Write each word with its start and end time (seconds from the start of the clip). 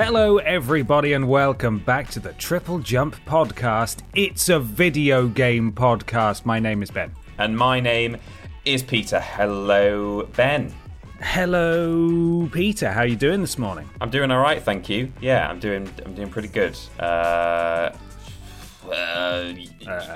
Hello, 0.00 0.38
everybody, 0.38 1.14
and 1.14 1.28
welcome 1.28 1.80
back 1.80 2.08
to 2.10 2.20
the 2.20 2.32
Triple 2.34 2.78
Jump 2.78 3.16
Podcast. 3.26 4.02
It's 4.14 4.48
a 4.48 4.60
video 4.60 5.26
game 5.26 5.72
podcast. 5.72 6.46
My 6.46 6.60
name 6.60 6.84
is 6.84 6.90
Ben. 6.92 7.12
And 7.36 7.58
my 7.58 7.80
name 7.80 8.16
is 8.64 8.84
Peter. 8.84 9.18
Hello, 9.18 10.22
Ben. 10.36 10.72
Hello, 11.20 12.48
Peter. 12.52 12.92
How 12.92 13.00
are 13.00 13.06
you 13.08 13.16
doing 13.16 13.40
this 13.40 13.58
morning? 13.58 13.90
I'm 14.00 14.08
doing 14.08 14.30
all 14.30 14.38
right, 14.38 14.62
thank 14.62 14.88
you. 14.88 15.12
Yeah, 15.20 15.48
I'm 15.50 15.58
doing. 15.58 15.90
I'm 16.06 16.14
doing 16.14 16.30
pretty 16.30 16.46
good. 16.46 16.78
Uh, 17.00 17.90
uh, 18.92 19.52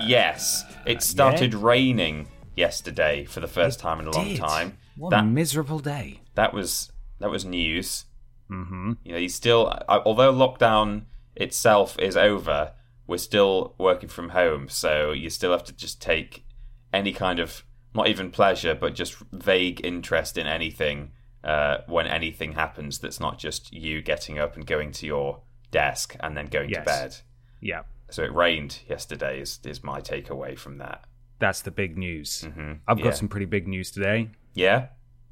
yes, 0.00 0.62
it 0.86 1.02
started 1.02 1.54
raining 1.54 2.28
yesterday 2.54 3.24
for 3.24 3.40
the 3.40 3.48
first 3.48 3.80
time 3.80 3.98
in 3.98 4.06
a 4.06 4.12
long 4.12 4.28
did. 4.28 4.38
time. 4.38 4.78
What 4.96 5.10
that 5.10 5.24
a 5.24 5.26
miserable 5.26 5.80
day. 5.80 6.20
that 6.36 6.54
was 6.54 6.92
that 7.18 7.30
was 7.30 7.44
news. 7.44 8.04
Mm-hmm. 8.52 8.92
You 9.04 9.12
know, 9.12 9.18
he's 9.18 9.34
still. 9.34 9.68
uh, 9.88 10.00
Although 10.04 10.32
lockdown 10.32 11.06
itself 11.34 11.98
is 11.98 12.16
over, 12.16 12.72
we're 13.06 13.18
still 13.18 13.74
working 13.78 14.08
from 14.08 14.28
home, 14.30 14.68
so 14.68 15.12
you 15.12 15.30
still 15.30 15.52
have 15.52 15.64
to 15.64 15.72
just 15.72 16.00
take 16.02 16.44
any 16.92 17.12
kind 17.12 17.38
of 17.38 17.64
not 17.94 18.08
even 18.08 18.30
pleasure, 18.30 18.74
but 18.74 18.94
just 18.94 19.16
vague 19.32 19.80
interest 19.84 20.36
in 20.38 20.46
anything 20.46 21.10
uh, 21.44 21.78
when 21.86 22.06
anything 22.06 22.52
happens 22.52 22.98
that's 22.98 23.18
not 23.20 23.38
just 23.38 23.72
you 23.72 24.00
getting 24.02 24.38
up 24.38 24.54
and 24.56 24.66
going 24.66 24.92
to 24.92 25.06
your 25.06 25.40
desk 25.70 26.14
and 26.20 26.36
then 26.36 26.46
going 26.46 26.70
Yes. 26.70 26.78
to 26.80 26.84
bed. 26.84 27.16
Yeah, 27.60 27.82
So 28.10 28.22
it 28.24 28.32
rained 28.34 28.80
yesterday. 28.88 29.40
Is 29.40 29.58
is 29.64 29.82
my 29.82 30.00
takeaway 30.00 30.58
from 30.58 30.78
that? 30.78 31.04
that's 31.38 31.62
the 31.62 31.70
big 31.72 31.98
news. 31.98 32.44
Mhm. 32.46 32.78
I've 32.86 33.02
got 33.02 33.16
some 33.16 33.26
pretty 33.28 33.46
big 33.46 33.66
news 33.66 33.90
today. 33.90 34.30
Yeah. 34.54 34.88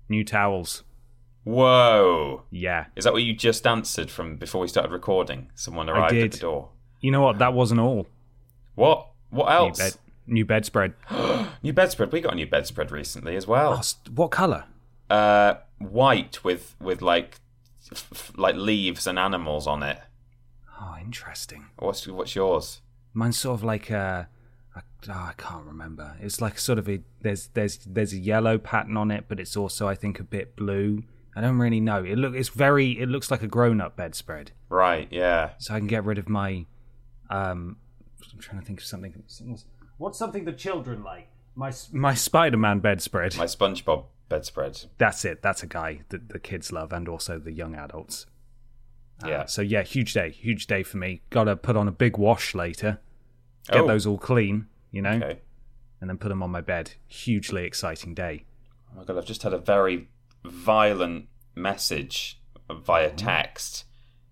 New 0.09 0.25
towels. 0.25 0.83
Whoa. 1.45 2.43
Yeah. 2.51 2.87
Is 2.97 3.05
that 3.05 3.13
what 3.13 3.23
you 3.23 3.35
just 3.35 3.67
answered 3.67 4.11
from 4.11 4.37
before 4.37 4.61
we 4.61 4.69
started 4.69 4.93
recording? 4.93 5.51
Someone 5.55 5.89
arrived 5.89 6.15
at 6.15 6.33
the 6.33 6.39
door. 6.39 6.69
You 7.01 7.11
know 7.11 7.23
what? 7.23 7.39
That 7.39 7.55
wasn't 7.55 7.81
all. 7.81 8.07
What? 8.75 9.09
What 9.31 9.47
New, 9.47 9.53
else? 9.53 9.79
bed, 9.79 9.95
new 10.27 10.45
bedspread. 10.45 10.95
New 11.63 11.73
bedspread. 11.73 12.11
We 12.13 12.21
got 12.21 12.33
a 12.33 12.37
new 12.37 12.47
bedspread 12.47 12.91
recently 12.91 13.37
as 13.37 13.47
well. 13.47 13.81
Oh, 13.83 14.11
what 14.15 14.31
color? 14.31 14.65
Uh, 15.09 15.55
white 15.79 16.43
with 16.43 16.75
with 16.81 17.03
like 17.03 17.41
f- 17.93 18.33
like 18.37 18.57
leaves 18.57 19.07
and 19.07 19.19
animals 19.19 19.67
on 19.67 19.83
it. 19.83 19.99
Oh, 20.81 20.97
interesting. 21.01 21.67
What's 21.79 22.07
what's 22.09 22.35
yours? 22.35 22.81
Mine's 23.13 23.39
sort 23.39 23.59
of 23.59 23.65
like 23.65 23.91
a, 23.91 24.29
a 24.75 24.83
oh, 25.09 25.13
I 25.13 25.33
can't 25.37 25.65
remember. 25.67 26.17
It's 26.21 26.41
like 26.41 26.59
sort 26.59 26.79
of 26.79 26.89
a 26.89 27.01
there's 27.21 27.49
there's 27.49 27.79
there's 27.87 28.13
a 28.13 28.19
yellow 28.19 28.57
pattern 28.59 28.97
on 28.97 29.11
it, 29.11 29.25
but 29.29 29.39
it's 29.39 29.57
also 29.57 29.87
I 29.87 29.95
think 29.95 30.19
a 30.19 30.25
bit 30.25 30.57
blue. 30.57 31.05
I 31.37 31.41
don't 31.41 31.59
really 31.59 31.81
know. 31.81 32.03
It 32.05 32.17
look 32.17 32.35
it's 32.35 32.49
very 32.49 32.99
it 33.01 33.09
looks 33.09 33.31
like 33.31 33.43
a 33.43 33.47
grown 33.47 33.81
up 33.81 33.97
bedspread. 33.97 34.53
Right. 34.69 35.09
Yeah. 35.11 35.51
So 35.59 35.75
I 35.75 35.79
can 35.79 35.87
get 35.87 36.05
rid 36.05 36.19
of 36.19 36.29
my 36.29 36.67
um 37.29 37.77
I'm 38.33 38.39
trying 38.41 38.61
to 38.61 38.67
think 38.67 38.81
of 38.81 38.87
something 38.87 39.23
what's 39.99 40.19
something 40.19 40.45
the 40.45 40.53
children 40.53 41.03
like? 41.05 41.29
My 41.55 41.73
my 41.93 42.15
Spider-Man 42.15 42.81
bedspread. 42.81 43.37
My 43.37 43.45
SpongeBob 43.47 44.05
bedspread. 44.29 44.81
That's 44.99 45.25
it. 45.25 45.43
That's 45.43 45.63
a 45.63 45.67
guy 45.67 46.01
that 46.11 46.29
the 46.31 46.39
kids 46.39 46.73
love 46.73 46.93
and 46.93 47.09
also 47.09 47.39
the 47.39 47.53
young 47.53 47.75
adults. 47.75 48.27
Uh, 49.23 49.29
Yeah. 49.29 49.47
So 49.47 49.63
yeah, 49.63 49.83
huge 49.83 50.13
day, 50.15 50.31
huge 50.31 50.67
day 50.67 50.83
for 50.83 50.97
me. 50.99 51.23
Got 51.31 51.45
to 51.45 51.57
put 51.57 51.77
on 51.77 51.87
a 51.89 51.93
big 51.93 52.17
wash 52.19 52.55
later. 52.55 53.01
Get 53.69 53.83
Oh. 53.83 53.87
those 53.87 54.07
all 54.07 54.19
clean, 54.19 54.67
you 54.91 55.03
know, 55.03 55.13
Okay. 55.17 55.41
and 56.01 56.09
then 56.11 56.19
put 56.19 56.29
them 56.31 56.43
on 56.43 56.51
my 56.51 56.61
bed. 56.63 56.95
Hugely 57.07 57.65
exciting 57.65 58.15
day. 58.15 58.45
Oh 58.93 58.97
my 58.99 59.05
god! 59.05 59.19
I've 59.19 59.27
just 59.27 59.43
had 59.43 59.53
a 59.53 59.59
very 59.59 60.09
violent 60.45 61.27
message 61.55 62.39
via 62.71 63.09
Mm-hmm. 63.09 63.17
text. 63.17 63.85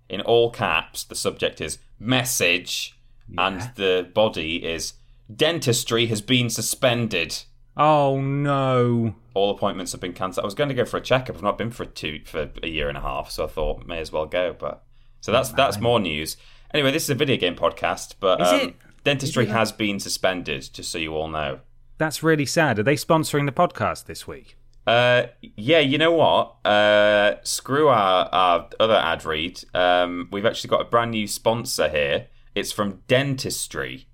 In 0.09 0.21
all 0.23 0.51
caps, 0.51 1.05
the 1.05 1.15
subject 1.15 1.61
is 1.61 1.79
message, 1.99 2.97
and 3.37 3.71
the 3.77 4.09
body 4.15 4.65
is 4.65 4.95
dentistry 5.35 6.07
has 6.07 6.21
been 6.23 6.49
suspended. 6.49 7.43
Oh 7.77 8.21
no! 8.21 9.15
all 9.35 9.51
appointments 9.51 9.93
have 9.93 10.01
been 10.01 10.13
cancelled. 10.15 10.43
I 10.45 10.47
was 10.47 10.55
going 10.55 10.69
to 10.69 10.75
go 10.75 10.85
for 10.85 10.97
a 10.97 11.01
checkup. 11.01 11.37
I've 11.37 11.43
not 11.43 11.59
been 11.59 11.71
for 11.71 11.85
a 11.85 11.87
two 11.87 12.21
for 12.25 12.51
a 12.63 12.69
year 12.69 12.89
and 12.89 12.99
a 12.99 13.03
half, 13.03 13.31
so 13.31 13.45
I 13.45 13.47
thought 13.47 13.87
may 13.87 14.01
as 14.01 14.11
well 14.11 14.27
go. 14.27 14.55
But 14.59 14.83
so 15.21 15.31
that's 15.31 15.51
that's 15.53 15.79
more 15.79 16.01
news. 16.01 16.37
Anyway, 16.75 16.91
this 16.91 17.05
is 17.05 17.11
a 17.11 17.15
video 17.15 17.37
game 17.37 17.55
podcast, 17.55 18.15
but 18.19 18.41
um, 18.41 18.75
dentistry 19.05 19.47
has 19.47 19.71
been 19.73 20.01
suspended. 20.01 20.69
Just 20.73 20.91
so 20.91 20.99
you 20.99 21.15
all 21.15 21.29
know. 21.29 21.61
That's 21.99 22.23
really 22.23 22.47
sad. 22.47 22.79
Are 22.79 22.83
they 22.83 22.97
sponsoring 22.97 23.47
the 23.47 23.53
podcast 23.53 24.05
this 24.07 24.27
week? 24.27 24.57
Uh, 24.89 25.27
yeah, 25.43 25.81
you 25.81 25.99
know 25.99 26.13
what? 26.13 26.67
Uh, 26.67 27.35
screw 27.43 27.89
our, 27.89 28.27
our 28.33 28.71
other 28.81 28.95
ad 28.95 29.23
read. 29.23 29.63
Um, 29.75 30.31
we've 30.33 30.47
actually 30.47 30.71
got 30.71 30.81
a 30.81 30.85
brand 30.85 31.11
new 31.11 31.27
sponsor 31.27 31.91
here. 31.91 32.29
It's 32.55 32.73
from 32.73 33.03
Dentistry. 33.07 34.09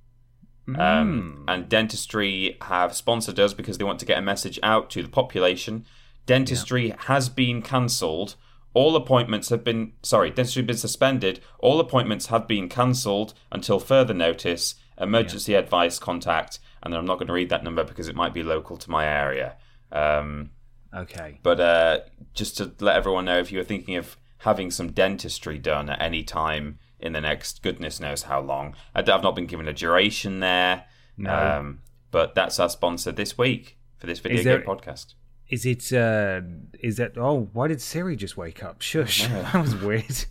Um, 0.76 1.44
and 1.46 1.68
Dentistry 1.68 2.56
have 2.62 2.92
sponsored 2.92 3.38
us 3.38 3.54
because 3.54 3.78
they 3.78 3.84
want 3.84 4.00
to 4.00 4.06
get 4.06 4.18
a 4.18 4.22
message 4.22 4.58
out 4.64 4.90
to 4.90 5.02
the 5.04 5.08
population. 5.08 5.86
Dentistry 6.26 6.92
has 7.06 7.28
been 7.28 7.62
cancelled. 7.62 8.34
All 8.72 8.96
appointments 8.96 9.50
have 9.50 9.62
been 9.62 9.92
sorry, 10.02 10.30
dentistry 10.30 10.62
has 10.62 10.66
been 10.66 10.76
suspended. 10.76 11.38
All 11.60 11.78
appointments 11.78 12.26
have 12.26 12.48
been 12.48 12.68
cancelled 12.68 13.34
until 13.52 13.78
further 13.78 14.14
notice. 14.14 14.74
Emergency 14.98 15.54
advice 15.54 16.00
contact, 16.00 16.58
and 16.82 16.92
then 16.92 16.98
I'm 16.98 17.06
not 17.06 17.18
going 17.18 17.28
to 17.28 17.32
read 17.32 17.50
that 17.50 17.62
number 17.62 17.84
because 17.84 18.08
it 18.08 18.16
might 18.16 18.34
be 18.34 18.42
local 18.42 18.76
to 18.76 18.90
my 18.90 19.06
area. 19.06 19.56
Um, 19.92 20.50
Okay. 20.94 21.40
but 21.42 21.60
uh, 21.60 22.00
just 22.34 22.56
to 22.58 22.72
let 22.80 22.96
everyone 22.96 23.24
know, 23.24 23.38
if 23.38 23.50
you 23.50 23.58
were 23.58 23.64
thinking 23.64 23.96
of 23.96 24.16
having 24.38 24.70
some 24.70 24.92
dentistry 24.92 25.58
done 25.58 25.88
at 25.90 26.00
any 26.00 26.22
time 26.22 26.78
in 27.00 27.12
the 27.12 27.20
next 27.20 27.62
goodness 27.62 28.00
knows 28.00 28.22
how 28.22 28.40
long, 28.40 28.74
I've 28.94 29.06
not 29.06 29.34
been 29.34 29.46
given 29.46 29.66
a 29.68 29.72
duration 29.72 30.40
there. 30.40 30.84
No. 31.16 31.34
Um, 31.58 31.80
but 32.10 32.34
that's 32.34 32.58
our 32.60 32.68
sponsor 32.68 33.10
this 33.12 33.36
week 33.36 33.76
for 33.98 34.06
this 34.06 34.18
video 34.20 34.42
there- 34.42 34.58
game 34.58 34.66
podcast. 34.68 35.14
Is 35.48 35.66
it? 35.66 35.92
uh 35.92 36.40
Is 36.80 36.96
that? 36.96 37.18
Oh, 37.18 37.50
why 37.52 37.68
did 37.68 37.80
Siri 37.82 38.16
just 38.16 38.36
wake 38.36 38.64
up? 38.64 38.80
Shush. 38.80 39.26
that 39.28 39.54
was 39.54 39.74
weird. 39.76 40.24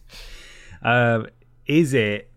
Uh, 0.82 1.24
is 1.68 1.94
it? 1.94 2.32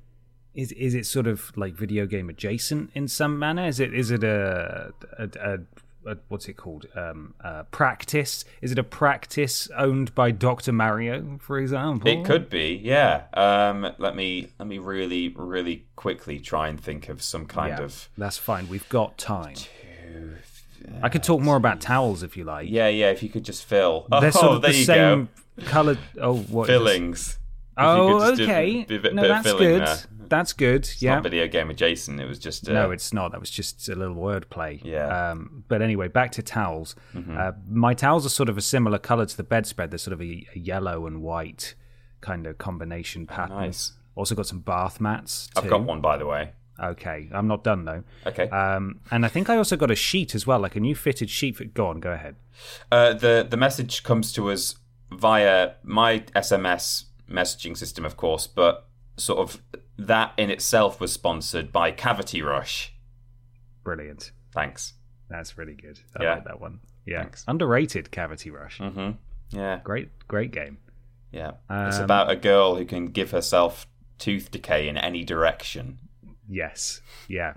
Is 0.55 0.73
is 0.73 0.95
it 0.95 1.07
sort 1.07 1.27
of 1.27 1.57
like 1.57 1.75
video 1.75 2.07
game 2.07 2.29
adjacent 2.29 2.91
in 2.95 3.09
some 3.09 3.39
manner? 3.39 3.67
Is 3.67 3.81
it? 3.81 3.95
Is 3.95 4.11
it 4.11 4.23
a, 4.25 4.93
a, 5.19 5.25
a, 5.41 5.59
a 6.07 6.17
what's 6.29 6.49
it 6.49 6.55
called? 6.55 6.87
Um, 6.95 7.35
uh, 7.43 7.65
practice? 7.65 8.45
Is 8.63 8.73
it 8.73 8.79
a 8.79 8.83
practice 8.85 9.69
owned 9.77 10.15
by 10.15 10.31
Doctor 10.31 10.73
Mario, 10.73 11.39
for 11.41 11.59
example? 11.59 12.09
It 12.11 12.25
could 12.25 12.49
be, 12.49 12.81
yeah. 12.83 13.25
Um, 13.35 13.93
let 13.99 14.17
me 14.17 14.49
let 14.59 14.69
me 14.69 14.79
really 14.79 15.29
really 15.37 15.85
quickly 15.97 16.39
try 16.41 16.69
and 16.69 16.81
think 16.81 17.09
of 17.09 17.23
some 17.23 17.47
kind 17.47 17.77
Yeah, 17.79 17.85
of 17.85 18.09
that's 18.17 18.39
fine. 18.39 18.69
We've 18.69 18.89
got 18.89 19.19
time. 19.19 19.57
I 21.03 21.09
could 21.09 21.23
talk 21.25 21.41
more 21.41 21.57
about 21.57 21.81
towels 21.81 22.23
if 22.23 22.37
you 22.37 22.45
like. 22.45 22.69
yeah 22.71 22.89
yeah. 22.89 23.11
If 23.11 23.23
you 23.23 23.29
could 23.29 23.45
just 23.45 23.65
fill. 23.65 24.07
They're 24.11 24.29
oh, 24.29 24.31
sort 24.31 24.53
of 24.57 24.63
there 24.63 24.73
the 24.73 24.79
you 24.79 24.85
same 24.85 25.29
go. 25.59 25.65
color. 25.67 25.99
Oh, 26.21 26.37
what? 26.37 26.69
Fillings. 26.69 27.39
Oh, 27.77 28.35
do- 28.35 28.45
okay. 28.45 28.85
bit- 28.89 29.15
no, 29.15 29.27
that's 29.29 29.53
good. 29.53 29.83
there. 29.83 29.97
That's 30.29 30.53
good. 30.53 30.85
It's 30.85 31.03
yeah. 31.03 31.15
not 31.15 31.23
video 31.23 31.47
game 31.49 31.71
adjacent. 31.71 32.21
It 32.21 32.27
was 32.27 32.39
just 32.39 32.69
uh, 32.69 32.73
No, 32.73 32.91
it's 32.91 33.13
not. 33.13 33.33
That 33.33 33.41
was 33.41 33.51
just 33.51 33.89
a 33.89 33.95
little 33.95 34.15
wordplay. 34.15 34.81
Yeah. 34.85 35.09
Mm-hmm. 35.09 35.41
Um, 35.41 35.65
but 35.69 35.83
anyway, 35.83 36.09
back 36.09 36.33
to 36.33 36.43
towels. 36.43 36.95
Uh, 37.15 37.53
my 37.69 37.95
towels 37.95 38.25
are 38.27 38.31
sort 38.31 38.49
of 38.49 38.57
a 38.57 38.63
similar 38.63 38.99
color 38.99 39.27
to 39.27 39.37
the 39.37 39.45
bedspread. 39.45 39.91
They're 39.91 39.99
sort 39.99 40.13
of 40.13 40.21
a, 40.21 40.47
a 40.55 40.59
yellow 40.59 41.07
and 41.07 41.23
white 41.23 41.75
kind 42.21 42.47
of 42.47 42.59
combination 42.59 43.27
pattern. 43.27 43.57
Oh, 43.57 43.61
nice. 43.61 43.93
Also 44.15 44.35
got 44.35 44.47
some 44.47 44.61
bath 44.61 45.01
mats. 45.01 45.49
I've 45.57 45.69
got 45.69 45.83
one 45.83 46.01
by 46.01 46.17
the 46.17 46.27
way. 46.27 46.53
Okay, 46.79 47.29
I'm 47.33 47.47
not 47.47 47.65
done 47.65 47.85
though. 47.85 48.05
Okay. 48.27 48.49
Um, 48.49 49.01
and 49.11 49.25
I 49.25 49.29
think 49.29 49.49
I 49.49 49.57
also 49.57 49.77
got 49.77 49.91
a 49.91 49.95
sheet 49.95 50.35
as 50.35 50.47
well, 50.47 50.59
like 50.59 50.77
a 50.77 50.81
new 50.81 50.95
fitted 50.95 51.31
sheet. 51.31 51.57
For, 51.57 51.65
go 51.65 51.87
on, 51.89 52.01
go 52.01 52.13
ahead. 52.13 52.37
Uh, 52.91 53.15
the 53.15 53.47
the 53.49 53.57
message 53.57 54.03
comes 54.03 54.33
to 54.35 54.51
us 54.51 54.75
via 55.11 55.73
my 55.83 56.21
SMS 56.35 57.05
messaging 57.31 57.77
system, 57.77 58.05
of 58.05 58.17
course, 58.17 58.47
but 58.47 58.89
sort 59.17 59.39
of 59.39 59.63
that 59.99 60.33
in 60.37 60.51
itself 60.51 61.01
was 61.01 61.13
sponsored 61.13 61.73
by 61.73 61.91
Cavity 61.91 62.43
Rush. 62.43 62.93
Brilliant. 63.85 64.33
Thanks. 64.53 64.95
That's 65.29 65.57
really 65.59 65.75
good. 65.75 66.01
I 66.17 66.23
Yeah. 66.23 66.35
like 66.35 66.45
that 66.45 66.61
one. 66.61 66.81
Yeah. 67.05 67.23
Thanks. 67.23 67.45
Underrated 67.49 68.11
Cavity 68.11 68.51
Rush. 68.51 68.79
hmm 68.79 69.13
Yeah, 69.51 69.81
Great, 69.85 70.11
great 70.29 70.51
game. 70.53 70.79
yeah. 71.33 71.53
it's 71.71 71.99
Um, 71.99 72.05
about 72.05 72.31
a 72.31 72.37
girl 72.37 72.77
who 72.77 72.85
can 72.85 73.07
give 73.07 73.31
herself 73.31 73.87
tooth 74.19 74.51
decay 74.51 74.89
in 74.89 74.97
any 74.97 75.25
direction. 75.25 75.99
Yes. 76.49 77.01
Yeah. 77.29 77.55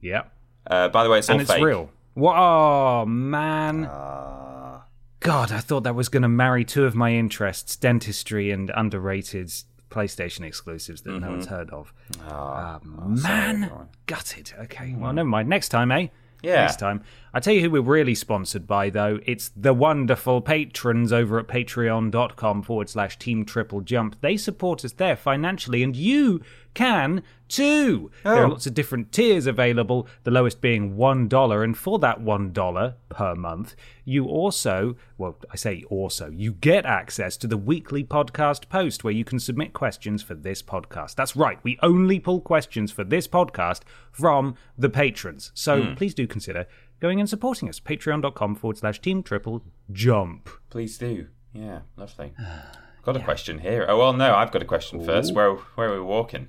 Yeah. 0.00 0.22
Uh, 0.66 0.88
by 0.88 1.04
the 1.04 1.10
way, 1.10 1.18
it's 1.18 1.28
all 1.28 1.34
and 1.34 1.42
it's 1.42 1.50
fake. 1.52 1.62
real. 1.64 1.90
What? 2.14 2.36
Oh 2.36 3.06
man! 3.06 3.86
Ah. 3.90 4.84
God, 5.20 5.50
I 5.52 5.58
thought 5.60 5.84
that 5.84 5.94
was 5.94 6.08
going 6.08 6.22
to 6.22 6.28
marry 6.28 6.64
two 6.64 6.84
of 6.84 6.94
my 6.94 7.12
interests: 7.12 7.76
dentistry 7.76 8.50
and 8.50 8.70
underrated 8.74 9.50
PlayStation 9.98 10.44
exclusives 10.44 11.00
that 11.02 11.18
no 11.18 11.30
one's 11.30 11.46
heard 11.46 11.70
of. 11.70 11.92
Ah. 12.28 12.76
Um, 12.76 13.18
man, 13.20 13.88
gutted. 14.06 14.52
Okay, 14.60 14.94
well, 14.96 15.12
never 15.12 15.28
mind. 15.28 15.48
Next 15.48 15.70
time, 15.70 15.90
eh? 15.90 16.06
Yeah. 16.40 16.62
Next 16.62 16.78
time. 16.78 17.02
I 17.32 17.40
tell 17.40 17.52
you 17.52 17.60
who 17.60 17.70
we're 17.70 17.82
really 17.82 18.14
sponsored 18.14 18.66
by, 18.66 18.90
though. 18.90 19.20
It's 19.26 19.50
the 19.54 19.74
wonderful 19.74 20.40
patrons 20.40 21.12
over 21.12 21.38
at 21.38 21.46
patreon.com 21.46 22.62
forward 22.62 22.88
slash 22.88 23.18
team 23.18 23.44
triple 23.44 23.80
jump. 23.80 24.20
They 24.20 24.36
support 24.36 24.84
us 24.84 24.92
there 24.92 25.16
financially, 25.16 25.82
and 25.82 25.94
you 25.94 26.40
can 26.74 27.22
too. 27.48 28.10
There 28.22 28.34
are 28.34 28.46
oh. 28.46 28.50
lots 28.50 28.66
of 28.66 28.74
different 28.74 29.10
tiers 29.10 29.46
available, 29.46 30.06
the 30.22 30.30
lowest 30.30 30.60
being 30.60 30.96
$1. 30.96 31.64
And 31.64 31.76
for 31.76 31.98
that 31.98 32.20
$1 32.20 32.94
per 33.08 33.34
month, 33.34 33.74
you 34.04 34.26
also, 34.26 34.96
well, 35.16 35.36
I 35.50 35.56
say 35.56 35.82
also, 35.90 36.30
you 36.30 36.52
get 36.52 36.86
access 36.86 37.36
to 37.38 37.46
the 37.46 37.56
weekly 37.56 38.04
podcast 38.04 38.68
post 38.68 39.02
where 39.02 39.12
you 39.12 39.24
can 39.24 39.40
submit 39.40 39.72
questions 39.72 40.22
for 40.22 40.34
this 40.34 40.62
podcast. 40.62 41.14
That's 41.14 41.36
right, 41.36 41.58
we 41.62 41.78
only 41.82 42.20
pull 42.20 42.40
questions 42.40 42.92
for 42.92 43.04
this 43.04 43.26
podcast 43.26 43.80
from 44.12 44.54
the 44.76 44.90
patrons. 44.90 45.50
So 45.54 45.82
hmm. 45.82 45.94
please 45.94 46.14
do 46.14 46.26
consider 46.26 46.66
going 47.00 47.20
and 47.20 47.28
supporting 47.28 47.68
us. 47.68 47.80
Patreon.com 47.80 48.54
forward 48.56 48.78
slash 48.78 49.00
team 49.00 49.22
triple 49.22 49.62
jump. 49.92 50.48
Please 50.70 50.98
do. 50.98 51.28
Yeah, 51.52 51.80
lovely. 51.96 52.32
Got 53.04 53.16
a 53.16 53.20
question 53.20 53.58
here. 53.60 53.86
Oh 53.88 53.96
well, 53.98 54.12
no, 54.12 54.34
I've 54.34 54.50
got 54.50 54.60
a 54.60 54.66
question 54.66 55.02
first. 55.02 55.34
Where 55.34 55.54
where 55.54 55.88
are 55.90 55.94
we 55.94 56.00
walking? 56.02 56.48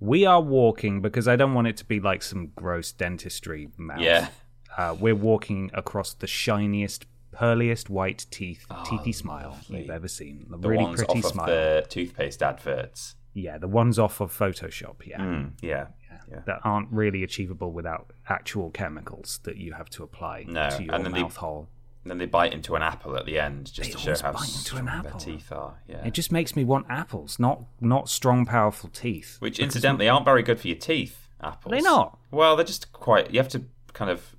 We 0.00 0.24
are 0.24 0.40
walking 0.40 1.02
because 1.02 1.28
I 1.28 1.36
don't 1.36 1.52
want 1.54 1.66
it 1.66 1.76
to 1.78 1.84
be 1.84 2.00
like 2.00 2.22
some 2.22 2.52
gross 2.56 2.92
dentistry 2.92 3.68
mouth. 3.76 4.00
Yeah. 4.00 4.28
Uh, 4.76 4.96
we're 4.98 5.14
walking 5.16 5.70
across 5.74 6.14
the 6.14 6.26
shiniest, 6.28 7.04
pearliest 7.32 7.90
white 7.90 8.24
teeth, 8.30 8.64
Oh, 8.70 8.84
teethy 8.86 9.14
smile 9.14 9.58
you've 9.68 9.90
ever 9.90 10.08
seen. 10.08 10.46
A 10.54 10.56
The 10.56 10.68
really 10.68 10.84
ones 10.84 11.02
pretty 11.04 11.18
off 11.18 11.32
smile. 11.32 11.50
of 11.50 11.54
the 11.84 11.86
toothpaste 11.90 12.42
adverts. 12.42 13.16
Yeah, 13.34 13.58
the 13.58 13.68
ones 13.68 13.98
off 13.98 14.20
of 14.20 14.32
Photoshop. 14.36 15.04
Yeah. 15.04 15.20
Mm, 15.20 15.52
yeah. 15.60 15.88
Yeah. 16.30 16.40
That 16.46 16.60
aren't 16.64 16.90
really 16.92 17.22
achievable 17.22 17.72
without 17.72 18.12
actual 18.28 18.70
chemicals 18.70 19.40
that 19.44 19.56
you 19.56 19.72
have 19.72 19.88
to 19.90 20.02
apply 20.02 20.44
No, 20.46 20.70
to 20.70 20.82
your 20.84 20.94
and 20.94 21.04
then 21.04 21.12
they- 21.12 21.22
hole. 21.22 21.68
And 22.04 22.10
then 22.12 22.18
they 22.18 22.26
bite 22.26 22.54
into 22.54 22.74
an 22.74 22.80
apple 22.82 23.16
at 23.18 23.26
the 23.26 23.38
end 23.38 23.66
just 23.72 23.90
They 23.90 23.92
to 23.92 23.98
show 23.98 24.22
how 24.22 24.30
into 24.30 24.44
strong 24.44 24.88
an 24.88 25.02
their 25.02 25.12
teeth 25.12 25.52
are. 25.52 25.82
Yeah. 25.86 26.04
It 26.06 26.14
just 26.14 26.32
makes 26.32 26.56
me 26.56 26.64
want 26.64 26.86
apples, 26.88 27.38
not 27.38 27.64
not 27.80 28.08
strong, 28.08 28.46
powerful 28.46 28.88
teeth. 28.88 29.36
Which 29.40 29.58
incidentally 29.58 30.08
aren't 30.08 30.24
very 30.24 30.42
good 30.42 30.58
for 30.60 30.68
your 30.68 30.76
teeth, 30.78 31.28
apples. 31.42 31.72
They're 31.72 31.82
not? 31.82 32.16
Well, 32.30 32.56
they're 32.56 32.64
just 32.64 32.92
quite 32.92 33.30
you 33.32 33.38
have 33.40 33.48
to 33.50 33.64
kind 33.92 34.10
of 34.10 34.34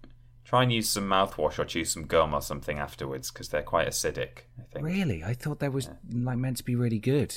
try 0.45 0.63
and 0.63 0.71
use 0.73 0.89
some 0.89 1.07
mouthwash 1.07 1.59
or 1.59 1.65
chew 1.65 1.85
some 1.85 2.05
gum 2.05 2.33
or 2.33 2.41
something 2.41 2.79
afterwards 2.79 3.29
because 3.29 3.49
they're 3.49 3.61
quite 3.61 3.87
acidic, 3.87 4.45
I 4.57 4.63
think. 4.73 4.85
Really, 4.85 5.23
I 5.23 5.33
thought 5.35 5.59
they 5.59 5.69
was 5.69 5.89
like 6.11 6.37
meant 6.39 6.57
to 6.57 6.63
be 6.63 6.75
really 6.75 6.97
good. 6.99 7.35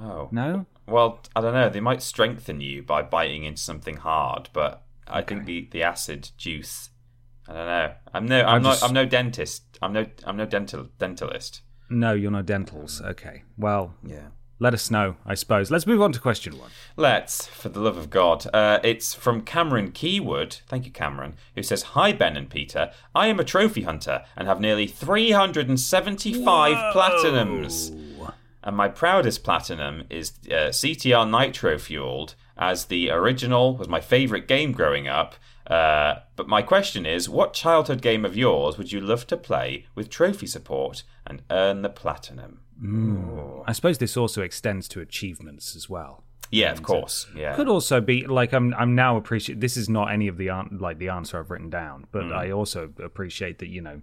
Oh. 0.00 0.28
No, 0.30 0.66
Well, 0.86 1.20
I 1.34 1.40
don't 1.40 1.54
know. 1.54 1.68
They 1.68 1.80
might 1.80 2.02
strengthen 2.02 2.60
you 2.60 2.82
by 2.82 3.02
biting 3.02 3.44
into 3.44 3.60
something 3.62 3.96
hard, 3.96 4.50
but 4.52 4.82
I 5.06 5.22
think 5.22 5.46
the, 5.46 5.68
the 5.70 5.82
acid 5.82 6.30
juice. 6.36 6.90
I 7.48 7.52
don't 7.52 7.66
know. 7.66 7.92
I'm 8.12 8.26
no. 8.26 8.40
I'm, 8.42 8.48
I'm 8.56 8.62
not. 8.62 8.70
just- 8.72 8.84
I'm 8.84 8.92
no 8.94 9.06
dentist. 9.06 9.62
I'm 9.82 9.92
no. 9.92 10.06
I'm 10.24 10.36
no 10.36 10.46
dental 10.46 10.88
dentalist. 10.98 11.60
no, 11.90 12.12
you're 12.12 12.30
no 12.30 12.42
dentals. 12.42 13.00
Okay, 13.02 13.42
well, 13.58 13.94
Yeah. 14.02 14.28
let 14.58 14.72
us 14.74 14.90
know. 14.90 15.16
I 15.26 15.34
suppose. 15.34 15.70
Let's 15.70 15.86
move 15.86 16.00
on 16.00 16.12
to 16.12 16.20
question 16.20 16.58
one. 16.58 16.70
Let's, 16.96 17.46
for 17.46 17.68
the 17.68 17.80
love 17.80 17.98
of 17.98 18.08
God. 18.08 18.46
Uh, 18.54 18.78
it's 18.82 19.12
from 19.14 19.42
Cameron 19.42 19.92
Keywood. 19.92 20.60
Thank 20.68 20.86
you, 20.86 20.92
Cameron. 20.92 21.34
Who 21.54 21.62
says, 21.62 21.82
"Hi 21.94 22.12
Ben 22.12 22.36
and 22.36 22.48
Peter. 22.48 22.90
I 23.14 23.26
am 23.26 23.38
a 23.40 23.44
trophy 23.44 23.82
hunter 23.82 24.24
and 24.36 24.48
have 24.48 24.60
nearly 24.60 24.86
375 24.86 26.76
platinums." 26.94 28.00
And 28.64 28.76
my 28.76 28.88
proudest 28.88 29.44
platinum 29.44 30.04
is 30.08 30.32
uh, 30.46 30.72
CTR 30.72 31.30
Nitro 31.30 31.78
Fueled, 31.78 32.34
as 32.56 32.86
the 32.86 33.10
original 33.10 33.76
was 33.76 33.88
my 33.88 34.00
favourite 34.00 34.48
game 34.48 34.72
growing 34.72 35.06
up. 35.06 35.34
Uh, 35.66 36.16
but 36.34 36.48
my 36.48 36.62
question 36.62 37.04
is, 37.04 37.28
what 37.28 37.52
childhood 37.52 38.00
game 38.00 38.24
of 38.24 38.36
yours 38.36 38.78
would 38.78 38.90
you 38.90 39.00
love 39.00 39.26
to 39.26 39.36
play 39.36 39.86
with 39.94 40.08
trophy 40.08 40.46
support 40.46 41.02
and 41.26 41.42
earn 41.50 41.82
the 41.82 41.88
platinum? 41.90 42.60
I 43.66 43.72
suppose 43.72 43.98
this 43.98 44.16
also 44.16 44.42
extends 44.42 44.88
to 44.88 45.00
achievements 45.00 45.76
as 45.76 45.88
well. 45.88 46.24
Yeah, 46.50 46.72
of 46.72 46.82
course. 46.82 47.26
Yeah. 47.36 47.54
Could 47.56 47.68
also 47.68 48.00
be 48.00 48.26
like 48.26 48.52
I'm. 48.52 48.74
I'm 48.74 48.94
now 48.94 49.16
appreciate. 49.16 49.60
This 49.60 49.76
is 49.76 49.88
not 49.88 50.12
any 50.12 50.28
of 50.28 50.36
the 50.36 50.50
like 50.70 50.98
the 50.98 51.08
answer 51.08 51.38
I've 51.38 51.50
written 51.50 51.70
down, 51.70 52.06
but 52.12 52.32
I 52.32 52.50
also 52.50 52.92
appreciate 53.02 53.58
that 53.58 53.68
you 53.68 53.80
know, 53.80 54.02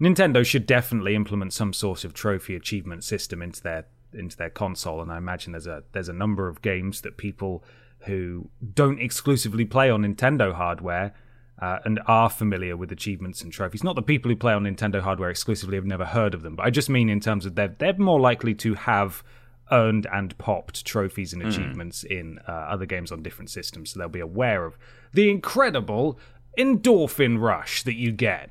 Nintendo 0.00 0.44
should 0.44 0.66
definitely 0.66 1.14
implement 1.14 1.52
some 1.52 1.72
sort 1.72 2.04
of 2.04 2.14
trophy 2.14 2.56
achievement 2.56 3.04
system 3.04 3.42
into 3.42 3.62
their 3.62 3.86
into 4.12 4.36
their 4.36 4.50
console, 4.50 5.00
and 5.00 5.12
I 5.12 5.18
imagine 5.18 5.52
there's 5.52 5.66
a 5.66 5.84
there's 5.92 6.08
a 6.08 6.14
number 6.14 6.48
of 6.48 6.62
games 6.62 7.02
that 7.02 7.16
people 7.16 7.62
who 8.00 8.48
don't 8.74 9.00
exclusively 9.00 9.64
play 9.64 9.90
on 9.90 10.02
Nintendo 10.02 10.54
hardware. 10.54 11.14
Uh, 11.58 11.78
and 11.84 12.00
are 12.06 12.30
familiar 12.30 12.74
with 12.74 12.90
achievements 12.90 13.42
and 13.42 13.52
trophies. 13.52 13.84
Not 13.84 13.94
the 13.94 14.00
people 14.00 14.30
who 14.30 14.36
play 14.36 14.54
on 14.54 14.64
Nintendo 14.64 15.02
hardware 15.02 15.28
exclusively 15.28 15.76
have 15.76 15.84
never 15.84 16.06
heard 16.06 16.32
of 16.32 16.40
them, 16.40 16.56
but 16.56 16.64
I 16.64 16.70
just 16.70 16.88
mean 16.88 17.10
in 17.10 17.20
terms 17.20 17.44
of 17.44 17.54
they're 17.54 17.76
they're 17.78 17.98
more 17.98 18.18
likely 18.18 18.54
to 18.54 18.72
have 18.72 19.22
earned 19.70 20.06
and 20.10 20.38
popped 20.38 20.86
trophies 20.86 21.34
and 21.34 21.42
achievements 21.42 22.02
in 22.02 22.38
uh, 22.48 22.52
other 22.52 22.86
games 22.86 23.12
on 23.12 23.22
different 23.22 23.50
systems, 23.50 23.90
so 23.90 23.98
they'll 23.98 24.08
be 24.08 24.20
aware 24.20 24.64
of 24.64 24.78
the 25.12 25.28
incredible 25.28 26.18
endorphin 26.58 27.38
rush 27.38 27.82
that 27.82 27.94
you 27.94 28.10
get. 28.10 28.50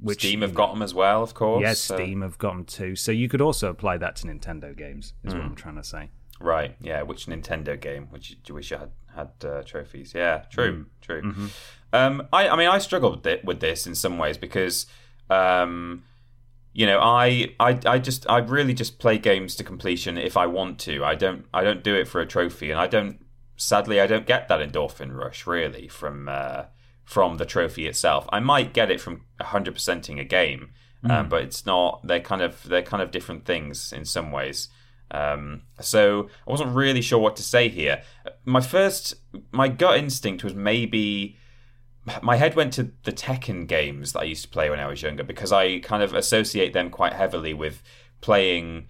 Which 0.00 0.20
Steam 0.20 0.42
have 0.42 0.54
got 0.54 0.72
them 0.72 0.82
as 0.82 0.92
well, 0.94 1.22
of 1.22 1.32
course. 1.34 1.62
yes, 1.62 1.78
so- 1.78 1.96
Steam 1.96 2.20
have 2.22 2.36
gotten 2.38 2.64
too. 2.64 2.96
So 2.96 3.12
you 3.12 3.28
could 3.28 3.40
also 3.40 3.70
apply 3.70 3.96
that 3.98 4.16
to 4.16 4.26
Nintendo 4.26 4.76
games. 4.76 5.14
Is 5.24 5.32
Hmm. 5.32 5.38
what 5.38 5.46
I'm 5.46 5.54
trying 5.54 5.76
to 5.76 5.84
say. 5.84 6.10
Right, 6.38 6.76
yeah. 6.80 7.00
Which 7.02 7.26
Nintendo 7.26 7.80
game 7.80 8.08
which 8.10 8.36
you 8.46 8.54
wish 8.54 8.70
you 8.70 8.76
had 8.76 8.90
had 9.14 9.30
uh, 9.48 9.62
trophies? 9.62 10.12
Yeah, 10.14 10.44
true, 10.50 10.84
true. 11.00 11.32
Um, 11.94 12.28
I, 12.30 12.48
I 12.50 12.56
mean, 12.56 12.68
I 12.68 12.76
struggled 12.78 13.16
with, 13.16 13.26
it, 13.26 13.44
with 13.44 13.60
this 13.60 13.86
in 13.86 13.94
some 13.94 14.18
ways 14.18 14.36
because, 14.36 14.84
um, 15.30 16.04
you 16.74 16.84
know, 16.84 17.00
I, 17.00 17.54
I, 17.58 17.78
I 17.86 17.98
just, 17.98 18.28
I 18.28 18.38
really 18.38 18.74
just 18.74 18.98
play 18.98 19.16
games 19.16 19.56
to 19.56 19.64
completion 19.64 20.18
if 20.18 20.36
I 20.36 20.46
want 20.46 20.78
to. 20.80 21.02
I 21.02 21.14
don't, 21.14 21.46
I 21.54 21.64
don't 21.64 21.82
do 21.82 21.94
it 21.94 22.06
for 22.06 22.20
a 22.20 22.26
trophy, 22.26 22.70
and 22.70 22.78
I 22.78 22.86
don't. 22.86 23.24
Sadly, 23.56 23.98
I 24.02 24.06
don't 24.06 24.26
get 24.26 24.48
that 24.48 24.60
endorphin 24.60 25.16
rush 25.16 25.46
really 25.46 25.88
from 25.88 26.28
uh, 26.28 26.64
from 27.06 27.38
the 27.38 27.46
trophy 27.46 27.86
itself. 27.86 28.26
I 28.30 28.40
might 28.40 28.74
get 28.74 28.90
it 28.90 29.00
from 29.00 29.22
100%ing 29.40 30.20
a 30.20 30.24
game, 30.24 30.70
um, 31.04 31.28
but 31.28 31.42
it's 31.42 31.64
not. 31.64 32.00
They're 32.04 32.20
kind 32.20 32.42
of 32.42 32.62
they're 32.64 32.82
kind 32.82 33.02
of 33.02 33.12
different 33.12 33.46
things 33.46 33.92
in 33.92 34.04
some 34.04 34.32
ways. 34.32 34.68
Um, 35.12 35.62
so 35.80 36.28
I 36.46 36.50
wasn't 36.50 36.74
really 36.74 37.00
sure 37.00 37.20
what 37.20 37.36
to 37.36 37.42
say 37.44 37.68
here. 37.68 38.02
My 38.44 38.60
first, 38.60 39.14
my 39.52 39.68
gut 39.68 39.98
instinct 39.98 40.42
was 40.42 40.54
maybe 40.54 41.36
my 42.22 42.36
head 42.36 42.54
went 42.54 42.72
to 42.74 42.90
the 43.04 43.12
Tekken 43.12 43.66
games 43.66 44.12
that 44.12 44.20
I 44.20 44.24
used 44.24 44.42
to 44.42 44.48
play 44.48 44.68
when 44.68 44.80
I 44.80 44.86
was 44.86 45.02
younger 45.02 45.22
because 45.22 45.52
I 45.52 45.78
kind 45.78 46.02
of 46.02 46.12
associate 46.12 46.72
them 46.72 46.90
quite 46.90 47.12
heavily 47.12 47.54
with 47.54 47.82
playing 48.20 48.88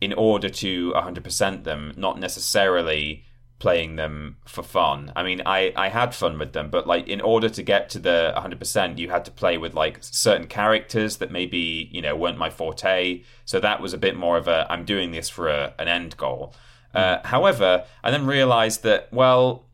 in 0.00 0.12
order 0.12 0.48
to 0.48 0.92
100% 0.92 1.64
them, 1.64 1.92
not 1.96 2.18
necessarily 2.20 3.24
playing 3.58 3.96
them 3.96 4.36
for 4.44 4.62
fun. 4.62 5.12
I 5.16 5.22
mean, 5.22 5.42
I, 5.44 5.72
I 5.74 5.88
had 5.88 6.14
fun 6.14 6.38
with 6.38 6.52
them, 6.52 6.70
but 6.70 6.86
like 6.86 7.08
in 7.08 7.20
order 7.20 7.48
to 7.48 7.62
get 7.62 7.90
to 7.90 7.98
the 7.98 8.32
100%, 8.36 8.98
you 8.98 9.10
had 9.10 9.24
to 9.24 9.30
play 9.30 9.58
with 9.58 9.74
like 9.74 9.98
certain 10.00 10.46
characters 10.46 11.16
that 11.16 11.32
maybe, 11.32 11.88
you 11.92 12.00
know, 12.00 12.14
weren't 12.14 12.38
my 12.38 12.50
forte. 12.50 13.22
So 13.44 13.58
that 13.58 13.80
was 13.80 13.92
a 13.92 13.98
bit 13.98 14.16
more 14.16 14.36
of 14.36 14.46
a 14.46 14.66
I'm 14.70 14.84
doing 14.84 15.10
this 15.10 15.28
for 15.28 15.48
a, 15.48 15.74
an 15.78 15.88
end 15.88 16.16
goal. 16.16 16.54
Uh, 16.94 17.18
however, 17.24 17.84
I 18.02 18.10
then 18.10 18.26
realized 18.26 18.82
that, 18.84 19.12
well, 19.12 19.66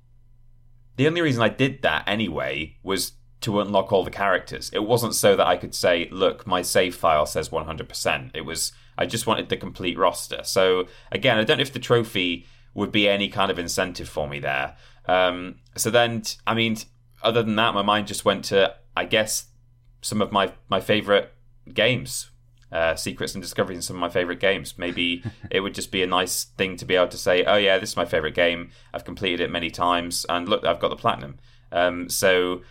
the 0.96 1.06
only 1.06 1.20
reason 1.20 1.42
I 1.42 1.48
did 1.48 1.82
that 1.82 2.04
anyway 2.06 2.76
was 2.82 3.12
to 3.42 3.60
unlock 3.60 3.92
all 3.92 4.04
the 4.04 4.10
characters. 4.10 4.70
It 4.72 4.84
wasn't 4.84 5.14
so 5.14 5.36
that 5.36 5.46
I 5.46 5.58
could 5.58 5.74
say, 5.74 6.08
look, 6.10 6.46
my 6.46 6.62
save 6.62 6.94
file 6.94 7.26
says 7.26 7.50
100%. 7.50 8.30
It 8.32 8.42
was, 8.42 8.72
I 8.96 9.04
just 9.04 9.26
wanted 9.26 9.50
the 9.50 9.58
complete 9.58 9.98
roster. 9.98 10.40
So 10.44 10.88
again, 11.12 11.36
I 11.36 11.44
don't 11.44 11.58
know 11.58 11.62
if 11.62 11.72
the 11.72 11.78
trophy 11.78 12.46
would 12.74 12.92
be 12.92 13.08
any 13.08 13.28
kind 13.28 13.50
of 13.50 13.58
incentive 13.58 14.08
for 14.08 14.28
me 14.28 14.40
there. 14.40 14.76
Um, 15.06 15.56
so 15.76 15.90
then, 15.90 16.22
I 16.46 16.54
mean, 16.54 16.76
other 17.22 17.42
than 17.42 17.56
that, 17.56 17.74
my 17.74 17.82
mind 17.82 18.06
just 18.06 18.24
went 18.24 18.44
to, 18.46 18.74
I 18.96 19.04
guess, 19.04 19.46
some 20.02 20.20
of 20.20 20.32
my, 20.32 20.52
my 20.68 20.80
favorite 20.80 21.32
games. 21.72 22.30
Uh, 22.72 22.96
secrets 22.96 23.34
and 23.36 23.42
discoveries 23.42 23.76
in 23.76 23.82
some 23.82 23.94
of 23.94 24.00
my 24.00 24.08
favorite 24.08 24.40
games. 24.40 24.76
Maybe 24.76 25.22
it 25.50 25.60
would 25.60 25.74
just 25.74 25.92
be 25.92 26.02
a 26.02 26.08
nice 26.08 26.44
thing 26.44 26.76
to 26.78 26.84
be 26.84 26.96
able 26.96 27.06
to 27.06 27.16
say, 27.16 27.44
"Oh 27.44 27.54
yeah, 27.54 27.78
this 27.78 27.90
is 27.90 27.96
my 27.96 28.04
favorite 28.04 28.34
game. 28.34 28.70
I've 28.92 29.04
completed 29.04 29.40
it 29.40 29.50
many 29.52 29.70
times, 29.70 30.26
and 30.28 30.48
look, 30.48 30.66
I've 30.66 30.80
got 30.80 30.88
the 30.88 30.96
platinum." 30.96 31.38
Um, 31.70 32.08
so 32.08 32.62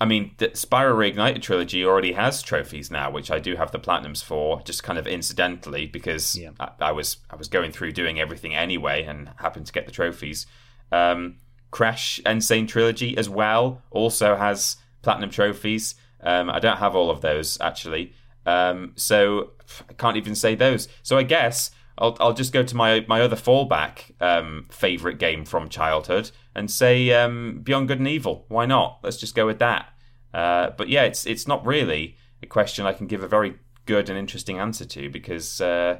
I 0.00 0.06
mean, 0.06 0.32
the 0.38 0.48
Spyro 0.48 0.94
Reignited 0.94 1.40
trilogy 1.40 1.84
already 1.84 2.12
has 2.12 2.42
trophies 2.42 2.90
now, 2.90 3.10
which 3.10 3.30
I 3.30 3.38
do 3.38 3.54
have 3.56 3.70
the 3.70 3.78
platinums 3.78 4.24
for, 4.24 4.60
just 4.62 4.82
kind 4.82 4.98
of 4.98 5.06
incidentally 5.06 5.86
because 5.86 6.36
yeah. 6.36 6.50
I, 6.58 6.70
I, 6.80 6.92
was 6.92 7.18
I 7.30 7.36
was 7.36 7.48
going 7.48 7.70
through 7.70 7.92
doing 7.92 8.18
everything 8.18 8.54
anyway 8.54 9.04
and 9.04 9.30
happened 9.36 9.66
to 9.66 9.72
get 9.72 9.86
the 9.86 9.92
trophies. 9.92 10.46
Um, 10.90 11.36
Crash 11.70 12.20
N. 12.26 12.40
Sane 12.40 12.66
trilogy 12.66 13.16
as 13.16 13.28
well 13.28 13.82
also 13.90 14.36
has 14.36 14.76
platinum 15.02 15.30
trophies. 15.30 15.94
Um, 16.20 16.50
I 16.50 16.58
don't 16.58 16.78
have 16.78 16.96
all 16.96 17.10
of 17.10 17.20
those 17.20 17.58
actually, 17.60 18.14
um, 18.46 18.92
so 18.96 19.50
I 19.88 19.92
can't 19.92 20.16
even 20.16 20.34
say 20.34 20.54
those. 20.54 20.88
So 21.02 21.18
I 21.18 21.22
guess 21.22 21.70
I'll 21.98 22.16
I'll 22.20 22.32
just 22.32 22.52
go 22.52 22.62
to 22.62 22.76
my 22.76 23.04
my 23.08 23.20
other 23.20 23.36
fallback 23.36 24.12
um, 24.20 24.66
favorite 24.70 25.18
game 25.18 25.44
from 25.44 25.68
childhood 25.68 26.30
and 26.54 26.70
say 26.70 27.10
um, 27.12 27.60
Beyond 27.62 27.88
Good 27.88 27.98
and 27.98 28.08
Evil. 28.08 28.44
Why 28.48 28.66
not? 28.66 29.00
Let's 29.02 29.16
just 29.16 29.34
go 29.34 29.46
with 29.46 29.58
that. 29.58 29.88
Uh, 30.32 30.70
but 30.70 30.88
yeah, 30.88 31.02
it's 31.02 31.26
it's 31.26 31.46
not 31.46 31.64
really 31.64 32.16
a 32.42 32.46
question 32.46 32.86
I 32.86 32.92
can 32.92 33.06
give 33.06 33.22
a 33.22 33.28
very 33.28 33.58
good 33.86 34.08
and 34.08 34.18
interesting 34.18 34.58
answer 34.58 34.84
to 34.84 35.10
because 35.10 35.60
uh, 35.60 35.98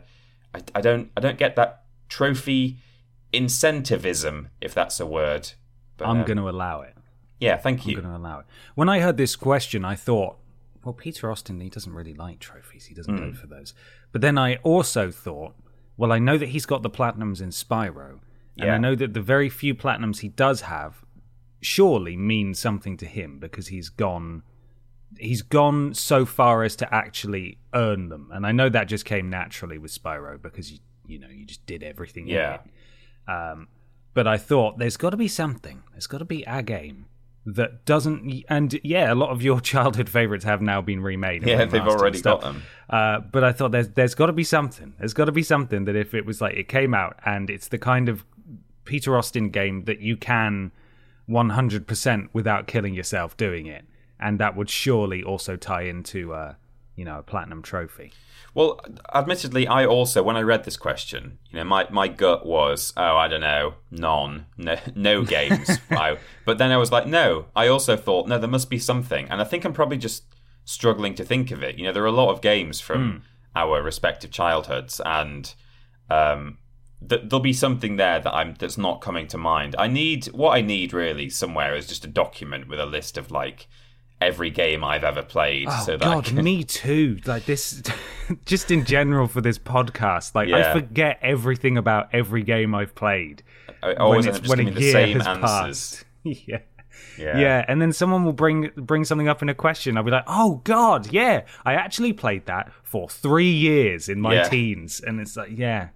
I, 0.54 0.60
I 0.74 0.80
don't 0.80 1.10
I 1.16 1.20
don't 1.20 1.38
get 1.38 1.56
that 1.56 1.84
trophy 2.08 2.78
incentivism 3.32 4.48
if 4.60 4.74
that's 4.74 5.00
a 5.00 5.06
word. 5.06 5.52
But, 5.96 6.08
I'm 6.08 6.20
um, 6.20 6.24
going 6.24 6.38
to 6.38 6.48
allow 6.48 6.82
it. 6.82 6.96
Yeah, 7.38 7.56
thank 7.56 7.86
you. 7.86 7.96
I'm 7.96 8.02
going 8.02 8.14
to 8.14 8.20
allow 8.20 8.40
it. 8.40 8.46
When 8.74 8.88
I 8.88 9.00
heard 9.00 9.16
this 9.16 9.36
question, 9.36 9.84
I 9.84 9.94
thought, 9.94 10.38
well, 10.84 10.92
Peter 10.92 11.30
Austin, 11.30 11.60
he 11.60 11.68
doesn't 11.68 11.92
really 11.92 12.14
like 12.14 12.40
trophies. 12.40 12.86
He 12.86 12.94
doesn't 12.94 13.14
mm. 13.14 13.32
go 13.32 13.32
for 13.32 13.46
those. 13.46 13.74
But 14.12 14.20
then 14.20 14.38
I 14.38 14.56
also 14.56 15.10
thought, 15.10 15.54
well, 15.96 16.12
I 16.12 16.18
know 16.18 16.38
that 16.38 16.48
he's 16.48 16.66
got 16.66 16.82
the 16.82 16.90
platinums 16.90 17.40
in 17.40 17.50
Spyro, 17.50 18.20
and 18.56 18.66
yeah. 18.66 18.74
I 18.74 18.78
know 18.78 18.94
that 18.94 19.14
the 19.14 19.20
very 19.20 19.48
few 19.48 19.74
platinums 19.74 20.20
he 20.20 20.28
does 20.28 20.62
have 20.62 21.04
surely 21.60 22.16
mean 22.16 22.54
something 22.54 22.96
to 22.98 23.06
him 23.06 23.38
because 23.38 23.68
he's 23.68 23.88
gone 23.88 24.42
he's 25.18 25.42
gone 25.42 25.94
so 25.94 26.26
far 26.26 26.62
as 26.62 26.76
to 26.76 26.94
actually 26.94 27.58
earn 27.72 28.08
them. 28.08 28.30
And 28.32 28.46
I 28.46 28.52
know 28.52 28.68
that 28.68 28.88
just 28.88 29.04
came 29.04 29.30
naturally 29.30 29.78
with 29.78 29.92
Spyro 29.92 30.40
because 30.40 30.72
you 30.72 30.78
you 31.06 31.18
know, 31.18 31.28
you 31.28 31.44
just 31.44 31.64
did 31.66 31.82
everything 31.82 32.26
yeah. 32.26 32.58
Um, 33.28 33.68
but 34.14 34.26
I 34.26 34.38
thought 34.38 34.78
there's 34.78 34.96
got 34.96 35.10
to 35.10 35.16
be 35.16 35.28
something. 35.28 35.82
There's 35.92 36.06
got 36.06 36.18
to 36.18 36.24
be 36.24 36.44
a 36.44 36.62
game 36.62 37.06
that 37.46 37.84
doesn't 37.84 38.44
and 38.48 38.80
yeah 38.82 39.12
a 39.12 39.14
lot 39.14 39.28
of 39.28 39.42
your 39.42 39.60
childhood 39.72 40.08
favorites 40.08 40.44
have 40.44 40.62
now 40.62 40.80
been 40.80 41.02
remade 41.02 41.46
yeah 41.46 41.66
they've 41.66 41.86
already 41.86 42.18
got 42.18 42.40
them 42.40 42.62
uh, 42.88 43.20
but 43.20 43.44
i 43.44 43.52
thought 43.52 43.70
there's 43.70 43.90
there's 43.90 44.14
got 44.14 44.26
to 44.26 44.32
be 44.32 44.42
something 44.42 44.94
there's 44.98 45.12
got 45.12 45.26
to 45.26 45.32
be 45.32 45.42
something 45.42 45.84
that 45.84 45.94
if 45.94 46.14
it 46.14 46.24
was 46.24 46.40
like 46.40 46.56
it 46.56 46.68
came 46.68 46.94
out 46.94 47.18
and 47.26 47.50
it's 47.50 47.68
the 47.68 47.76
kind 47.76 48.08
of 48.08 48.24
peter 48.84 49.16
austin 49.16 49.50
game 49.50 49.84
that 49.84 50.00
you 50.00 50.16
can 50.16 50.72
100% 51.28 52.28
without 52.32 52.66
killing 52.66 52.94
yourself 52.94 53.36
doing 53.36 53.66
it 53.66 53.84
and 54.20 54.38
that 54.38 54.56
would 54.56 54.68
surely 54.68 55.22
also 55.22 55.56
tie 55.56 55.82
into 55.82 56.34
uh, 56.34 56.54
you 56.96 57.04
know 57.04 57.18
a 57.18 57.22
platinum 57.22 57.62
trophy 57.62 58.12
well, 58.54 58.80
admittedly, 59.12 59.66
I 59.66 59.84
also, 59.84 60.22
when 60.22 60.36
I 60.36 60.42
read 60.42 60.62
this 60.62 60.76
question, 60.76 61.38
you 61.50 61.56
know, 61.56 61.64
my, 61.64 61.88
my 61.90 62.06
gut 62.06 62.46
was, 62.46 62.92
oh, 62.96 63.16
I 63.16 63.26
don't 63.26 63.40
know, 63.40 63.74
none, 63.90 64.46
no, 64.56 64.76
no 64.94 65.22
games. 65.24 65.78
wow. 65.90 66.18
But 66.44 66.58
then 66.58 66.70
I 66.70 66.76
was 66.76 66.92
like, 66.92 67.06
no, 67.06 67.46
I 67.56 67.66
also 67.66 67.96
thought, 67.96 68.28
no, 68.28 68.38
there 68.38 68.48
must 68.48 68.70
be 68.70 68.78
something. 68.78 69.26
And 69.28 69.40
I 69.40 69.44
think 69.44 69.64
I'm 69.64 69.72
probably 69.72 69.98
just 69.98 70.24
struggling 70.64 71.16
to 71.16 71.24
think 71.24 71.50
of 71.50 71.64
it. 71.64 71.78
You 71.78 71.84
know, 71.84 71.92
there 71.92 72.04
are 72.04 72.06
a 72.06 72.12
lot 72.12 72.30
of 72.30 72.40
games 72.40 72.80
from 72.80 73.12
mm. 73.12 73.20
our 73.56 73.82
respective 73.82 74.30
childhoods, 74.30 75.00
and 75.04 75.52
um, 76.08 76.58
th- 77.08 77.22
there'll 77.24 77.40
be 77.40 77.52
something 77.52 77.96
there 77.96 78.20
that 78.20 78.32
I'm 78.32 78.54
that's 78.58 78.78
not 78.78 79.00
coming 79.00 79.26
to 79.28 79.38
mind. 79.38 79.74
I 79.78 79.88
need 79.88 80.26
what 80.26 80.50
I 80.50 80.60
need 80.60 80.92
really 80.92 81.28
somewhere 81.28 81.74
is 81.74 81.86
just 81.86 82.04
a 82.04 82.08
document 82.08 82.68
with 82.68 82.80
a 82.80 82.86
list 82.86 83.18
of 83.18 83.30
like 83.30 83.66
every 84.20 84.50
game 84.50 84.82
I've 84.82 85.04
ever 85.04 85.22
played. 85.22 85.68
Oh, 85.70 85.82
so 85.84 85.98
God, 85.98 86.24
can... 86.24 86.42
me 86.42 86.64
too. 86.64 87.18
Like 87.26 87.44
this, 87.44 87.82
just 88.44 88.70
in 88.70 88.84
general 88.84 89.28
for 89.28 89.40
this 89.40 89.58
podcast, 89.58 90.34
like 90.34 90.48
yeah. 90.48 90.70
I 90.70 90.72
forget 90.72 91.18
everything 91.22 91.76
about 91.76 92.08
every 92.12 92.42
game 92.42 92.74
I've 92.74 92.94
played. 92.94 93.42
I 93.82 93.94
always 93.94 94.26
when, 94.26 94.36
it's, 94.36 94.48
when 94.48 94.60
a 94.60 94.70
year 94.70 94.92
same 94.92 95.18
has 95.18 95.26
answers. 95.26 95.42
passed. 95.42 96.04
yeah. 96.48 96.58
Yeah. 97.18 97.38
yeah, 97.38 97.64
and 97.68 97.80
then 97.80 97.92
someone 97.92 98.24
will 98.24 98.32
bring 98.32 98.70
bring 98.76 99.04
something 99.04 99.28
up 99.28 99.42
in 99.42 99.48
a 99.48 99.54
question. 99.54 99.96
I'll 99.96 100.04
be 100.04 100.10
like, 100.10 100.24
"Oh 100.26 100.60
God, 100.64 101.12
yeah, 101.12 101.42
I 101.64 101.74
actually 101.74 102.12
played 102.12 102.46
that 102.46 102.72
for 102.82 103.08
three 103.08 103.50
years 103.50 104.08
in 104.08 104.20
my 104.20 104.34
yeah. 104.34 104.48
teens," 104.48 105.00
and 105.00 105.20
it's 105.20 105.36
like, 105.36 105.50
yeah, 105.52 105.88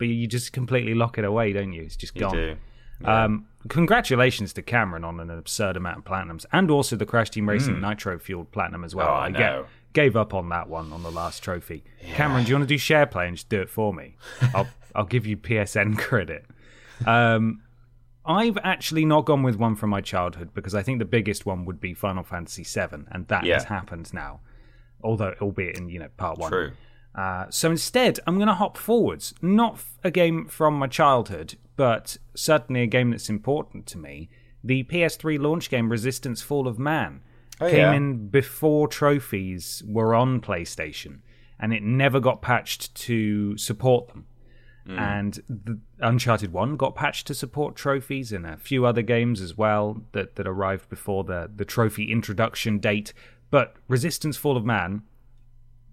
but 0.00 0.08
you 0.08 0.26
just 0.26 0.52
completely 0.52 0.94
lock 0.94 1.18
it 1.18 1.24
away, 1.24 1.52
don't 1.52 1.72
you? 1.74 1.82
It's 1.82 1.94
just 1.94 2.14
gone. 2.14 2.34
You 2.34 2.40
do. 2.40 2.56
Yeah. 3.02 3.24
Um, 3.24 3.46
congratulations 3.68 4.54
to 4.54 4.62
Cameron 4.62 5.04
on 5.04 5.20
an 5.20 5.30
absurd 5.30 5.76
amount 5.76 5.98
of 5.98 6.04
platinums, 6.04 6.46
and 6.52 6.70
also 6.70 6.96
the 6.96 7.04
Crash 7.04 7.28
Team 7.28 7.46
Racing 7.46 7.76
mm. 7.76 7.88
Nitro 7.88 8.18
fueled 8.18 8.50
platinum 8.50 8.82
as 8.82 8.94
well. 8.94 9.08
Oh, 9.08 9.12
I, 9.12 9.26
I 9.26 9.30
get, 9.30 9.66
gave 9.92 10.16
up 10.16 10.32
on 10.32 10.48
that 10.48 10.70
one 10.70 10.90
on 10.90 11.02
the 11.02 11.10
last 11.10 11.42
trophy. 11.42 11.84
Yeah. 12.02 12.14
Cameron, 12.14 12.44
do 12.44 12.48
you 12.48 12.56
want 12.56 12.66
to 12.66 12.74
do 12.74 12.78
share 12.78 13.04
play 13.04 13.28
and 13.28 13.36
just 13.36 13.50
do 13.50 13.60
it 13.60 13.68
for 13.68 13.92
me? 13.92 14.16
I'll 14.54 14.68
I'll 14.94 15.04
give 15.04 15.26
you 15.26 15.36
PSN 15.36 15.98
credit. 15.98 16.46
Um, 17.06 17.62
I've 18.24 18.58
actually 18.64 19.04
not 19.04 19.26
gone 19.26 19.42
with 19.42 19.56
one 19.56 19.76
from 19.76 19.90
my 19.90 20.00
childhood 20.00 20.54
because 20.54 20.74
I 20.74 20.82
think 20.82 20.98
the 20.98 21.04
biggest 21.04 21.44
one 21.44 21.66
would 21.66 21.78
be 21.78 21.92
Final 21.92 22.22
Fantasy 22.22 22.64
VII, 22.64 23.04
and 23.10 23.28
that 23.28 23.44
yeah. 23.44 23.54
has 23.54 23.64
happened 23.64 24.14
now. 24.14 24.40
Although, 25.02 25.34
albeit 25.42 25.78
in 25.78 25.90
you 25.90 25.98
know 25.98 26.08
part 26.16 26.38
one. 26.38 26.50
True. 26.50 26.72
Uh, 27.14 27.46
so 27.50 27.70
instead, 27.70 28.20
I'm 28.26 28.36
going 28.36 28.48
to 28.48 28.54
hop 28.54 28.76
forwards. 28.76 29.34
Not 29.42 29.82
a 30.04 30.10
game 30.10 30.46
from 30.46 30.74
my 30.74 30.86
childhood, 30.86 31.56
but 31.76 32.16
certainly 32.34 32.82
a 32.82 32.86
game 32.86 33.10
that's 33.10 33.28
important 33.28 33.86
to 33.86 33.98
me. 33.98 34.28
The 34.62 34.84
PS3 34.84 35.38
launch 35.40 35.70
game 35.70 35.90
Resistance 35.90 36.42
Fall 36.42 36.68
of 36.68 36.78
Man 36.78 37.22
oh, 37.60 37.68
came 37.68 37.78
yeah. 37.78 37.92
in 37.94 38.28
before 38.28 38.86
trophies 38.86 39.82
were 39.86 40.14
on 40.14 40.40
PlayStation, 40.40 41.20
and 41.58 41.72
it 41.72 41.82
never 41.82 42.20
got 42.20 42.42
patched 42.42 42.94
to 42.94 43.56
support 43.56 44.08
them. 44.08 44.26
Mm. 44.86 44.98
And 44.98 45.42
the 45.48 45.78
Uncharted 46.00 46.52
1 46.52 46.76
got 46.76 46.94
patched 46.94 47.26
to 47.26 47.34
support 47.34 47.76
trophies, 47.76 48.32
and 48.32 48.46
a 48.46 48.56
few 48.56 48.84
other 48.86 49.02
games 49.02 49.40
as 49.40 49.56
well 49.56 50.02
that, 50.12 50.36
that 50.36 50.46
arrived 50.46 50.88
before 50.88 51.24
the, 51.24 51.50
the 51.54 51.64
trophy 51.64 52.12
introduction 52.12 52.78
date. 52.78 53.12
But 53.50 53.74
Resistance 53.88 54.36
Fall 54.36 54.56
of 54.56 54.64
Man 54.64 55.02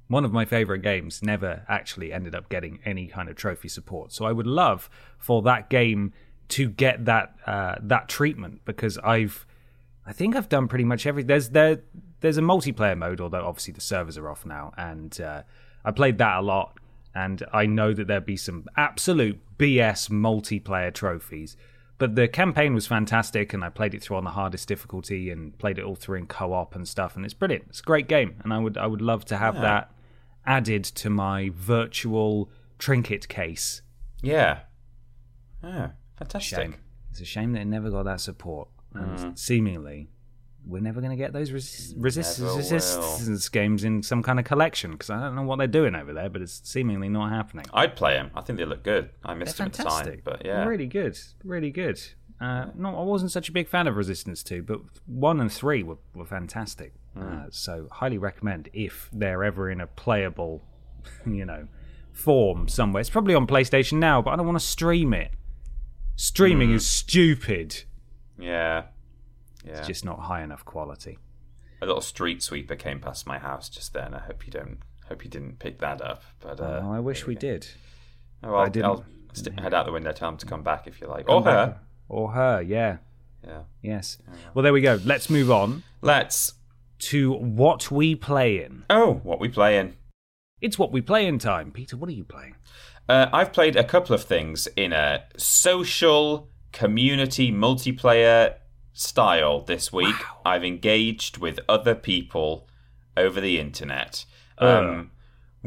one 0.07 0.23
of 0.23 0.31
my 0.31 0.45
favorite 0.45 0.79
games 0.79 1.21
never 1.21 1.63
actually 1.67 2.13
ended 2.13 2.33
up 2.33 2.49
getting 2.49 2.79
any 2.85 3.07
kind 3.07 3.29
of 3.29 3.35
trophy 3.35 3.67
support. 3.67 4.13
So 4.13 4.25
I 4.25 4.31
would 4.31 4.47
love 4.47 4.89
for 5.17 5.41
that 5.43 5.69
game 5.69 6.13
to 6.49 6.69
get 6.69 7.05
that 7.05 7.35
uh, 7.45 7.75
that 7.81 8.07
treatment 8.07 8.61
because 8.65 8.97
I've 8.99 9.45
I 10.05 10.13
think 10.13 10.35
I've 10.35 10.49
done 10.49 10.67
pretty 10.67 10.85
much 10.85 11.05
every 11.05 11.23
there's 11.23 11.49
there 11.49 11.81
there's 12.21 12.37
a 12.37 12.41
multiplayer 12.41 12.97
mode 12.97 13.19
although 13.19 13.45
obviously 13.45 13.73
the 13.73 13.81
servers 13.81 14.17
are 14.17 14.29
off 14.29 14.45
now 14.45 14.71
and 14.77 15.19
uh, 15.19 15.43
I 15.83 15.91
played 15.91 16.17
that 16.19 16.37
a 16.37 16.41
lot 16.41 16.77
and 17.13 17.43
I 17.51 17.65
know 17.65 17.93
that 17.93 18.07
there'd 18.07 18.25
be 18.25 18.37
some 18.37 18.65
absolute 18.77 19.39
BS 19.57 20.09
multiplayer 20.09 20.93
trophies 20.93 21.57
but 21.97 22.15
the 22.15 22.27
campaign 22.27 22.73
was 22.73 22.87
fantastic 22.87 23.53
and 23.53 23.63
I 23.63 23.69
played 23.69 23.93
it 23.93 24.03
through 24.03 24.17
on 24.17 24.23
the 24.23 24.29
hardest 24.29 24.67
difficulty 24.67 25.29
and 25.31 25.57
played 25.57 25.79
it 25.79 25.83
all 25.83 25.95
through 25.95 26.19
in 26.19 26.27
co-op 26.27 26.75
and 26.75 26.87
stuff 26.87 27.17
and 27.17 27.25
it's 27.25 27.33
brilliant 27.33 27.65
it's 27.69 27.81
a 27.81 27.83
great 27.83 28.07
game 28.07 28.35
and 28.43 28.53
I 28.53 28.59
would 28.59 28.77
I 28.77 28.87
would 28.87 29.01
love 29.01 29.25
to 29.25 29.37
have 29.37 29.55
yeah. 29.55 29.61
that 29.61 29.91
added 30.47 30.83
to 30.85 31.09
my 31.09 31.51
virtual 31.53 32.49
trinket 32.79 33.27
case. 33.27 33.81
Yeah. 34.21 34.61
Yeah. 35.63 35.91
Fantastic. 36.17 36.57
Shame. 36.57 36.75
It's 37.11 37.21
a 37.21 37.25
shame 37.25 37.53
that 37.53 37.61
it 37.61 37.65
never 37.65 37.91
got 37.91 38.03
that 38.03 38.21
support. 38.21 38.69
And 38.93 39.19
mm. 39.19 39.37
seemingly, 39.37 40.09
we're 40.65 40.81
never 40.81 41.01
going 41.01 41.11
to 41.11 41.17
get 41.17 41.33
those 41.33 41.51
resist- 41.51 41.95
resist- 41.97 42.39
will. 42.39 42.57
resistance 42.57 43.49
games 43.49 43.83
in 43.83 44.03
some 44.03 44.23
kind 44.23 44.39
of 44.39 44.45
collection 44.45 44.91
because 44.91 45.09
I 45.09 45.19
don't 45.19 45.35
know 45.35 45.43
what 45.43 45.57
they're 45.57 45.67
doing 45.67 45.95
over 45.95 46.13
there, 46.13 46.29
but 46.29 46.41
it's 46.41 46.61
seemingly 46.63 47.09
not 47.09 47.29
happening. 47.29 47.65
I'd 47.73 47.95
play 47.95 48.13
them. 48.13 48.31
I 48.35 48.41
think 48.41 48.59
they 48.59 48.65
look 48.65 48.83
good. 48.83 49.09
I 49.23 49.33
missed 49.33 49.57
They're 49.57 49.69
them 49.69 49.73
at 49.79 49.85
the 49.85 50.11
time, 50.11 50.21
but 50.23 50.45
yeah, 50.45 50.65
really 50.65 50.87
good, 50.87 51.17
really 51.43 51.71
good. 51.71 52.01
Uh, 52.39 52.67
no, 52.75 52.95
I 52.97 53.03
wasn't 53.03 53.31
such 53.31 53.49
a 53.49 53.51
big 53.51 53.67
fan 53.67 53.87
of 53.87 53.95
Resistance 53.97 54.43
2, 54.43 54.61
but 54.63 54.79
one 55.07 55.39
and 55.39 55.51
three 55.51 55.81
were, 55.83 55.97
were 56.13 56.25
fantastic. 56.25 56.93
Hmm. 57.15 57.21
Uh, 57.23 57.43
so 57.49 57.87
highly 57.91 58.17
recommend 58.19 58.69
if 58.73 59.09
they're 59.11 59.43
ever 59.43 59.71
in 59.71 59.81
a 59.81 59.87
playable, 59.87 60.61
you 61.25 61.45
know, 61.45 61.67
form 62.13 62.67
somewhere. 62.67 63.01
It's 63.01 63.09
probably 63.09 63.33
on 63.33 63.47
PlayStation 63.47 63.93
now, 63.99 64.21
but 64.21 64.31
I 64.31 64.35
don't 64.35 64.45
want 64.45 64.59
to 64.59 64.65
stream 64.65 65.13
it. 65.13 65.31
Streaming 66.15 66.69
Hmm. 66.69 66.75
is 66.75 66.85
stupid. 66.85 67.83
yeah, 68.39 68.83
yeah. 69.65 69.77
It's 69.79 69.87
just 69.87 70.05
not 70.05 70.19
high 70.21 70.41
enough 70.43 70.63
quality. 70.63 71.17
a 71.81 71.85
little 71.85 72.01
street 72.01 72.41
sweeper 72.41 72.75
came 72.75 72.99
past 72.99 73.27
my 73.27 73.37
house 73.37 73.67
just 73.69 73.93
then. 73.93 74.13
I 74.13 74.19
hope 74.19 74.45
you 74.47 74.51
don't. 74.51 74.79
Hope 75.09 75.23
you 75.23 75.29
didn't 75.29 75.59
pick 75.59 75.79
that 75.79 76.01
up. 76.01 76.23
But 76.39 76.59
uh, 76.59 76.81
oh, 76.83 76.91
I 76.91 76.99
wish 76.99 77.25
we 77.27 77.35
did. 77.35 77.67
oh, 78.43 78.55
I'll, 78.55 78.65
I 78.65 78.69
didn't. 78.69 78.85
I'll 78.85 79.05
st- 79.33 79.59
head 79.59 79.73
out 79.73 79.85
the 79.85 79.91
window. 79.91 80.11
Tell 80.11 80.29
him 80.29 80.37
to 80.37 80.45
come 80.45 80.63
back 80.63 80.85
if 80.87 80.99
you 81.01 81.07
like, 81.07 81.29
or 81.29 81.41
her. 81.43 81.79
Or 82.09 82.31
her, 82.31 82.61
yeah. 82.61 82.97
Yeah. 83.45 83.61
Yes. 83.81 84.17
Well, 84.53 84.63
there 84.63 84.73
we 84.73 84.81
go. 84.81 84.99
Let's 85.03 85.29
move 85.29 85.51
on 85.51 85.83
Let's. 86.01 86.53
to 86.99 87.33
what 87.33 87.91
we 87.91 88.15
play 88.15 88.63
in. 88.63 88.83
Oh, 88.89 89.15
what 89.23 89.39
we 89.39 89.49
playing? 89.49 89.95
It's 90.61 90.79
what 90.79 90.91
we 90.91 91.01
play 91.01 91.27
in 91.27 91.39
time. 91.39 91.71
Peter, 91.71 91.95
what 91.95 92.09
are 92.09 92.13
you 92.13 92.23
playing? 92.23 92.55
Uh, 93.07 93.27
I've 93.31 93.53
played 93.53 93.75
a 93.75 93.83
couple 93.83 94.15
of 94.15 94.23
things 94.23 94.67
in 94.75 94.91
a 94.91 95.23
social 95.37 96.49
community 96.73 97.51
multiplayer 97.51 98.55
style 98.91 99.61
this 99.61 99.93
week. 99.93 100.15
I've 100.45 100.63
engaged 100.63 101.37
with 101.37 101.59
other 101.69 101.95
people 101.95 102.67
over 103.15 103.39
the 103.39 103.59
internet. 103.59 104.25
Um, 104.57 105.11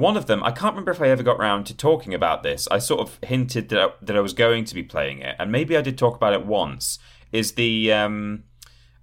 one 0.00 0.16
of 0.16 0.26
them, 0.26 0.42
I 0.42 0.50
can't 0.50 0.72
remember 0.72 0.90
if 0.90 1.00
I 1.00 1.08
ever 1.08 1.22
got 1.22 1.38
round 1.38 1.66
to 1.66 1.76
talking 1.76 2.14
about 2.14 2.42
this. 2.42 2.66
I 2.70 2.78
sort 2.78 3.00
of 3.00 3.18
hinted 3.22 3.68
that 3.68 3.78
I, 3.78 3.88
that 4.02 4.16
I 4.16 4.20
was 4.20 4.32
going 4.32 4.64
to 4.64 4.74
be 4.74 4.82
playing 4.82 5.20
it, 5.20 5.36
and 5.38 5.52
maybe 5.52 5.76
I 5.76 5.82
did 5.82 5.98
talk 5.98 6.16
about 6.16 6.32
it 6.32 6.46
once. 6.46 6.98
Is 7.32 7.52
the 7.52 7.92
um, 7.92 8.44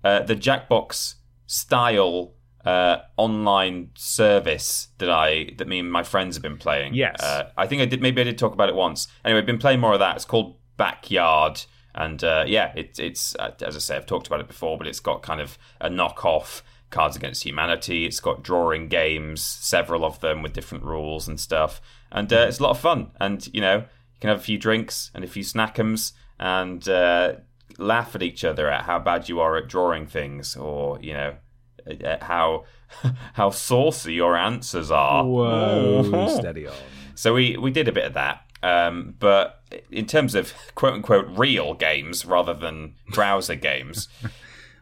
uh, 0.04 0.24
the 0.24 0.36
Jackbox 0.36 1.16
style 1.46 2.34
uh, 2.66 2.98
online 3.16 3.92
service 3.96 4.90
that 4.98 5.10
I 5.10 5.52
that 5.58 5.68
me 5.68 5.80
and 5.80 5.92
my 5.92 6.04
friends 6.04 6.36
have 6.36 6.44
been 6.44 6.58
playing. 6.58 6.96
Yes. 6.96 7.22
uh, 7.22 7.52
I 7.56 7.68
think 7.68 7.82
I 7.82 7.86
did. 7.86 8.02
Maybe 8.02 8.20
I 8.20 8.26
did 8.26 8.38
talk 8.38 8.54
about 8.54 8.68
it 8.68 8.76
once. 8.76 9.08
Anyway, 9.24 9.40
I've 9.40 9.46
been 9.46 9.60
playing 9.60 9.80
more 9.80 9.94
of 9.94 10.00
that. 10.00 10.16
It's 10.16 10.26
called 10.26 10.58
Backyard, 10.78 11.62
and 11.94 12.24
uh, 12.24 12.44
yeah, 12.48 12.74
it, 12.76 13.00
it's 13.00 13.36
uh, 13.38 13.52
as 13.62 13.76
I 13.76 13.80
say, 13.80 13.96
I've 13.96 14.08
talked 14.08 14.28
about 14.28 14.40
it 14.40 14.48
before, 14.48 14.78
but 14.78 14.88
it's 14.88 15.00
got 15.00 15.22
kind 15.22 15.42
of 15.42 15.58
a 15.80 15.90
knockoff 15.90 16.64
Cards 16.90 17.16
Against 17.16 17.44
Humanity. 17.44 18.06
It's 18.06 18.20
got 18.20 18.44
drawing 18.44 18.88
games, 18.88 19.42
several 19.42 20.06
of 20.06 20.20
them 20.20 20.42
with 20.42 20.54
different 20.54 20.84
rules 20.84 21.28
and 21.28 21.40
stuff, 21.40 21.82
and 22.12 22.32
uh, 22.32 22.46
it's 22.48 22.60
a 22.60 22.64
lot 22.64 22.72
of 22.72 22.80
fun. 22.80 23.12
And 23.20 23.48
you 23.54 23.62
know, 23.62 23.78
you 23.78 24.20
can 24.22 24.30
have 24.30 24.40
a 24.40 24.44
few 24.44 24.58
drinks 24.58 25.12
and 25.14 25.24
a 25.24 25.28
few 25.28 25.44
snackums, 25.44 26.14
and 26.40 26.88
uh, 26.88 27.34
laugh 27.78 28.16
at 28.16 28.24
each 28.24 28.44
other 28.44 28.70
at 28.70 28.84
how 28.84 29.00
bad 29.00 29.30
you 29.30 29.40
are 29.40 29.58
at 29.58 29.68
drawing 29.68 30.08
things, 30.08 30.56
or 30.56 31.00
you 31.02 31.14
know, 31.14 31.36
at 31.86 32.24
how 32.24 32.66
how 33.34 33.50
saucy 33.50 34.14
your 34.14 34.36
answers 34.38 34.92
are. 34.92 35.26
Whoa, 35.26 36.28
steady 36.40 36.68
on. 36.68 36.76
So 37.16 37.34
we 37.34 37.58
we 37.58 37.72
did 37.72 37.88
a 37.88 37.92
bit 37.92 38.06
of 38.06 38.14
that. 38.14 38.44
Um, 38.64 39.16
but 39.20 39.62
in 39.92 40.06
terms 40.06 40.36
of 40.36 40.54
quote 40.76 40.94
unquote 40.94 41.28
real 41.38 41.74
games 41.74 42.26
rather 42.26 42.54
than 42.54 42.96
browser 43.10 43.56
games, 43.56 44.08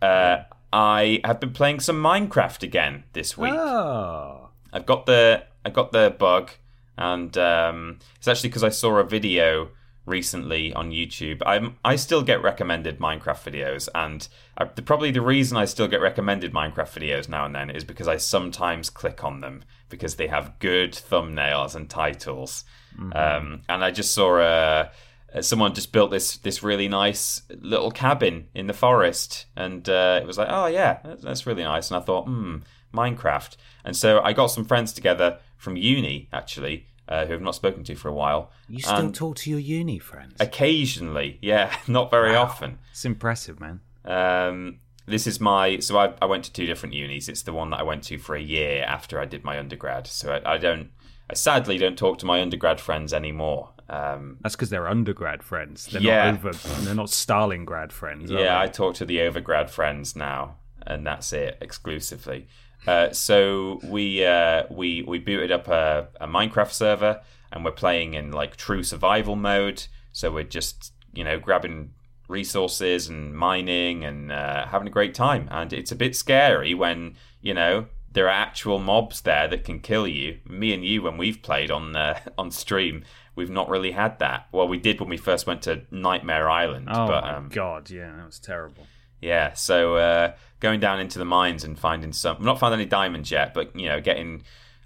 uh, 0.02 0.44
I 0.76 1.22
have 1.24 1.40
been 1.40 1.54
playing 1.54 1.80
some 1.80 2.04
Minecraft 2.04 2.62
again 2.62 3.06
this 3.14 3.38
week. 3.38 3.54
Oh. 3.54 4.50
I've 4.74 4.86
got 4.86 5.06
the 5.06 5.46
I 5.64 5.70
got 5.70 5.94
the 5.94 6.14
bug, 6.20 6.52
and 6.98 7.36
um, 7.38 8.00
it's 8.18 8.28
actually 8.28 8.50
because 8.50 8.64
I 8.66 8.70
saw 8.70 8.98
a 8.98 9.06
video 9.06 9.70
recently 10.06 10.74
on 10.74 10.92
YouTube. 10.92 11.42
I'm 11.46 11.78
I 11.86 11.96
still 11.96 12.22
get 12.24 12.44
recommended 12.44 13.00
Minecraft 13.00 13.50
videos, 13.50 13.88
and 13.96 14.28
I, 14.58 14.66
the, 14.66 14.82
probably 14.82 15.12
the 15.12 15.22
reason 15.22 15.58
I 15.58 15.64
still 15.64 15.88
get 15.88 16.02
recommended 16.02 16.52
Minecraft 16.52 17.00
videos 17.00 17.30
now 17.30 17.46
and 17.46 17.56
then 17.56 17.70
is 17.70 17.86
because 17.86 18.10
I 18.10 18.18
sometimes 18.18 18.90
click 18.90 19.24
on 19.24 19.40
them 19.40 19.64
because 19.88 20.18
they 20.18 20.28
have 20.28 20.60
good 20.60 20.92
thumbnails 20.92 21.74
and 21.76 21.90
titles. 21.90 22.66
Um, 23.14 23.62
and 23.70 23.82
I 23.82 23.92
just 23.92 24.14
saw 24.14 24.40
a. 24.40 24.92
uh, 25.36 25.42
Someone 25.42 25.74
just 25.74 25.92
built 25.92 26.12
this 26.12 26.38
this 26.38 26.64
really 26.64 26.88
nice 26.88 27.42
little 27.50 27.92
cabin 27.92 28.48
in 28.54 28.68
the 28.68 28.74
forest, 28.74 29.46
and 29.56 29.88
uh, 29.90 30.20
it 30.22 30.26
was 30.26 30.38
like, 30.38 30.48
oh 30.50 30.68
yeah, 30.68 31.00
that's, 31.22 31.46
really 31.46 31.64
nice. 31.64 31.92
And 31.92 31.98
I 31.98 32.06
thought, 32.06 32.26
hmm, 32.26 32.58
Minecraft. 32.94 33.58
And 33.84 33.96
so 33.96 34.22
I 34.22 34.34
got 34.34 34.48
some 34.48 34.66
friends 34.66 34.94
together 34.94 35.40
from 35.58 35.76
uni, 35.78 36.30
actually, 36.32 36.88
uh, 37.08 37.26
who 37.26 37.34
I've 37.34 37.42
not 37.42 37.56
spoken 37.56 37.84
to 37.84 37.96
for 37.96 38.10
a 38.10 38.14
while. 38.14 38.52
You 38.68 38.80
still 38.80 38.96
And 38.96 39.16
talk 39.16 39.38
to 39.38 39.50
your 39.50 39.60
uni 39.60 40.00
friends? 40.00 40.36
occasionally, 40.40 41.38
yeah, 41.42 41.76
not 41.88 42.10
very 42.12 42.36
often. 42.36 42.80
It's 42.92 43.06
impressive, 43.06 43.60
man. 43.60 43.82
Um, 44.06 44.80
this 45.08 45.28
is 45.28 45.40
my 45.40 45.80
so 45.80 45.98
I, 45.98 46.14
I 46.22 46.26
went 46.26 46.46
to 46.46 46.54
two 46.54 46.66
different 46.66 46.96
unis. 46.96 47.30
It's 47.30 47.44
the 47.44 47.54
one 47.54 47.70
that 47.72 47.80
I 47.80 47.84
went 47.84 48.04
to 48.06 48.18
for 48.18 48.36
a 48.36 48.42
year 48.42 48.84
after 48.84 49.20
I 49.20 49.26
did 49.26 49.44
my 49.44 49.60
undergrad. 49.60 50.08
So 50.08 50.32
I, 50.34 50.56
I 50.56 50.58
don't, 50.58 50.90
I 51.30 51.36
sadly 51.36 51.78
don't 51.78 51.98
talk 51.98 52.18
to 52.20 52.26
my 52.26 52.42
undergrad 52.42 52.80
friends 52.80 53.14
anymore. 53.14 53.70
Um, 53.90 54.38
That's 54.42 54.56
because 54.56 54.70
they're 54.70 54.88
undergrad 54.88 55.44
friends. 55.44 55.86
They're 55.88 56.02
Yeah. 56.02 56.32
not 56.32 56.46
over. 56.46 56.52
They're 56.84 56.96
not 56.96 57.08
Stalingrad 57.08 57.92
friends. 57.92 58.32
Yeah, 58.32 58.60
I 58.60 58.68
talk 58.68 58.96
to 58.96 59.06
the 59.06 59.18
overgrad 59.20 59.70
friends 59.70 60.16
now, 60.16 60.58
and 60.86 61.06
that's 61.06 61.32
it 61.34 61.58
exclusively. 61.62 62.48
Uh, 62.88 63.12
so 63.12 63.80
we 63.84 64.26
uh, 64.26 64.64
we 64.72 65.04
we 65.04 65.20
booted 65.20 65.52
up 65.52 65.68
a, 65.68 66.08
a 66.20 66.28
Minecraft 66.28 66.72
server, 66.72 67.22
and 67.52 67.64
we're 67.66 67.72
playing 67.72 68.14
in 68.16 68.32
like 68.32 68.56
true 68.56 68.84
survival 68.84 69.36
mode. 69.36 69.86
So 70.12 70.32
we're 70.32 70.44
just 70.44 70.94
you 71.14 71.24
know 71.24 71.40
grabbing 71.40 71.92
resources 72.28 73.08
and 73.08 73.36
mining 73.36 74.04
and 74.04 74.32
uh, 74.32 74.66
having 74.68 74.88
a 74.88 74.92
great 74.92 75.14
time. 75.14 75.48
And 75.52 75.72
it's 75.72 75.92
a 75.92 75.96
bit 75.96 76.16
scary 76.16 76.74
when 76.74 77.16
you 77.42 77.54
know 77.54 77.86
there 78.16 78.26
are 78.28 78.32
actual 78.32 78.80
mobs 78.80 79.22
there 79.22 79.48
that 79.48 79.64
can 79.64 79.80
kill 79.80 80.08
you. 80.08 80.40
Me 80.50 80.74
and 80.74 80.84
you, 80.84 81.04
when 81.04 81.18
we've 81.18 81.42
played 81.44 81.70
on 81.70 81.96
uh, 81.96 82.20
on 82.38 82.50
stream, 82.50 83.04
we've 83.36 83.50
not 83.52 83.70
really 83.70 83.92
had 83.92 84.18
that. 84.20 84.48
Well, 84.52 84.68
we 84.68 84.78
did 84.80 85.00
when 85.00 85.10
we 85.10 85.18
first 85.18 85.46
went 85.46 85.62
to 85.64 85.84
Nightmare 85.92 86.50
Island, 86.50 86.88
Oh 86.90 87.08
but 87.08 87.24
my 87.24 87.36
um, 87.36 87.50
god, 87.50 87.90
yeah, 87.90 88.12
that 88.18 88.26
was 88.26 88.40
terrible. 88.40 88.88
yeah, 89.22 89.54
so 89.54 89.98
uh, 89.98 90.34
going 90.60 90.80
down 90.80 91.00
into 91.00 91.20
the 91.20 91.26
mines 91.26 91.64
and 91.64 91.78
finding 91.78 92.14
some, 92.14 92.38
I've 92.38 92.44
not 92.44 92.60
found 92.60 92.74
any 92.74 92.86
diamonds 92.86 93.30
yet, 93.32 93.54
but 93.54 93.76
you 93.80 93.88
know, 93.88 94.02
getting 94.02 94.44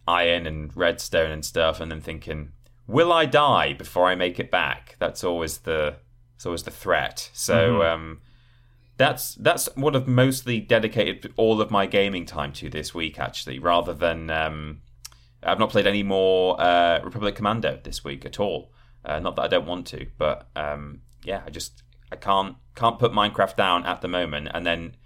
iron 0.08 0.46
and 0.48 0.76
redstone 0.76 1.32
and 1.32 1.46
stuff, 1.46 1.80
and 1.80 1.92
then 1.92 2.02
thinking, 2.02 2.52
will 2.88 3.14
I 3.14 3.26
die 3.26 3.74
before 3.74 4.08
I 4.08 4.16
make 4.16 4.40
it 4.40 4.50
back? 4.52 4.96
That's 5.00 5.24
always 5.24 5.60
the, 5.60 5.96
it's 6.36 6.46
always 6.46 6.64
the 6.64 6.72
threat. 6.72 7.30
So 7.34 7.84
um, 7.84 8.22
that's 9.00 9.36
that's 9.36 9.70
what 9.76 9.96
I've 9.96 10.10
mostly 10.10 10.60
dedicated 10.60 11.34
all 11.38 11.62
of 11.62 11.72
my 11.72 11.86
gaming 11.86 12.26
time 12.26 12.52
to 12.54 12.70
this 12.70 12.94
week, 12.94 13.18
actually, 13.18 13.58
rather 13.58 13.94
than 13.94 14.30
um, 14.30 14.82
I've 15.42 15.58
not 15.58 15.70
played 15.70 15.88
any 15.88 16.04
more 16.04 16.60
uh, 16.62 17.00
Republic 17.02 17.34
Commando 17.34 17.80
this 17.82 18.04
week 18.04 18.26
at 18.26 18.42
all. 18.42 18.74
Uh, 19.06 19.20
not 19.20 19.38
that 19.38 19.44
I 19.44 19.48
don't 19.48 19.66
want 19.66 19.88
to, 19.88 20.06
but 20.18 20.50
um, 20.58 21.00
yeah, 21.24 21.42
I 21.46 21.50
just 21.50 21.82
I 22.12 22.18
can't 22.18 22.58
can't 22.76 23.00
put 23.00 23.14
Minecraft 23.14 23.56
down 23.56 23.86
at 23.86 24.02
the 24.02 24.10
moment. 24.10 24.50
And 24.54 24.66
then 24.66 24.98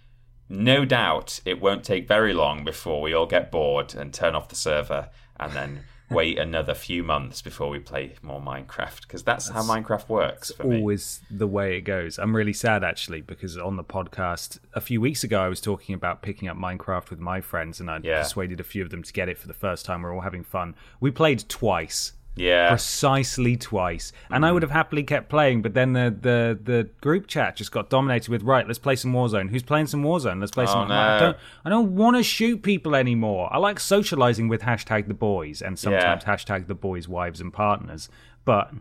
no 0.50 0.86
doubt 0.86 1.40
it 1.46 1.62
won't 1.62 1.84
take 1.84 2.08
very 2.08 2.34
long 2.34 2.64
before 2.64 3.00
we 3.00 3.14
all 3.14 3.28
get 3.28 3.52
bored 3.52 3.94
and 3.94 4.12
turn 4.12 4.34
off 4.34 4.50
the 4.50 4.56
server, 4.56 5.10
and 5.40 5.54
then 5.54 5.84
wait 6.14 6.38
another 6.38 6.74
few 6.74 7.04
months 7.04 7.42
before 7.42 7.70
we 7.70 7.80
play 7.80 8.16
more 8.22 8.42
Minecraft 8.42 9.02
because 9.02 9.24
that's, 9.24 9.50
how 9.50 9.64
Minecraft 9.64 10.08
works 10.10 10.52
for 10.52 10.64
me. 10.66 10.78
Always 10.80 11.22
the 11.30 11.48
way 11.48 11.78
it 11.78 11.82
goes. 11.82 12.18
I'm 12.18 12.36
really 12.36 12.54
sad 12.54 12.84
actually 12.84 13.22
because 13.22 13.58
on 13.58 13.76
the 13.76 13.84
podcast 13.84 14.60
a 14.74 14.82
few 14.82 15.00
weeks 15.02 15.24
ago 15.24 15.42
I 15.42 15.48
was 15.50 15.62
talking 15.62 15.96
about 15.96 16.22
picking 16.22 16.48
up 16.48 16.58
Minecraft 16.58 17.10
with 17.10 17.20
my 17.20 17.42
friends 17.42 17.80
and 17.80 17.90
I 17.90 18.00
Yeah. 18.04 18.22
persuaded 18.24 18.60
a 18.60 18.64
few 18.64 18.84
of 18.84 18.90
them 18.90 19.04
to 19.04 19.14
get 19.14 19.30
it 19.30 19.38
for 19.38 19.48
the 19.48 19.54
first 19.54 19.86
time. 19.86 20.02
We're 20.04 20.14
all 20.14 20.22
having 20.22 20.44
fun. 20.44 20.76
We 21.00 21.12
played 21.12 21.48
twice. 21.50 22.14
Yeah, 22.36 22.70
precisely 22.70 23.56
twice. 23.58 24.12
And 24.32 24.44
I 24.46 24.50
Mm. 24.50 24.54
would 24.56 24.62
have 24.64 24.72
happily 24.72 25.04
kept 25.04 25.30
playing, 25.30 25.62
but 25.62 25.74
then 25.76 25.94
the, 25.94 26.16
the, 26.20 26.60
the 26.64 26.90
group 27.00 27.28
chat 27.28 27.56
just 27.56 27.72
got 27.72 27.90
dominated 27.92 28.30
with 28.30 28.42
right. 28.42 28.66
Let's 28.66 28.80
play 28.80 28.96
some 28.96 29.14
Warzone. 29.14 29.50
Who's 29.52 29.62
playing 29.62 29.86
some 29.88 30.04
Warzone? 30.04 30.40
Let's 30.40 30.52
play 30.52 30.66
some. 30.66 30.90
Oh, 30.90 30.94
I 30.94 31.20
don't. 31.20 31.38
I 31.66 31.70
don't 31.70 31.96
want 31.96 32.18
to 32.18 32.24
shoot 32.24 32.64
people 32.64 32.96
anymore. 32.96 33.50
I 33.54 33.60
like 33.60 33.80
socializing 33.80 34.48
with 34.48 34.62
hashtag 34.64 35.08
the 35.08 35.14
boys 35.14 35.62
and 35.62 35.78
sometimes 35.78 36.24
hashtag 36.24 36.68
the 36.68 36.74
boys' 36.76 37.08
wives 37.08 37.40
and 37.40 37.54
partners. 37.54 38.10
But 38.46 38.72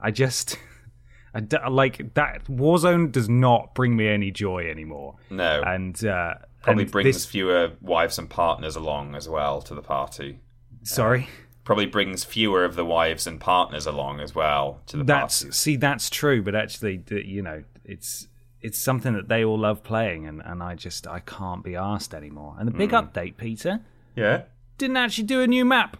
I 0.00 0.10
just. 0.10 0.58
I 1.34 1.40
d- 1.40 1.56
like 1.68 2.14
that 2.14 2.44
Warzone 2.46 3.12
does 3.12 3.28
not 3.28 3.74
bring 3.74 3.96
me 3.96 4.08
any 4.08 4.30
joy 4.30 4.68
anymore. 4.70 5.16
no, 5.30 5.62
And 5.62 6.02
uh, 6.04 6.34
probably 6.62 6.84
and 6.84 6.92
brings 6.92 7.16
this- 7.16 7.26
fewer 7.26 7.72
wives 7.80 8.18
and 8.18 8.28
partners 8.30 8.76
along 8.76 9.14
as 9.14 9.28
well 9.28 9.60
to 9.62 9.74
the 9.74 9.82
party. 9.82 10.40
Sorry. 10.84 11.28
Probably 11.68 11.86
brings 11.86 12.24
fewer 12.24 12.64
of 12.64 12.76
the 12.76 12.84
wives 12.84 13.26
and 13.26 13.38
partners 13.38 13.86
along 13.86 14.20
as 14.20 14.34
well 14.34 14.80
to 14.86 14.96
the 14.96 15.04
that's 15.04 15.42
party. 15.42 15.52
see 15.52 15.76
that's 15.76 16.08
true 16.08 16.40
but 16.42 16.54
actually 16.54 17.02
you 17.10 17.42
know 17.42 17.62
it's 17.84 18.26
it's 18.62 18.78
something 18.78 19.12
that 19.12 19.28
they 19.28 19.44
all 19.44 19.58
love 19.58 19.84
playing, 19.84 20.26
and, 20.26 20.42
and 20.44 20.62
I 20.64 20.74
just 20.74 21.06
I 21.06 21.20
can't 21.20 21.62
be 21.62 21.76
asked 21.76 22.12
anymore. 22.14 22.56
And 22.58 22.66
the 22.66 22.72
big 22.72 22.90
Hmm. 22.90 22.96
update, 22.96 23.36
Peter, 23.36 23.80
Yeah. 24.16 24.42
didn't 24.78 24.96
actually 24.96 25.24
do 25.24 25.42
a 25.42 25.46
new 25.46 25.64
map. 25.64 25.96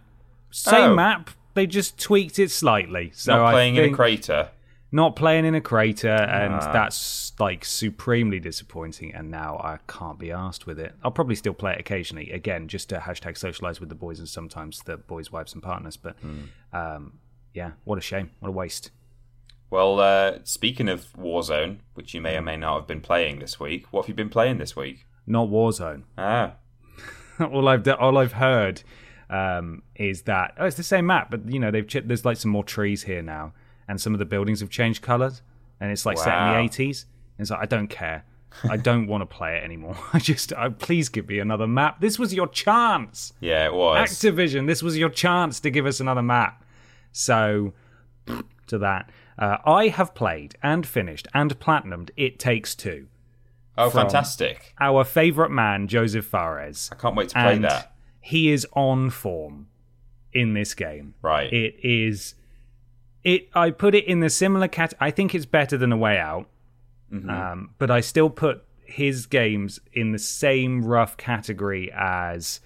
Same 0.51 0.91
Oh. 0.91 0.95
map, 0.95 1.29
they 1.53 1.65
just 1.67 1.97
tweaked 1.97 2.37
it 2.39 2.51
slightly. 2.51 3.11
So 3.13 3.37
Not 3.37 3.51
playing 3.51 3.75
in 3.77 3.93
a 3.93 3.95
crater. 3.95 4.49
Not 4.91 5.15
playing 5.15 5.45
in 5.45 5.53
a 5.55 5.61
crater, 5.61 6.09
and 6.09 6.53
Ah. 6.55 6.71
that's 6.73 7.33
like 7.39 7.63
supremely 7.65 8.39
disappointing. 8.39 9.13
And 9.13 9.29
now 9.31 9.57
I 9.63 9.77
can't 9.87 10.17
be 10.19 10.31
asked 10.31 10.65
with 10.65 10.79
it. 10.79 10.95
I'll 11.03 11.11
probably 11.11 11.35
still 11.35 11.53
play 11.53 11.73
it 11.73 11.79
occasionally, 11.79 12.31
again, 12.31 12.67
just 12.67 12.89
to 12.89 12.97
hashtag 12.97 13.37
socialize 13.37 13.79
with 13.79 13.89
the 13.89 13.95
boys 13.95 14.19
and 14.19 14.27
sometimes 14.27 14.81
the 14.83 14.97
boys' 14.97 15.31
wives 15.31 15.53
and 15.53 15.61
partners. 15.61 15.95
But 15.97 16.15
Hmm. 16.19 16.39
um, 16.73 17.13
yeah, 17.53 17.71
what 17.83 17.97
a 17.97 18.01
shame, 18.01 18.31
what 18.39 18.49
a 18.49 18.51
waste. 18.51 18.91
Well, 19.71 19.99
uh, 19.99 20.39
speaking 20.45 20.89
of 20.89 21.13
Warzone, 21.13 21.77
which 21.93 22.15
you 22.15 22.21
may 22.21 22.35
or 22.37 22.41
may 22.41 22.57
not 22.57 22.75
have 22.79 22.87
been 22.87 23.01
playing 23.01 23.37
this 23.39 23.59
week, 23.59 23.85
what 23.91 24.03
have 24.03 24.09
you 24.09 24.15
been 24.15 24.29
playing 24.29 24.57
this 24.57 24.75
week? 24.75 25.05
Not 25.27 25.49
Warzone. 25.49 26.03
Ah, 26.17 26.53
all 27.39 27.67
I've 27.67 27.87
all 27.87 28.17
I've 28.17 28.33
heard 28.33 28.81
um, 29.29 29.83
is 29.95 30.23
that 30.23 30.55
oh, 30.57 30.65
it's 30.65 30.75
the 30.77 30.81
same 30.81 31.05
map, 31.05 31.29
but 31.29 31.47
you 31.47 31.59
know 31.59 31.69
they've 31.69 31.85
ch- 31.87 32.03
there's 32.03 32.25
like 32.25 32.37
some 32.37 32.49
more 32.49 32.63
trees 32.63 33.03
here 33.03 33.21
now, 33.21 33.53
and 33.89 33.99
some 33.99 34.13
of 34.13 34.19
the 34.19 34.25
buildings 34.25 34.61
have 34.61 34.69
changed 34.69 35.01
colours, 35.01 35.41
and 35.81 35.91
it's 35.91 36.05
like 36.05 36.17
set 36.17 36.37
in 36.37 36.53
the 36.53 36.59
eighties. 36.59 37.05
It's 37.37 37.49
like 37.51 37.59
I 37.61 37.65
don't 37.65 37.89
care. 37.89 38.23
I 38.69 38.77
don't 38.77 39.07
want 39.07 39.21
to 39.21 39.25
play 39.25 39.57
it 39.57 39.63
anymore. 39.63 39.97
I 40.13 40.19
just 40.19 40.53
I, 40.53 40.69
please 40.69 41.09
give 41.09 41.27
me 41.27 41.39
another 41.39 41.67
map. 41.67 41.99
This 41.99 42.17
was 42.17 42.33
your 42.33 42.47
chance, 42.47 43.33
yeah, 43.41 43.65
it 43.65 43.73
was. 43.73 44.09
Activision. 44.09 44.67
This 44.67 44.81
was 44.81 44.97
your 44.97 45.09
chance 45.09 45.59
to 45.59 45.69
give 45.69 45.85
us 45.85 45.99
another 45.99 46.21
map. 46.21 46.63
So 47.11 47.73
to 48.67 48.77
that, 48.77 49.09
uh, 49.37 49.57
I 49.65 49.87
have 49.89 50.13
played 50.13 50.55
and 50.63 50.85
finished 50.85 51.27
and 51.33 51.59
platinumed. 51.59 52.11
It 52.15 52.39
takes 52.39 52.75
two. 52.75 53.07
oh, 53.77 53.89
fantastic. 53.89 54.73
Our 54.79 55.03
favourite 55.03 55.51
man, 55.51 55.87
Josef 55.87 56.25
Fares. 56.25 56.89
I 56.91 56.95
can't 56.95 57.15
wait 57.15 57.29
to 57.29 57.35
play 57.35 57.53
and 57.55 57.63
that. 57.63 57.93
he 58.19 58.51
is 58.51 58.67
on 58.73 59.09
form 59.09 59.67
in 60.33 60.53
this 60.53 60.73
game. 60.73 61.13
Right. 61.21 61.51
It 61.51 61.75
is. 61.83 62.35
It. 63.23 63.49
I 63.53 63.71
put 63.71 63.95
it 63.95 64.05
in 64.05 64.19
the 64.19 64.29
similar 64.29 64.67
cat. 64.67 64.93
I 64.99 65.11
think 65.11 65.35
it's 65.35 65.45
better 65.45 65.77
than 65.77 65.91
A 65.91 65.97
Way 65.97 66.17
Out, 66.17 66.47
Mm-hmm. 67.11 67.29
um, 67.29 67.69
but 67.79 67.89
I 67.89 68.01
still 68.01 68.29
put 68.29 68.63
his 68.85 69.25
games 69.25 69.79
in 69.93 70.11
the 70.11 70.19
same 70.19 70.85
rough 70.85 71.17
category 71.17 71.91
as 71.91 72.59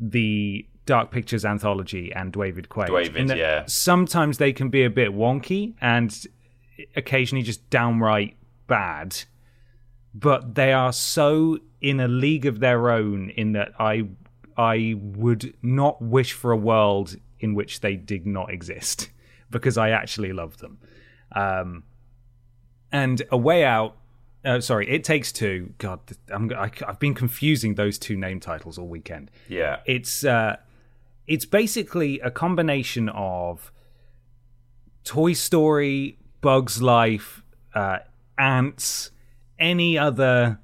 the 0.00 0.66
Dark 0.86 1.10
Pictures 1.10 1.44
anthology 1.44 2.10
and 2.14 2.32
David 2.32 2.70
Cage. 2.70 2.88
That 3.28 3.36
yeah. 3.36 3.64
Sometimes 3.66 4.38
they 4.38 4.52
can 4.54 4.70
be 4.70 4.82
a 4.84 4.88
bit 4.90 5.10
wonky 5.10 5.74
and 5.80 6.26
occasionally 6.94 7.42
just 7.42 7.68
downright 7.70 8.36
bad 8.66 9.24
but 10.14 10.54
they 10.54 10.72
are 10.72 10.92
so 10.92 11.58
in 11.80 12.00
a 12.00 12.08
league 12.08 12.46
of 12.46 12.60
their 12.60 12.90
own 12.90 13.30
in 13.30 13.52
that 13.52 13.72
I 13.78 14.08
I 14.56 14.94
would 14.96 15.54
not 15.62 16.00
wish 16.00 16.32
for 16.32 16.50
a 16.52 16.56
world 16.56 17.16
in 17.38 17.54
which 17.54 17.80
they 17.80 17.96
did 17.96 18.26
not 18.26 18.50
exist 18.50 19.10
because 19.50 19.78
I 19.78 19.90
actually 19.90 20.32
love 20.32 20.58
them. 20.58 20.78
Um, 21.32 21.84
and 22.92 23.22
a 23.30 23.36
way 23.36 23.64
out. 23.64 23.96
Uh, 24.44 24.60
sorry, 24.60 24.88
it 24.88 25.02
takes 25.02 25.32
two. 25.32 25.74
God, 25.78 25.98
I'm, 26.32 26.52
I, 26.52 26.70
I've 26.86 27.00
been 27.00 27.14
confusing 27.14 27.74
those 27.74 27.98
two 27.98 28.16
name 28.16 28.38
titles 28.38 28.78
all 28.78 28.86
weekend. 28.86 29.30
Yeah. 29.48 29.80
It's 29.86 30.24
uh, 30.24 30.56
it's 31.26 31.44
basically 31.44 32.20
a 32.20 32.30
combination 32.30 33.08
of 33.08 33.72
Toy 35.02 35.32
Story, 35.32 36.18
Bugs 36.40 36.80
Life, 36.80 37.42
uh, 37.74 37.98
Antz, 38.38 39.10
any 39.58 39.98
other 39.98 40.60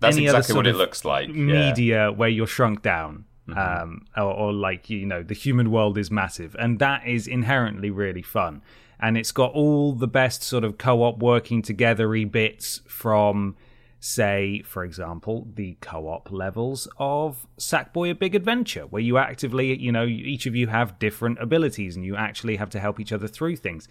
That's 0.00 0.16
any 0.16 0.28
other 0.28 0.38
exactly 0.38 0.54
sort 0.54 0.66
what 0.66 0.74
it 0.74 0.76
looks 0.76 1.04
like. 1.04 1.28
Yeah. 1.28 1.34
media 1.34 2.12
where 2.12 2.28
you're 2.28 2.46
shrunk 2.48 2.82
down. 2.82 3.26
Mm-hmm. 3.48 3.82
Um, 3.82 4.06
or, 4.16 4.32
or 4.32 4.52
like 4.52 4.88
you 4.88 5.04
know, 5.04 5.24
the 5.24 5.34
human 5.34 5.72
world 5.72 5.98
is 5.98 6.12
massive, 6.12 6.54
and 6.60 6.78
that 6.78 7.06
is 7.06 7.26
inherently 7.26 7.90
really 7.90 8.22
fun. 8.22 8.62
And 9.00 9.18
it's 9.18 9.32
got 9.32 9.50
all 9.52 9.94
the 9.94 10.06
best 10.06 10.44
sort 10.44 10.62
of 10.62 10.78
co-op 10.78 11.18
working 11.18 11.60
togethery 11.60 12.30
bits 12.30 12.82
from, 12.86 13.56
say, 13.98 14.62
for 14.64 14.84
example, 14.84 15.48
the 15.56 15.76
co-op 15.80 16.30
levels 16.30 16.86
of 16.98 17.48
Sackboy: 17.58 18.12
A 18.12 18.14
Big 18.14 18.36
Adventure, 18.36 18.82
where 18.82 19.02
you 19.02 19.18
actively, 19.18 19.76
you 19.76 19.90
know, 19.90 20.06
each 20.06 20.46
of 20.46 20.54
you 20.54 20.68
have 20.68 21.00
different 21.00 21.40
abilities, 21.40 21.96
and 21.96 22.04
you 22.04 22.14
actually 22.14 22.56
have 22.56 22.70
to 22.70 22.78
help 22.78 23.00
each 23.00 23.12
other 23.12 23.26
through 23.26 23.56
things. 23.56 23.88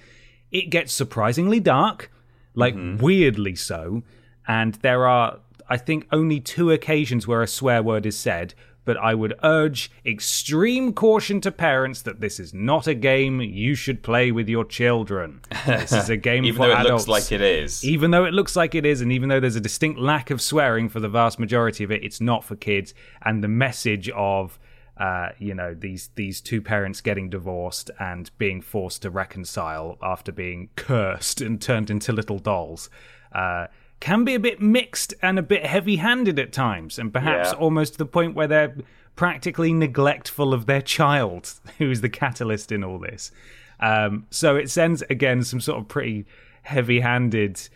It 0.50 0.70
gets 0.70 0.94
surprisingly 0.94 1.60
dark, 1.60 2.10
like 2.56 2.76
weirdly 2.78 3.56
so, 3.56 4.04
and 4.48 4.76
there 4.76 5.06
are, 5.08 5.40
I 5.68 5.76
think, 5.76 6.08
only 6.10 6.40
two 6.40 6.72
occasions 6.72 7.28
where 7.28 7.42
a 7.42 7.48
swear 7.48 7.84
word 7.84 8.06
is 8.06 8.18
said. 8.18 8.54
But 8.84 8.98
I 8.98 9.14
would 9.14 9.36
urge 9.44 9.92
extreme 10.04 10.94
caution 10.94 11.40
to 11.42 11.52
parents 11.52 12.02
that 12.02 12.20
this 12.20 12.40
is 12.40 12.52
not 12.54 12.88
a 12.88 12.96
game 12.96 13.40
you 13.40 13.76
should 13.76 14.02
play 14.02 14.32
with 14.32 14.50
your 14.50 14.66
children. 14.66 15.42
This 15.68 15.92
is 15.92 16.10
a 16.10 16.18
game 16.30 16.46
Even 16.46 16.58
for 16.58 16.68
though 16.68 16.74
it 16.78 16.86
adults. 16.86 17.08
looks 17.08 17.30
like 17.30 17.32
it 17.32 17.42
is. 17.42 17.84
Even 17.86 18.10
though 18.12 18.26
it 18.26 18.34
looks 18.34 18.56
like 18.56 18.74
it 18.74 18.86
is, 18.86 19.02
and 19.02 19.12
even 19.12 19.30
though 19.30 19.40
there's 19.40 19.56
a 19.56 19.62
distinct 19.62 20.00
lack 20.00 20.32
of 20.32 20.42
swearing 20.42 20.90
for 20.90 21.00
the 21.00 21.10
vast 21.10 21.38
majority 21.38 21.84
of 21.84 21.92
it, 21.92 22.04
it's 22.04 22.20
not 22.20 22.44
for 22.44 22.56
kids. 22.56 22.94
And 23.24 23.44
the 23.44 23.48
message 23.48 24.10
of, 24.10 24.58
uh, 24.98 25.30
you 25.38 25.54
know, 25.54 25.76
these 25.76 26.10
these 26.16 26.42
two 26.42 26.62
parents 26.62 27.02
getting 27.02 27.30
divorced 27.30 27.92
and 28.00 28.32
being 28.40 28.62
forced 28.62 29.04
to 29.04 29.10
reconcile 29.12 29.98
after 30.02 30.32
being 30.32 30.70
cursed 30.76 31.40
and 31.42 31.62
turned 31.62 31.90
into 31.92 32.12
little 32.12 32.40
dolls. 32.40 32.90
Uh, 33.32 33.68
can 34.02 34.26
be 34.26 34.36
a 34.36 34.40
bit 34.40 34.60
mixed 34.62 35.14
and 35.22 35.40
a 35.40 35.42
bit 35.42 35.66
heavy-handed 35.66 36.38
at 36.38 36.52
times, 36.52 37.00
and 37.00 37.14
perhaps 37.14 37.52
Yeah. 37.54 37.58
almost 37.60 37.94
to 37.94 37.98
the 38.00 38.06
point 38.06 38.36
where 38.36 38.48
they're 38.48 38.76
practically 39.16 39.72
neglectful 39.72 40.54
of 40.54 40.66
their 40.66 40.82
child, 40.82 41.54
who 41.78 41.90
is 41.90 42.02
the 42.02 42.10
catalyst 42.10 42.72
in 42.74 42.84
all 42.84 43.00
this. 43.00 43.32
Um, 43.80 44.26
so 44.30 44.58
it 44.58 44.70
sends 44.70 45.02
again 45.04 45.44
some 45.44 45.62
sort 45.62 45.80
of 45.80 45.88
pretty 45.88 46.26
heavy-handed, 46.64 47.70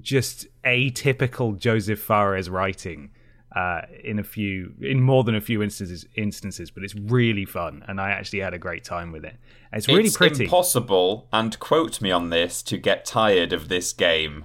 just 0.00 0.46
atypical 0.64 1.58
Josef 1.58 2.00
Fares 2.00 2.48
writing 2.48 3.10
uh, 3.54 3.82
in 4.04 4.18
a 4.18 4.22
few, 4.22 4.72
in 4.80 5.00
more 5.00 5.24
than 5.24 5.34
a 5.34 5.40
few 5.40 5.62
instances. 5.62 6.06
Instances, 6.14 6.70
but 6.70 6.84
it's 6.84 6.94
really 6.94 7.44
fun, 7.44 7.84
and 7.88 8.00
I 8.00 8.10
actually 8.10 8.38
had 8.40 8.54
a 8.54 8.58
great 8.58 8.84
time 8.84 9.10
with 9.12 9.24
it. 9.24 9.34
It's 9.72 9.88
really 9.88 10.04
it's 10.04 10.16
pretty. 10.16 10.44
impossible, 10.44 11.26
and 11.32 11.58
quote 11.58 12.00
me 12.00 12.10
on 12.12 12.30
this, 12.30 12.62
to 12.64 12.78
get 12.78 13.04
tired 13.04 13.52
of 13.52 13.68
this 13.68 13.92
game. 13.92 14.44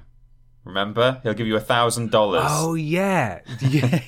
Remember? 0.66 1.20
He'll 1.24 1.34
give 1.34 1.48
you 1.48 1.56
a 1.56 1.62
thousand 1.62 2.12
dollars. 2.12 2.44
Oh 2.46 2.74
yeah, 2.74 3.40
yeah. 3.62 4.02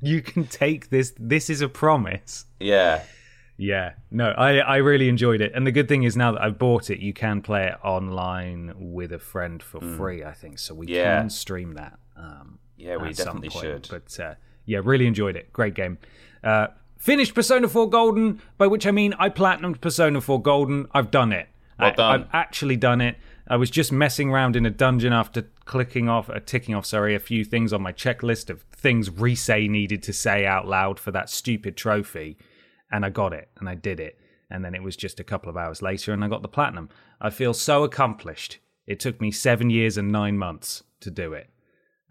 you 0.00 0.22
can 0.22 0.46
take 0.46 0.90
this. 0.90 1.12
This 1.18 1.50
is 1.50 1.60
a 1.60 1.68
promise. 1.68 2.46
Yeah. 2.60 3.02
Yeah, 3.56 3.92
no, 4.10 4.30
I 4.30 4.56
I 4.58 4.76
really 4.78 5.08
enjoyed 5.08 5.40
it, 5.40 5.52
and 5.54 5.64
the 5.64 5.70
good 5.70 5.86
thing 5.86 6.02
is 6.02 6.16
now 6.16 6.32
that 6.32 6.42
I've 6.42 6.58
bought 6.58 6.90
it, 6.90 6.98
you 6.98 7.12
can 7.12 7.40
play 7.40 7.66
it 7.68 7.76
online 7.84 8.72
with 8.76 9.12
a 9.12 9.18
friend 9.20 9.62
for 9.62 9.80
free. 9.80 10.24
I 10.24 10.32
think 10.32 10.58
so. 10.58 10.74
We. 10.74 10.88
Yeah. 10.88 11.20
can 11.20 11.30
stream 11.30 11.74
that. 11.74 11.98
Um, 12.16 12.58
Yeah, 12.76 12.96
we 12.96 13.12
some 13.12 13.26
definitely 13.26 13.48
point. 13.50 13.86
should. 13.86 13.88
But 13.90 14.20
uh, 14.24 14.34
yeah, 14.66 14.80
really 14.82 15.06
enjoyed 15.06 15.36
it. 15.36 15.52
Great 15.52 15.74
game. 15.74 15.98
Uh, 16.42 16.68
finished 16.98 17.34
Persona 17.34 17.68
4 17.68 17.88
Golden, 17.90 18.40
by 18.58 18.66
which 18.66 18.86
I 18.86 18.90
mean 18.90 19.14
I 19.18 19.28
platinumed 19.28 19.80
Persona 19.80 20.20
4 20.20 20.42
Golden. 20.42 20.86
I've 20.92 21.10
done 21.12 21.32
it. 21.32 21.48
Well 21.78 21.88
I, 21.88 21.94
done. 21.94 22.20
I've 22.22 22.28
actually 22.32 22.76
done 22.76 23.00
it. 23.00 23.16
I 23.46 23.56
was 23.56 23.70
just 23.70 23.92
messing 23.92 24.30
around 24.30 24.56
in 24.56 24.64
a 24.64 24.70
dungeon 24.70 25.12
after 25.12 25.42
clicking 25.64 26.08
off, 26.08 26.30
uh, 26.30 26.40
ticking 26.44 26.74
off, 26.74 26.86
sorry, 26.86 27.14
a 27.14 27.20
few 27.20 27.44
things 27.44 27.72
on 27.72 27.82
my 27.82 27.92
checklist 27.92 28.48
of 28.48 28.62
things 28.72 29.10
Resay 29.10 29.68
needed 29.68 30.02
to 30.04 30.12
say 30.12 30.46
out 30.46 30.66
loud 30.66 30.98
for 30.98 31.10
that 31.10 31.28
stupid 31.28 31.76
trophy, 31.76 32.38
and 32.90 33.04
I 33.04 33.10
got 33.10 33.32
it, 33.32 33.48
and 33.58 33.68
I 33.68 33.74
did 33.74 34.00
it, 34.00 34.18
and 34.50 34.64
then 34.64 34.74
it 34.74 34.82
was 34.82 34.96
just 34.96 35.20
a 35.20 35.24
couple 35.24 35.50
of 35.50 35.56
hours 35.56 35.82
later, 35.82 36.12
and 36.12 36.24
I 36.24 36.28
got 36.28 36.42
the 36.42 36.48
platinum. 36.48 36.88
I 37.20 37.30
feel 37.30 37.52
so 37.52 37.84
accomplished. 37.84 38.58
It 38.86 39.00
took 39.00 39.20
me 39.20 39.30
seven 39.30 39.68
years 39.70 39.98
and 39.98 40.10
nine 40.10 40.38
months 40.38 40.82
to 41.00 41.10
do 41.10 41.34
it 41.34 41.50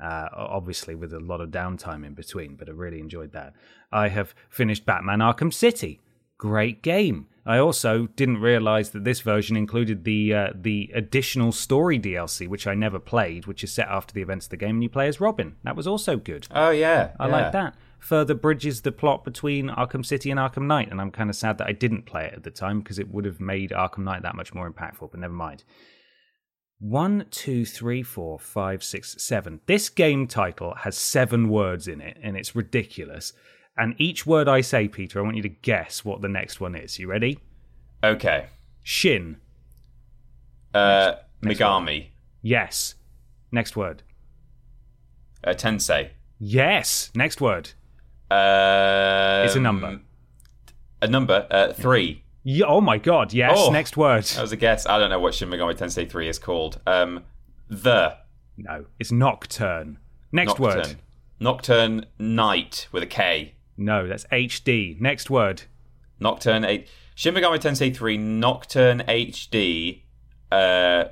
uh, 0.02 0.28
obviously 0.34 0.96
with 0.96 1.14
a 1.14 1.20
lot 1.20 1.42
of 1.42 1.50
downtime 1.50 2.06
in 2.06 2.14
between, 2.14 2.56
but 2.56 2.68
I 2.68 2.72
really 2.72 3.00
enjoyed 3.00 3.32
that. 3.34 3.54
I 3.92 4.10
have 4.10 4.36
finished 4.50 4.86
Batman 4.86 5.20
Arkham 5.20 5.54
City. 5.54 6.02
Great 6.44 6.82
game. 6.82 7.28
I 7.46 7.58
also 7.58 8.08
didn't 8.18 8.42
realize 8.42 8.90
that 8.90 9.06
this 9.06 9.22
version 9.22 9.56
included 9.56 10.04
the 10.04 10.34
uh, 10.34 10.50
the 10.54 10.92
additional 10.94 11.54
story 11.54 11.98
DLC, 11.98 12.50
which 12.50 12.68
I 12.68 12.76
never 12.76 13.00
played, 13.00 13.46
which 13.46 13.64
is 13.64 13.72
set 13.72 13.88
after 13.88 14.14
the 14.14 14.22
events 14.22 14.48
of 14.48 14.50
the 14.50 14.58
game, 14.58 14.72
and 14.76 14.84
you 14.84 14.90
play 14.90 15.08
as 15.08 15.22
Robin. 15.22 15.56
That 15.64 15.78
was 15.78 15.88
also 15.88 16.18
good. 16.18 16.50
Oh 16.52 16.72
yeah. 16.72 17.12
I 17.18 17.28
yeah. 17.28 17.32
like 17.32 17.54
that. 17.54 17.76
Further 18.00 18.34
bridges 18.34 18.82
the 18.82 18.92
plot 18.92 19.24
between 19.24 19.70
Arkham 19.70 20.06
City 20.06 20.32
and 20.32 20.38
Arkham 20.38 20.68
Knight, 20.68 20.92
and 20.92 21.00
I'm 21.00 21.12
kind 21.12 21.30
of 21.30 21.38
sad 21.38 21.60
that 21.60 21.68
I 21.68 21.72
didn't 21.72 22.06
play 22.06 22.26
it 22.26 22.34
at 22.34 22.44
the 22.44 22.52
time 22.52 22.80
because 22.80 23.00
it 23.00 23.10
would 23.10 23.24
have 23.24 23.40
made 23.40 23.72
Arkham 23.72 24.00
Knight 24.04 24.24
that 24.24 24.36
much 24.36 24.54
more 24.54 24.70
impactful, 24.70 25.12
but 25.12 25.20
never 25.22 25.34
mind. 25.34 25.64
One, 26.80 27.28
two, 27.32 27.64
three, 27.66 28.04
four, 28.04 28.38
five, 28.38 28.84
six, 28.84 29.16
seven. 29.24 29.62
This 29.66 29.88
game 29.88 30.28
title 30.28 30.76
has 30.80 30.98
seven 30.98 31.48
words 31.48 31.88
in 31.88 32.02
it, 32.02 32.18
and 32.22 32.36
it's 32.36 32.54
ridiculous. 32.54 33.32
And 33.78 33.96
each 33.98 34.26
word 34.26 34.48
I 34.48 34.62
say, 34.62 34.88
Peter, 34.88 35.20
I 35.20 35.24
want 35.24 35.36
you 35.36 35.42
to 35.44 35.50
guess 35.50 36.06
what 36.06 36.22
the 36.22 36.28
next 36.30 36.62
one 36.62 36.76
is. 36.76 37.00
You 37.00 37.08
ready? 37.08 37.40
Okay. 38.04 38.46
Shin. 38.84 39.38
Uh, 40.74 41.14
next 41.42 41.60
Megami. 41.60 42.08
Yes. 42.42 42.96
Next 43.52 43.76
word. 43.76 44.04
Uh, 45.44 45.52
Tensei. 45.54 46.10
Yes. 46.40 47.10
Next 47.16 47.42
word. 47.42 47.72
Um, 48.30 49.46
It's 49.46 49.56
a 49.56 49.60
number. 49.60 50.00
A 51.02 51.08
number. 51.08 51.48
Uh, 51.50 51.74
three. 51.74 52.24
Yeah, 52.44 52.66
oh 52.68 52.82
my 52.82 52.98
god. 52.98 53.34
Yes. 53.34 53.54
Oh. 53.58 53.72
Next 53.72 53.96
word. 53.98 54.24
That 54.26 54.42
was 54.42 54.52
a 54.52 54.58
guess. 54.58 54.86
I 54.86 55.00
don't 55.00 55.10
know 55.10 55.20
what 55.20 55.34
Shin 55.34 55.50
Megami 55.50 55.76
Tensei 55.76 56.10
3 56.10 56.28
is 56.28 56.40
called. 56.40 56.80
Um, 56.86 57.24
the 57.70 58.18
No. 58.58 58.86
It's 59.00 59.12
nocturne. 59.12 59.98
Next 60.32 60.60
Nocturne. 60.60 60.78
word. 60.78 60.96
Nocturne 61.40 62.06
Night 62.20 62.88
with 62.92 63.04
a 63.04 63.08
K. 63.08 63.54
No, 63.78 64.08
that's 64.08 64.26
HD. 64.26 65.00
Next 65.02 65.30
word. 65.30 65.64
Nocturne 66.20 66.64
8. 66.66 66.88
Shin 67.16 67.34
Megami 67.36 67.60
Tensei 67.60 67.96
3 67.96 68.18
Nocturne 68.18 69.00
HD 69.08 70.02
uh, 70.52 71.06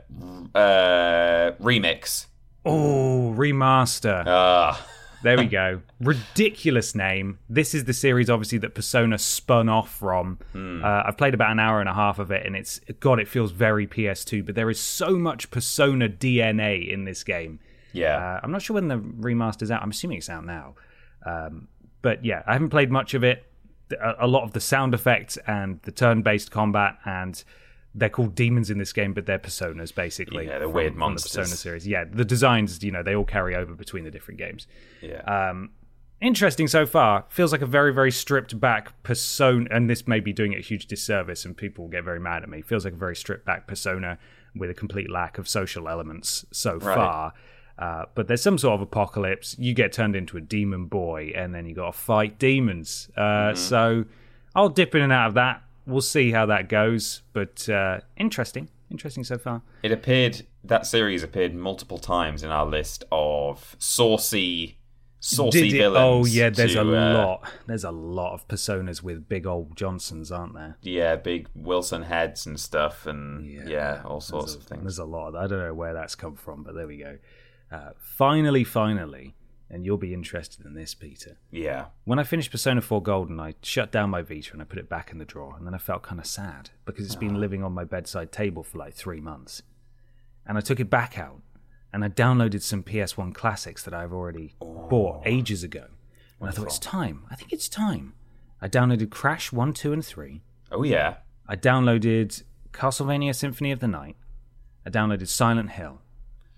uh, 0.55 1.51
remix. 1.59 2.27
Oh, 2.65 3.33
remaster. 3.35 4.23
Ah, 4.27 4.85
There 5.23 5.37
we 5.37 5.45
go. 5.61 5.81
Ridiculous 5.99 6.95
name. 6.95 7.39
This 7.49 7.73
is 7.73 7.85
the 7.85 7.93
series, 7.93 8.29
obviously, 8.29 8.57
that 8.59 8.75
Persona 8.75 9.17
spun 9.17 9.69
off 9.69 9.93
from. 9.95 10.39
Hmm. 10.53 10.83
Uh, 10.83 11.03
I've 11.05 11.17
played 11.17 11.33
about 11.33 11.51
an 11.51 11.59
hour 11.59 11.79
and 11.79 11.89
a 11.89 11.93
half 11.93 12.19
of 12.19 12.31
it, 12.31 12.45
and 12.45 12.55
it's 12.55 12.79
God, 12.99 13.19
it 13.19 13.27
feels 13.27 13.51
very 13.51 13.87
PS2. 13.87 14.45
But 14.45 14.55
there 14.55 14.69
is 14.69 14.79
so 14.79 15.17
much 15.17 15.49
Persona 15.51 16.07
DNA 16.09 16.91
in 16.91 17.05
this 17.05 17.23
game. 17.23 17.59
yeah. 17.93 18.17
Uh, 18.17 18.39
I'm 18.43 18.51
not 18.51 18.61
sure 18.61 18.75
when 18.75 18.87
the 18.87 18.97
remaster's 18.99 19.71
out. 19.71 19.81
I'm 19.81 19.89
assuming 19.91 20.19
it's 20.19 20.29
out 20.29 20.45
now. 20.45 20.75
Um, 21.25 21.67
but 22.01 22.23
yeah, 22.25 22.43
I 22.47 22.53
haven't 22.53 22.69
played 22.69 22.91
much 22.91 23.13
of 23.13 23.23
it. 23.23 23.45
A, 23.91 24.25
a 24.25 24.27
lot 24.27 24.43
of 24.43 24.53
the 24.53 24.59
sound 24.61 24.93
effects 24.93 25.37
and 25.47 25.79
the 25.83 25.91
turn-based 25.91 26.49
combat, 26.51 26.97
and 27.05 27.43
they're 27.93 28.09
called 28.09 28.35
demons 28.35 28.69
in 28.69 28.77
this 28.77 28.93
game, 28.93 29.13
but 29.13 29.25
they're 29.25 29.37
personas 29.39 29.93
basically. 29.93 30.45
Yeah, 30.47 30.59
they're 30.59 30.67
from- 30.67 30.73
weird 30.73 30.93
from 30.93 30.99
monsters. 30.99 31.31
The 31.33 31.39
Persona 31.39 31.55
series. 31.57 31.87
Yeah, 31.87 32.05
the 32.09 32.23
designs, 32.25 32.81
you 32.83 32.91
know, 32.91 33.03
they 33.03 33.15
all 33.15 33.25
carry 33.25 33.55
over 33.55 33.73
between 33.73 34.03
the 34.05 34.11
different 34.11 34.39
games. 34.39 34.65
yeah. 35.01 35.21
Um, 35.49 35.71
interesting 36.21 36.67
so 36.67 36.85
far. 36.85 37.25
Feels 37.29 37.51
like 37.51 37.61
a 37.61 37.65
very, 37.65 37.91
very 37.93 38.11
stripped 38.11 38.59
back 38.59 39.01
persona, 39.03 39.67
and 39.71 39.89
this 39.89 40.07
may 40.07 40.19
be 40.19 40.31
doing 40.31 40.53
it 40.53 40.59
a 40.59 40.61
huge 40.61 40.85
disservice, 40.85 41.43
and 41.45 41.57
people 41.57 41.83
will 41.85 41.91
get 41.91 42.03
very 42.03 42.19
mad 42.19 42.43
at 42.43 42.49
me. 42.49 42.61
Feels 42.61 42.85
like 42.85 42.93
a 42.93 42.97
very 42.97 43.15
stripped 43.15 43.45
back 43.45 43.67
persona 43.67 44.17
with 44.55 44.69
a 44.69 44.73
complete 44.73 45.09
lack 45.09 45.37
of 45.37 45.49
social 45.49 45.89
elements 45.89 46.45
so 46.51 46.73
Right. 46.77 46.95
far. 46.95 47.33
Uh, 47.81 48.05
but 48.13 48.27
there's 48.27 48.43
some 48.43 48.59
sort 48.59 48.75
of 48.75 48.81
apocalypse. 48.81 49.55
You 49.57 49.73
get 49.73 49.91
turned 49.91 50.15
into 50.15 50.37
a 50.37 50.41
demon 50.41 50.85
boy, 50.85 51.31
and 51.35 51.53
then 51.55 51.65
you 51.65 51.73
got 51.73 51.93
to 51.93 51.99
fight 51.99 52.37
demons. 52.37 53.09
Uh, 53.17 53.21
Mm-hmm. 53.21 53.55
So 53.57 54.05
I'll 54.53 54.69
dip 54.69 54.93
in 54.93 55.01
and 55.01 55.11
out 55.11 55.29
of 55.29 55.33
that. 55.33 55.63
We'll 55.87 56.01
see 56.01 56.31
how 56.31 56.45
that 56.45 56.69
goes. 56.69 57.23
But 57.33 57.67
uh, 57.67 58.01
interesting, 58.17 58.69
interesting 58.91 59.23
so 59.23 59.37
far. 59.39 59.63
It 59.81 59.91
appeared 59.91 60.43
that 60.63 60.85
series 60.85 61.23
appeared 61.23 61.55
multiple 61.55 61.97
times 61.97 62.43
in 62.43 62.51
our 62.51 62.67
list 62.67 63.03
of 63.11 63.75
saucy, 63.79 64.77
saucy 65.19 65.61
Did 65.61 65.73
it- 65.73 65.77
villains. 65.79 66.27
Oh 66.27 66.31
yeah, 66.31 66.51
there's 66.51 66.73
to, 66.73 66.81
a 66.81 66.83
uh, 66.83 67.13
lot. 67.15 67.51
There's 67.65 67.83
a 67.83 67.89
lot 67.91 68.33
of 68.33 68.47
personas 68.47 69.01
with 69.01 69.27
big 69.27 69.47
old 69.47 69.75
Johnsons, 69.75 70.31
aren't 70.31 70.53
there? 70.53 70.77
Yeah, 70.83 71.15
big 71.15 71.47
Wilson 71.55 72.03
heads 72.03 72.45
and 72.45 72.59
stuff, 72.59 73.07
and 73.07 73.43
yeah, 73.67 74.03
all 74.05 74.21
sorts 74.21 74.53
of 74.53 74.63
things. 74.63 74.83
There's 74.83 74.99
a 74.99 75.05
lot. 75.05 75.35
I 75.35 75.47
don't 75.47 75.59
know 75.59 75.73
where 75.73 75.93
that's 75.95 76.13
come 76.13 76.35
from, 76.35 76.61
but 76.61 76.75
there 76.75 76.85
we 76.85 76.97
go. 76.97 77.17
Uh, 77.71 77.91
finally, 77.97 78.63
finally, 78.63 79.35
and 79.69 79.85
you'll 79.85 79.97
be 79.97 80.13
interested 80.13 80.65
in 80.65 80.73
this, 80.73 80.93
Peter. 80.93 81.37
Yeah, 81.51 81.85
When 82.03 82.19
I 82.19 82.23
finished 82.23 82.51
Persona 82.51 82.81
4 82.81 83.01
Golden, 83.01 83.39
I 83.39 83.55
shut 83.61 83.91
down 83.91 84.09
my 84.09 84.21
Vita 84.21 84.51
and 84.53 84.61
I 84.61 84.65
put 84.65 84.77
it 84.79 84.89
back 84.89 85.11
in 85.11 85.17
the 85.19 85.25
drawer, 85.25 85.55
and 85.57 85.65
then 85.65 85.73
I 85.73 85.77
felt 85.77 86.03
kind 86.03 86.19
of 86.19 86.25
sad 86.25 86.71
because 86.85 87.05
it's 87.05 87.15
been 87.15 87.39
living 87.39 87.63
on 87.63 87.71
my 87.71 87.85
bedside 87.85 88.31
table 88.33 88.63
for 88.63 88.77
like 88.77 88.93
three 88.93 89.21
months. 89.21 89.63
And 90.45 90.57
I 90.57 90.61
took 90.61 90.79
it 90.81 90.89
back 90.89 91.17
out, 91.17 91.41
and 91.93 92.03
I 92.03 92.09
downloaded 92.09 92.61
some 92.61 92.83
PS1 92.83 93.33
classics 93.33 93.83
that 93.83 93.93
I've 93.93 94.11
already 94.11 94.55
bought 94.59 95.21
ages 95.25 95.63
ago. 95.63 95.85
And 96.39 96.49
I 96.49 96.51
thought 96.51 96.65
it's 96.65 96.79
time. 96.79 97.25
I 97.31 97.35
think 97.35 97.53
it's 97.53 97.69
time. 97.69 98.15
I 98.61 98.67
downloaded 98.67 99.09
Crash 99.11 99.51
1, 99.53 99.73
2, 99.73 99.93
and 99.93 100.05
3. 100.05 100.41
oh 100.71 100.83
yeah, 100.83 101.17
I 101.47 101.55
downloaded 101.55 102.43
Castlevania 102.73 103.33
Symphony 103.35 103.71
of 103.71 103.79
the 103.79 103.87
Night. 103.87 104.17
I 104.85 104.89
downloaded 104.89 105.27
Silent 105.27 105.71
Hill. 105.71 106.01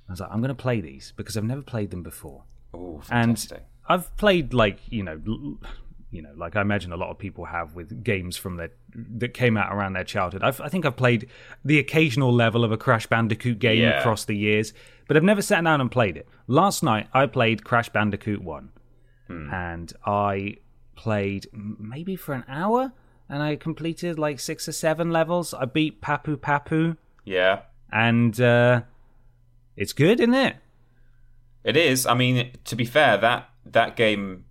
I 0.07 0.11
was 0.13 0.19
like, 0.19 0.29
I'm 0.31 0.39
going 0.41 0.49
to 0.49 0.55
play 0.55 0.81
these 0.81 1.13
because 1.15 1.37
I've 1.37 1.43
never 1.43 1.61
played 1.61 1.91
them 1.91 2.03
before. 2.03 2.43
oh 2.73 3.01
And 3.09 3.37
fantastic. 3.39 3.65
I've 3.87 4.15
played 4.17 4.53
like 4.53 4.79
you 4.89 5.03
know, 5.03 5.19
you 6.11 6.21
know, 6.21 6.31
like 6.35 6.55
I 6.55 6.61
imagine 6.61 6.91
a 6.91 6.97
lot 6.97 7.09
of 7.09 7.17
people 7.17 7.45
have 7.45 7.73
with 7.75 8.03
games 8.03 8.37
from 8.37 8.57
their 8.57 8.71
that 8.93 9.33
came 9.33 9.57
out 9.57 9.73
around 9.73 9.93
their 9.93 10.03
childhood. 10.03 10.43
I've, 10.43 10.61
I 10.61 10.67
think 10.69 10.85
I've 10.85 10.95
played 10.97 11.29
the 11.65 11.79
occasional 11.79 12.31
level 12.33 12.63
of 12.63 12.71
a 12.71 12.77
Crash 12.77 13.07
Bandicoot 13.07 13.59
game 13.59 13.81
Yeah. 13.81 13.99
across 13.99 14.25
the 14.25 14.35
years, 14.37 14.73
but 15.07 15.17
I've 15.17 15.23
never 15.23 15.41
sat 15.41 15.63
down 15.63 15.81
and 15.81 15.89
played 15.91 16.15
it. 16.17 16.27
Last 16.47 16.83
night 16.83 17.07
I 17.13 17.25
played 17.25 17.63
Crash 17.63 17.89
Bandicoot 17.89 18.41
One, 18.43 18.69
and 19.27 19.91
I 20.05 20.57
played 20.95 21.47
maybe 21.53 22.15
for 22.15 22.33
an 22.33 22.43
hour, 22.47 22.91
and 23.27 23.41
I 23.41 23.55
completed 23.55 24.19
like 24.19 24.39
six 24.39 24.67
or 24.67 24.71
seven 24.73 25.09
levels. 25.11 25.53
I 25.53 25.65
beat 25.65 26.01
Papu 26.01 26.37
Papu, 26.37 26.97
yeah, 27.25 27.61
and 27.91 28.39
uh, 28.39 28.81
it's 29.75 29.93
good, 29.93 30.19
isn't 30.19 30.33
it? 30.33 30.55
it 31.63 31.77
is. 31.77 32.05
I 32.05 32.13
mean, 32.13 32.51
to 32.65 32.75
be 32.75 32.85
fair, 32.85 33.17
that 33.17 33.49
that 33.65 33.95
game 33.95 34.45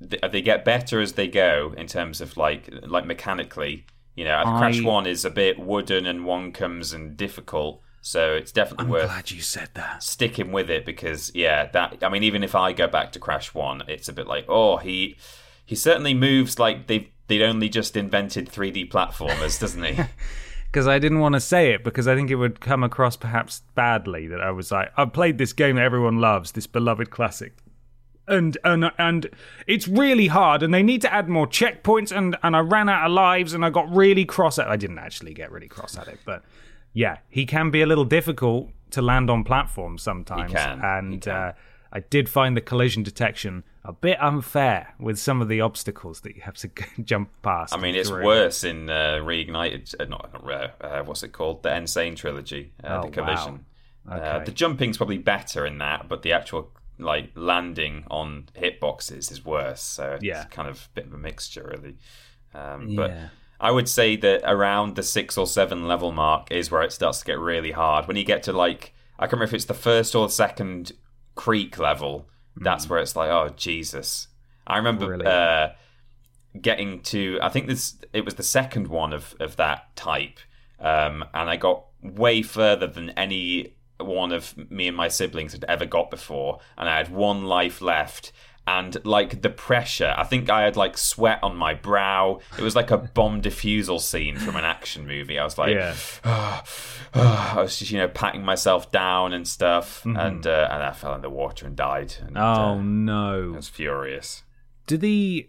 they 0.00 0.40
get 0.40 0.64
better 0.64 1.00
as 1.00 1.12
they 1.12 1.28
go 1.28 1.74
in 1.76 1.86
terms 1.86 2.20
of 2.20 2.36
like 2.36 2.68
like 2.82 3.04
mechanically. 3.06 3.86
You 4.14 4.24
know, 4.24 4.42
Crash 4.58 4.80
I- 4.80 4.84
One 4.84 5.06
is 5.06 5.24
a 5.24 5.30
bit 5.30 5.58
wooden 5.58 6.04
and 6.06 6.20
wonkums 6.20 6.94
and 6.94 7.16
difficult, 7.16 7.80
so 8.02 8.34
it's 8.34 8.52
definitely 8.52 8.84
I'm 8.86 8.90
worth 8.90 9.06
glad 9.06 9.30
you 9.30 9.40
said 9.40 9.70
that. 9.74 10.02
sticking 10.02 10.52
with 10.52 10.68
it 10.70 10.84
because 10.86 11.30
yeah 11.34 11.66
that 11.72 11.98
i 12.02 12.08
mean 12.08 12.22
even 12.22 12.42
if 12.42 12.54
i 12.54 12.72
go 12.72 12.86
back 12.88 13.12
to 13.12 13.18
crash 13.18 13.52
1 13.54 13.82
it's 13.88 14.08
a 14.08 14.12
bit 14.12 14.26
like 14.26 14.46
oh 14.48 14.78
he 14.78 15.16
he 15.66 15.74
certainly 15.74 16.14
moves 16.14 16.58
like 16.58 16.86
they've 16.86 17.08
they'd 17.28 17.42
only 17.42 17.68
just 17.68 17.96
invented 17.96 18.48
3d 18.50 18.90
platformers 18.90 19.60
doesn't 19.60 19.84
he 19.84 20.02
because 20.70 20.86
I 20.86 20.98
didn't 20.98 21.18
want 21.18 21.34
to 21.34 21.40
say 21.40 21.72
it 21.72 21.82
because 21.82 22.06
I 22.06 22.14
think 22.14 22.30
it 22.30 22.36
would 22.36 22.60
come 22.60 22.84
across 22.84 23.16
perhaps 23.16 23.62
badly 23.74 24.26
that 24.28 24.40
I 24.40 24.50
was 24.50 24.70
like, 24.70 24.92
I've 24.96 25.12
played 25.12 25.38
this 25.38 25.52
game 25.52 25.76
that 25.76 25.82
everyone 25.82 26.18
loves, 26.18 26.52
this 26.52 26.66
beloved 26.66 27.10
classic. 27.10 27.56
And 28.28 28.56
and 28.62 28.92
and 28.96 29.28
it's 29.66 29.88
really 29.88 30.28
hard, 30.28 30.62
and 30.62 30.72
they 30.72 30.84
need 30.84 31.02
to 31.02 31.12
add 31.12 31.28
more 31.28 31.48
checkpoints. 31.48 32.16
And 32.16 32.36
and 32.44 32.54
I 32.54 32.60
ran 32.60 32.88
out 32.88 33.06
of 33.06 33.12
lives, 33.12 33.54
and 33.54 33.64
I 33.64 33.70
got 33.70 33.92
really 33.92 34.24
cross 34.24 34.56
at. 34.58 34.68
I 34.68 34.76
didn't 34.76 34.98
actually 34.98 35.34
get 35.34 35.50
really 35.50 35.66
cross 35.66 35.98
at 35.98 36.06
it, 36.06 36.20
but 36.24 36.44
yeah, 36.92 37.18
he 37.28 37.44
can 37.44 37.70
be 37.72 37.82
a 37.82 37.86
little 37.86 38.04
difficult 38.04 38.70
to 38.90 39.02
land 39.02 39.30
on 39.30 39.42
platforms 39.42 40.02
sometimes. 40.02 40.52
He 40.52 40.56
can, 40.56 40.78
he 40.78 40.86
and. 40.86 41.28
Uh, 41.28 41.52
I 41.92 41.98
did 41.98 42.28
find 42.28 42.56
the 42.56 42.60
collision 42.60 43.02
detection 43.02 43.64
a 43.84 43.92
bit 43.92 44.20
unfair 44.22 44.94
with 44.98 45.18
some 45.18 45.40
of 45.40 45.48
the 45.48 45.60
obstacles 45.60 46.20
that 46.20 46.36
you 46.36 46.42
have 46.42 46.54
to 46.56 46.70
jump 47.02 47.30
past. 47.42 47.72
i 47.74 47.76
mean 47.78 47.94
it's 47.94 48.08
through. 48.10 48.24
worse 48.24 48.62
in 48.64 48.90
uh, 48.90 49.18
reignited 49.22 49.94
uh, 49.98 50.04
not 50.04 50.30
not 50.32 50.74
uh, 50.82 51.02
what's 51.04 51.22
it 51.22 51.32
called 51.32 51.62
the 51.62 51.74
insane 51.74 52.14
trilogy 52.14 52.72
uh, 52.84 53.00
Oh, 53.00 53.06
the 53.06 53.10
collision 53.10 53.64
wow. 54.06 54.16
uh, 54.16 54.18
Okay. 54.18 54.44
the 54.46 54.52
jumping's 54.52 54.96
probably 54.96 55.18
better 55.18 55.64
in 55.66 55.78
that 55.78 56.08
but 56.08 56.22
the 56.22 56.32
actual 56.32 56.70
like 56.98 57.30
landing 57.34 58.04
on 58.10 58.48
hitboxes 58.54 59.32
is 59.32 59.44
worse 59.44 59.80
so 59.82 60.12
it's 60.14 60.24
Yeah. 60.24 60.44
kind 60.44 60.68
of 60.68 60.88
a 60.92 60.94
bit 60.94 61.06
of 61.06 61.14
a 61.14 61.18
mixture 61.18 61.66
really 61.74 61.96
um, 62.54 62.94
but 62.96 63.10
Yeah. 63.10 63.28
I 63.62 63.70
would 63.70 63.88
say 63.90 64.16
that 64.16 64.40
around 64.44 64.96
the 64.96 65.02
six 65.02 65.36
or 65.36 65.46
seven 65.46 65.86
level 65.86 66.12
mark 66.12 66.50
is 66.50 66.70
where 66.70 66.80
it 66.80 66.92
starts 66.92 67.18
to 67.20 67.26
get 67.26 67.38
really 67.38 67.72
hard. 67.72 68.08
When 68.08 68.16
you 68.16 68.24
get 68.24 68.42
to 68.44 68.54
like, 68.54 68.94
I 69.18 69.24
can't 69.26 69.32
remember 69.34 69.50
if 69.50 69.52
it's 69.54 69.66
the 69.66 69.74
first 69.74 70.14
or 70.14 70.26
the 70.26 70.32
second 70.32 70.92
creek 71.34 71.78
level. 71.78 72.26
That's 72.56 72.88
where 72.88 72.98
it's 73.00 73.16
like, 73.16 73.30
oh 73.30 73.50
Jesus! 73.56 74.28
I 74.66 74.76
remember 74.76 75.08
Really? 75.08 75.26
uh, 75.26 75.68
getting 76.60 77.00
to. 77.02 77.38
I 77.42 77.48
think 77.48 77.66
this 77.66 77.96
it 78.12 78.24
was 78.24 78.34
the 78.34 78.42
second 78.42 78.88
one 78.88 79.12
of 79.12 79.34
of 79.40 79.56
that 79.56 79.94
type, 79.96 80.38
um, 80.78 81.24
and 81.34 81.48
I 81.50 81.56
got 81.56 81.84
way 82.02 82.42
further 82.42 82.86
than 82.86 83.10
any 83.10 83.74
one 83.98 84.32
of 84.32 84.56
me 84.70 84.88
and 84.88 84.96
my 84.96 85.08
siblings 85.08 85.52
had 85.52 85.64
ever 85.68 85.84
got 85.86 86.10
before, 86.10 86.60
and 86.76 86.88
I 86.88 86.96
had 86.96 87.10
one 87.10 87.44
life 87.44 87.80
left. 87.80 88.32
And 88.66 88.96
like 89.04 89.42
the 89.42 89.50
pressure, 89.50 90.14
I 90.16 90.22
think 90.22 90.48
I 90.48 90.62
had 90.62 90.76
like 90.76 90.96
sweat 90.96 91.40
on 91.42 91.56
my 91.56 91.74
brow. 91.74 92.38
It 92.56 92.62
was 92.62 92.76
like 92.76 92.90
a 92.92 92.98
bomb 92.98 93.42
defusal 93.46 94.00
scene 94.00 94.36
from 94.38 94.54
an 94.54 94.64
action 94.64 95.06
movie. 95.06 95.38
I 95.38 95.44
was 95.44 95.58
like, 95.58 95.74
Yeah. 95.74 95.94
I 97.14 97.54
was 97.56 97.78
just 97.78 97.90
you 97.90 97.98
know 97.98 98.08
patting 98.08 98.44
myself 98.44 98.92
down 98.92 99.32
and 99.32 99.48
stuff, 99.48 100.04
and 100.04 100.46
uh, 100.46 100.68
and 100.70 100.82
I 100.82 100.92
fell 100.92 101.14
in 101.14 101.22
the 101.22 101.30
water 101.30 101.66
and 101.66 101.74
died. 101.74 102.14
And, 102.20 102.36
Mm-hmm. 102.36 103.08
Oh 103.08 103.12
uh, 103.12 103.54
I 103.54 103.56
was 103.56 103.68
furious. 103.68 104.44
Do 104.86 104.96
the 104.96 105.48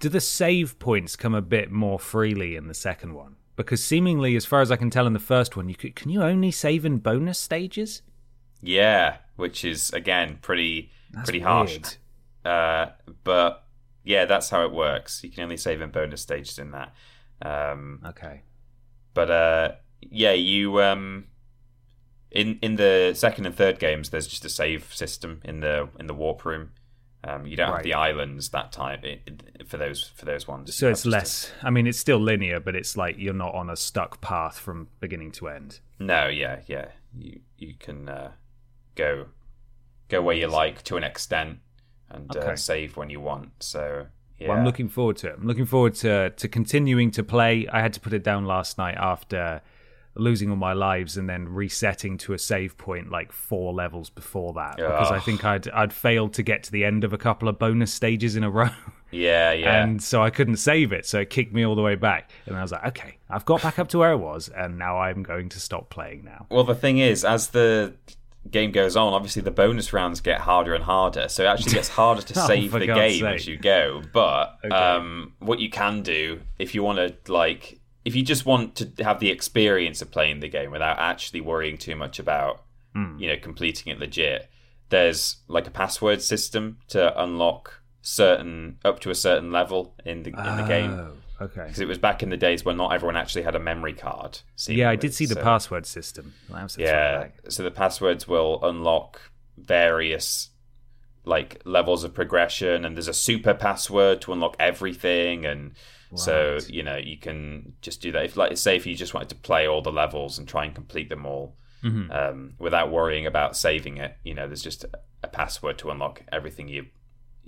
do 0.00 0.08
the 0.08 0.20
save 0.20 0.78
points 0.78 1.14
come 1.14 1.34
a 1.34 1.42
bit 1.42 1.70
more 1.70 1.98
freely 1.98 2.56
in 2.56 2.68
the 2.68 2.74
second 2.74 3.14
one? 3.14 3.36
Because 3.54 3.84
seemingly, 3.84 4.34
as 4.34 4.46
far 4.46 4.60
as 4.62 4.70
I 4.70 4.76
can 4.76 4.88
tell, 4.88 5.06
in 5.06 5.12
the 5.12 5.18
first 5.18 5.56
one, 5.56 5.68
you 5.68 5.74
could, 5.74 5.94
can 5.94 6.10
you 6.10 6.22
only 6.22 6.50
save 6.50 6.86
in 6.86 6.98
bonus 6.98 7.38
stages? 7.38 8.00
Yeah, 8.62 9.18
which 9.36 9.64
is 9.64 9.90
again 9.92 10.38
pretty 10.40 10.90
That's 11.12 11.28
pretty 11.28 11.40
harsh. 11.40 11.78
Uh, 12.44 12.86
but 13.24 13.64
yeah, 14.04 14.24
that's 14.24 14.50
how 14.50 14.64
it 14.64 14.72
works. 14.72 15.22
You 15.22 15.30
can 15.30 15.44
only 15.44 15.56
save 15.56 15.80
in 15.80 15.90
bonus 15.90 16.22
stages 16.22 16.58
in 16.58 16.70
that. 16.72 16.92
Um, 17.40 18.00
Okay. 18.06 18.42
but 19.14 19.30
uh, 19.30 19.72
yeah, 20.00 20.32
you 20.32 20.80
um, 20.82 21.26
in 22.30 22.58
in 22.62 22.76
the 22.76 23.12
second 23.14 23.46
and 23.46 23.54
third 23.54 23.78
games, 23.78 24.10
there's 24.10 24.26
just 24.26 24.44
a 24.44 24.48
save 24.48 24.92
system 24.94 25.40
in 25.44 25.60
the 25.60 25.88
in 25.98 26.06
the 26.06 26.14
warp 26.14 26.44
room. 26.44 26.70
Um, 27.24 27.46
you 27.46 27.54
don't 27.56 27.72
have 27.72 27.84
the 27.84 27.94
islands 27.94 28.48
that 28.48 28.76
i- 28.80 29.20
for 29.64 29.76
those 29.76 30.08
for 30.16 30.24
those 30.24 30.48
ones. 30.48 30.74
So 30.74 30.88
it's 30.88 31.06
less. 31.06 31.52
I 31.62 31.70
mean, 31.70 31.86
it's 31.86 31.98
still 31.98 32.18
linear, 32.18 32.58
but 32.58 32.74
it's 32.74 32.96
like 32.96 33.16
you're 33.16 33.32
not 33.32 33.54
on 33.54 33.70
a 33.70 33.76
stuck 33.76 34.20
path 34.20 34.58
from 34.58 34.88
beginning 34.98 35.30
to 35.32 35.48
end. 35.48 35.78
no, 36.00 36.26
yeah, 36.26 36.62
yeah. 36.66 36.88
You 37.16 37.40
you 37.58 37.74
can 37.78 38.08
uh, 38.08 38.32
go 38.96 39.26
go 40.08 40.20
where 40.20 40.34
you 40.36 40.48
like 40.48 40.82
to 40.84 40.96
an 40.96 41.04
extent 41.04 41.58
and 42.12 42.36
Okay. 42.36 42.52
uh, 42.52 42.56
save 42.56 42.96
when 42.96 43.10
you 43.10 43.20
want. 43.20 43.50
So 43.60 44.06
yeah, 44.38 44.48
Well, 44.48 44.58
I'm 44.58 44.64
looking 44.64 44.88
forward 44.88 45.16
to 45.18 45.28
it. 45.28 45.36
I'm 45.38 45.46
looking 45.46 45.66
forward 45.66 45.94
to 45.96 46.30
to 46.30 46.48
continuing 46.48 47.10
to 47.12 47.22
play. 47.22 47.66
I 47.72 47.80
had 47.80 47.92
to 47.94 48.00
put 48.00 48.12
it 48.12 48.22
down 48.22 48.44
last 48.46 48.78
night 48.78 48.96
after 48.98 49.60
losing 50.14 50.50
all 50.50 50.56
my 50.56 50.74
lives 50.74 51.16
and 51.16 51.26
then 51.26 51.48
resetting 51.48 52.18
to 52.18 52.34
a 52.34 52.38
save 52.38 52.76
point 52.76 53.10
like 53.10 53.32
four 53.32 53.72
levels 53.72 54.10
before 54.10 54.52
that 54.52 54.76
because 54.76 55.10
I 55.10 55.18
think 55.20 55.42
I'd 55.42 55.68
I'd 55.70 55.90
failed 55.92 56.34
to 56.34 56.42
get 56.42 56.64
to 56.64 56.72
the 56.72 56.84
end 56.84 57.02
of 57.04 57.14
a 57.14 57.18
couple 57.18 57.48
of 57.48 57.58
bonus 57.58 57.90
stages 57.92 58.36
in 58.36 58.44
a 58.44 58.50
row. 58.58 58.68
yeah, 59.10 59.52
yeah. 59.52 59.82
And 59.82 60.02
so 60.02 60.22
I 60.22 60.28
couldn't 60.28 60.56
save 60.56 60.92
it, 60.92 61.06
so 61.06 61.20
it 61.20 61.30
kicked 61.30 61.54
me 61.54 61.64
all 61.64 61.74
the 61.74 61.80
way 61.82 61.94
back. 61.94 62.30
And 62.44 62.56
I 62.56 62.60
was 62.62 62.72
like, 62.72 62.84
okay, 62.88 63.16
I've 63.30 63.46
got 63.46 63.62
back 63.62 63.78
up 63.78 63.88
to 63.88 63.98
where 63.98 64.10
I 64.10 64.14
was, 64.16 64.50
and 64.50 64.76
now 64.78 64.98
I'm 64.98 65.22
going 65.22 65.48
to 65.50 65.60
stop 65.60 65.88
playing 65.88 66.24
now. 66.24 66.46
Well, 66.50 66.64
the 66.64 66.74
thing 66.74 66.98
is, 66.98 67.24
as 67.24 67.48
the 67.48 67.94
game 68.50 68.72
goes 68.72 68.96
on, 68.96 69.12
obviously 69.14 69.42
the 69.42 69.50
bonus 69.50 69.92
rounds 69.92 70.20
get 70.20 70.40
harder 70.40 70.74
and 70.74 70.84
harder. 70.84 71.28
So 71.28 71.44
it 71.44 71.46
actually 71.46 71.72
gets 71.74 71.88
harder 71.88 72.22
to 72.22 72.34
Oh, 72.40 72.46
save 72.46 72.72
the 72.72 72.86
God's 72.86 72.98
game 73.00 73.20
sake. 73.20 73.34
as 73.34 73.46
you 73.46 73.56
go. 73.56 74.02
But 74.12 74.58
Okay. 74.64 74.74
um, 74.74 75.34
what 75.38 75.58
you 75.60 75.70
can 75.70 76.02
do, 76.02 76.40
if 76.58 76.74
you 76.74 76.82
want 76.82 76.98
to, 76.98 77.32
like, 77.32 77.78
if 78.04 78.16
you 78.16 78.22
just 78.22 78.44
want 78.44 78.74
to 78.76 79.04
have 79.04 79.20
the 79.20 79.30
experience 79.30 80.02
of 80.02 80.10
playing 80.10 80.40
the 80.40 80.48
game 80.48 80.70
without 80.70 80.98
actually 80.98 81.40
worrying 81.40 81.78
too 81.78 81.94
much 81.96 82.18
about, 82.18 82.62
Hmm. 82.94 83.16
you 83.18 83.28
know, 83.28 83.36
completing 83.40 83.92
it 83.92 83.98
legit, 83.98 84.50
there's 84.90 85.36
like 85.48 85.66
a 85.66 85.70
password 85.70 86.20
system 86.20 86.78
to 86.88 87.18
unlock 87.22 87.80
certain 88.02 88.78
up 88.84 88.98
to 89.00 89.08
a 89.10 89.14
certain 89.14 89.50
level 89.52 89.94
in 90.04 90.24
the 90.24 90.30
in 90.30 90.56
the 90.56 90.64
game. 90.66 91.21
Okay. 91.42 91.62
Because 91.64 91.80
it 91.80 91.88
was 91.88 91.98
back 91.98 92.22
in 92.22 92.30
the 92.30 92.36
days 92.36 92.64
when 92.64 92.76
not 92.76 92.92
everyone 92.92 93.16
actually 93.16 93.42
had 93.42 93.54
a 93.54 93.60
memory 93.60 93.92
card. 93.94 94.40
Yeah, 94.68 94.90
I 94.90 94.96
did 94.96 95.12
see 95.14 95.26
the 95.26 95.34
password 95.42 95.86
system. 95.86 96.34
Yeah 96.84 97.18
so 97.48 97.62
the 97.62 97.70
passwords 97.70 98.26
will 98.28 98.60
unlock 98.62 99.20
various 99.56 100.50
like 101.24 101.60
levels 101.64 102.02
of 102.04 102.12
progression 102.14 102.84
and 102.84 102.96
there's 102.96 103.08
a 103.08 103.14
super 103.14 103.54
password 103.54 104.20
to 104.22 104.32
unlock 104.32 104.56
everything 104.58 105.46
and 105.46 105.72
so 106.14 106.58
you 106.68 106.82
know 106.82 106.96
you 106.96 107.16
can 107.16 107.72
just 107.80 108.02
do 108.02 108.10
that 108.12 108.24
if 108.24 108.36
like 108.36 108.56
say 108.56 108.76
if 108.76 108.86
you 108.86 108.94
just 108.94 109.14
wanted 109.14 109.28
to 109.28 109.34
play 109.36 109.66
all 109.68 109.80
the 109.82 109.92
levels 109.92 110.38
and 110.38 110.48
try 110.48 110.64
and 110.64 110.74
complete 110.74 111.08
them 111.08 111.24
all 111.26 111.56
Mm-hmm. 111.84 112.12
um, 112.12 112.54
without 112.60 112.92
worrying 112.92 113.26
about 113.26 113.56
saving 113.56 113.96
it 113.96 114.16
you 114.22 114.34
know 114.34 114.46
there's 114.46 114.62
just 114.62 114.84
a, 114.84 114.90
a 115.24 115.26
password 115.26 115.78
to 115.78 115.90
unlock 115.90 116.22
everything 116.30 116.68
you 116.68 116.86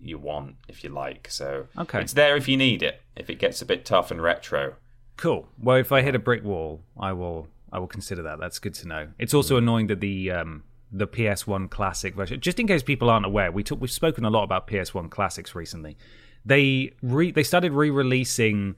you 0.04 0.18
want 0.18 0.56
if 0.68 0.82
you 0.84 0.90
like 0.90 1.28
so 1.30 1.66
Okay. 1.78 2.00
it's 2.00 2.12
there 2.12 2.36
if 2.36 2.48
you 2.48 2.56
need 2.56 2.82
it 2.82 3.00
if 3.16 3.28
it 3.30 3.38
gets 3.38 3.62
a 3.62 3.66
bit 3.66 3.84
tough 3.84 4.10
and 4.10 4.22
retro 4.22 4.74
Cool. 5.16 5.46
Well, 5.62 5.76
if 5.76 5.92
I 5.92 6.02
hit 6.02 6.16
a 6.16 6.18
brick 6.18 6.42
wall, 6.42 6.82
I 6.98 7.12
will. 7.12 7.46
I 7.72 7.78
will 7.78 7.86
consider 7.86 8.20
that. 8.22 8.40
That's 8.40 8.58
good 8.58 8.74
to 8.74 8.88
know. 8.88 9.08
It's 9.16 9.32
also 9.32 9.56
annoying 9.56 9.86
that 9.86 10.00
the 10.00 10.32
um, 10.32 10.64
the 10.90 11.06
PS1 11.06 11.70
Classic 11.70 12.16
version. 12.16 12.40
Just 12.40 12.58
in 12.58 12.66
case 12.66 12.82
people 12.82 13.08
aren't 13.08 13.24
aware, 13.24 13.52
we 13.52 13.62
took, 13.62 13.80
we've 13.80 13.92
spoken 13.92 14.24
a 14.24 14.28
lot 14.30 14.42
about 14.42 14.66
PS1 14.66 15.10
Classics 15.10 15.54
recently. 15.54 15.96
They 16.44 16.94
re, 17.00 17.30
they 17.30 17.44
started 17.44 17.70
re-releasing 17.74 18.74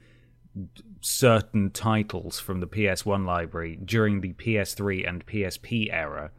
certain 1.01 1.71
titles 1.71 2.39
from 2.39 2.59
the 2.59 2.67
PS1 2.67 3.25
library 3.25 3.77
during 3.83 4.21
the 4.21 4.33
PS3 4.33 5.07
and 5.07 5.25
PSP 5.25 5.89
era. 5.91 6.29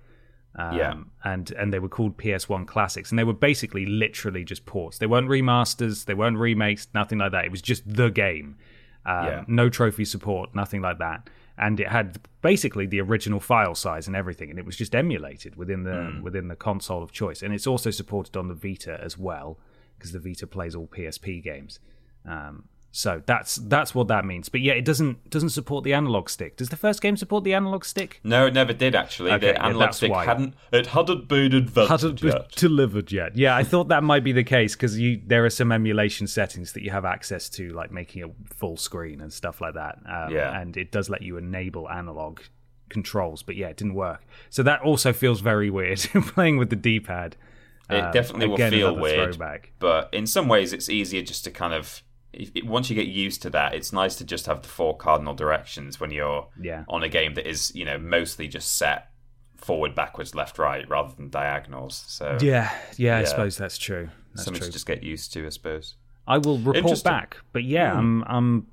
Um, 0.58 0.76
Yeah. 0.76 0.94
and 1.24 1.50
and 1.52 1.72
they 1.72 1.78
were 1.78 1.88
called 1.88 2.16
PS1 2.18 2.66
classics, 2.66 3.10
and 3.10 3.18
they 3.18 3.24
were 3.24 3.32
basically 3.50 3.86
literally 3.86 4.44
just 4.44 4.66
ports. 4.66 4.98
They 4.98 5.06
weren't 5.06 5.28
remasters, 5.28 6.04
they 6.04 6.14
weren't 6.14 6.36
remakes, 6.36 6.88
nothing 6.94 7.18
like 7.18 7.30
that. 7.32 7.44
It 7.44 7.50
was 7.50 7.62
just 7.62 7.82
the 7.88 8.10
game. 8.10 8.56
Um, 9.06 9.24
Yeah. 9.26 9.44
No 9.46 9.68
trophy 9.68 10.04
support, 10.04 10.54
nothing 10.54 10.82
like 10.82 10.98
that. 10.98 11.30
And 11.56 11.80
it 11.80 11.88
had 11.88 12.20
basically 12.42 12.86
the 12.86 13.00
original 13.00 13.40
file 13.40 13.74
size 13.74 14.06
and 14.08 14.14
everything, 14.16 14.50
and 14.50 14.58
it 14.58 14.64
was 14.66 14.76
just 14.76 14.94
emulated 14.94 15.54
within 15.56 15.84
the 15.84 16.20
within 16.22 16.48
the 16.48 16.56
console 16.56 17.02
of 17.02 17.12
choice. 17.12 17.40
And 17.42 17.54
it's 17.54 17.66
also 17.66 17.90
supported 17.90 18.36
on 18.36 18.48
the 18.48 18.54
Vita 18.54 19.00
as 19.02 19.16
well, 19.16 19.58
because 19.96 20.12
the 20.12 20.20
Vita 20.20 20.46
plays 20.46 20.74
all 20.74 20.86
PSP 20.88 21.40
games. 21.42 21.78
Um, 22.26 22.64
so 22.98 23.22
that's 23.26 23.54
that's 23.56 23.94
what 23.94 24.08
that 24.08 24.24
means. 24.24 24.48
But 24.48 24.60
yeah, 24.60 24.72
it 24.72 24.84
doesn't 24.84 25.30
doesn't 25.30 25.50
support 25.50 25.84
the 25.84 25.94
analog 25.94 26.28
stick. 26.28 26.56
Does 26.56 26.68
the 26.70 26.76
first 26.76 27.00
game 27.00 27.16
support 27.16 27.44
the 27.44 27.54
analog 27.54 27.84
stick? 27.84 28.18
no 28.24 28.46
it 28.46 28.54
never 28.54 28.72
did 28.72 28.96
actually 28.96 29.30
Okay, 29.32 29.52
the 29.52 29.62
analog 29.64 29.80
that's 29.82 29.98
stick 29.98 30.10
why. 30.10 30.24
hadn't 30.24 30.54
it 30.72 30.86
hadn't 30.88 31.28
been 31.28 31.52
invented 31.54 31.90
hasn't 31.90 32.20
been 32.20 32.32
yet. 32.32 32.50
delivered 32.56 33.12
yet. 33.12 33.36
Yeah, 33.36 33.54
I 33.54 33.62
thought 33.62 33.86
that 33.88 34.02
might 34.02 34.24
be 34.24 34.32
the 34.32 34.42
case 34.42 34.74
because 34.74 34.98
you 34.98 35.20
there 35.24 35.44
are 35.44 35.50
some 35.50 35.70
emulation 35.70 36.26
settings 36.26 36.72
that 36.72 36.82
you 36.82 36.90
have 36.90 37.04
access 37.04 37.48
to, 37.50 37.70
like 37.72 37.92
making 37.92 38.22
it 38.24 38.30
full 38.54 38.76
screen 38.76 39.20
and 39.20 39.32
stuff 39.32 39.60
like 39.60 39.74
that. 39.74 39.98
Um, 40.04 40.34
Yeah. 40.34 40.60
and 40.60 40.76
it 40.76 40.90
does 40.90 41.08
let 41.08 41.22
you 41.22 41.36
enable 41.36 41.88
analog 41.88 42.40
controls, 42.88 43.42
but 43.44 43.54
yeah, 43.54 43.68
it 43.68 43.76
didn't 43.76 43.94
work. 43.94 44.24
So 44.50 44.62
that 44.64 44.80
also 44.82 45.12
feels 45.12 45.40
very 45.40 45.70
weird 45.70 45.98
playing 46.34 46.56
with 46.58 46.70
the 46.70 46.76
D-pad. 46.76 47.36
It 47.90 47.94
Um, 48.04 48.12
definitely 48.12 48.48
will 48.48 48.56
feel 48.56 48.96
weird, 48.96 49.34
throwback. 49.34 49.72
but 49.78 50.08
in 50.12 50.26
some 50.26 50.48
ways, 50.48 50.72
it's 50.72 50.88
easier 50.88 51.22
just 51.22 51.44
to 51.44 51.50
kind 51.50 51.72
of. 51.74 52.02
Once 52.64 52.90
you 52.90 52.96
get 52.96 53.06
used 53.08 53.42
to 53.42 53.50
that, 53.50 53.74
it's 53.74 53.92
nice 53.92 54.16
to 54.16 54.24
just 54.24 54.46
have 54.46 54.62
the 54.62 54.68
four 54.68 54.96
cardinal 54.96 55.34
directions 55.34 55.98
when 55.98 56.10
you're 56.10 56.48
Yeah. 56.60 56.84
on 56.88 57.02
a 57.02 57.08
game 57.08 57.34
that 57.34 57.48
is, 57.48 57.74
you 57.74 57.84
know, 57.84 57.98
mostly 57.98 58.48
just 58.48 58.76
set 58.76 59.10
forward, 59.56 59.94
backwards, 59.94 60.34
left, 60.34 60.58
right, 60.58 60.88
rather 60.88 61.14
than 61.14 61.30
diagonals. 61.30 62.04
So 62.06 62.36
Yeah, 62.40 62.70
yeah, 62.96 63.18
I 63.18 63.24
suppose 63.24 63.56
that's 63.56 63.78
true. 63.78 64.10
That's 64.34 64.44
something 64.44 64.60
true. 64.60 64.68
to 64.68 64.72
just 64.72 64.86
get 64.86 65.02
used 65.02 65.32
to, 65.32 65.46
I 65.46 65.48
suppose. 65.48 65.96
I 66.26 66.38
will 66.38 66.58
report 66.58 67.02
back, 67.02 67.38
but 67.52 67.64
yeah, 67.64 67.92
I'm 67.94 68.22
I'm 68.24 68.66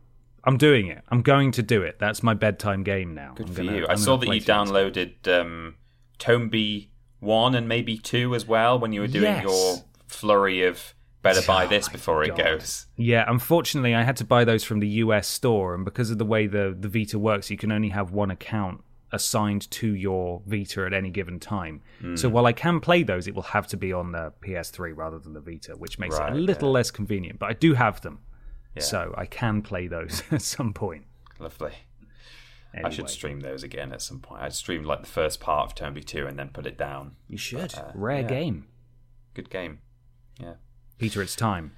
I'm 0.44 0.58
doing 0.58 0.88
it. 0.88 1.02
I'm 1.10 1.22
going 1.22 1.52
to 1.54 1.64
do 1.64 1.82
it. 1.82 1.98
That's 1.98 2.22
my 2.22 2.34
bedtime 2.34 2.84
game 2.84 3.16
now. 3.16 3.34
Good 3.36 3.48
I'm 3.48 3.54
for 3.54 3.64
gonna- 3.64 3.78
you. 3.78 3.86
I'm 3.86 3.92
I 3.92 3.96
saw 3.96 4.18
that 4.18 4.28
you 4.28 4.42
downloaded 4.42 5.28
um, 5.28 5.76
Tombi 6.20 6.90
one 7.20 7.56
and 7.56 7.68
maybe 7.68 7.98
two 7.98 8.36
as 8.36 8.46
well 8.46 8.78
when 8.78 8.92
you 8.94 9.02
were 9.02 9.08
doing 9.08 9.24
Yes. 9.24 9.44
your 9.44 9.78
flurry 10.08 10.64
of 10.64 10.94
better 11.26 11.46
buy 11.46 11.66
Oh 11.66 11.68
this 11.68 11.90
before 11.90 12.24
it 12.24 12.36
goes. 12.36 12.88
Yeah, 12.96 13.26
unfortunately, 13.28 13.94
I 13.94 14.04
had 14.04 14.18
to 14.18 14.26
buy 14.26 14.46
those 14.46 14.64
from 14.64 14.80
the 14.80 14.88
US 15.04 15.28
store, 15.28 15.76
and 15.76 15.84
because 15.84 16.12
of 16.12 16.18
the 16.18 16.26
way 16.26 16.48
the 16.48 16.76
the 16.80 16.88
Vita 16.88 17.20
works, 17.20 17.50
you 17.50 17.58
can 17.58 17.72
only 17.72 17.90
have 17.90 18.12
one 18.12 18.32
account 18.32 18.84
assigned 19.12 19.70
to 19.72 19.88
your 19.96 20.42
Vita 20.46 20.86
at 20.86 20.94
any 20.94 21.10
given 21.10 21.40
time. 21.40 21.82
Hmm. 22.02 22.16
So 22.16 22.28
while 22.30 22.46
I 22.46 22.54
can 22.54 22.80
play 22.80 23.04
those, 23.04 23.28
it 23.28 23.36
will 23.36 23.44
have 23.58 23.68
to 23.68 23.78
be 23.78 23.94
on 23.94 24.12
the 24.12 24.34
PS3 24.42 24.96
rather 24.96 25.20
than 25.20 25.34
the 25.34 25.42
Vita, 25.42 25.74
which 25.78 26.00
makes 26.00 26.18
it 26.18 26.22
a 26.22 26.36
little 26.36 26.70
yeah. 26.70 26.74
less 26.74 26.92
convenient. 26.92 27.40
But 27.40 27.50
I 27.50 27.54
do 27.54 27.74
have 27.74 28.02
them, 28.02 28.20
Yeah. 28.76 28.84
so 28.84 29.14
I 29.18 29.26
can 29.26 29.62
play 29.62 29.88
those 29.88 30.24
at 30.32 30.42
some 30.42 30.74
point. 30.74 31.06
Lovely. 31.40 31.74
I 32.84 32.90
should 32.90 33.10
stream 33.10 33.40
those 33.40 33.64
again 33.64 33.94
at 33.94 34.02
some 34.02 34.20
point. 34.20 34.42
I'd 34.42 34.54
stream 34.54 34.84
like 34.84 35.00
the 35.02 35.08
first 35.08 35.40
part 35.40 35.66
of 35.70 35.76
Tombi 35.76 36.04
2 36.04 36.28
and 36.28 36.38
then 36.38 36.50
put 36.50 36.66
it 36.66 36.78
down. 36.78 37.16
You 37.30 37.38
should. 37.38 37.74
uh, 37.74 37.92
Rare 37.94 38.22
yeah. 38.22 38.28
game, 38.28 38.68
Good 39.34 39.50
game. 39.50 39.80
Yeah. 40.40 40.56
Peter. 40.98 41.22
It's 41.22 41.36
time. 41.36 41.74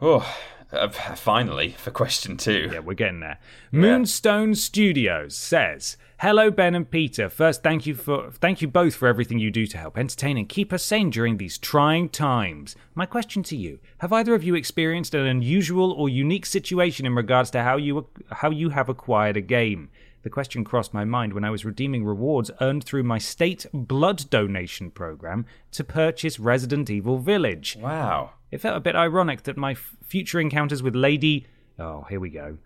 Oh, 0.00 0.36
uh, 0.72 0.88
finally 0.88 1.70
for 1.70 1.90
question 1.90 2.36
two. 2.36 2.70
Yeah, 2.72 2.80
we're 2.80 2.94
getting 2.94 3.20
there. 3.20 3.38
Moonstone 3.70 4.54
Studios 4.54 5.36
says, 5.36 5.96
"Hello, 6.18 6.50
Ben 6.50 6.74
and 6.74 6.90
Peter. 6.90 7.28
First, 7.30 7.62
thank 7.62 7.86
you 7.86 7.94
for 7.94 8.30
thank 8.32 8.60
you 8.60 8.68
both 8.68 8.94
for 8.94 9.08
everything 9.08 9.38
you 9.38 9.50
do 9.50 9.66
to 9.66 9.78
help 9.78 9.96
entertain 9.96 10.36
and 10.36 10.48
keep 10.48 10.72
us 10.72 10.82
sane 10.82 11.10
during 11.10 11.36
these 11.36 11.56
trying 11.56 12.08
times. 12.08 12.76
My 12.94 13.06
question 13.06 13.42
to 13.44 13.56
you: 13.56 13.78
Have 13.98 14.12
either 14.12 14.34
of 14.34 14.44
you 14.44 14.54
experienced 14.54 15.14
an 15.14 15.26
unusual 15.26 15.92
or 15.92 16.08
unique 16.08 16.46
situation 16.46 17.06
in 17.06 17.14
regards 17.14 17.50
to 17.52 17.62
how 17.62 17.76
you 17.76 18.06
how 18.30 18.50
you 18.50 18.70
have 18.70 18.88
acquired 18.88 19.36
a 19.36 19.40
game?" 19.40 19.88
The 20.26 20.30
question 20.30 20.64
crossed 20.64 20.92
my 20.92 21.04
mind 21.04 21.34
when 21.34 21.44
I 21.44 21.50
was 21.50 21.64
redeeming 21.64 22.04
rewards 22.04 22.50
earned 22.60 22.82
through 22.82 23.04
my 23.04 23.16
state 23.16 23.64
blood 23.72 24.28
donation 24.28 24.90
program 24.90 25.46
to 25.70 25.84
purchase 25.84 26.40
Resident 26.40 26.90
Evil 26.90 27.18
Village. 27.18 27.78
Wow. 27.80 28.32
It 28.50 28.60
felt 28.60 28.76
a 28.76 28.80
bit 28.80 28.96
ironic 28.96 29.44
that 29.44 29.56
my 29.56 29.70
f- 29.70 29.94
future 30.02 30.40
encounters 30.40 30.82
with 30.82 30.96
Lady. 30.96 31.46
Oh, 31.78 32.06
here 32.10 32.18
we 32.18 32.30
go. 32.30 32.58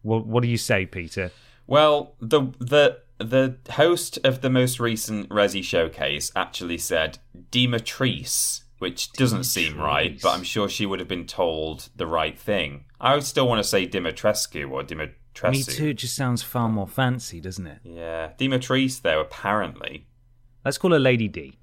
What, 0.00 0.24
what 0.24 0.42
do 0.42 0.48
you 0.48 0.56
say, 0.56 0.86
Peter? 0.86 1.30
Well, 1.66 2.14
the 2.20 2.40
the 2.58 3.00
the 3.18 3.58
host 3.72 4.18
of 4.24 4.40
the 4.40 4.48
most 4.48 4.80
recent 4.80 5.28
Resi 5.28 5.62
showcase 5.62 6.32
actually 6.34 6.78
said 6.78 7.18
Demetrice, 7.50 8.62
which 8.78 9.12
doesn't 9.12 9.44
seem 9.44 9.78
right, 9.78 10.18
but 10.22 10.30
I'm 10.30 10.42
sure 10.42 10.70
she 10.70 10.86
would 10.86 11.00
have 11.00 11.08
been 11.08 11.26
told 11.26 11.90
the 11.94 12.06
right 12.06 12.38
thing. 12.38 12.86
I 12.98 13.12
would 13.12 13.24
still 13.24 13.46
want 13.46 13.62
to 13.62 13.68
say 13.68 13.86
Dimitrescu 13.86 14.70
or 14.70 14.82
Dimitrescu. 14.82 15.16
Me 15.42 15.62
too. 15.62 15.88
It 15.88 15.94
just 15.94 16.14
sounds 16.14 16.42
far 16.42 16.68
more 16.68 16.88
fancy, 16.88 17.40
doesn't 17.40 17.66
it? 17.66 17.78
Yeah, 17.84 18.32
Demetrice 18.38 19.02
though 19.02 19.20
apparently. 19.20 20.06
Let's 20.64 20.78
call 20.78 20.92
her 20.92 20.98
Lady 20.98 21.28
D. 21.28 21.58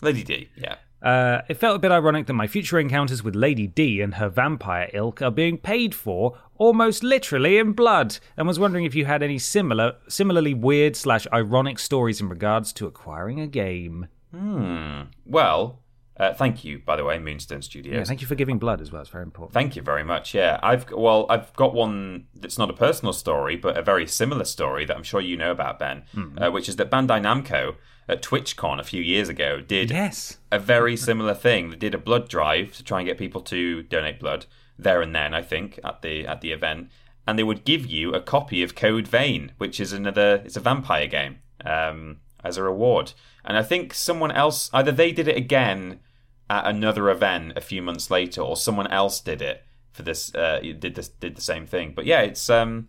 Lady 0.00 0.22
D. 0.22 0.48
Yeah. 0.56 0.76
Uh, 1.02 1.42
it 1.48 1.54
felt 1.58 1.76
a 1.76 1.78
bit 1.78 1.92
ironic 1.92 2.26
that 2.26 2.32
my 2.32 2.46
future 2.46 2.78
encounters 2.78 3.22
with 3.22 3.36
Lady 3.36 3.66
D 3.66 4.00
and 4.00 4.14
her 4.14 4.28
vampire 4.28 4.90
ilk 4.94 5.20
are 5.20 5.30
being 5.30 5.58
paid 5.58 5.94
for 5.94 6.38
almost 6.56 7.02
literally 7.02 7.58
in 7.58 7.72
blood, 7.72 8.18
and 8.36 8.48
was 8.48 8.58
wondering 8.58 8.84
if 8.84 8.94
you 8.94 9.04
had 9.04 9.22
any 9.22 9.38
similar, 9.38 9.94
similarly 10.08 10.54
weird 10.54 10.96
slash 10.96 11.26
ironic 11.32 11.78
stories 11.78 12.20
in 12.20 12.28
regards 12.28 12.72
to 12.72 12.86
acquiring 12.86 13.40
a 13.40 13.46
game. 13.46 14.08
Hmm. 14.34 15.02
Well, 15.26 15.80
uh, 16.18 16.32
thank 16.34 16.64
you, 16.64 16.78
by 16.78 16.96
the 16.96 17.04
way, 17.04 17.18
Moonstone 17.18 17.62
Studios. 17.62 17.94
Yeah, 17.94 18.04
thank 18.04 18.20
you 18.20 18.26
for 18.26 18.34
giving 18.34 18.58
blood 18.58 18.80
as 18.80 18.90
well. 18.92 19.02
It's 19.02 19.10
very 19.10 19.24
important. 19.24 19.52
Thank 19.54 19.76
you 19.76 19.82
very 19.82 20.04
much. 20.04 20.34
Yeah, 20.34 20.58
I've 20.62 20.90
well, 20.90 21.26
I've 21.28 21.52
got 21.54 21.74
one 21.74 22.26
that's 22.34 22.58
not 22.58 22.70
a 22.70 22.74
personal 22.74 23.12
story, 23.12 23.56
but 23.56 23.76
a 23.76 23.82
very 23.82 24.06
similar 24.06 24.44
story 24.44 24.84
that 24.86 24.96
I'm 24.96 25.02
sure 25.02 25.20
you 25.20 25.36
know 25.36 25.50
about, 25.50 25.78
Ben, 25.78 26.04
Hmm. 26.12 26.38
uh, 26.42 26.50
which 26.50 26.68
is 26.68 26.76
that 26.76 26.90
Bandai 26.90 27.20
Namco 27.20 27.76
at 28.08 28.22
TwitchCon 28.22 28.78
a 28.78 28.84
few 28.84 29.02
years 29.02 29.28
ago 29.28 29.60
did 29.60 29.90
Yes. 29.90 30.38
a 30.52 30.58
very 30.58 30.96
similar 30.96 31.34
thing. 31.34 31.70
They 31.70 31.76
did 31.76 31.94
a 31.94 31.98
blood 31.98 32.28
drive 32.28 32.72
to 32.76 32.84
try 32.84 33.00
and 33.00 33.06
get 33.08 33.18
people 33.18 33.40
to 33.42 33.82
donate 33.82 34.20
blood 34.20 34.46
there 34.78 35.02
and 35.02 35.14
then. 35.14 35.34
I 35.34 35.42
think 35.42 35.78
at 35.84 36.02
the 36.02 36.26
at 36.26 36.40
the 36.40 36.52
event, 36.52 36.88
and 37.26 37.38
they 37.38 37.42
would 37.42 37.64
give 37.64 37.84
you 37.84 38.14
a 38.14 38.20
copy 38.20 38.62
of 38.62 38.74
Code 38.76 39.08
Vein, 39.08 39.52
which 39.58 39.80
is 39.80 39.92
another. 39.92 40.42
It's 40.44 40.56
a 40.56 40.60
vampire 40.60 41.08
game 41.08 41.38
um, 41.64 42.18
as 42.44 42.56
a 42.56 42.62
reward. 42.62 43.12
And 43.44 43.56
I 43.56 43.62
think 43.62 43.92
someone 43.94 44.30
else, 44.32 44.70
either 44.72 44.92
they 44.92 45.12
did 45.12 45.26
it 45.28 45.36
again 45.36 46.00
at 46.48 46.66
another 46.66 47.10
event 47.10 47.52
a 47.56 47.60
few 47.60 47.82
months 47.82 48.10
later, 48.10 48.40
or 48.40 48.56
someone 48.56 48.86
else 48.88 49.20
did 49.20 49.42
it 49.42 49.64
for 49.92 50.02
this. 50.02 50.34
Uh, 50.34 50.60
did 50.78 50.94
this 50.94 51.08
did 51.08 51.36
the 51.36 51.42
same 51.42 51.66
thing. 51.66 51.92
But 51.94 52.06
yeah, 52.06 52.20
it's 52.20 52.48
um, 52.50 52.88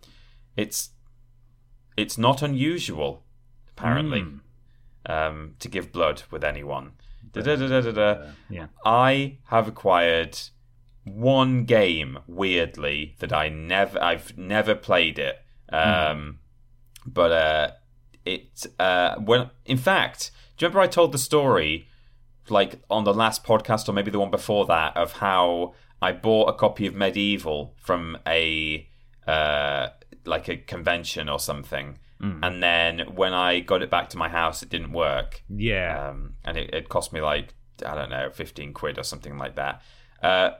it's 0.56 0.90
it's 1.96 2.16
not 2.18 2.42
unusual 2.42 3.24
apparently 3.70 4.24
um, 5.06 5.54
to 5.58 5.68
give 5.68 5.92
blood 5.92 6.22
with 6.30 6.44
anyone. 6.44 6.92
Da-da-da-da-da-da. 7.32 8.30
Yeah. 8.48 8.66
I 8.84 9.38
have 9.46 9.68
acquired 9.68 10.38
one 11.04 11.64
game 11.64 12.18
weirdly 12.26 13.14
that 13.18 13.32
I 13.32 13.48
never 13.48 14.02
I've 14.02 14.36
never 14.36 14.74
played 14.74 15.18
it. 15.18 15.36
Um, 15.70 16.40
but 17.06 17.32
uh 17.32 17.70
it 18.24 18.66
uh 18.78 19.16
when 19.16 19.50
in 19.64 19.78
fact, 19.78 20.30
do 20.56 20.64
you 20.64 20.68
remember 20.68 20.80
I 20.82 20.86
told 20.86 21.12
the 21.12 21.18
story 21.18 21.87
like 22.50 22.80
on 22.90 23.04
the 23.04 23.14
last 23.14 23.44
podcast 23.44 23.88
or 23.88 23.92
maybe 23.92 24.10
the 24.10 24.18
one 24.20 24.30
before 24.30 24.66
that 24.66 24.96
of 24.96 25.12
how 25.12 25.74
I 26.00 26.12
bought 26.12 26.48
a 26.48 26.52
copy 26.52 26.86
of 26.86 26.94
MediEvil 26.94 27.72
from 27.76 28.18
a 28.26 28.88
uh 29.26 29.88
like 30.24 30.48
a 30.48 30.56
convention 30.56 31.28
or 31.28 31.38
something. 31.38 31.98
And 32.20 32.60
then 32.60 33.14
when 33.14 33.32
I 33.32 33.60
got 33.60 33.80
it 33.80 33.90
back 33.90 34.08
to 34.10 34.16
my 34.18 34.28
house, 34.28 34.60
it 34.64 34.68
didn't 34.68 34.90
work 34.92 35.44
Yeah. 35.48 36.08
um, 36.08 36.34
and 36.44 36.56
it, 36.56 36.74
it 36.74 36.88
cost 36.88 37.12
me 37.12 37.20
like 37.20 37.54
I 37.86 37.94
don't 37.94 38.10
know, 38.10 38.30
fifteen 38.32 38.72
quid 38.72 38.98
or 38.98 39.04
something 39.04 39.38
like 39.38 39.54
that. 39.54 39.82
Uh, 40.20 40.50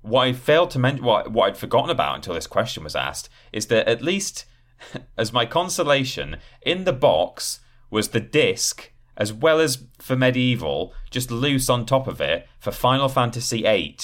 what 0.00 0.22
I 0.28 0.32
failed 0.32 0.70
to 0.70 0.78
mention, 0.78 1.04
what 1.04 1.30
what 1.30 1.48
I'd 1.48 1.58
forgotten 1.58 1.90
about 1.90 2.14
until 2.16 2.32
this 2.34 2.46
question 2.46 2.82
was 2.82 2.96
asked, 2.96 3.28
is 3.52 3.66
that 3.66 3.86
at 3.88 4.00
least 4.00 4.46
as 5.18 5.32
my 5.34 5.44
consolation, 5.44 6.38
in 6.62 6.84
the 6.84 6.94
box 6.94 7.60
was 7.90 8.08
the 8.08 8.20
disc 8.20 8.91
as 9.16 9.32
well 9.32 9.60
as 9.60 9.84
for 9.98 10.16
MediEvil, 10.16 10.92
just 11.10 11.30
loose 11.30 11.68
on 11.68 11.84
top 11.86 12.06
of 12.06 12.20
it 12.20 12.46
for 12.58 12.70
Final 12.72 13.08
Fantasy 13.08 13.62
VIII. 13.62 13.96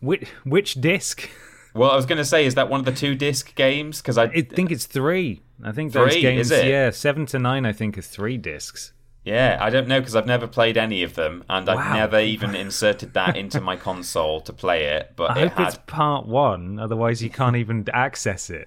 which, 0.00 0.28
which 0.44 0.74
disc? 0.74 1.28
Well, 1.74 1.90
I 1.90 1.96
was 1.96 2.06
going 2.06 2.18
to 2.18 2.24
say, 2.24 2.44
is 2.46 2.56
that 2.56 2.68
one 2.68 2.80
of 2.80 2.86
the 2.86 2.92
two 2.92 3.14
disc 3.14 3.54
games? 3.54 4.00
Because 4.00 4.18
I, 4.18 4.24
I 4.24 4.40
think 4.42 4.70
it's 4.72 4.86
three. 4.86 5.42
I 5.62 5.72
think 5.72 5.92
those 5.92 6.12
Three, 6.12 6.22
games, 6.22 6.50
is 6.50 6.58
it? 6.58 6.66
yeah, 6.66 6.90
seven 6.90 7.26
to 7.26 7.38
nine. 7.38 7.64
I 7.66 7.72
think 7.72 7.96
are 7.98 8.02
three 8.02 8.36
discs. 8.38 8.92
Yeah, 9.24 9.58
I 9.60 9.68
don't 9.68 9.86
know 9.86 10.00
because 10.00 10.16
I've 10.16 10.26
never 10.26 10.46
played 10.46 10.78
any 10.78 11.02
of 11.02 11.14
them, 11.14 11.44
and 11.50 11.68
I've 11.68 11.94
never 11.94 12.18
even 12.18 12.54
inserted 12.54 13.12
that 13.12 13.36
into 13.36 13.60
my 13.60 13.76
console 13.88 14.40
to 14.40 14.52
play 14.54 14.84
it. 14.86 15.12
But 15.14 15.32
I 15.32 15.38
it 15.42 15.48
hope 15.48 15.58
had, 15.58 15.68
it's 15.68 15.78
part 15.86 16.26
one, 16.26 16.78
otherwise 16.78 17.22
you 17.22 17.28
can't 17.28 17.56
even 17.56 17.86
access 17.92 18.48
it. 18.48 18.66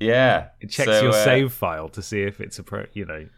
yeah, 0.00 0.48
It 0.60 0.70
checks 0.70 0.86
So, 0.90 1.02
your 1.02 1.12
uh, 1.12 1.24
save 1.24 1.52
file 1.52 1.90
to 1.90 2.00
see 2.02 2.22
if 2.22 2.40
it's 2.40 2.58
a 2.58 2.62
pro. 2.62 2.86
You 2.94 3.04
know, 3.04 3.28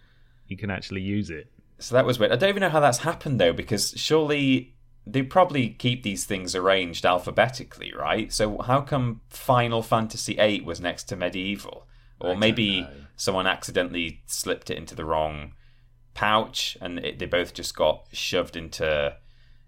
you 0.47 0.57
can 0.57 0.71
actually 0.71 1.01
use 1.03 1.29
it. 1.29 1.49
So 1.85 1.95
that 1.97 2.07
was 2.07 2.19
weird. 2.19 2.33
I 2.33 2.37
don't 2.37 2.49
even 2.49 2.63
know 2.63 2.71
how 2.71 2.81
that's 2.81 2.99
happened 2.99 3.39
though, 3.39 3.53
because 3.53 3.93
surely 3.97 4.75
they 5.07 5.23
probably 5.23 5.69
keep 5.69 6.03
these 6.03 6.25
things 6.25 6.55
arranged 6.55 7.05
alphabetically, 7.05 7.93
right? 7.95 8.33
So 8.33 8.59
how 8.63 8.81
come 8.81 9.21
Final 9.29 9.83
Fantasy 9.83 10.37
VIII 10.37 10.63
was 10.63 10.81
next 10.81 11.05
to 11.05 11.17
MediEvil, 11.17 11.83
or 12.21 12.37
maybe 12.37 12.89
someone 13.17 13.47
accidentally 13.47 14.23
slipped 14.25 14.71
it 14.71 14.79
into 14.79 14.95
the 14.95 15.05
wrong 15.05 15.53
pouch 16.15 16.79
and 16.81 17.01
it, 17.01 17.19
they 17.19 17.27
both 17.27 17.53
just 17.53 17.77
got 17.77 18.07
shoved 18.13 18.57
into 18.57 19.17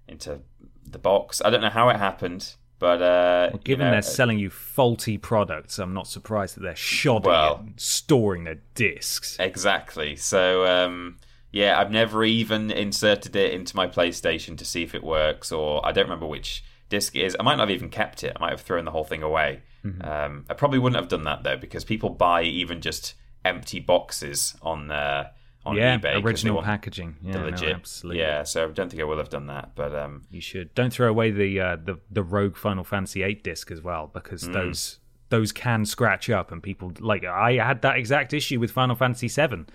into 0.09 0.41
the 0.87 0.99
box? 0.99 1.43
I 1.45 1.51
don't 1.51 1.61
know 1.61 1.69
how 1.69 1.91
it 1.91 1.97
happened, 1.97 2.55
but 2.79 3.03
uh, 3.03 3.51
you 3.53 3.59
Given 3.59 3.89
know, 3.89 3.93
they're 3.93 4.01
selling 4.01 4.39
you 4.39 4.49
faulty 4.49 5.19
products, 5.19 5.79
I'm 5.79 5.93
not 5.93 6.07
surprised 6.07 6.57
that 6.57 6.63
they're 6.63 6.73
shodding 6.73 7.27
Well- 7.27 7.57
it, 7.57 7.61
and 7.61 7.75
storing 7.77 8.45
their 8.45 8.63
discs. 8.75 9.37
Exactly. 9.39 10.17
So, 10.17 10.65
um, 10.65 11.19
yeah, 11.61 11.73
I've 11.81 11.91
never 12.01 12.19
even 12.25 12.71
inserted 12.71 13.35
it 13.45 13.51
into 13.59 13.73
my 13.81 13.87
PlayStation 13.97 14.53
to 14.59 14.65
see 14.73 14.83
if 14.83 14.95
it 14.95 15.03
works, 15.05 15.51
or 15.53 15.85
I 15.87 15.91
don't 15.93 16.05
remember 16.05 16.27
which 16.27 16.63
disc 16.89 17.17
it 17.17 17.25
is. 17.27 17.37
I 17.39 17.43
might 17.43 17.57
not 17.57 17.69
have 17.69 17.77
even 17.79 17.91
kept 17.91 18.19
it. 18.27 18.33
I 18.37 18.39
might 18.43 18.51
have 18.57 18.61
thrown 18.61 18.85
the 18.85 18.91
whole 18.97 19.05
thing 19.13 19.23
away. 19.23 19.63
Um, 20.13 20.45
I 20.51 20.55
probably 20.55 20.81
wouldn't 20.81 21.01
have 21.01 21.09
done 21.09 21.23
that 21.31 21.45
though, 21.45 21.57
because 21.57 21.85
people 21.85 22.11
buy 22.11 22.43
even 22.43 22.81
just 22.81 23.15
empty 23.45 23.79
boxes 23.79 24.57
on 24.61 24.91
uh, 24.91 25.29
on 25.65 25.77
yeah, 25.77 25.97
eBay. 25.99 26.23
original 26.25 26.61
packaging. 26.63 27.17
Yeah, 27.23 27.33
the 27.45 27.51
no, 27.53 27.69
absolutely. 27.69 28.21
yeah, 28.21 28.43
so 28.43 28.69
I 28.69 28.71
don't 28.73 28.89
think 28.91 29.01
I 29.01 29.05
will 29.05 29.19
have 29.19 29.29
done 29.29 29.47
that. 29.47 29.77
But 29.77 29.95
um, 29.95 30.23
You 30.31 30.41
should. 30.41 30.75
Don't 30.75 30.93
throw 30.93 31.09
away 31.09 31.31
the 31.31 31.61
uh, 31.61 31.77
the 31.89 31.99
the 32.11 32.23
Rogue 32.25 32.57
Final 32.57 32.83
Fantasy 32.85 33.23
VIII 33.23 33.35
disc 33.51 33.71
as 33.71 33.81
well, 33.81 34.11
because 34.13 34.43
Mm. 34.49 34.53
those 34.55 34.99
those 35.29 35.53
can 35.53 35.85
scratch 35.85 36.29
up, 36.31 36.51
and 36.53 36.61
people 36.63 36.93
like 36.99 37.25
I 37.25 37.53
had 37.55 37.83
that 37.83 37.97
exact 37.97 38.33
issue 38.33 38.59
with 38.61 38.71
Final 38.73 38.97
Fantasy 38.97 39.29
VII. 39.29 39.67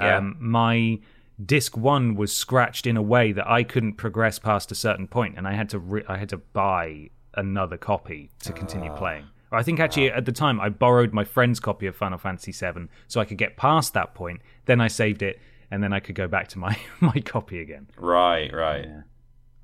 Yeah. 0.00 0.16
Um, 0.18 0.36
my 0.38 0.98
disc 1.44 1.76
one 1.76 2.14
was 2.14 2.34
scratched 2.34 2.86
in 2.86 2.96
a 2.96 3.02
way 3.02 3.32
that 3.32 3.48
I 3.48 3.62
couldn't 3.62 3.94
progress 3.94 4.38
past 4.38 4.72
a 4.72 4.74
certain 4.74 5.06
point, 5.06 5.36
and 5.36 5.46
I 5.46 5.52
had 5.54 5.68
to 5.70 5.78
re- 5.78 6.04
I 6.08 6.16
had 6.18 6.28
to 6.30 6.38
buy 6.38 7.10
another 7.34 7.76
copy 7.76 8.30
to 8.40 8.52
continue 8.52 8.90
Ah. 8.90 8.96
playing. 8.96 9.24
I 9.50 9.62
think 9.62 9.80
actually 9.80 10.10
at 10.10 10.24
the 10.26 10.32
time 10.32 10.60
I 10.60 10.68
borrowed 10.68 11.12
my 11.14 11.24
friend's 11.24 11.58
copy 11.60 11.86
of 11.86 11.96
Final 11.96 12.18
Fantasy 12.18 12.52
VII 12.52 12.88
so 13.06 13.20
I 13.20 13.24
could 13.24 13.38
get 13.38 13.56
past 13.56 13.94
that 13.94 14.12
point. 14.14 14.42
Then 14.66 14.80
I 14.80 14.88
saved 14.88 15.22
it, 15.22 15.40
and 15.70 15.82
then 15.82 15.92
I 15.92 16.00
could 16.00 16.14
go 16.16 16.28
back 16.28 16.48
to 16.48 16.58
my 16.58 16.76
my 17.00 17.20
copy 17.24 17.60
again. 17.60 17.88
right, 17.96 18.52
right, 18.52 18.84
yeah. 18.84 19.00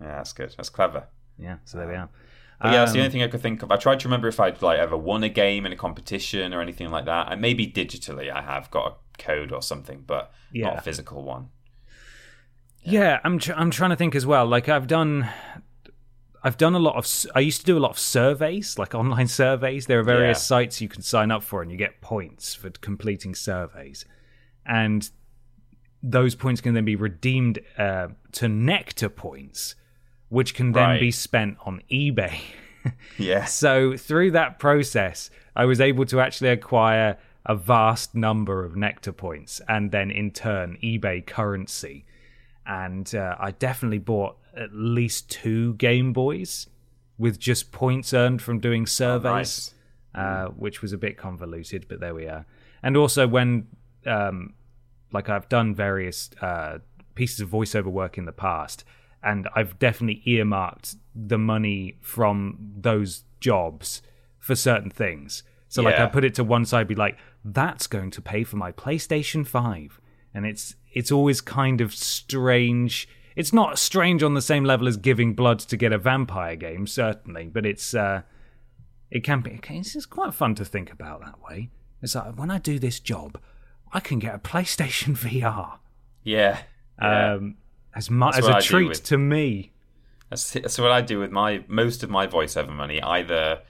that's 0.01 0.33
good. 0.33 0.55
That's 0.57 0.68
clever. 0.70 1.09
Yeah, 1.39 1.57
so 1.64 1.79
there 1.79 1.89
we 1.89 1.95
are. 1.95 2.09
But 2.61 2.72
yeah, 2.72 2.79
that's 2.79 2.93
the 2.93 2.99
Um, 3.01 3.03
only 3.03 3.12
thing 3.12 3.22
I 3.25 3.29
could 3.29 3.41
think 3.43 3.62
of. 3.62 3.72
I 3.72 3.77
tried 3.77 3.99
to 4.01 4.09
remember 4.09 4.29
if 4.29 4.39
I'd 4.39 4.62
like 4.62 4.79
ever 4.79 4.97
won 4.97 5.25
a 5.25 5.29
game 5.29 5.66
in 5.66 5.72
a 5.72 5.77
competition 5.77 6.55
or 6.55 6.62
anything 6.62 6.89
like 6.91 7.05
that. 7.07 7.31
And 7.33 7.41
maybe 7.43 7.66
digitally, 7.66 8.31
I 8.33 8.41
have 8.43 8.70
got 8.70 8.87
a 8.93 9.22
code 9.22 9.51
or 9.53 9.61
something, 9.61 10.05
but 10.07 10.33
not 10.53 10.79
a 10.79 10.81
physical 10.81 11.25
one. 11.25 11.49
Yeah, 12.85 13.20
I'm 13.24 13.39
tr- 13.39 13.55
I'm 13.55 13.70
trying 13.70 13.91
to 13.91 13.97
think 13.97 14.14
as 14.14 14.26
well. 14.26 14.47
Like 14.47 14.68
I've 14.68 14.87
done 14.87 15.28
I've 16.43 16.57
done 16.59 16.74
a 16.74 16.78
lot 16.78 16.97
of 16.97 17.07
I 17.35 17.41
used 17.41 17.61
to 17.61 17.66
do 17.66 17.78
a 17.78 17.80
lot 17.80 17.91
of 17.93 17.99
surveys, 17.99 18.78
like 18.78 18.95
online 18.95 19.26
surveys. 19.43 19.87
There 19.87 19.99
are 20.01 20.05
various 20.05 20.39
Yeah. 20.39 20.43
sites 20.57 20.80
you 20.80 20.89
can 20.89 21.03
sign 21.03 21.30
up 21.30 21.43
for 21.43 21.62
and 21.62 21.70
you 21.70 21.76
get 21.76 22.01
points 22.01 22.55
for 22.55 22.70
completing 22.70 23.35
surveys. 23.35 24.05
And 24.66 25.09
those 26.03 26.35
points 26.35 26.61
can 26.61 26.74
then 26.74 26.85
be 26.85 26.97
redeemed 26.97 27.61
uh, 27.78 28.09
to 28.32 28.49
nectar 28.49 29.09
points, 29.09 29.74
which 30.28 30.55
can 30.55 30.72
then 30.72 30.82
Right. 30.91 31.01
be 31.01 31.11
spent 31.11 31.57
on 31.64 31.82
eBay. 31.91 32.39
Yeah, 33.16 33.47
So 33.47 33.97
through 33.97 34.32
that 34.32 34.59
process, 34.59 35.30
I 35.57 35.64
was 35.64 35.80
able 35.80 36.05
to 36.05 36.20
actually 36.20 36.51
acquire 36.51 37.16
a 37.47 37.55
vast 37.57 38.14
number 38.14 38.62
of 38.62 38.76
nectar 38.76 39.12
points 39.12 39.62
and 39.66 39.91
then 39.91 40.11
in 40.11 40.30
turn 40.32 40.76
eBay 40.82 41.24
currency. 41.24 42.05
And 42.67 43.15
uh, 43.15 43.37
I 43.39 43.51
definitely 43.51 43.99
bought 43.99 44.37
at 44.57 44.71
least 44.73 45.31
two 45.31 45.75
Game 45.75 46.12
Boys 46.12 46.69
with 47.19 47.39
just 47.39 47.73
points 47.73 48.15
earned 48.15 48.43
from 48.43 48.59
doing 48.59 48.87
surveys, 48.87 49.75
nice. 50.15 50.25
uh, 50.25 50.47
which 50.49 50.83
was 50.83 50.93
a 50.93 50.99
bit 50.99 51.17
convoluted, 51.17 51.87
but 51.89 52.01
there 52.01 52.15
we 52.15 52.27
are. 52.27 52.47
And 52.83 52.97
also 52.97 53.27
when, 53.29 53.69
um, 54.07 54.55
like 55.12 55.29
I've 55.29 55.49
done 55.49 55.75
various 55.75 56.31
uh, 56.41 56.79
pieces 57.15 57.41
of 57.41 57.51
voiceover 57.51 57.87
work 57.87 58.19
in 58.19 58.25
the 58.25 58.33
past, 58.33 58.85
and 59.23 59.49
I've 59.55 59.79
definitely 59.79 60.23
earmarked 60.27 60.97
the 61.15 61.39
money 61.39 61.97
from 62.01 62.59
those 62.77 63.25
jobs 63.41 64.03
for 64.39 64.55
certain 64.55 64.91
things. 64.91 65.43
So 65.69 65.83
like 65.83 65.99
I 65.99 66.07
put 66.07 66.25
it 66.25 66.35
to 66.35 66.45
one 66.45 66.65
side, 66.65 66.87
be 66.87 66.95
like, 66.95 67.19
that's 67.45 67.89
going 67.89 68.11
to 68.12 68.23
pay 68.23 68.45
for 68.45 68.57
my 68.57 68.71
PlayStation 68.71 69.47
Five, 69.47 70.01
and 70.33 70.47
it's 70.47 70.77
it's 70.95 71.12
always 71.12 71.40
kind 71.42 71.80
of 71.82 71.95
strange. 71.95 73.07
It's 73.36 73.53
not 73.53 73.78
strange 73.78 74.22
on 74.22 74.32
the 74.34 74.40
same 74.42 74.64
level 74.64 74.88
as 74.88 74.97
giving 74.97 75.34
blood 75.34 75.59
to 75.59 75.76
get 75.76 75.92
a 75.92 75.99
vampire 75.99 76.57
game, 76.57 76.86
certainly, 76.86 77.49
but 77.53 77.66
it's 77.66 77.92
uh, 77.95 78.22
it 79.11 79.24
can 79.24 79.40
be. 79.40 79.61
It's 79.68 80.07
quite 80.07 80.32
fun 80.34 80.55
to 80.55 80.64
think 80.64 80.90
about 80.92 81.20
that 81.20 81.42
way. 81.42 81.70
It's 82.01 82.14
like 82.14 82.38
when 82.38 82.51
I 82.51 82.59
do 82.59 82.78
this 82.78 83.01
job, 83.01 83.38
I 83.92 84.01
can 84.01 84.18
get 84.18 84.34
a 84.34 84.38
PlayStation 84.38 85.16
VR 85.16 85.78
Yeah. 86.22 86.59
yeah. 87.01 87.32
um, 87.34 87.57
as 87.95 88.11
much 88.11 88.36
as 88.38 88.47
a 88.47 88.57
I 88.57 88.61
treat 88.61 88.88
with- 88.88 89.05
to 89.05 89.18
me. 89.18 89.72
That's, 90.30 90.51
that's 90.53 90.78
what 90.78 90.90
I 90.90 91.01
do 91.01 91.20
with 91.20 91.30
my 91.30 91.62
most 91.68 92.03
of 92.03 92.11
my 92.11 92.26
voiceover 92.26 92.74
money. 92.74 93.01
Either 93.01 93.61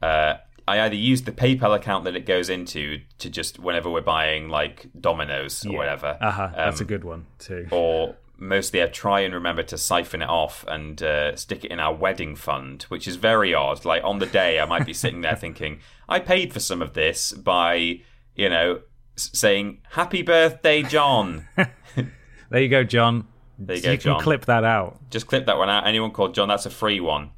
uh, 0.00 0.34
I 0.68 0.80
either 0.80 0.96
use 0.96 1.22
the 1.22 1.32
PayPal 1.32 1.74
account 1.76 2.04
that 2.04 2.16
it 2.16 2.26
goes 2.26 2.50
into 2.50 3.00
to 3.18 3.30
just 3.30 3.58
whenever 3.58 3.88
we're 3.90 4.00
buying 4.00 4.48
like 4.48 4.86
Domino's 5.00 5.64
or 5.66 5.76
whatever. 5.76 6.16
Uh 6.20 6.30
huh. 6.30 6.50
That's 6.56 6.80
a 6.80 6.84
Um, 6.84 6.88
good 6.88 7.04
one 7.04 7.26
too. 7.38 7.68
Or 7.70 8.16
mostly 8.38 8.82
I 8.82 8.86
try 8.86 9.20
and 9.20 9.32
remember 9.32 9.62
to 9.62 9.78
siphon 9.78 10.22
it 10.22 10.28
off 10.28 10.64
and 10.68 11.00
uh, 11.02 11.36
stick 11.36 11.64
it 11.64 11.70
in 11.70 11.78
our 11.80 11.94
wedding 11.94 12.34
fund, 12.36 12.82
which 12.84 13.06
is 13.08 13.16
very 13.16 13.54
odd. 13.54 13.84
Like 13.84 14.02
on 14.04 14.18
the 14.18 14.26
day, 14.26 14.58
I 14.60 14.64
might 14.66 14.84
be 14.86 14.92
sitting 14.92 15.20
there 15.20 15.36
thinking, 15.44 15.80
I 16.08 16.18
paid 16.18 16.52
for 16.52 16.60
some 16.60 16.82
of 16.82 16.94
this 16.94 17.32
by, 17.32 18.00
you 18.34 18.48
know, 18.48 18.80
saying, 19.16 19.78
Happy 19.92 20.22
birthday, 20.22 20.82
John. 20.82 21.48
There 22.48 22.60
you 22.62 22.68
go, 22.68 22.84
John. 22.84 23.26
There 23.58 23.74
you 23.74 23.82
So 23.82 23.88
go, 23.88 23.92
you 23.92 23.98
can 23.98 24.04
John. 24.12 24.20
clip 24.20 24.44
that 24.44 24.62
out. 24.62 25.00
Just 25.10 25.26
clip 25.26 25.46
that 25.46 25.58
one 25.58 25.68
out. 25.68 25.84
Anyone 25.86 26.12
called 26.12 26.32
John, 26.34 26.46
that's 26.48 26.64
a 26.66 26.70
free 26.70 27.00
one. 27.00 27.30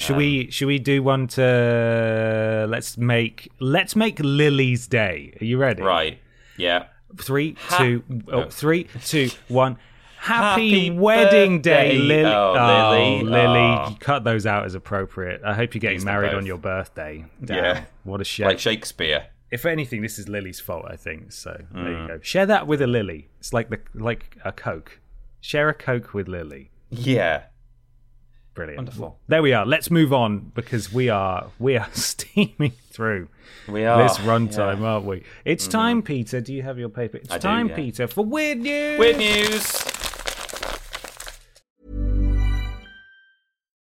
Should 0.00 0.12
Um, 0.12 0.18
we 0.18 0.50
should 0.50 0.66
we 0.66 0.78
do 0.78 1.02
one 1.02 1.26
to 1.28 2.66
let's 2.68 2.96
make 2.96 3.50
let's 3.60 3.94
make 3.94 4.18
Lily's 4.20 4.86
day. 4.86 5.34
Are 5.40 5.44
you 5.44 5.58
ready? 5.58 5.82
Right. 5.82 6.18
Yeah. 6.56 6.86
Three, 7.18 7.56
Ha- 7.68 7.78
two, 7.78 8.02
oh, 8.28 8.44
three, 8.48 8.84
two, 9.04 9.30
one. 9.48 9.76
Happy, 10.18 10.70
Happy 10.88 10.90
wedding 10.90 11.60
day. 11.60 11.96
Lily. 11.96 12.24
Oh, 12.30 12.52
Lily. 12.92 13.22
Lily, 13.24 13.58
Oh. 13.58 13.96
cut 14.00 14.22
those 14.22 14.44
out 14.46 14.64
as 14.66 14.74
appropriate. 14.74 15.40
I 15.44 15.54
hope 15.54 15.74
you're 15.74 15.80
getting 15.80 15.98
them 15.98 16.04
married 16.06 16.34
on 16.34 16.44
your 16.46 16.58
birthday. 16.58 17.24
Damn, 17.44 17.56
Yeah. 17.64 17.84
What 18.04 18.20
a 18.20 18.24
shame. 18.24 18.46
Like 18.48 18.58
Shakespeare. 18.58 19.26
if 19.50 19.64
anything, 19.66 20.02
this 20.02 20.18
is 20.18 20.28
Lily's 20.28 20.60
fault, 20.60 20.84
I 20.88 20.96
think. 20.96 21.32
So 21.32 21.60
there 21.72 21.84
Mm. 21.84 22.02
you 22.02 22.08
go. 22.08 22.20
Share 22.22 22.46
that 22.46 22.66
with 22.66 22.80
a 22.82 22.86
Lily. 22.86 23.28
It's 23.40 23.52
like 23.52 23.70
the 23.70 23.80
like 23.94 24.36
a 24.44 24.52
Coke. 24.52 25.00
Share 25.40 25.68
a 25.68 25.74
Coke 25.74 26.14
with 26.14 26.28
Lily. 26.28 26.70
Yeah. 26.90 27.44
Brilliant. 28.54 28.78
Wonderful. 28.78 29.18
There 29.28 29.42
we 29.42 29.52
are. 29.52 29.64
Let's 29.64 29.90
move 29.90 30.12
on 30.12 30.50
because 30.54 30.92
we 30.92 31.08
are 31.08 31.50
we 31.58 31.76
are 31.76 31.88
steaming 31.92 32.72
through 32.90 33.28
We 33.68 33.84
are. 33.84 34.02
this 34.02 34.18
runtime, 34.18 34.80
yeah. 34.80 34.86
aren't 34.86 35.06
we? 35.06 35.24
It's 35.44 35.64
mm-hmm. 35.64 35.72
time, 35.72 36.02
Peter. 36.02 36.40
Do 36.40 36.52
you 36.52 36.62
have 36.62 36.78
your 36.78 36.88
paper? 36.88 37.18
It's 37.18 37.30
I 37.30 37.38
do, 37.38 37.42
time, 37.42 37.68
yeah. 37.68 37.76
Peter, 37.76 38.06
for 38.06 38.24
weird 38.24 38.58
news. 38.58 38.98
Weird 38.98 39.18
news. 39.18 39.84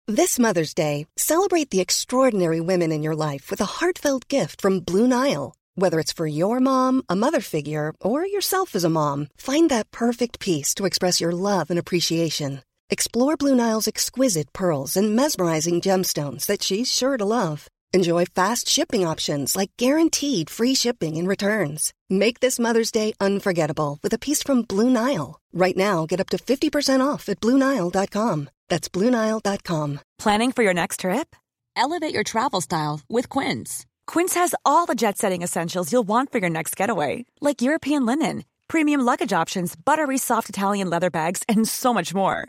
This 0.09 0.39
Mother's 0.39 0.75
Day, 0.75 1.07
celebrate 1.17 1.71
the 1.71 1.81
extraordinary 1.81 2.61
women 2.61 2.93
in 2.93 3.03
your 3.03 3.15
life 3.15 3.51
with 3.51 3.61
a 3.61 3.65
heartfelt 3.81 4.29
gift 4.29 4.61
from 4.61 4.81
Blue 4.81 5.07
Nile. 5.09 5.55
Whether 5.75 6.01
it's 6.01 6.13
for 6.13 6.27
your 6.27 6.61
mom, 6.61 7.03
a 7.09 7.17
mother 7.17 7.41
figure, 7.41 7.95
or 8.01 8.27
yourself 8.27 8.75
as 8.75 8.85
a 8.85 8.91
mom, 8.91 9.29
find 9.37 9.71
that 9.71 9.91
perfect 9.91 10.39
piece 10.39 10.75
to 10.75 10.85
express 10.85 11.21
your 11.21 11.33
love 11.33 11.71
and 11.71 11.79
appreciation. 11.79 12.63
Explore 12.93 13.39
Blue 13.39 13.55
Nile's 13.55 13.89
exquisite 13.89 14.53
pearls 14.53 14.99
and 14.99 15.17
mesmerizing 15.17 15.81
gemstones 15.81 16.45
that 16.45 16.63
she's 16.63 16.93
sure 16.93 17.17
to 17.17 17.25
love. 17.25 17.67
Enjoy 17.95 18.27
fast 18.27 18.69
shipping 18.69 19.09
options 19.09 19.57
like 19.57 19.71
guaranteed 19.79 20.51
free 20.51 20.75
shipping 20.75 21.17
and 21.17 21.27
returns. 21.27 21.95
Make 22.11 22.41
this 22.41 22.59
Mother's 22.59 22.93
Day 22.93 23.15
unforgettable 23.19 23.99
with 24.03 24.13
a 24.13 24.19
piece 24.19 24.43
from 24.43 24.61
Blue 24.61 24.91
Nile. 24.91 25.41
Right 25.55 25.75
now, 25.75 26.05
get 26.05 26.21
up 26.21 26.29
to 26.31 26.37
50% 26.37 27.01
off 27.01 27.31
at 27.31 27.41
BlueNile.com. 27.41 28.51
That's 28.69 28.91
BlueNile.com. 28.91 30.01
Planning 30.19 30.53
for 30.53 30.63
your 30.63 30.75
next 30.75 31.01
trip? 31.01 31.35
Elevate 31.75 32.13
your 32.13 32.25
travel 32.25 32.61
style 32.61 33.01
with 33.09 33.31
Quince. 33.31 33.87
Quince 34.07 34.35
has 34.35 34.55
all 34.67 34.85
the 34.85 35.01
jet 35.03 35.17
setting 35.17 35.41
essentials 35.41 35.91
you'll 35.91 36.03
want 36.03 36.31
for 36.31 36.41
your 36.41 36.51
next 36.51 36.77
getaway, 36.77 37.25
like 37.41 37.63
European 37.63 38.05
linen, 38.05 38.45
premium 38.69 39.01
luggage 39.01 39.33
options, 39.33 39.75
buttery 39.75 40.19
soft 40.19 40.51
Italian 40.51 40.91
leather 40.91 41.09
bags, 41.09 41.43
and 41.49 41.67
so 41.67 41.95
much 41.95 42.13
more. 42.13 42.49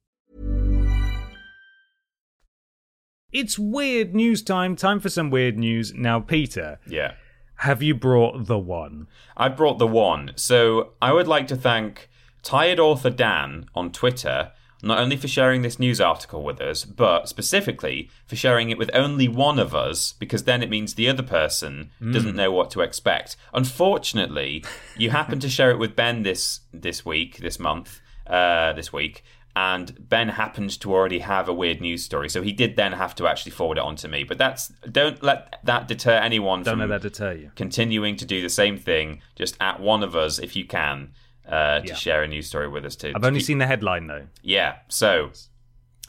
It's 3.31 3.57
weird 3.57 4.13
news 4.13 4.41
time. 4.41 4.75
Time 4.75 4.99
for 4.99 5.09
some 5.09 5.29
weird 5.29 5.57
news. 5.57 5.93
Now, 5.93 6.19
Peter, 6.19 6.79
Yeah. 6.87 7.13
have 7.57 7.81
you 7.81 7.93
brought 7.95 8.47
the 8.47 8.57
one? 8.59 9.07
I 9.37 9.47
brought 9.49 9.79
the 9.79 9.87
one. 9.87 10.31
So 10.35 10.93
I 11.01 11.13
would 11.13 11.27
like 11.27 11.47
to 11.47 11.55
thank 11.55 12.09
Tired 12.43 12.79
Author 12.79 13.09
Dan 13.09 13.67
on 13.75 13.91
Twitter, 13.91 14.51
not 14.83 14.97
only 14.97 15.15
for 15.15 15.27
sharing 15.27 15.61
this 15.61 15.77
news 15.79 16.01
article 16.01 16.43
with 16.43 16.59
us, 16.59 16.83
but 16.85 17.29
specifically 17.29 18.09
for 18.25 18.35
sharing 18.35 18.69
it 18.71 18.77
with 18.79 18.89
only 18.95 19.27
one 19.27 19.59
of 19.59 19.75
us, 19.75 20.13
because 20.19 20.43
then 20.45 20.63
it 20.63 20.69
means 20.71 20.95
the 20.95 21.07
other 21.07 21.21
person 21.23 21.91
doesn't 22.11 22.35
know 22.35 22.51
what 22.51 22.71
to 22.71 22.81
expect. 22.81 23.37
Unfortunately, 23.53 24.63
you 24.97 25.11
happened 25.11 25.41
to 25.43 25.49
share 25.49 25.71
it 25.71 25.77
with 25.79 25.95
Ben 25.95 26.23
this 26.23 26.61
this 26.73 27.05
week, 27.05 27.37
this 27.37 27.59
month, 27.59 28.01
uh, 28.27 28.73
this 28.73 28.91
week. 28.91 29.23
And 29.55 30.07
Ben 30.07 30.29
happened 30.29 30.79
to 30.79 30.93
already 30.93 31.19
have 31.19 31.49
a 31.49 31.53
weird 31.53 31.81
news 31.81 32.03
story, 32.05 32.29
so 32.29 32.41
he 32.41 32.53
did 32.53 32.77
then 32.77 32.93
have 32.93 33.13
to 33.15 33.27
actually 33.27 33.51
forward 33.51 33.77
it 33.77 33.83
on 33.83 33.97
to 33.97 34.07
me. 34.07 34.23
But 34.23 34.37
that's 34.37 34.69
don't 34.89 35.21
let 35.21 35.59
that 35.65 35.87
deter 35.89 36.13
anyone 36.13 36.63
Don't 36.63 36.79
from 36.79 36.89
let 36.89 37.01
that 37.01 37.09
deter 37.09 37.33
you. 37.33 37.51
continuing 37.55 38.15
to 38.17 38.25
do 38.25 38.41
the 38.41 38.49
same 38.49 38.77
thing, 38.77 39.21
just 39.35 39.57
at 39.59 39.79
one 39.81 40.03
of 40.03 40.15
us 40.15 40.39
if 40.39 40.55
you 40.55 40.63
can, 40.65 41.11
uh, 41.45 41.81
to 41.81 41.87
Yeah. 41.89 41.95
share 41.95 42.23
a 42.23 42.27
news 42.29 42.47
story 42.47 42.69
with 42.69 42.85
us 42.85 42.95
too. 42.95 43.11
I've 43.13 43.25
only 43.25 43.41
seen 43.41 43.57
the 43.57 43.67
headline 43.67 44.07
though. 44.07 44.27
Yeah, 44.41 44.75
so 44.87 45.31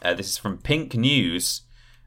uh, 0.05 0.15
this 0.15 0.29
is 0.29 0.39
from 0.39 0.59
Pink 0.59 0.95
News. 0.95 1.63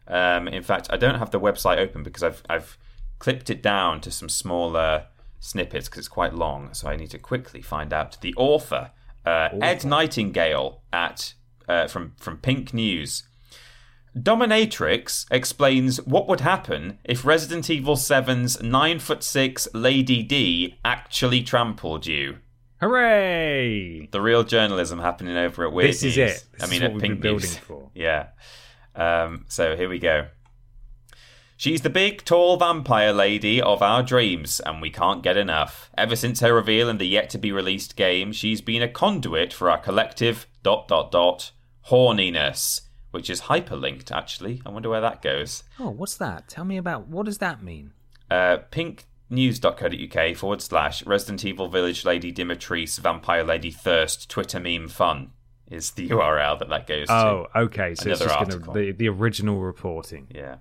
Um, 0.08 0.48
in 0.48 0.64
fact, 0.64 0.88
I 0.90 0.98
don't 0.98 1.20
have 1.20 1.32
the 1.32 1.40
website 1.40 1.78
open 1.80 2.02
because 2.04 2.24
I've 2.24 2.44
I've 2.50 2.78
clipped 3.20 3.50
it 3.50 3.62
down 3.62 4.00
to 4.02 4.12
some 4.12 4.30
smaller 4.30 5.08
snippets 5.42 5.88
because 5.90 6.00
it's 6.00 6.08
quite 6.08 6.34
long. 6.34 6.74
So 6.74 6.88
I 6.88 6.96
need 6.96 7.10
to 7.12 7.20
quickly 7.20 7.62
find 7.62 7.92
out 7.92 8.20
the 8.22 8.34
author, 8.36 8.92
uh, 9.26 9.50
Ed 9.62 9.86
Nightingale 9.86 10.82
at 10.94 11.34
uh, 11.68 11.88
from 11.88 12.14
from 12.18 12.38
Pink 12.38 12.74
News. 12.74 13.24
Dominatrix 14.18 15.26
explains 15.30 15.98
what 16.06 16.28
would 16.30 16.40
happen 16.40 17.00
if 17.04 17.26
Resident 17.26 17.70
Evil 17.70 17.98
7's 17.98 18.62
9 18.64 19.00
foot 19.00 19.24
6 19.24 19.68
Lady 19.74 20.24
D 20.24 20.80
actually 20.86 21.44
trampled 21.44 22.06
you. 22.06 22.38
Hooray! 22.80 24.08
The 24.12 24.22
real 24.22 24.44
journalism 24.44 25.00
happening 25.00 25.36
over 25.36 25.66
at 25.66 25.74
Weird 25.74 25.90
This 25.90 26.04
is 26.04 26.18
it. 26.18 26.46
This 26.54 26.62
I 26.62 26.66
is 26.66 26.72
mean, 26.72 26.82
what 26.82 26.88
at 26.88 26.94
we've 26.94 27.02
Pink 27.02 27.22
been 27.22 27.32
News. 27.34 27.58
for. 27.58 27.90
Yeah. 27.94 28.28
Um, 28.96 29.46
so 29.50 29.76
here 29.76 29.90
we 29.90 30.00
go. 30.00 30.28
She's 31.58 31.82
the 31.82 31.90
big, 31.90 32.26
tall 32.26 32.58
vampire 32.58 33.14
lady 33.14 33.62
of 33.62 33.82
our 33.82 34.04
dreams, 34.04 34.60
and 34.60 34.82
we 34.82 34.90
can't 34.90 35.24
get 35.24 35.38
enough. 35.38 35.90
Ever 35.98 36.16
since 36.16 36.42
her 36.42 36.54
reveal 36.54 36.90
in 36.90 36.98
the 36.98 37.08
yet 37.08 37.30
to 37.30 37.38
be 37.38 37.52
released 37.52 37.96
game, 37.96 38.34
she's 38.34 38.60
been 38.60 38.82
a 38.82 38.90
conduit 38.90 39.54
for 39.54 39.70
our 39.70 39.78
collective 39.78 40.48
dot 40.64 40.90
dot 40.90 41.12
dot 41.12 41.52
horniness, 41.90 42.82
which 43.12 43.30
is 43.30 43.42
hyperlinked. 43.44 44.12
Actually, 44.12 44.62
I 44.66 44.70
wonder 44.70 44.90
where 44.90 45.02
that 45.02 45.22
goes. 45.22 45.64
Oh, 45.80 45.90
what's 45.90 46.18
that? 46.18 46.50
Tell 46.50 46.66
me 46.66 46.76
about 46.76 47.08
what 47.08 47.26
does 47.26 47.38
that 47.38 47.64
mean? 47.64 47.94
Uh, 48.30 48.58
pinknews.co.uk 48.72 50.36
forward 50.36 50.62
slash 50.62 51.06
Resident 51.06 51.46
Evil 51.46 51.70
Village 51.70 52.04
Lady 52.04 52.34
Dimitris 52.34 53.00
Vampire 53.00 53.46
Lady 53.46 53.72
Thirst 53.72 54.30
Twitter 54.30 54.60
meme 54.60 54.90
fun 54.90 55.32
is 55.72 55.92
the 55.92 56.10
URL 56.10 56.60
that 56.60 56.70
that 56.70 56.86
goes 56.86 57.08
to. 57.08 57.14
Oh, 57.14 57.48
okay. 57.56 57.96
So 57.96 58.10
it's 58.10 58.22
Another 58.22 58.26
just 58.26 58.66
gonna 58.66 58.74
the, 58.74 58.92
the 58.92 59.08
original 59.08 59.62
reporting. 59.62 60.28
Yeah. 60.34 60.58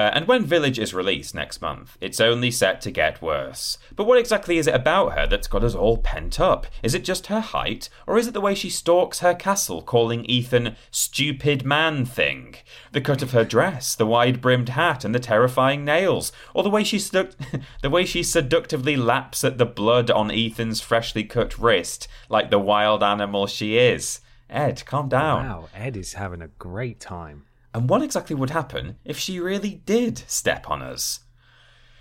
Uh, 0.00 0.10
and 0.14 0.26
when 0.26 0.46
Village 0.46 0.78
is 0.78 0.94
released 0.94 1.34
next 1.34 1.60
month, 1.60 1.98
it's 2.00 2.20
only 2.20 2.50
set 2.50 2.80
to 2.80 2.90
get 2.90 3.20
worse. 3.20 3.76
But 3.94 4.06
what 4.06 4.18
exactly 4.18 4.56
is 4.56 4.66
it 4.66 4.74
about 4.74 5.12
her 5.12 5.26
that's 5.26 5.46
got 5.46 5.62
us 5.62 5.74
all 5.74 5.98
pent 5.98 6.40
up? 6.40 6.66
Is 6.82 6.94
it 6.94 7.04
just 7.04 7.26
her 7.26 7.40
height, 7.40 7.90
or 8.06 8.16
is 8.16 8.26
it 8.26 8.32
the 8.32 8.40
way 8.40 8.54
she 8.54 8.70
stalks 8.70 9.18
her 9.18 9.34
castle, 9.34 9.82
calling 9.82 10.24
Ethan 10.24 10.74
stupid 10.90 11.66
man 11.66 12.06
thing? 12.06 12.54
The 12.92 13.02
cut 13.02 13.20
of 13.20 13.32
her 13.32 13.44
dress, 13.44 13.94
the 13.94 14.06
wide 14.06 14.40
brimmed 14.40 14.70
hat, 14.70 15.04
and 15.04 15.14
the 15.14 15.20
terrifying 15.20 15.84
nails, 15.84 16.32
or 16.54 16.62
the 16.62 16.70
way 16.70 16.82
she 16.82 16.96
sedu- 16.96 17.34
the 17.82 17.90
way 17.90 18.06
she 18.06 18.22
seductively 18.22 18.96
laps 18.96 19.44
at 19.44 19.58
the 19.58 19.66
blood 19.66 20.10
on 20.10 20.30
Ethan's 20.30 20.80
freshly 20.80 21.24
cut 21.24 21.58
wrist, 21.58 22.08
like 22.30 22.50
the 22.50 22.58
wild 22.58 23.02
animal 23.02 23.46
she 23.46 23.76
is? 23.76 24.20
Ed, 24.48 24.82
calm 24.86 25.10
down. 25.10 25.46
Wow, 25.46 25.68
Ed 25.74 25.94
is 25.94 26.14
having 26.14 26.40
a 26.40 26.48
great 26.48 27.00
time. 27.00 27.44
And 27.72 27.88
what 27.88 28.02
exactly 28.02 28.34
would 28.34 28.50
happen 28.50 28.96
if 29.04 29.18
she 29.18 29.38
really 29.38 29.82
did 29.86 30.18
step 30.26 30.68
on 30.68 30.82
us? 30.82 31.20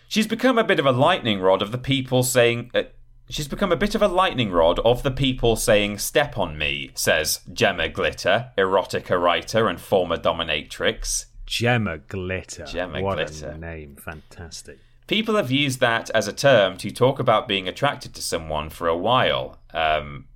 She's 0.07 0.27
become 0.27 0.57
a 0.57 0.63
bit 0.63 0.79
of 0.79 0.85
a 0.85 0.91
lightning 0.91 1.39
rod 1.39 1.61
of 1.61 1.71
the 1.71 1.77
people 1.77 2.23
saying. 2.23 2.71
Uh, 2.73 2.83
she's 3.29 3.47
become 3.47 3.71
a 3.71 3.75
bit 3.75 3.93
of 3.93 4.01
a 4.01 4.07
lightning 4.07 4.51
rod 4.51 4.79
of 4.79 5.03
the 5.03 5.11
people 5.11 5.55
saying, 5.55 5.99
Step 5.99 6.37
on 6.37 6.57
me, 6.57 6.89
says 6.95 7.41
Gemma 7.53 7.89
Glitter, 7.89 8.51
erotica 8.57 9.21
writer 9.21 9.67
and 9.67 9.79
former 9.79 10.17
dominatrix. 10.17 11.25
Gemma 11.45 11.99
Glitter. 11.99 12.65
Gemma 12.65 13.01
what 13.01 13.17
Glitter. 13.17 13.49
a 13.49 13.57
name. 13.57 13.95
Fantastic. 13.97 14.79
People 15.05 15.35
have 15.35 15.51
used 15.51 15.79
that 15.79 16.09
as 16.11 16.27
a 16.27 16.33
term 16.33 16.77
to 16.77 16.91
talk 16.91 17.19
about 17.19 17.47
being 17.47 17.67
attracted 17.67 18.13
to 18.15 18.21
someone 18.21 18.69
for 18.69 18.87
a 18.87 18.97
while. 18.97 19.59
Um, 19.73 20.27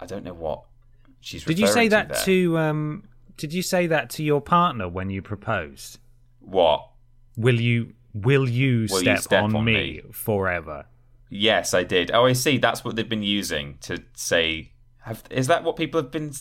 I 0.00 0.06
don't 0.06 0.24
know 0.24 0.34
what 0.34 0.64
she's 1.20 1.44
Did 1.44 1.58
you 1.58 1.66
say 1.66 1.88
that 1.88 2.08
there. 2.08 2.24
to 2.24 2.58
um 2.58 3.07
did 3.38 3.54
you 3.54 3.62
say 3.62 3.86
that 3.86 4.10
to 4.10 4.22
your 4.22 4.42
partner 4.42 4.88
when 4.88 5.08
you 5.08 5.22
proposed? 5.22 5.98
What? 6.40 6.90
Will 7.36 7.60
you 7.60 7.94
will 8.12 8.48
you, 8.48 8.86
Will 8.90 8.98
you 8.98 9.16
step, 9.16 9.18
step 9.20 9.42
on, 9.44 9.56
on 9.56 9.64
me, 9.64 9.72
me? 9.72 10.02
forever? 10.12 10.86
Yes, 11.30 11.72
I 11.72 11.84
did. 11.84 12.10
Oh, 12.12 12.26
I 12.26 12.32
see. 12.32 12.58
That's 12.58 12.84
what 12.84 12.96
they've 12.96 13.08
been 13.08 13.22
using 13.22 13.78
to 13.82 14.02
say. 14.14 14.72
Have, 15.02 15.22
is 15.30 15.46
that 15.46 15.62
what 15.62 15.76
people 15.76 16.00
have 16.02 16.10
been 16.10 16.32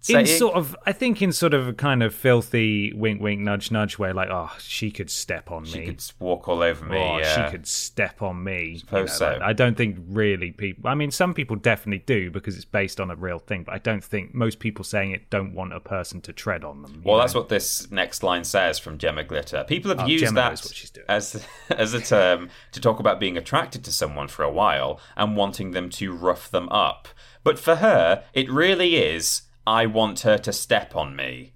saying? 0.00 0.26
In 0.26 0.38
sort 0.38 0.54
of 0.54 0.76
I 0.86 0.92
think 0.92 1.20
in 1.22 1.32
sort 1.32 1.54
of 1.54 1.68
a 1.68 1.72
kind 1.72 2.02
of 2.02 2.14
filthy 2.14 2.92
wink 2.92 3.20
wink 3.20 3.40
nudge 3.40 3.70
nudge 3.70 3.98
way 3.98 4.12
like 4.12 4.28
oh 4.30 4.50
she 4.58 4.90
could 4.90 5.10
step 5.10 5.50
on 5.50 5.64
me. 5.64 5.68
she 5.68 5.84
could 5.86 6.02
walk 6.18 6.48
all 6.48 6.62
over 6.62 6.84
me. 6.84 6.96
Oh, 6.98 7.18
yeah. 7.18 7.46
she 7.46 7.50
could 7.50 7.66
step 7.66 8.22
on 8.22 8.42
me. 8.42 8.78
Suppose 8.78 9.16
so. 9.16 9.32
like, 9.32 9.42
I 9.42 9.52
don't 9.52 9.76
think 9.76 9.98
really 10.08 10.52
people. 10.52 10.88
I 10.88 10.94
mean, 10.94 11.10
some 11.10 11.34
people 11.34 11.56
definitely 11.56 12.04
do 12.06 12.30
because 12.30 12.56
it's 12.56 12.64
based 12.64 13.00
on 13.00 13.10
a 13.10 13.16
real 13.16 13.38
thing. 13.38 13.64
But 13.64 13.74
I 13.74 13.78
don't 13.78 14.02
think 14.02 14.34
most 14.34 14.58
people 14.58 14.84
saying 14.84 15.12
it 15.12 15.30
don't 15.30 15.54
want 15.54 15.72
a 15.72 15.80
person 15.80 16.20
to 16.22 16.32
tread 16.32 16.64
on 16.64 16.82
them. 16.82 17.02
Well, 17.04 17.16
know? 17.16 17.22
that's 17.22 17.34
what 17.34 17.48
this 17.48 17.90
next 17.90 18.22
line 18.22 18.44
says 18.44 18.78
from 18.78 18.98
Gemma 18.98 19.24
Glitter. 19.24 19.64
People 19.64 19.90
have 19.90 20.00
Oh, 20.00 20.06
used 20.06 20.24
Gemma 20.24 20.36
that 20.40 20.50
what 20.52 20.74
she's 20.74 20.90
doing. 20.90 21.06
as 21.08 21.44
as 21.70 21.94
a 21.94 22.00
term 22.00 22.48
to 22.72 22.80
talk 22.80 23.00
about 23.00 23.20
being 23.20 23.36
attracted 23.36 23.84
to 23.84 23.92
someone 23.92 24.28
for 24.28 24.42
a 24.44 24.50
while 24.50 25.00
and 25.16 25.36
wanting 25.36 25.72
them 25.72 25.90
to 25.90 26.12
rough 26.12 26.50
them 26.50 26.68
up. 26.70 27.08
But 27.42 27.58
for 27.58 27.76
her, 27.76 28.24
it 28.32 28.50
really 28.50 28.96
is. 28.96 29.42
I 29.66 29.86
want 29.86 30.20
her 30.20 30.38
to 30.38 30.52
step 30.52 30.96
on 30.96 31.14
me. 31.16 31.54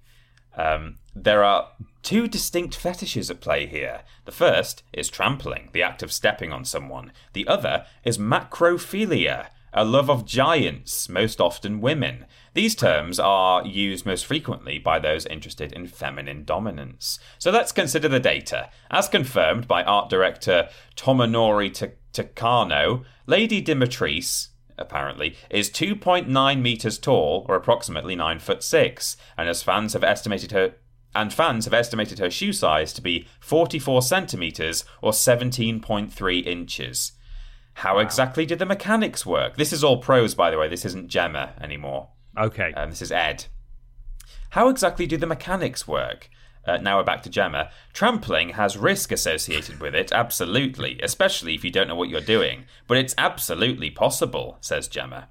Um, 0.57 0.97
there 1.15 1.43
are 1.43 1.69
two 2.01 2.27
distinct 2.27 2.75
fetishes 2.75 3.29
at 3.31 3.41
play 3.41 3.65
here. 3.65 4.01
The 4.25 4.31
first 4.31 4.83
is 4.93 5.09
trampling, 5.09 5.69
the 5.73 5.83
act 5.83 6.03
of 6.03 6.11
stepping 6.11 6.53
on 6.53 6.65
someone. 6.65 7.11
The 7.33 7.47
other 7.47 7.85
is 8.03 8.17
macrophilia, 8.17 9.47
a 9.73 9.83
love 9.83 10.09
of 10.09 10.25
giants, 10.25 11.09
most 11.09 11.41
often 11.41 11.81
women. 11.81 12.25
These 12.53 12.75
terms 12.75 13.19
are 13.19 13.65
used 13.65 14.05
most 14.05 14.25
frequently 14.25 14.79
by 14.79 14.99
those 14.99 15.25
interested 15.25 15.73
in 15.73 15.87
feminine 15.87 16.45
dominance. 16.45 17.19
So 17.37 17.51
let's 17.51 17.73
consider 17.73 18.07
the 18.07 18.21
data. 18.21 18.69
As 18.89 19.09
confirmed 19.09 19.67
by 19.67 19.83
art 19.83 20.09
director 20.09 20.69
Tomonori 20.95 21.91
Takano, 22.13 23.03
Lady 23.25 23.61
Dimitris, 23.61 24.49
apparently, 24.77 25.35
is 25.49 25.69
2.9 25.69 26.61
meters 26.61 26.97
tall, 26.97 27.45
or 27.47 27.55
approximately 27.55 28.15
9 28.15 28.39
foot 28.39 28.63
6, 28.63 29.17
and 29.37 29.49
as 29.49 29.63
fans 29.63 29.93
have 29.93 30.03
estimated 30.03 30.51
her 30.51 30.75
and 31.15 31.33
fans 31.33 31.63
have 31.63 31.73
estimated 31.73 32.19
her 32.19 32.29
shoe 32.29 32.51
size 32.51 32.91
to 32.91 33.01
be 33.01 33.25
44 33.39 34.01
centimeters 34.01 34.83
or 35.01 35.13
17.3 35.13 36.45
inches. 36.45 37.13
How 37.75 37.99
exactly 37.99 38.45
did 38.45 38.59
the 38.59 38.65
mechanics 38.65 39.25
work? 39.25 39.55
This 39.55 39.73
is 39.73 39.83
all 39.83 39.97
prose, 39.97 40.35
by 40.35 40.51
the 40.51 40.57
way. 40.57 40.67
This 40.67 40.85
isn't 40.85 41.07
Gemma 41.07 41.53
anymore. 41.61 42.09
okay. 42.37 42.73
Um, 42.73 42.89
this 42.89 43.01
is 43.01 43.11
Ed. 43.11 43.45
How 44.51 44.69
exactly 44.69 45.07
do 45.07 45.17
the 45.17 45.25
mechanics 45.25 45.87
work? 45.87 46.29
Uh, 46.65 46.77
now 46.77 46.97
we're 46.97 47.03
back 47.03 47.21
to 47.23 47.29
Gemma. 47.29 47.69
Trampling 47.93 48.49
has 48.49 48.77
risk 48.77 49.11
associated 49.11 49.79
with 49.79 49.93
it, 49.93 50.11
absolutely, 50.11 50.99
especially 51.01 51.53
if 51.53 51.63
you 51.63 51.71
don't 51.71 51.87
know 51.87 51.95
what 51.95 52.09
you're 52.09 52.21
doing. 52.21 52.65
But 52.87 52.97
it's 52.97 53.13
absolutely 53.17 53.91
possible, 53.91 54.57
says 54.61 54.87
Gemma. 54.87 55.29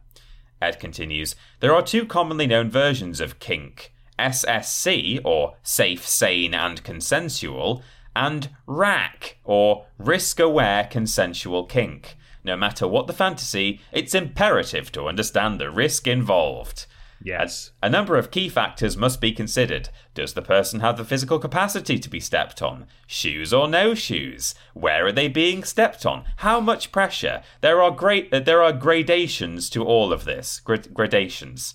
Ed 0.63 0.79
continues 0.79 1.35
There 1.61 1.75
are 1.75 1.83
two 1.83 2.07
commonly 2.07 2.47
known 2.47 2.71
versions 2.71 3.21
of 3.21 3.39
kink 3.39 3.93
SSC, 4.19 5.21
or 5.25 5.57
safe, 5.63 6.07
sane, 6.07 6.55
and 6.55 6.83
consensual, 6.85 7.83
and 8.15 8.51
RAC, 8.67 9.39
or 9.45 9.87
risk 9.99 10.39
aware 10.39 10.85
consensual 10.85 11.65
kink. 11.65 12.17
No 12.45 12.57
matter 12.57 12.87
what 12.87 13.07
the 13.07 13.13
fantasy, 13.13 13.81
it's 13.91 14.15
imperative 14.15 14.93
to 14.93 15.09
understand 15.09 15.59
the 15.59 15.71
risk 15.71 16.07
involved. 16.07 16.87
Yes. 17.25 17.73
A 17.83 17.91
number 17.91 18.17
of 18.17 18.31
key 18.31 18.49
factors 18.49 18.97
must 18.97 19.21
be 19.21 19.33
considered. 19.33 19.89
Does 20.15 20.35
the 20.35 20.43
person 20.43 20.79
have 20.79 20.97
the 20.97 21.05
physical 21.05 21.41
capacity 21.41 21.99
to 21.99 22.09
be 22.09 22.21
stepped 22.21 22.63
on? 22.63 22.87
Shoes 23.09 23.53
or 23.53 23.67
no 23.67 23.95
shoes? 23.95 24.55
Where 24.75 25.07
are 25.07 25.13
they 25.13 25.27
being 25.27 25.65
stepped 25.65 26.07
on? 26.07 26.25
How 26.37 26.61
much 26.61 26.93
pressure? 26.93 27.43
There 27.61 27.83
are 27.83 27.91
great. 27.91 28.33
Uh, 28.33 28.39
there 28.39 28.63
are 28.63 28.73
gradations 28.73 29.69
to 29.71 29.83
all 29.83 30.13
of 30.13 30.25
this. 30.25 30.61
Grad- 30.61 30.95
gradations. 30.95 31.75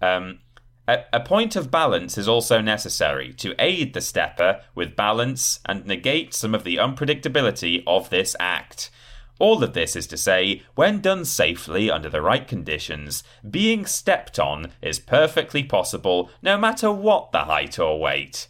Um, 0.00 0.38
a, 0.86 1.04
a 1.12 1.20
point 1.20 1.56
of 1.56 1.70
balance 1.70 2.18
is 2.18 2.28
also 2.28 2.60
necessary 2.60 3.32
to 3.34 3.54
aid 3.58 3.94
the 3.94 4.00
stepper 4.00 4.60
with 4.74 4.96
balance 4.96 5.60
and 5.66 5.86
negate 5.86 6.34
some 6.34 6.54
of 6.54 6.64
the 6.64 6.76
unpredictability 6.76 7.82
of 7.86 8.10
this 8.10 8.36
act. 8.38 8.90
All 9.38 9.64
of 9.64 9.74
this 9.74 9.96
is 9.96 10.06
to 10.08 10.16
say, 10.16 10.62
when 10.74 11.00
done 11.00 11.24
safely 11.24 11.90
under 11.90 12.08
the 12.08 12.22
right 12.22 12.46
conditions, 12.46 13.24
being 13.48 13.84
stepped 13.84 14.38
on 14.38 14.72
is 14.80 14.98
perfectly 15.00 15.64
possible 15.64 16.30
no 16.40 16.56
matter 16.56 16.90
what 16.92 17.32
the 17.32 17.44
height 17.44 17.78
or 17.78 17.98
weight. 17.98 18.46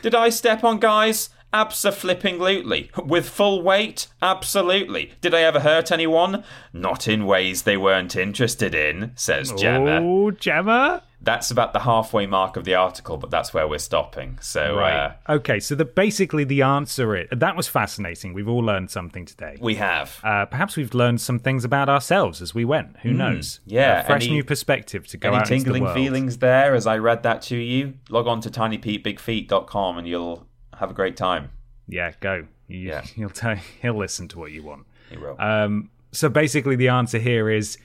Did 0.00 0.14
I 0.14 0.28
step 0.30 0.62
on 0.62 0.78
guys? 0.78 1.30
Abso-flipping-lutely. 1.52 2.90
With 3.04 3.28
full 3.28 3.62
weight? 3.62 4.06
Absolutely. 4.20 5.12
Did 5.20 5.34
I 5.34 5.40
ever 5.42 5.60
hurt 5.60 5.92
anyone? 5.92 6.44
Not 6.72 7.06
in 7.08 7.26
ways 7.26 7.62
they 7.62 7.76
weren't 7.76 8.16
interested 8.16 8.74
in, 8.74 9.12
says 9.14 9.52
Gemma. 9.52 10.00
Oh, 10.02 10.30
Gemma. 10.30 11.02
That's 11.24 11.52
about 11.52 11.72
the 11.72 11.80
halfway 11.80 12.26
mark 12.26 12.56
of 12.56 12.64
the 12.64 12.74
article, 12.74 13.16
but 13.16 13.30
that's 13.30 13.54
where 13.54 13.68
we're 13.68 13.78
stopping. 13.78 14.38
So 14.40 14.76
Right. 14.76 15.14
uh, 15.28 15.32
okay. 15.34 15.60
So 15.60 15.76
the 15.76 15.84
basically 15.84 16.42
the 16.42 16.62
answer 16.62 17.14
is 17.16 17.28
that 17.30 17.54
was 17.54 17.68
fascinating. 17.68 18.32
We've 18.34 18.48
all 18.48 18.58
learned 18.64 18.90
something 18.90 19.24
today. 19.24 19.56
we 19.60 19.76
have. 19.76 20.18
Uh, 20.24 20.46
perhaps 20.46 20.76
we've 20.76 20.94
learned 20.94 21.20
some 21.20 21.38
things 21.38 21.64
about 21.64 21.88
ourselves 21.88 22.42
as 22.42 22.56
we 22.56 22.64
went. 22.64 22.96
Who 23.02 23.12
knows? 23.12 23.60
Hmm. 23.68 23.74
yeah, 23.74 24.00
A 24.00 24.04
fresh 24.04 24.24
any- 24.24 24.32
new 24.32 24.42
perspective 24.44 25.06
to 25.08 25.16
go 25.16 25.28
Any 25.28 25.36
out 25.36 25.46
tingling 25.46 25.86
feelings 25.94 26.38
there 26.38 26.74
as 26.74 26.88
I 26.88 26.98
read 26.98 27.22
that 27.22 27.40
to 27.42 27.56
you? 27.56 27.94
Log 28.08 28.26
on 28.26 28.40
to 28.40 28.50
tinypeteBigFeet.com 28.50 29.98
and 29.98 30.08
you'll 30.08 30.48
have 30.82 30.90
a 30.90 30.94
great 30.94 31.16
time. 31.16 31.50
Yeah, 31.88 32.12
go. 32.20 32.46
You, 32.68 32.78
Yeah. 32.78 33.00
He'll 33.16 33.30
tell. 33.30 33.56
He'll 33.80 33.96
listen 33.96 34.28
to 34.28 34.38
what 34.38 34.52
you 34.52 34.62
want. 34.62 34.86
He 35.10 35.16
will. 35.16 35.36
Um, 35.40 35.90
so 36.10 36.28
basically, 36.28 36.76
the 36.76 36.88
answer 36.88 37.18
here 37.18 37.48
is: 37.48 37.78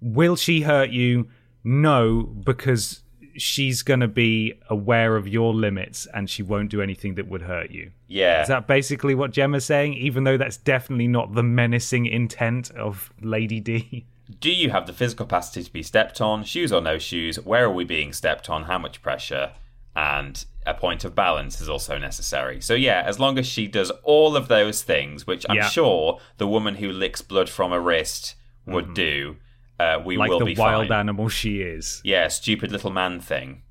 Will 0.00 0.36
she 0.36 0.60
hurt 0.60 0.90
you? 0.90 1.28
No, 1.64 2.22
because 2.22 3.00
she's 3.36 3.82
going 3.82 4.00
to 4.00 4.08
be 4.08 4.54
aware 4.68 5.16
of 5.16 5.26
your 5.26 5.54
limits 5.54 6.06
and 6.12 6.28
she 6.28 6.42
won't 6.42 6.70
do 6.70 6.82
anything 6.82 7.14
that 7.14 7.26
would 7.28 7.40
hurt 7.40 7.70
you. 7.70 7.90
yeah. 8.06 8.42
Is 8.42 8.48
that 8.48 8.66
basically 8.66 9.14
what 9.14 9.30
Gemma's 9.30 9.64
saying? 9.64 9.94
Even 9.94 10.24
though 10.24 10.36
that's 10.36 10.58
definitely 10.58 11.08
not 11.08 11.34
the 11.34 11.42
menacing 11.42 12.04
intent 12.04 12.70
of 12.72 13.10
Lady 13.22 13.58
D. 13.60 14.04
Do 14.40 14.50
you 14.50 14.70
have 14.70 14.86
the 14.86 14.92
physical 14.92 15.24
capacity 15.24 15.62
to 15.62 15.72
be 15.72 15.82
stepped 15.82 16.20
on? 16.20 16.44
Shoes 16.44 16.72
or 16.72 16.82
no 16.82 16.98
shoes? 16.98 17.40
Where 17.40 17.64
are 17.64 17.72
we 17.72 17.84
being 17.84 18.12
stepped 18.12 18.50
on? 18.50 18.64
How 18.64 18.78
much 18.78 19.00
pressure? 19.02 19.52
And 19.94 20.44
a 20.64 20.72
point 20.74 21.04
of 21.04 21.14
balance 21.14 21.60
is 21.60 21.68
also 21.68 21.98
necessary. 21.98 22.60
So, 22.60 22.74
yeah, 22.74 23.02
as 23.04 23.18
long 23.20 23.38
as 23.38 23.46
she 23.46 23.66
does 23.66 23.90
all 24.04 24.36
of 24.36 24.48
those 24.48 24.82
things, 24.82 25.26
which 25.26 25.44
I'm 25.48 25.56
Yeah. 25.56 25.68
sure 25.68 26.18
the 26.38 26.46
woman 26.46 26.76
who 26.76 26.90
licks 26.90 27.20
blood 27.20 27.48
from 27.50 27.72
a 27.72 27.80
wrist 27.80 28.36
would 28.64 28.94
do, 28.94 29.36
uh, 29.78 30.00
we 30.04 30.14
Mm-hmm. 30.14 30.20
like 30.20 30.30
will 30.30 30.38
the 30.38 30.44
be 30.46 30.54
wild 30.54 30.88
fine. 30.88 30.98
animal 31.00 31.28
she 31.28 31.60
is. 31.60 32.00
Yeah, 32.04 32.28
stupid 32.28 32.70
little 32.72 32.90
man 32.92 33.20
thing. 33.20 33.62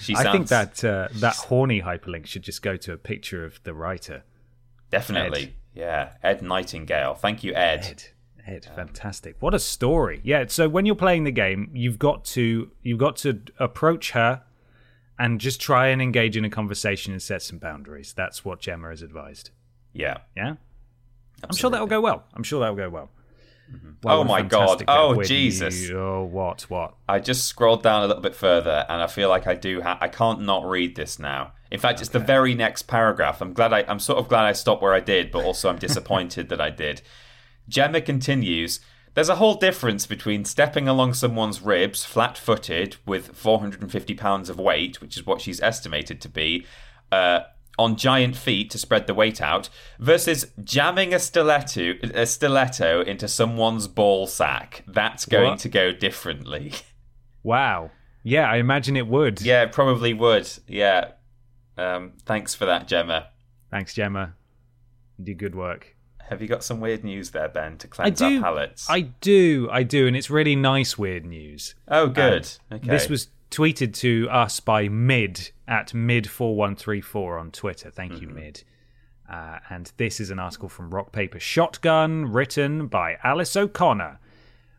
She 0.00 0.16
I 0.16 0.32
think 0.32 0.48
that 0.48 0.82
uh, 0.82 1.08
that 1.16 1.36
horny 1.36 1.82
hyperlink 1.82 2.26
should 2.26 2.42
just 2.42 2.62
go 2.62 2.76
to 2.78 2.92
a 2.92 2.96
picture 2.96 3.44
of 3.44 3.62
the 3.64 3.74
writer. 3.74 4.24
Definitely. 4.90 5.54
Yeah. 5.74 6.14
Ed 6.22 6.42
Nightingale. 6.42 7.14
Thank 7.14 7.44
you, 7.44 7.52
Ed. 7.54 7.84
Ed, 7.84 8.04
Ed, 8.46 8.64
fantastic! 8.74 9.36
What 9.40 9.52
a 9.54 9.58
story! 9.58 10.20
Yeah. 10.24 10.46
So 10.48 10.68
when 10.68 10.86
you're 10.86 10.94
playing 10.96 11.24
the 11.24 11.30
game, 11.30 11.70
you've 11.74 11.98
got 11.98 12.24
to 12.36 12.70
you've 12.82 12.98
got 12.98 13.16
to 13.16 13.42
approach 13.58 14.12
her 14.12 14.42
and 15.20 15.40
just 15.40 15.60
try 15.60 15.88
and 15.88 16.02
engage 16.02 16.36
in 16.36 16.44
a 16.44 16.50
conversation 16.50 17.12
and 17.12 17.22
set 17.22 17.42
some 17.42 17.58
boundaries. 17.58 18.12
That's 18.12 18.44
what 18.44 18.58
Gemma 18.60 18.88
has 18.90 19.02
advised. 19.02 19.50
Yeah. 19.92 20.18
Yeah? 20.36 20.54
I'm 21.48 21.56
sure 21.56 21.70
that'll 21.70 21.86
go 21.86 22.00
well. 22.00 22.24
I'm 22.34 22.42
sure 22.42 22.58
that'll 22.60 22.74
go 22.76 22.88
well. 22.90 23.10
Mm-hmm. 23.72 23.90
Oh 24.04 24.24
my 24.24 24.42
God. 24.42 24.82
Oh, 24.88 25.22
Jesus. 25.22 25.80
news- 25.80 25.92
Oh, 25.94 26.24
what? 26.24 26.62
What? 26.62 26.94
I 27.08 27.20
just 27.20 27.44
scrolled 27.44 27.82
down 27.84 28.02
a 28.02 28.06
little 28.08 28.22
bit 28.22 28.34
further, 28.34 28.84
and 28.88 29.00
I 29.00 29.06
feel 29.06 29.28
like 29.28 29.46
I 29.46 29.54
do. 29.54 29.80
Ha- 29.82 29.98
I 30.00 30.08
can't 30.08 30.40
not 30.40 30.64
read 30.64 30.96
this 30.96 31.18
now. 31.20 31.52
In 31.70 31.78
fact, 31.78 32.00
it's 32.00 32.10
the 32.10 32.18
very 32.18 32.54
next 32.54 32.82
paragraph. 32.88 33.40
I'm 33.40 33.52
glad. 33.52 33.72
I, 33.72 33.84
I'm 33.86 34.00
sort 34.00 34.18
of 34.18 34.28
glad 34.28 34.44
I 34.44 34.52
stopped 34.52 34.82
where 34.82 34.92
I 34.94 34.98
did, 35.00 35.30
but 35.30 35.44
also 35.44 35.68
I'm 35.68 35.78
disappointed 35.78 36.48
that 36.50 36.60
I 36.60 36.70
did. 36.70 37.02
Gemma 37.68 38.00
continues. 38.00 38.80
There's 39.14 39.28
a 39.28 39.36
whole 39.36 39.54
difference 39.54 40.06
between 40.06 40.44
stepping 40.44 40.86
along 40.88 41.14
someone's 41.14 41.60
ribs, 41.62 42.04
flat-footed, 42.04 42.96
with 43.06 43.36
450 43.36 44.14
pounds 44.14 44.48
of 44.48 44.58
weight, 44.58 45.00
which 45.00 45.16
is 45.16 45.26
what 45.26 45.40
she's 45.40 45.60
estimated 45.60 46.20
to 46.20 46.28
be, 46.28 46.64
uh, 47.10 47.40
on 47.78 47.96
giant 47.96 48.36
feet 48.36 48.70
to 48.70 48.78
spread 48.78 49.06
the 49.06 49.14
weight 49.14 49.40
out, 49.42 49.68
versus 49.98 50.52
jamming 50.62 51.12
a 51.12 51.18
stiletto, 51.18 51.94
a 52.14 52.24
stiletto 52.26 53.00
into 53.02 53.26
someone's 53.26 53.88
ball 53.88 54.26
sack. 54.26 54.84
That's 54.86 55.24
going 55.26 55.50
What? 55.50 55.58
to 55.60 55.68
go 55.68 55.92
differently. 55.92 56.72
Wow. 57.42 57.90
Yeah, 58.22 58.50
I 58.50 58.56
imagine 58.56 58.96
it 58.96 59.06
would. 59.06 59.40
Yeah, 59.40 59.62
it 59.62 59.72
probably 59.72 60.12
would. 60.12 60.46
Yeah. 60.68 61.12
Um, 61.78 62.12
thanks 62.26 62.54
for 62.54 62.66
that, 62.66 62.86
Gemma. 62.86 63.28
Thanks, 63.70 63.94
Gemma. 63.94 64.34
You 65.18 65.24
did 65.24 65.38
good 65.38 65.54
work. 65.54 65.96
Have 66.30 66.40
you 66.40 66.48
got 66.48 66.64
some 66.64 66.80
weird 66.80 67.04
news 67.04 67.30
there, 67.30 67.48
Ben, 67.48 67.76
to 67.78 67.88
cleanse 67.88 68.18
do. 68.18 68.36
our 68.36 68.42
palates? 68.42 68.88
I 68.88 69.00
do. 69.00 69.68
I 69.70 69.82
do. 69.82 70.06
And 70.06 70.16
it's 70.16 70.30
really 70.30 70.56
nice, 70.56 70.96
weird 70.96 71.26
news. 71.26 71.74
Oh, 71.88 72.06
good. 72.08 72.48
Um, 72.70 72.78
okay. 72.78 72.88
This 72.88 73.08
was 73.08 73.28
tweeted 73.50 73.92
to 73.96 74.28
us 74.30 74.60
by 74.60 74.88
Mid 74.88 75.50
at 75.66 75.88
Mid4134 75.92 77.40
on 77.40 77.50
Twitter. 77.50 77.90
Thank 77.90 78.12
Mm-hmm. 78.12 78.22
you, 78.22 78.34
Mid. 78.34 78.62
Uh, 79.28 79.58
and 79.68 79.92
this 79.96 80.18
is 80.20 80.30
an 80.30 80.38
article 80.38 80.68
from 80.68 80.90
Rock 80.90 81.12
Paper 81.12 81.38
Shotgun, 81.40 82.26
written 82.32 82.86
by 82.86 83.16
Alice 83.22 83.56
O'Connor. 83.56 84.18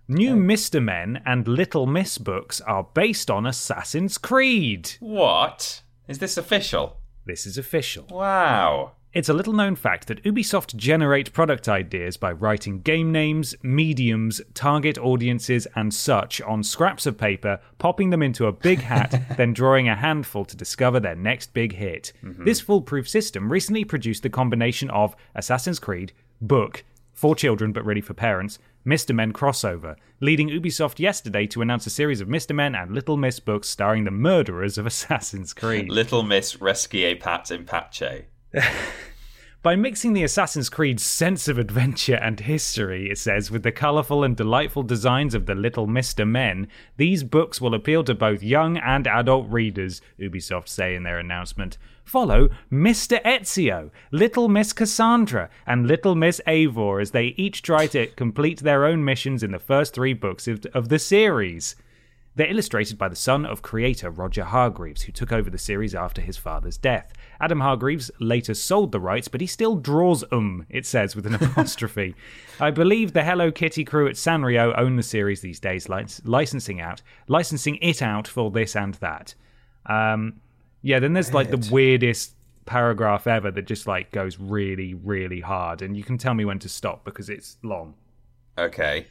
New 0.07 0.35
Mr. 0.35 0.83
Men 0.83 1.21
and 1.25 1.47
Little 1.47 1.85
Miss 1.85 2.17
books 2.17 2.59
are 2.61 2.87
based 2.93 3.31
on 3.31 3.45
Assassin's 3.45 4.17
Creed. 4.17 4.91
What? 4.99 5.83
Is 6.07 6.19
this 6.19 6.35
official? 6.37 6.97
This 7.25 7.45
is 7.45 7.57
official. 7.57 8.07
Wow. 8.09 8.93
It's 9.13 9.27
a 9.27 9.33
little 9.33 9.51
known 9.51 9.75
fact 9.75 10.07
that 10.07 10.23
Ubisoft 10.23 10.73
generate 10.77 11.33
product 11.33 11.67
ideas 11.67 12.15
by 12.15 12.31
writing 12.31 12.79
game 12.79 13.11
names, 13.11 13.53
mediums, 13.61 14.41
target 14.53 14.97
audiences, 14.97 15.67
and 15.75 15.93
such 15.93 16.39
on 16.43 16.63
scraps 16.63 17.05
of 17.05 17.17
paper, 17.17 17.59
popping 17.77 18.11
them 18.11 18.23
into 18.23 18.45
a 18.47 18.53
big 18.53 18.79
hat, 18.79 19.21
then 19.37 19.51
drawing 19.51 19.89
a 19.89 19.97
handful 19.97 20.45
to 20.45 20.55
discover 20.55 21.01
their 21.01 21.15
next 21.15 21.53
big 21.53 21.73
hit. 21.73 22.13
Mm-hmm. 22.23 22.45
This 22.45 22.61
foolproof 22.61 23.09
system 23.09 23.51
recently 23.51 23.83
produced 23.83 24.23
the 24.23 24.29
combination 24.29 24.89
of 24.91 25.13
Assassin's 25.35 25.79
Creed, 25.79 26.13
book, 26.39 26.85
for 27.11 27.35
children 27.35 27.73
but 27.73 27.83
really 27.83 27.99
for 27.99 28.13
parents, 28.13 28.59
Mr. 28.85 29.13
Men 29.13 29.33
crossover, 29.33 29.97
leading 30.21 30.49
Ubisoft 30.49 30.99
yesterday 30.99 31.45
to 31.47 31.61
announce 31.61 31.85
a 31.85 31.91
series 31.91 32.21
of 32.21 32.29
Mr. 32.29 32.55
Men 32.55 32.75
and 32.75 32.91
Little 32.91 33.17
Miss 33.17 33.41
books 33.41 33.67
starring 33.67 34.05
the 34.05 34.11
murderers 34.11 34.77
of 34.77 34.85
Assassin's 34.87 35.53
Creed. 35.53 35.89
Little 35.89 36.23
Miss 36.23 36.61
Rescue 36.61 37.19
Pat 37.19 37.51
in 37.51 37.65
Pache. 37.65 38.27
By 39.63 39.75
mixing 39.75 40.13
the 40.13 40.23
Assassin's 40.23 40.69
Creed 40.69 40.99
sense 40.99 41.47
of 41.47 41.59
adventure 41.59 42.15
and 42.15 42.39
history, 42.39 43.11
it 43.11 43.19
says, 43.19 43.51
with 43.51 43.61
the 43.61 43.71
colourful 43.71 44.23
and 44.23 44.35
delightful 44.35 44.81
designs 44.81 45.35
of 45.35 45.45
the 45.45 45.53
Little 45.53 45.85
Mr. 45.85 46.27
Men, 46.27 46.67
these 46.97 47.23
books 47.23 47.61
will 47.61 47.75
appeal 47.75 48.03
to 48.05 48.15
both 48.15 48.41
young 48.41 48.77
and 48.77 49.05
adult 49.05 49.47
readers, 49.51 50.01
Ubisoft 50.19 50.67
say 50.67 50.95
in 50.95 51.03
their 51.03 51.19
announcement. 51.19 51.77
Follow 52.03 52.49
Mr. 52.71 53.21
Ezio, 53.23 53.91
Little 54.11 54.49
Miss 54.49 54.73
Cassandra, 54.73 55.47
and 55.67 55.87
Little 55.87 56.15
Miss 56.15 56.41
Eivor 56.47 56.99
as 56.99 57.11
they 57.11 57.35
each 57.37 57.61
try 57.61 57.85
to 57.87 58.07
complete 58.07 58.61
their 58.61 58.83
own 58.83 59.05
missions 59.05 59.43
in 59.43 59.51
the 59.51 59.59
first 59.59 59.93
three 59.93 60.13
books 60.13 60.47
of, 60.47 60.65
of 60.73 60.89
the 60.89 60.97
series. 60.97 61.75
They're 62.35 62.49
illustrated 62.49 62.97
by 62.97 63.09
the 63.09 63.15
son 63.15 63.45
of 63.45 63.61
creator 63.61 64.09
Roger 64.09 64.45
Hargreaves, 64.45 65.03
who 65.03 65.11
took 65.11 65.31
over 65.31 65.49
the 65.49 65.57
series 65.57 65.93
after 65.93 66.21
his 66.21 66.37
father's 66.37 66.77
death. 66.77 67.13
Adam 67.41 67.59
Hargreaves 67.59 68.11
later 68.19 68.53
sold 68.53 68.91
the 68.91 68.99
rights, 68.99 69.27
but 69.27 69.41
he 69.41 69.47
still 69.47 69.75
draws 69.75 70.23
um, 70.31 70.65
it 70.69 70.85
says 70.85 71.15
with 71.15 71.25
an 71.25 71.35
apostrophe. 71.41 72.15
I 72.59 72.71
believe 72.71 73.13
the 73.13 73.23
Hello 73.23 73.51
Kitty 73.51 73.83
crew 73.83 74.07
at 74.07 74.15
Sanrio 74.15 74.77
own 74.77 74.95
the 74.95 75.03
series 75.03 75.41
these 75.41 75.59
days, 75.59 75.89
licensing 75.89 76.79
out, 76.79 77.01
licensing 77.27 77.77
it 77.77 78.01
out 78.01 78.27
for 78.27 78.51
this 78.51 78.75
and 78.75 78.93
that. 78.95 79.33
Um, 79.87 80.39
yeah, 80.83 80.99
then 80.99 81.13
there's 81.13 81.33
like 81.33 81.49
the 81.49 81.69
weirdest 81.71 82.35
paragraph 82.65 83.27
ever 83.27 83.51
that 83.51 83.63
just 83.63 83.87
like 83.87 84.11
goes 84.11 84.39
really, 84.39 84.93
really 84.93 85.41
hard, 85.41 85.81
and 85.81 85.97
you 85.97 86.03
can 86.03 86.17
tell 86.17 86.33
me 86.33 86.45
when 86.45 86.59
to 86.59 86.69
stop 86.69 87.03
because 87.03 87.29
it's 87.29 87.57
long. 87.63 87.95
Okay. 88.57 89.07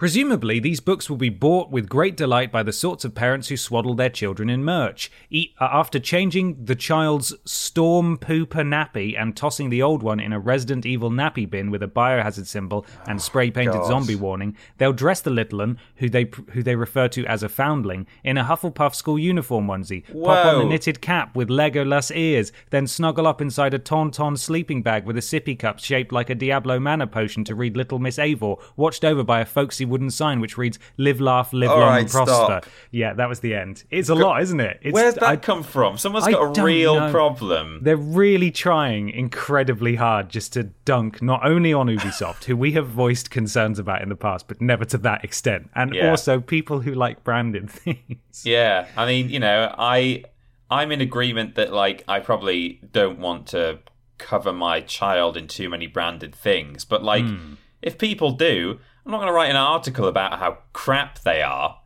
Presumably, 0.00 0.58
these 0.58 0.80
books 0.80 1.10
will 1.10 1.18
be 1.18 1.28
bought 1.28 1.70
with 1.70 1.86
great 1.86 2.16
delight 2.16 2.50
by 2.50 2.62
the 2.62 2.72
sorts 2.72 3.04
of 3.04 3.14
parents 3.14 3.48
who 3.48 3.56
swaddle 3.58 3.92
their 3.92 4.08
children 4.08 4.48
in 4.48 4.64
merch. 4.64 5.12
E- 5.28 5.52
uh, 5.60 5.68
after 5.70 5.98
changing 5.98 6.64
the 6.64 6.74
child's 6.74 7.34
storm 7.44 8.16
pooper 8.16 8.64
nappy 8.64 9.14
and 9.14 9.36
tossing 9.36 9.68
the 9.68 9.82
old 9.82 10.02
one 10.02 10.18
in 10.18 10.32
a 10.32 10.40
Resident 10.40 10.86
Evil 10.86 11.10
nappy 11.10 11.48
bin 11.48 11.70
with 11.70 11.82
a 11.82 11.86
biohazard 11.86 12.46
symbol 12.46 12.86
and 13.06 13.20
spray 13.20 13.50
painted 13.50 13.74
God. 13.74 13.88
zombie 13.88 14.14
warning, 14.16 14.56
they'll 14.78 14.94
dress 14.94 15.20
the 15.20 15.28
little 15.28 15.58
one, 15.58 15.78
who 15.96 16.08
they 16.08 16.30
who 16.52 16.62
they 16.62 16.76
refer 16.76 17.06
to 17.08 17.26
as 17.26 17.42
a 17.42 17.50
foundling, 17.50 18.06
in 18.24 18.38
a 18.38 18.44
Hufflepuff 18.44 18.94
school 18.94 19.18
uniform 19.18 19.66
onesie, 19.66 20.06
pop 20.24 20.46
on 20.46 20.60
the 20.60 20.64
knitted 20.64 21.02
cap 21.02 21.36
with 21.36 21.50
Legolas 21.50 22.10
ears, 22.16 22.52
then 22.70 22.86
snuggle 22.86 23.26
up 23.26 23.42
inside 23.42 23.74
a 23.74 23.78
Tauntaun 23.78 24.38
sleeping 24.38 24.82
bag 24.82 25.04
with 25.04 25.18
a 25.18 25.20
sippy 25.20 25.58
cup 25.58 25.78
shaped 25.78 26.10
like 26.10 26.30
a 26.30 26.34
Diablo 26.34 26.80
mana 26.80 27.06
potion 27.06 27.44
to 27.44 27.54
read 27.54 27.76
Little 27.76 27.98
Miss 27.98 28.16
Eivor, 28.16 28.58
watched 28.76 29.04
over 29.04 29.22
by 29.22 29.42
a 29.42 29.44
folksy 29.44 29.89
wooden 29.90 30.10
sign 30.10 30.40
which 30.40 30.56
reads 30.56 30.78
"Live, 30.96 31.20
laugh, 31.20 31.52
live 31.52 31.70
All 31.70 31.78
long, 31.80 31.88
right, 31.90 32.00
and 32.02 32.10
prosper." 32.10 32.32
stop. 32.34 32.66
Yeah, 32.90 33.12
that 33.14 33.28
was 33.28 33.40
the 33.40 33.54
end. 33.54 33.84
It's 33.90 34.08
a 34.08 34.14
lot, 34.14 34.40
isn't 34.42 34.60
it? 34.60 34.78
It's, 34.80 34.94
Where's 34.94 35.14
that 35.16 35.22
I- 35.24 35.36
come 35.36 35.62
from? 35.62 35.98
Someone's 35.98 36.26
I 36.26 36.32
got 36.32 36.56
a 36.58 36.62
real 36.62 36.98
know. 36.98 37.10
problem. 37.10 37.80
They're 37.82 37.96
really 37.96 38.50
trying 38.50 39.10
incredibly 39.10 39.96
hard 39.96 40.28
just 40.28 40.52
to 40.54 40.64
dunk 40.84 41.20
not 41.20 41.44
only 41.44 41.72
on 41.72 41.88
Ubisoft, 41.88 42.44
who 42.44 42.56
we 42.56 42.72
have 42.72 42.86
voiced 42.86 43.30
concerns 43.30 43.78
about 43.78 44.00
in 44.02 44.08
the 44.08 44.16
past, 44.16 44.48
but 44.48 44.60
never 44.60 44.84
to 44.86 44.98
that 44.98 45.24
extent, 45.24 45.68
and 45.74 45.94
Yeah. 45.94 46.10
also 46.10 46.40
people 46.40 46.80
who 46.80 46.94
like 46.94 47.22
branded 47.24 47.68
things. 47.70 48.42
Yeah, 48.44 48.86
I 48.96 49.06
mean, 49.06 49.28
you 49.28 49.40
know, 49.40 49.74
I 49.78 50.24
I'm 50.70 50.92
in 50.92 51.00
agreement 51.00 51.56
that 51.56 51.72
like 51.72 52.04
I 52.06 52.20
probably 52.20 52.80
don't 52.92 53.18
want 53.18 53.48
to 53.48 53.80
cover 54.18 54.52
my 54.52 54.80
child 54.82 55.36
in 55.36 55.48
too 55.48 55.68
many 55.68 55.86
branded 55.86 56.34
things, 56.34 56.84
but 56.84 57.02
like 57.02 57.24
Hmm. 57.24 57.54
if 57.82 57.98
people 57.98 58.32
do, 58.32 58.78
I'm 59.04 59.12
not 59.12 59.18
going 59.18 59.28
to 59.28 59.32
write 59.32 59.50
an 59.50 59.56
article 59.56 60.06
about 60.06 60.38
how 60.38 60.58
crap 60.72 61.20
they 61.20 61.42
are, 61.42 61.78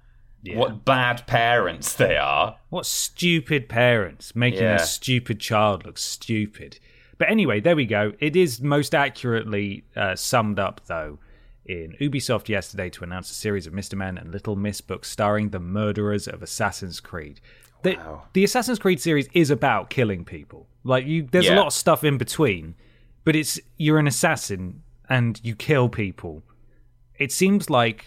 what 0.55 0.85
bad 0.85 1.27
parents 1.27 1.95
they 1.95 2.17
are. 2.17 2.57
What 2.71 2.87
stupid 2.87 3.69
parents 3.69 4.35
making 4.37 4.63
Yeah. 4.63 4.75
a 4.77 4.79
stupid 4.81 5.41
child 5.41 5.87
look 5.87 5.97
stupid. 5.99 6.79
But 7.17 7.31
anyway, 7.31 7.61
there 7.61 7.77
we 7.77 7.87
go. 7.87 8.13
It 8.19 8.35
is 8.37 8.61
most 8.61 8.95
accurately 8.95 9.85
uh, 9.97 10.17
summed 10.17 10.59
up, 10.59 10.83
though, 10.87 11.19
in 11.65 11.93
Ubisoft 12.01 12.49
yesterday 12.49 12.91
to 12.91 13.05
announce 13.05 13.31
a 13.31 13.35
series 13.35 13.67
of 13.67 13.73
Mr. 13.73 13.95
Men 13.97 14.19
and 14.19 14.33
Little 14.33 14.57
Miss 14.57 14.81
books 14.81 15.09
starring 15.11 15.51
the 15.51 15.61
murderers 15.61 16.27
of 16.29 16.43
Assassin's 16.43 17.01
Creed. 17.01 17.41
The, 17.83 17.99
the 18.33 18.45
Assassin's 18.45 18.79
Creed 18.79 19.01
series 19.01 19.29
is 19.33 19.51
about 19.51 19.91
killing 19.91 20.25
people. 20.25 20.67
Like 20.83 21.07
you, 21.07 21.29
there's 21.31 21.49
a 21.49 21.55
lot 21.55 21.69
of 21.69 21.73
stuff 21.73 22.03
in 22.05 22.19
between, 22.19 22.75
but 23.25 23.37
it's 23.37 23.59
you're 23.79 23.99
an 23.99 24.07
assassin 24.07 24.83
and 25.09 25.41
you 25.45 25.55
kill 25.55 25.89
people. 25.89 26.43
It 27.19 27.33
seems 27.33 27.71
like 27.71 28.07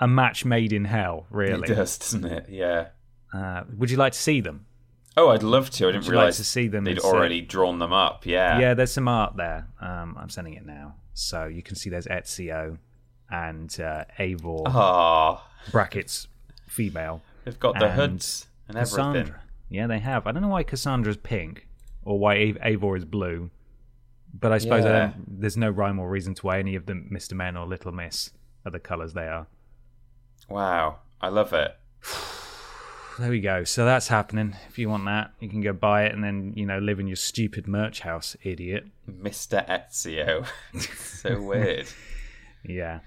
a 0.00 0.06
match 0.08 0.44
made 0.44 0.72
in 0.72 0.84
hell, 0.84 1.26
really. 1.30 1.70
It 1.70 1.74
does, 1.74 1.98
doesn't 1.98 2.24
it? 2.24 2.46
Yeah. 2.48 2.88
Uh, 3.32 3.64
would 3.76 3.90
you 3.90 3.96
like 3.96 4.12
to 4.12 4.18
see 4.18 4.40
them? 4.40 4.66
Oh, 5.16 5.30
I'd 5.30 5.42
love 5.42 5.70
to. 5.70 5.88
I 5.88 5.92
didn't 5.92 6.06
you 6.06 6.12
like 6.12 6.34
to 6.34 6.44
see 6.44 6.68
them 6.68 6.84
they'd 6.84 6.92
instead? 6.92 7.08
already 7.12 7.40
drawn 7.40 7.78
them 7.78 7.92
up. 7.92 8.24
Yeah. 8.24 8.58
Yeah, 8.60 8.74
there's 8.74 8.92
some 8.92 9.08
art 9.08 9.36
there. 9.36 9.66
Um, 9.80 10.16
I'm 10.18 10.30
sending 10.30 10.54
it 10.54 10.64
now, 10.64 10.94
so 11.14 11.46
you 11.46 11.62
can 11.62 11.74
see 11.74 11.90
there's 11.90 12.06
Ezio 12.06 12.78
and 13.30 13.68
uh, 13.80 14.04
Eivor 14.18 14.62
Ah, 14.66 15.46
brackets 15.70 16.28
female 16.66 17.20
they've 17.44 17.58
got 17.60 17.78
the 17.78 17.90
hoods 17.90 18.46
and 18.68 18.76
everything. 18.78 18.96
Cassandra. 19.04 19.40
Yeah, 19.68 19.86
they 19.86 19.98
have. 19.98 20.26
I 20.26 20.32
don't 20.32 20.42
know 20.42 20.48
why 20.48 20.62
Cassandra's 20.62 21.16
pink 21.18 21.66
or 22.04 22.18
why 22.18 22.36
Av- 22.36 22.58
Eivor 22.64 22.96
is 22.96 23.04
blue, 23.04 23.50
but 24.32 24.52
I 24.52 24.58
suppose 24.58 24.84
I 24.84 24.88
Yeah. 24.88 24.98
don't, 25.08 25.40
there's 25.40 25.56
no 25.56 25.70
rhyme 25.70 25.98
or 25.98 26.08
reason 26.08 26.34
to 26.34 26.46
why 26.46 26.58
any 26.58 26.74
of 26.74 26.86
them, 26.86 27.06
Mister 27.10 27.34
Men 27.34 27.56
or 27.56 27.66
Little 27.66 27.92
Miss, 27.92 28.30
are 28.64 28.70
the 28.70 28.78
colours 28.80 29.12
they 29.14 29.26
are. 29.28 29.46
Wow, 30.48 30.98
I 31.20 31.28
love 31.28 31.52
it. 31.52 31.76
There 33.18 33.30
we 33.30 33.40
go. 33.40 33.64
So 33.64 33.84
that's 33.84 34.06
happening. 34.06 34.54
If 34.68 34.78
you 34.78 34.88
want 34.88 35.04
that, 35.06 35.32
you 35.40 35.48
can 35.48 35.60
go 35.60 35.72
buy 35.72 36.04
it 36.04 36.14
and 36.14 36.22
then 36.22 36.52
you 36.54 36.64
know 36.64 36.78
live 36.78 37.00
in 37.00 37.08
your 37.08 37.16
stupid 37.16 37.66
merch 37.66 37.98
house, 38.00 38.36
idiot. 38.44 38.86
Mr. 39.10 39.66
Ezio. 39.68 40.46
so 41.20 41.42
weird. 41.42 41.88
Yeah. 42.64 43.00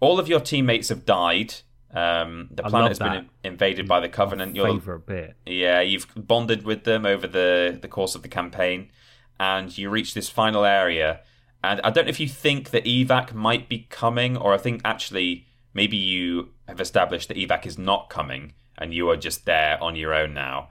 all 0.00 0.20
of 0.20 0.28
your 0.28 0.40
teammates 0.40 0.90
have 0.90 1.04
died. 1.04 1.54
Um, 1.94 2.48
the 2.50 2.66
I 2.66 2.70
planet 2.70 2.88
has 2.90 2.98
been 2.98 3.30
invaded 3.44 3.86
by 3.86 4.00
the 4.00 4.08
Covenant. 4.08 4.56
You're- 4.56 4.72
Favorite 4.72 5.06
bit. 5.06 5.36
yeah, 5.46 5.80
you've 5.80 6.08
bonded 6.16 6.64
with 6.64 6.84
them 6.84 7.06
over 7.06 7.26
the, 7.28 7.78
the 7.80 7.88
course 7.88 8.14
of 8.14 8.22
the 8.22 8.28
campaign, 8.28 8.90
and 9.38 9.76
you 9.78 9.88
reach 9.90 10.12
this 10.12 10.28
final 10.28 10.64
area. 10.64 11.20
And 11.62 11.80
I 11.82 11.90
don't 11.90 12.04
know 12.06 12.10
if 12.10 12.20
you 12.20 12.28
think 12.28 12.70
that 12.70 12.84
evac 12.84 13.32
might 13.32 13.68
be 13.68 13.86
coming, 13.90 14.36
or 14.36 14.52
I 14.52 14.58
think 14.58 14.80
actually 14.84 15.46
maybe 15.72 15.96
you 15.96 16.50
have 16.68 16.80
established 16.80 17.28
that 17.28 17.36
evac 17.36 17.64
is 17.64 17.78
not 17.78 18.10
coming, 18.10 18.54
and 18.76 18.92
you 18.92 19.08
are 19.08 19.16
just 19.16 19.44
there 19.46 19.82
on 19.82 19.94
your 19.94 20.12
own 20.12 20.34
now. 20.34 20.70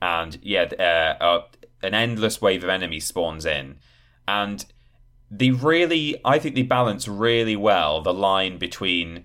And 0.00 0.38
yeah, 0.42 0.64
uh, 0.78 1.22
uh, 1.22 1.42
an 1.82 1.94
endless 1.94 2.40
wave 2.40 2.64
of 2.64 2.70
enemies 2.70 3.06
spawns 3.06 3.44
in, 3.44 3.76
and 4.26 4.64
they 5.30 5.50
really, 5.50 6.20
I 6.24 6.38
think 6.38 6.54
they 6.54 6.62
balance 6.62 7.06
really 7.06 7.56
well 7.56 8.00
the 8.00 8.14
line 8.14 8.58
between 8.58 9.24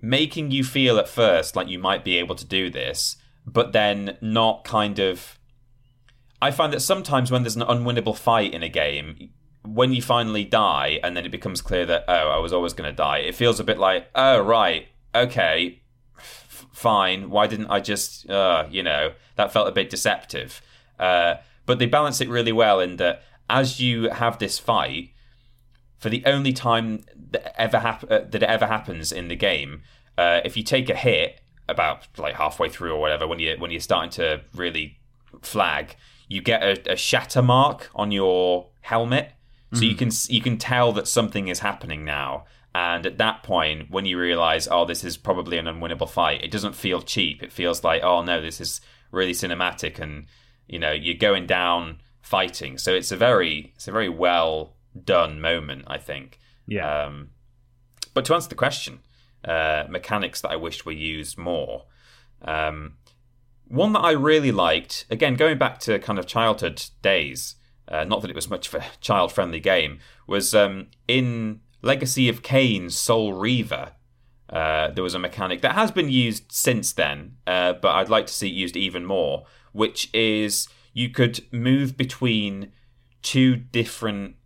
making 0.00 0.50
you 0.50 0.64
feel 0.64 0.98
at 0.98 1.08
first 1.08 1.56
like 1.56 1.68
you 1.68 1.78
might 1.78 2.04
be 2.04 2.16
able 2.16 2.34
to 2.36 2.44
do 2.44 2.70
this, 2.70 3.16
but 3.46 3.72
then 3.72 4.16
not 4.20 4.64
kind 4.64 4.98
of. 4.98 5.38
I 6.40 6.50
find 6.52 6.72
that 6.72 6.80
sometimes 6.80 7.30
when 7.30 7.42
there's 7.42 7.56
an 7.56 7.62
unwinnable 7.62 8.16
fight 8.16 8.54
in 8.54 8.62
a 8.62 8.68
game, 8.68 9.30
when 9.64 9.92
you 9.92 10.00
finally 10.00 10.44
die 10.44 11.00
and 11.02 11.16
then 11.16 11.26
it 11.26 11.30
becomes 11.30 11.60
clear 11.60 11.84
that, 11.86 12.04
oh, 12.06 12.28
I 12.28 12.38
was 12.38 12.52
always 12.52 12.72
going 12.72 12.88
to 12.88 12.96
die, 12.96 13.18
it 13.18 13.34
feels 13.34 13.58
a 13.58 13.64
bit 13.64 13.78
like, 13.78 14.08
oh, 14.14 14.40
right, 14.40 14.86
okay, 15.14 15.82
f- 16.16 16.66
fine. 16.72 17.30
Why 17.30 17.48
didn't 17.48 17.70
I 17.70 17.80
just, 17.80 18.30
uh, 18.30 18.66
you 18.70 18.84
know, 18.84 19.12
that 19.34 19.52
felt 19.52 19.68
a 19.68 19.72
bit 19.72 19.90
deceptive. 19.90 20.62
Uh, 20.98 21.36
but 21.66 21.78
they 21.78 21.86
balance 21.86 22.20
it 22.20 22.28
really 22.28 22.52
well 22.52 22.80
in 22.80 22.96
that 22.96 23.22
as 23.50 23.80
you 23.80 24.10
have 24.10 24.38
this 24.38 24.58
fight, 24.58 25.10
for 25.98 26.08
the 26.08 26.22
only 26.24 26.52
time 26.52 27.04
that 27.30 27.60
ever 27.60 27.78
hap- 27.80 28.10
uh, 28.10 28.20
that 28.30 28.42
it 28.42 28.48
ever 28.48 28.66
happens 28.66 29.12
in 29.12 29.28
the 29.28 29.36
game, 29.36 29.82
uh, 30.16 30.40
if 30.44 30.56
you 30.56 30.62
take 30.62 30.88
a 30.90 30.94
hit 30.94 31.40
about 31.68 32.06
like 32.16 32.34
halfway 32.34 32.68
through 32.68 32.92
or 32.92 33.00
whatever, 33.00 33.26
when 33.26 33.38
you 33.38 33.56
when 33.58 33.70
you're 33.70 33.80
starting 33.80 34.10
to 34.10 34.40
really 34.54 34.98
flag, 35.42 35.96
you 36.28 36.40
get 36.40 36.62
a, 36.62 36.92
a 36.92 36.96
shatter 36.96 37.42
mark 37.42 37.90
on 37.94 38.10
your 38.10 38.68
helmet, 38.80 39.32
so 39.72 39.82
you 39.82 39.94
can 39.94 40.10
you 40.28 40.40
can 40.40 40.56
tell 40.56 40.92
that 40.92 41.06
something 41.06 41.48
is 41.48 41.60
happening 41.60 42.04
now. 42.04 42.46
And 42.74 43.06
at 43.06 43.18
that 43.18 43.42
point, 43.42 43.90
when 43.90 44.04
you 44.04 44.18
realize, 44.18 44.68
oh, 44.70 44.84
this 44.84 45.02
is 45.02 45.16
probably 45.16 45.58
an 45.58 45.66
unwinnable 45.66 46.08
fight, 46.08 46.44
it 46.44 46.50
doesn't 46.50 46.74
feel 46.74 47.02
cheap. 47.02 47.42
It 47.42 47.52
feels 47.52 47.82
like, 47.82 48.02
oh 48.02 48.22
no, 48.22 48.40
this 48.40 48.60
is 48.60 48.80
really 49.10 49.32
cinematic, 49.32 49.98
and 49.98 50.26
you 50.66 50.78
know, 50.78 50.92
you're 50.92 51.14
going 51.14 51.46
down 51.46 51.98
fighting. 52.22 52.78
So 52.78 52.94
it's 52.94 53.12
a 53.12 53.16
very 53.16 53.72
it's 53.74 53.88
a 53.88 53.92
very 53.92 54.08
well 54.08 54.76
done 55.04 55.40
moment, 55.40 55.84
I 55.86 55.98
think. 55.98 56.38
Yeah. 56.68 57.04
Um, 57.06 57.30
but 58.14 58.24
to 58.26 58.34
answer 58.34 58.48
the 58.48 58.54
question, 58.54 59.00
uh, 59.44 59.84
mechanics 59.88 60.40
that 60.42 60.50
I 60.50 60.56
wished 60.56 60.86
were 60.86 60.92
used 60.92 61.38
more. 61.38 61.86
Um, 62.42 62.98
one 63.66 63.92
that 63.94 64.00
I 64.00 64.12
really 64.12 64.52
liked, 64.52 65.06
again, 65.10 65.34
going 65.34 65.58
back 65.58 65.78
to 65.80 65.98
kind 65.98 66.18
of 66.18 66.26
childhood 66.26 66.84
days, 67.02 67.56
uh, 67.88 68.04
not 68.04 68.22
that 68.22 68.30
it 68.30 68.36
was 68.36 68.50
much 68.50 68.68
of 68.68 68.74
a 68.76 68.84
child 69.00 69.32
friendly 69.32 69.60
game, 69.60 69.98
was 70.26 70.54
um, 70.54 70.88
in 71.08 71.60
Legacy 71.82 72.28
of 72.28 72.42
Kain 72.42 72.90
Soul 72.90 73.32
Reaver. 73.32 73.92
Uh, 74.50 74.90
there 74.90 75.04
was 75.04 75.14
a 75.14 75.18
mechanic 75.18 75.60
that 75.60 75.74
has 75.74 75.90
been 75.90 76.08
used 76.08 76.50
since 76.50 76.92
then, 76.92 77.36
uh, 77.46 77.74
but 77.74 77.94
I'd 77.94 78.08
like 78.08 78.26
to 78.26 78.32
see 78.32 78.48
it 78.48 78.54
used 78.54 78.76
even 78.76 79.04
more, 79.04 79.44
which 79.72 80.12
is 80.14 80.68
you 80.94 81.10
could 81.10 81.40
move 81.52 81.96
between 81.96 82.72
two 83.22 83.56
different 83.56 84.36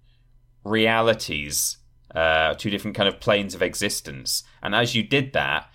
realities, 0.64 1.78
uh, 2.14 2.54
two 2.54 2.70
different 2.70 2.96
kind 2.96 3.08
of 3.08 3.20
planes 3.20 3.54
of 3.54 3.62
existence. 3.62 4.44
And 4.62 4.74
as 4.74 4.94
you 4.94 5.02
did 5.02 5.32
that, 5.32 5.70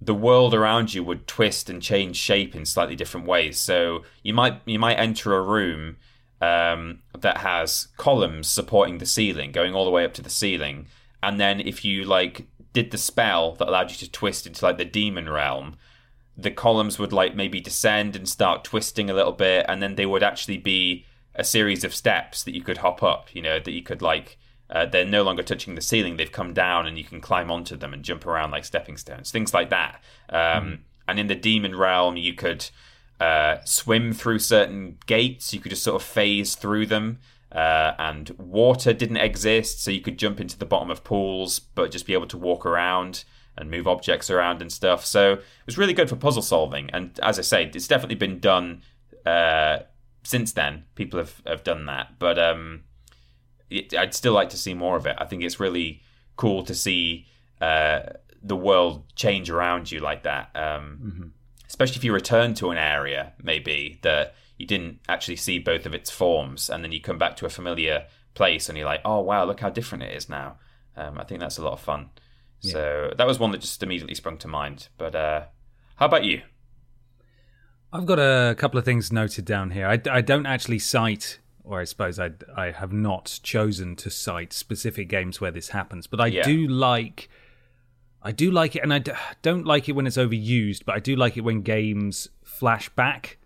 the 0.00 0.14
world 0.14 0.54
around 0.54 0.94
you 0.94 1.04
would 1.04 1.26
twist 1.26 1.68
and 1.68 1.82
change 1.82 2.16
shape 2.16 2.54
in 2.54 2.64
slightly 2.64 2.96
different 2.96 3.26
ways. 3.26 3.58
So 3.58 4.04
you 4.22 4.32
might 4.32 4.60
you 4.64 4.78
might 4.78 4.94
enter 4.94 5.34
a 5.34 5.42
room 5.42 5.96
um, 6.40 7.00
that 7.18 7.38
has 7.38 7.88
columns 7.96 8.48
supporting 8.48 8.98
the 8.98 9.06
ceiling, 9.06 9.52
going 9.52 9.74
all 9.74 9.84
the 9.84 9.90
way 9.90 10.04
up 10.04 10.14
to 10.14 10.22
the 10.22 10.30
ceiling, 10.30 10.86
and 11.22 11.38
then 11.38 11.60
if 11.60 11.84
you 11.84 12.04
like 12.04 12.46
did 12.72 12.90
the 12.90 12.98
spell 12.98 13.52
that 13.56 13.68
allowed 13.68 13.90
you 13.90 13.96
to 13.98 14.10
twist 14.10 14.46
into 14.46 14.64
like 14.64 14.78
the 14.78 14.84
demon 14.84 15.28
realm, 15.28 15.76
the 16.36 16.50
columns 16.50 16.98
would 16.98 17.12
like 17.12 17.34
maybe 17.34 17.60
descend 17.60 18.16
and 18.16 18.28
start 18.28 18.64
twisting 18.64 19.10
a 19.10 19.14
little 19.14 19.32
bit, 19.32 19.66
and 19.68 19.82
then 19.82 19.96
they 19.96 20.06
would 20.06 20.22
actually 20.22 20.58
be 20.58 21.04
a 21.34 21.44
series 21.44 21.84
of 21.84 21.94
steps 21.94 22.42
that 22.44 22.54
you 22.54 22.62
could 22.62 22.78
hop 22.78 23.02
up. 23.02 23.34
You 23.34 23.42
know 23.42 23.60
that 23.60 23.72
you 23.72 23.82
could 23.82 24.00
like. 24.00 24.38
Uh, 24.70 24.86
they're 24.86 25.04
no 25.04 25.22
longer 25.22 25.42
touching 25.42 25.74
the 25.74 25.82
ceiling; 25.82 26.16
they've 26.16 26.32
come 26.32 26.54
down, 26.54 26.86
and 26.86 26.96
you 26.96 27.04
can 27.04 27.20
climb 27.20 27.50
onto 27.50 27.76
them 27.76 27.92
and 27.92 28.04
jump 28.04 28.24
around 28.26 28.52
like 28.52 28.64
stepping 28.64 28.96
stones, 28.96 29.30
things 29.30 29.52
like 29.52 29.70
that. 29.70 30.02
Um, 30.28 30.84
And 31.08 31.18
in 31.18 31.26
the 31.26 31.34
demon 31.34 31.74
realm, 31.74 32.16
you 32.16 32.34
could 32.34 32.70
uh, 33.18 33.56
swim 33.64 34.12
through 34.12 34.38
certain 34.38 34.96
gates. 35.06 35.52
You 35.52 35.58
could 35.58 35.70
just 35.70 35.82
sort 35.82 36.00
of 36.00 36.06
phase 36.06 36.54
through 36.54 36.86
them. 36.86 37.18
Uh, 37.50 37.94
and 37.98 38.30
water 38.38 38.92
didn't 38.92 39.16
exist, 39.16 39.82
so 39.82 39.90
you 39.90 40.00
could 40.00 40.16
jump 40.16 40.40
into 40.40 40.56
the 40.56 40.64
bottom 40.64 40.88
of 40.88 41.02
pools, 41.02 41.58
but 41.58 41.90
just 41.90 42.06
be 42.06 42.12
able 42.12 42.28
to 42.28 42.38
walk 42.38 42.64
around 42.64 43.24
and 43.56 43.68
move 43.68 43.88
objects 43.88 44.30
around 44.30 44.62
and 44.62 44.70
stuff. 44.70 45.04
So 45.04 45.32
it 45.32 45.66
was 45.66 45.76
really 45.76 45.94
good 45.94 46.08
for 46.08 46.14
puzzle 46.14 46.42
solving. 46.42 46.90
And 46.92 47.18
as 47.20 47.40
I 47.40 47.42
say, 47.42 47.64
it's 47.74 47.88
definitely 47.88 48.14
been 48.14 48.38
done 48.38 48.82
uh, 49.26 49.78
since 50.22 50.52
then. 50.52 50.84
People 50.94 51.18
have, 51.18 51.42
have 51.44 51.64
done 51.64 51.86
that, 51.86 52.20
but 52.20 52.38
um, 52.38 52.84
it, 53.70 53.94
I'd 53.94 54.14
still 54.14 54.32
like 54.32 54.50
to 54.50 54.56
see 54.56 54.74
more 54.74 54.96
of 54.96 55.06
it. 55.06 55.16
I 55.18 55.24
think 55.24 55.42
it's 55.42 55.60
really 55.60 56.02
cool 56.36 56.64
to 56.64 56.74
see 56.74 57.26
uh, 57.60 58.00
the 58.42 58.56
world 58.56 59.04
change 59.14 59.50
around 59.50 59.90
you 59.90 60.00
like 60.00 60.24
that. 60.24 60.50
Um, 60.54 60.98
Especially 61.68 61.96
if 61.96 62.04
you 62.04 62.12
return 62.12 62.54
to 62.54 62.70
an 62.70 62.78
area, 62.78 63.32
maybe 63.42 63.98
that 64.02 64.34
you 64.58 64.66
didn't 64.66 64.98
actually 65.08 65.36
see 65.36 65.58
both 65.58 65.86
of 65.86 65.94
its 65.94 66.10
forms, 66.10 66.68
and 66.68 66.82
then 66.82 66.92
you 66.92 67.00
come 67.00 67.16
back 67.16 67.36
to 67.36 67.46
a 67.46 67.48
familiar 67.48 68.06
place 68.34 68.68
and 68.68 68.76
you're 68.76 68.86
like, 68.86 69.00
oh 69.04 69.20
wow, 69.20 69.44
look 69.44 69.60
how 69.60 69.70
different 69.70 70.02
it 70.04 70.14
is 70.14 70.28
now. 70.28 70.56
Um, 70.96 71.18
I 71.18 71.24
think 71.24 71.40
that's 71.40 71.58
a 71.58 71.62
lot 71.62 71.72
of 71.72 71.80
fun. 71.80 72.10
So 72.58 73.12
that 73.16 73.26
was 73.26 73.38
one 73.38 73.52
that 73.52 73.60
just 73.60 73.82
immediately 73.82 74.14
sprung 74.14 74.36
to 74.38 74.48
mind. 74.48 74.88
But 74.98 75.14
uh, 75.14 75.44
how 75.96 76.06
about 76.06 76.24
you? 76.24 76.42
I've 77.92 78.06
got 78.06 78.18
a 78.18 78.54
couple 78.54 78.78
of 78.78 78.84
things 78.84 79.10
noted 79.10 79.44
down 79.44 79.70
here. 79.70 79.86
I, 79.86 80.00
I 80.10 80.20
don't 80.20 80.46
actually 80.46 80.78
cite, 80.78 81.38
or 81.70 81.80
I 81.80 81.84
suppose 81.84 82.18
I, 82.18 82.30
I 82.56 82.72
have 82.72 82.92
not 82.92 83.38
chosen 83.42 83.94
to 83.96 84.10
cite 84.10 84.52
specific 84.52 85.08
games 85.08 85.40
where 85.40 85.50
this 85.52 85.68
happens, 85.70 86.06
but 86.06 86.20
I 86.20 86.26
Yeah. 86.26 86.42
do 86.42 86.66
like. 86.66 87.28
I 88.22 88.32
do 88.32 88.50
like 88.50 88.76
it, 88.76 88.82
and 88.82 88.92
I 88.92 88.98
d- 88.98 89.12
don't 89.40 89.64
like 89.64 89.88
it 89.88 89.92
when 89.92 90.06
it's 90.06 90.18
overused, 90.18 90.84
but 90.84 90.94
I 90.94 90.98
do 90.98 91.16
like 91.16 91.36
it 91.38 91.40
when 91.40 91.62
games 91.62 92.28
flash 92.42 92.90
back 92.90 93.38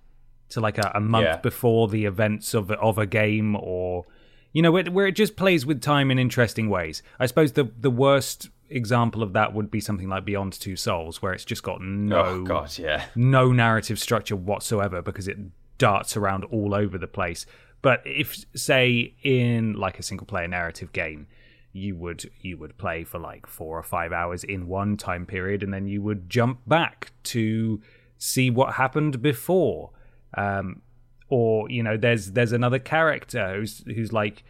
to 0.49 0.61
like 0.61 0.79
a, 0.79 0.91
a 0.97 1.01
month 1.01 1.25
Yeah. 1.27 1.37
before 1.37 1.87
the 1.89 2.07
events 2.07 2.55
of 2.55 2.71
of 2.73 2.99
a 2.99 3.07
game, 3.07 3.55
or 3.55 4.05
you 4.53 4.63
know, 4.63 4.73
where, 4.73 4.85
where 4.85 5.07
it 5.07 5.13
just 5.17 5.37
plays 5.37 5.65
with 5.67 5.81
time 5.81 6.11
in 6.11 6.19
interesting 6.19 6.69
ways. 6.71 7.03
I 7.21 7.27
suppose 7.27 7.53
the 7.53 7.71
the 7.79 7.91
worst 7.91 8.49
example 8.71 9.23
of 9.23 9.33
that 9.35 9.53
would 9.55 9.71
be 9.71 9.79
something 9.81 10.09
like 10.09 10.25
Beyond 10.25 10.55
Two 10.55 10.75
Souls, 10.75 11.23
where 11.23 11.33
it's 11.33 11.45
just 11.45 11.63
got 11.63 11.81
no 11.81 12.19
Oh 12.25 12.43
god, 12.43 12.77
yeah. 12.79 13.05
no 13.15 13.53
narrative 13.53 13.99
structure 14.01 14.35
whatsoever 14.35 15.03
because 15.03 15.29
it 15.29 15.39
darts 15.79 16.17
around 16.17 16.45
all 16.47 16.75
over 16.75 16.99
the 16.99 17.07
place. 17.07 17.47
But 17.85 18.01
if, 18.07 18.47
say, 18.57 19.13
in 19.23 19.75
like 19.75 19.99
a 19.99 20.03
single 20.03 20.27
player 20.27 20.49
narrative 20.49 20.91
game, 20.95 21.27
you 21.75 21.95
would 21.97 22.31
you 22.41 22.57
would 22.57 22.79
play 22.79 23.05
for 23.05 23.19
like 23.19 23.47
four 23.47 23.79
or 23.79 23.83
five 23.83 24.11
hours 24.11 24.43
in 24.43 24.69
one 24.69 24.97
time 24.97 25.27
period, 25.27 25.63
and 25.63 25.75
then 25.75 25.87
you 25.87 26.01
would 26.01 26.31
jump 26.31 26.61
back 26.67 27.13
to 27.25 27.83
see 28.17 28.49
what 28.49 28.77
happened 28.77 29.21
before. 29.21 29.91
Um, 30.33 30.81
or 31.29 31.69
you 31.69 31.83
know, 31.83 31.99
there's 31.99 32.33
there's 32.33 32.53
another 32.53 32.79
character 32.79 33.57
who's 33.57 33.85
who's 33.85 34.15
like 34.15 34.45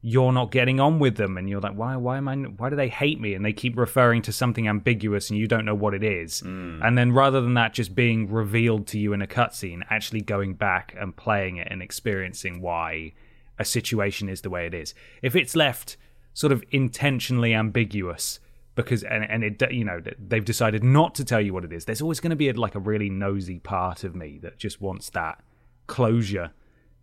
you're 0.00 0.32
not 0.32 0.52
getting 0.52 0.78
on 0.78 1.00
with 1.00 1.16
them 1.16 1.36
and 1.36 1.48
you're 1.50 1.60
like 1.60 1.74
why 1.74 1.96
why 1.96 2.16
am 2.16 2.28
i 2.28 2.36
why 2.36 2.70
do 2.70 2.76
they 2.76 2.88
hate 2.88 3.20
me? 3.20 3.34
And 3.34 3.44
they 3.44 3.52
keep 3.52 3.76
referring 3.76 4.22
to 4.22 4.32
something 4.32 4.68
ambiguous 4.68 5.28
and 5.28 5.38
you 5.38 5.48
don't 5.48 5.64
know 5.64 5.74
what 5.74 5.94
it 5.94 6.04
is. 6.04 6.42
Mm. 6.42 6.86
and 6.86 6.96
then 6.96 7.12
rather 7.12 7.40
than 7.40 7.54
that 7.54 7.74
just 7.74 7.94
being 7.94 8.30
revealed 8.30 8.86
to 8.88 8.98
you 8.98 9.12
in 9.12 9.22
a 9.22 9.26
cutscene 9.26 9.82
actually 9.90 10.20
going 10.20 10.54
back 10.54 10.94
and 10.98 11.16
playing 11.16 11.56
it 11.56 11.68
and 11.70 11.82
experiencing 11.82 12.60
why 12.60 13.12
a 13.58 13.64
situation 13.64 14.28
is 14.28 14.42
the 14.42 14.50
way 14.50 14.66
it 14.66 14.74
is. 14.74 14.94
If 15.20 15.34
it's 15.34 15.56
left 15.56 15.96
sort 16.32 16.52
of 16.52 16.62
intentionally 16.70 17.52
ambiguous 17.52 18.38
because 18.76 19.02
and, 19.02 19.24
and 19.28 19.42
it 19.42 19.72
you 19.72 19.84
know 19.84 20.00
they've 20.20 20.44
decided 20.44 20.84
not 20.84 21.12
to 21.16 21.24
tell 21.24 21.40
you 21.40 21.52
what 21.52 21.64
it 21.64 21.72
is 21.72 21.84
there's 21.84 22.00
always 22.00 22.20
going 22.20 22.30
to 22.30 22.36
be 22.36 22.48
a, 22.48 22.52
like 22.52 22.76
a 22.76 22.78
really 22.78 23.10
nosy 23.10 23.58
part 23.58 24.04
of 24.04 24.14
me 24.14 24.38
that 24.40 24.56
just 24.56 24.80
wants 24.80 25.10
that 25.10 25.42
closure 25.88 26.52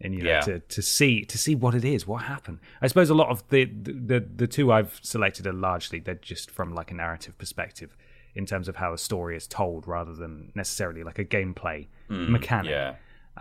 and 0.06 0.14
you 0.16 0.24
know 0.24 0.30
Yeah. 0.30 0.42
to 0.42 0.60
to 0.60 0.82
see 0.82 1.26
to 1.26 1.38
see 1.38 1.56
what 1.56 1.74
it 1.76 1.84
is, 1.84 2.06
what 2.08 2.24
happened. 2.24 2.60
I 2.82 2.88
suppose 2.88 3.10
a 3.10 3.16
lot 3.16 3.30
of 3.30 3.44
the 3.50 3.66
the 3.66 4.20
the 4.42 4.48
two 4.48 4.72
I've 4.72 5.00
selected 5.02 5.46
are 5.48 5.54
largely 5.54 6.00
they're 6.00 6.16
just 6.34 6.50
from 6.52 6.74
like 6.74 6.92
a 6.92 6.96
narrative 6.96 7.38
perspective 7.38 7.96
in 8.36 8.46
terms 8.46 8.68
of 8.68 8.76
how 8.78 8.94
a 8.94 8.98
story 8.98 9.36
is 9.38 9.48
told, 9.48 9.88
rather 9.88 10.14
than 10.14 10.52
necessarily 10.56 11.04
like 11.04 11.20
a 11.20 11.26
gameplay 11.26 11.88
Mm, 12.10 12.30
mechanic 12.30 12.72
yeah. 12.72 12.96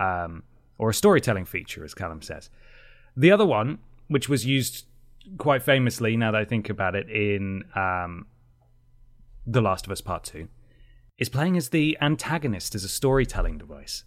um, 0.07 0.43
or 0.79 0.89
a 0.91 0.95
storytelling 0.95 1.45
feature, 1.45 1.85
as 1.85 1.93
Callum 1.95 2.23
says. 2.23 2.49
The 3.17 3.31
other 3.31 3.45
one, 3.47 3.79
which 4.09 4.29
was 4.29 4.47
used 4.47 4.87
quite 5.37 5.63
famously, 5.63 6.17
now 6.17 6.31
that 6.33 6.41
I 6.41 6.45
think 6.45 6.71
about 6.71 6.95
it, 6.95 7.09
in 7.11 7.65
um, 7.77 8.27
The 9.47 9.61
Last 9.61 9.85
of 9.87 9.93
Us 9.93 10.01
Part 10.01 10.25
Two, 10.25 10.49
is 11.19 11.29
playing 11.29 11.57
as 11.57 11.69
the 11.71 11.99
antagonist 12.01 12.75
as 12.75 12.85
a 12.85 12.89
storytelling 12.89 13.59
device. 13.59 14.05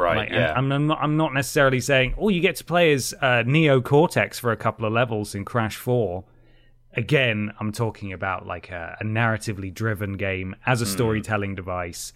Right. 0.00 0.16
Like, 0.16 0.30
yeah. 0.30 0.52
I'm, 0.56 0.70
I'm 0.72 0.86
not. 0.86 0.98
I'm 1.00 1.16
not 1.16 1.34
necessarily 1.34 1.80
saying, 1.80 2.14
"Oh, 2.18 2.28
you 2.28 2.40
get 2.40 2.56
to 2.56 2.64
play 2.64 2.92
as 2.92 3.14
uh, 3.20 3.42
Neo 3.46 3.80
Cortex 3.80 4.38
for 4.38 4.50
a 4.52 4.56
couple 4.56 4.84
of 4.86 4.92
levels 4.92 5.34
in 5.34 5.44
Crash 5.44 5.76
Four. 5.76 6.24
Again, 6.94 7.52
I'm 7.60 7.70
talking 7.70 8.12
about 8.12 8.46
like 8.46 8.70
a, 8.70 8.96
a 9.00 9.04
narratively 9.04 9.72
driven 9.72 10.14
game 10.14 10.56
as 10.66 10.82
a 10.82 10.84
Hmm. 10.84 10.90
storytelling 10.90 11.54
device, 11.54 12.12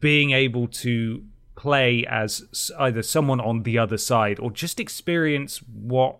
being 0.00 0.32
able 0.32 0.66
to 0.68 1.24
play 1.56 2.04
as 2.06 2.72
either 2.78 3.02
someone 3.02 3.40
on 3.40 3.62
the 3.62 3.78
other 3.78 3.96
side 3.96 4.38
or 4.40 4.50
just 4.50 4.80
experience 4.80 5.58
what 5.58 6.18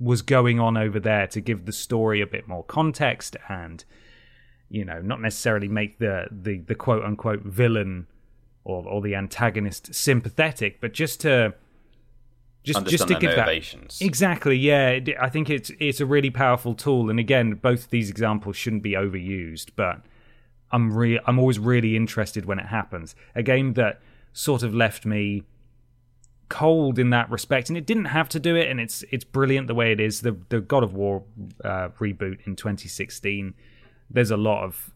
was 0.00 0.22
going 0.22 0.58
on 0.60 0.76
over 0.76 0.98
there 1.00 1.26
to 1.28 1.40
give 1.40 1.64
the 1.66 1.72
story 1.72 2.20
a 2.20 2.26
bit 2.26 2.46
more 2.48 2.64
context 2.64 3.36
and 3.48 3.84
you 4.68 4.84
know 4.84 5.00
not 5.00 5.20
necessarily 5.22 5.68
make 5.68 5.98
the 6.00 6.26
the, 6.30 6.58
the 6.58 6.74
quote 6.74 7.04
unquote 7.04 7.42
villain 7.44 8.06
or 8.66 8.86
or 8.86 9.00
the 9.00 9.14
antagonist 9.14 9.94
sympathetic 9.94 10.80
but 10.80 10.92
just 10.92 11.20
to 11.20 11.54
just 12.64 12.84
just 12.86 13.06
to 13.06 13.14
give 13.14 13.30
that 13.30 13.46
motivations. 13.46 13.98
exactly 14.00 14.56
yeah. 14.56 14.98
I 15.20 15.28
think 15.28 15.48
it's 15.48 15.70
it's 15.78 16.00
a 16.00 16.06
really 16.06 16.30
powerful 16.30 16.74
tool 16.74 17.08
and 17.08 17.18
again 17.18 17.52
both 17.54 17.84
of 17.84 17.90
these 17.90 18.10
examples 18.10 18.56
shouldn't 18.56 18.82
be 18.82 18.92
overused 18.92 19.70
but 19.76 20.02
i'm 20.72 20.92
re- 20.92 21.20
i'm 21.26 21.38
always 21.38 21.58
really 21.60 21.96
interested 21.96 22.44
when 22.44 22.58
it 22.58 22.66
happens. 22.66 23.14
A 23.34 23.42
game 23.42 23.74
that 23.74 24.00
sort 24.32 24.62
of 24.62 24.74
left 24.74 25.06
me 25.06 25.44
cold 26.48 26.98
in 26.98 27.10
that 27.10 27.30
respect 27.30 27.68
and 27.68 27.76
it 27.76 27.86
didn't 27.86 28.04
have 28.06 28.28
to 28.28 28.40
do 28.40 28.56
it 28.56 28.68
and 28.68 28.80
it's 28.80 29.04
it's 29.10 29.24
brilliant 29.24 29.68
the 29.68 29.74
way 29.74 29.92
it 29.92 30.00
is. 30.00 30.22
The 30.22 30.36
the 30.48 30.60
god 30.60 30.82
of 30.82 30.92
war 30.92 31.22
uh, 31.62 31.90
reboot 32.00 32.44
in 32.46 32.56
2016 32.56 33.54
there's 34.10 34.30
a 34.30 34.36
lot 34.36 34.64
of 34.64 34.90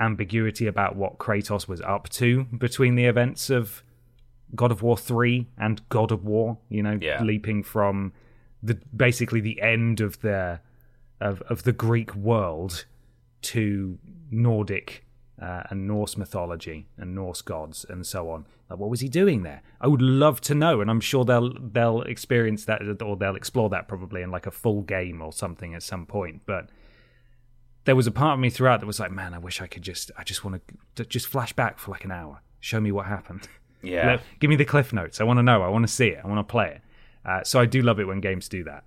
ambiguity 0.00 0.66
about 0.66 0.96
what 0.96 1.18
kratos 1.18 1.66
was 1.68 1.80
up 1.82 2.08
to 2.08 2.44
between 2.56 2.94
the 2.94 3.04
events 3.04 3.50
of 3.50 3.82
god 4.54 4.70
of 4.70 4.80
war 4.82 4.96
3 4.96 5.46
and 5.58 5.86
god 5.88 6.10
of 6.12 6.24
war 6.24 6.58
you 6.68 6.82
know 6.82 6.98
Yeah. 7.00 7.22
leaping 7.22 7.62
from 7.62 8.12
the 8.62 8.78
basically 8.96 9.40
the 9.40 9.60
end 9.60 10.00
of 10.00 10.20
the 10.20 10.60
of, 11.20 11.42
of 11.42 11.64
the 11.64 11.72
greek 11.72 12.14
world 12.14 12.84
to 13.42 13.98
nordic 14.30 15.04
uh, 15.40 15.62
and 15.70 15.86
Norse 15.86 16.16
mythology 16.16 16.88
and 16.96 17.14
Norse 17.14 17.42
gods 17.42 17.86
and 17.88 18.04
so 18.04 18.28
on. 18.28 18.44
Like, 18.68 18.80
what 18.80 18.90
was 18.90 18.98
he 18.98 19.08
doing 19.08 19.44
there? 19.44 19.62
I 19.80 19.86
would 19.86 20.02
love 20.02 20.40
to 20.42 20.54
know, 20.54 20.80
and 20.80 20.90
I'm 20.90 21.00
sure 21.00 21.24
they'll 21.24 21.52
they'll 21.60 22.02
experience 22.02 22.64
that 22.64 22.82
or 23.00 23.16
they'll 23.16 23.36
explore 23.36 23.68
that 23.68 23.86
probably 23.86 24.22
in 24.22 24.32
like 24.32 24.48
a 24.48 24.50
full 24.50 24.82
game 24.82 25.22
or 25.22 25.32
something 25.32 25.74
at 25.74 25.84
some 25.84 26.06
point. 26.06 26.42
But 26.44 26.70
there 27.84 27.96
was 27.96 28.06
a 28.06 28.10
part 28.10 28.34
of 28.34 28.40
me 28.40 28.50
throughout 28.50 28.80
that 28.80 28.86
was 28.86 29.00
like, 29.00 29.10
man, 29.10 29.32
I 29.34 29.38
wish 29.38 29.60
I 29.62 29.66
could 29.66 29.82
just 29.82 30.10
I 30.18 30.24
just 30.24 30.44
want 30.44 30.62
to 30.96 31.04
just 31.04 31.26
flash 31.26 31.52
back 31.52 31.78
for 31.78 31.90
like 31.90 32.04
an 32.04 32.10
hour, 32.12 32.40
show 32.60 32.80
me 32.80 32.92
what 32.92 33.06
happened. 33.06 33.48
Yeah. 33.82 34.06
Let- 34.06 34.20
give 34.40 34.50
me 34.50 34.56
the 34.56 34.64
cliff 34.64 34.92
notes. 34.92 35.20
I 35.20 35.24
want 35.24 35.38
to 35.38 35.42
know. 35.42 35.62
I 35.62 35.68
want 35.68 35.86
to 35.86 35.92
see 35.92 36.08
it. 36.08 36.20
I 36.22 36.26
want 36.26 36.46
to 36.46 36.50
play 36.50 36.68
it. 36.76 36.80
Uh, 37.24 37.42
so 37.44 37.60
I 37.60 37.66
do 37.66 37.82
love 37.82 38.00
it 38.00 38.04
when 38.06 38.20
games 38.20 38.48
do 38.48 38.64
that. 38.64 38.84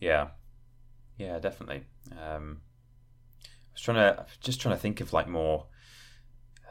Yeah, 0.00 0.28
yeah, 1.16 1.38
definitely. 1.38 1.84
Um, 2.12 2.60
I 3.42 3.48
was 3.74 3.82
trying 3.82 3.96
to 3.96 4.26
just 4.40 4.60
trying 4.60 4.74
to 4.76 4.80
think 4.80 5.00
of 5.00 5.12
like 5.12 5.28
more 5.28 5.66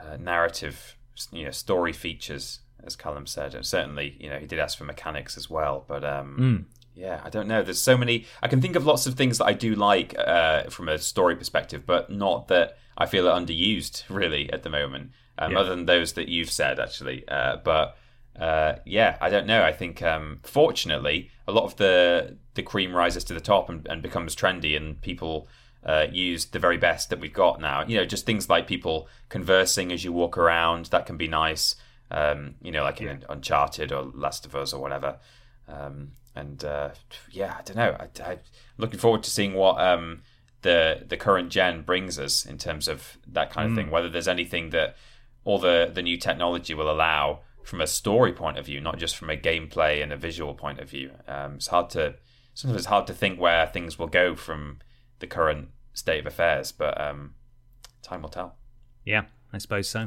uh, 0.01 0.17
narrative, 0.17 0.95
you 1.31 1.43
know, 1.45 1.51
story 1.51 1.93
features, 1.93 2.59
as 2.83 2.95
Callum 2.95 3.25
said, 3.27 3.53
and 3.53 3.65
certainly, 3.65 4.15
you 4.19 4.29
know, 4.29 4.37
he 4.39 4.45
did 4.45 4.59
ask 4.59 4.77
for 4.77 4.85
mechanics 4.85 5.35
as 5.37 5.49
well. 5.49 5.83
But 5.87 6.03
um, 6.05 6.67
yeah, 6.97 7.21
I 7.23 7.29
don't 7.29 7.47
know. 7.47 7.61
There's 7.61 7.81
so 7.81 7.95
many. 7.95 8.25
I 8.41 8.47
can 8.47 8.59
think 8.59 8.75
of 8.75 8.85
lots 8.85 9.05
of 9.05 9.13
things 9.13 9.37
that 9.37 9.45
I 9.45 9.53
do 9.53 9.75
like 9.75 10.17
uh, 10.17 10.63
from 10.63 10.89
a 10.89 10.97
story 10.97 11.35
perspective, 11.35 11.85
but 11.85 12.09
not 12.09 12.47
that 12.47 12.77
I 12.97 13.05
feel 13.05 13.29
are 13.29 13.39
underused 13.39 14.03
really 14.09 14.51
at 14.51 14.63
the 14.63 14.71
moment. 14.71 15.11
Um, 15.37 15.51
Yeah. 15.51 15.59
Other 15.59 15.69
than 15.69 15.85
those 15.85 16.13
that 16.13 16.27
you've 16.27 16.51
said, 16.51 16.79
actually, 16.79 17.27
uh, 17.27 17.57
but. 17.63 17.97
Uh, 18.39 18.77
yeah, 18.85 19.17
I 19.19 19.31
don't 19.31 19.47
know. 19.47 19.63
I 19.63 19.71
think 19.71 20.03
um, 20.03 20.41
fortunately, 20.43 21.31
a 21.47 21.51
lot 21.51 21.63
of 21.63 21.77
the 21.77 22.37
the 22.53 22.61
cream 22.61 22.95
rises 22.95 23.23
to 23.23 23.33
the 23.33 23.41
top 23.41 23.67
and, 23.67 23.87
and 23.87 24.03
becomes 24.03 24.35
trendy, 24.35 24.77
and 24.77 25.01
people 25.01 25.47
uh, 25.83 26.05
use 26.11 26.45
the 26.45 26.59
very 26.59 26.77
best 26.77 27.09
that 27.09 27.19
we've 27.19 27.33
got 27.33 27.59
now. 27.59 27.83
You 27.87 27.97
know, 27.97 28.05
just 28.05 28.27
things 28.27 28.47
like 28.47 28.67
people 28.67 29.07
conversing 29.29 29.91
as 29.91 30.03
you 30.03 30.13
walk 30.13 30.37
around. 30.37 30.85
That 30.85 31.07
can 31.07 31.17
be 31.17 31.27
nice. 31.27 31.77
Um, 32.11 32.53
you 32.61 32.71
know, 32.71 32.83
like 32.83 33.01
in 33.01 33.25
Uncharted 33.27 33.91
or 33.91 34.03
Last 34.03 34.45
of 34.45 34.55
Us 34.55 34.71
or 34.71 34.79
whatever. 34.79 35.17
Um, 35.67 36.11
and 36.37 36.63
uh, 36.63 36.89
yeah, 37.31 37.55
I 37.57 37.61
don't 37.63 37.77
know. 37.77 37.97
I, 37.99 38.31
I'm 38.31 38.39
looking 38.77 38.99
forward 38.99 39.23
to 39.23 39.29
seeing 39.29 39.53
what 39.53 39.79
um, 39.79 40.21
the 40.61 41.03
the 41.07 41.17
current 41.17 41.49
gen 41.49 41.81
brings 41.81 42.19
us 42.19 42.45
in 42.45 42.57
terms 42.57 42.87
of 42.87 43.17
that 43.27 43.49
kind 43.49 43.69
of 43.69 43.75
thing. 43.75 43.91
Whether 43.91 44.09
there's 44.09 44.27
anything 44.27 44.69
that 44.71 44.95
all 45.43 45.59
the 45.59 45.91
the 45.93 46.01
new 46.01 46.17
technology 46.17 46.73
will 46.73 46.91
allow 46.91 47.41
from 47.63 47.81
a 47.81 47.87
story 47.87 48.31
point 48.31 48.57
of 48.57 48.65
view, 48.65 48.79
not 48.79 48.97
just 48.97 49.17
from 49.17 49.29
a 49.29 49.35
gameplay 49.35 50.01
and 50.01 50.13
a 50.13 50.17
visual 50.17 50.53
point 50.53 50.79
of 50.79 50.89
view. 50.89 51.11
Um, 51.27 51.55
it's 51.55 51.67
hard 51.67 51.89
to 51.91 52.15
sometimes 52.53 52.81
it's 52.81 52.87
hard 52.87 53.07
to 53.07 53.13
think 53.13 53.39
where 53.39 53.67
things 53.67 53.99
will 53.99 54.07
go 54.07 54.35
from 54.35 54.79
the 55.19 55.27
current 55.27 55.69
state 55.93 56.19
of 56.19 56.27
affairs, 56.27 56.71
but 56.71 56.99
um, 56.99 57.33
time 58.01 58.21
will 58.21 58.29
tell. 58.29 58.55
Yeah, 59.03 59.23
I 59.51 59.57
suppose 59.57 59.89
so. 59.89 60.05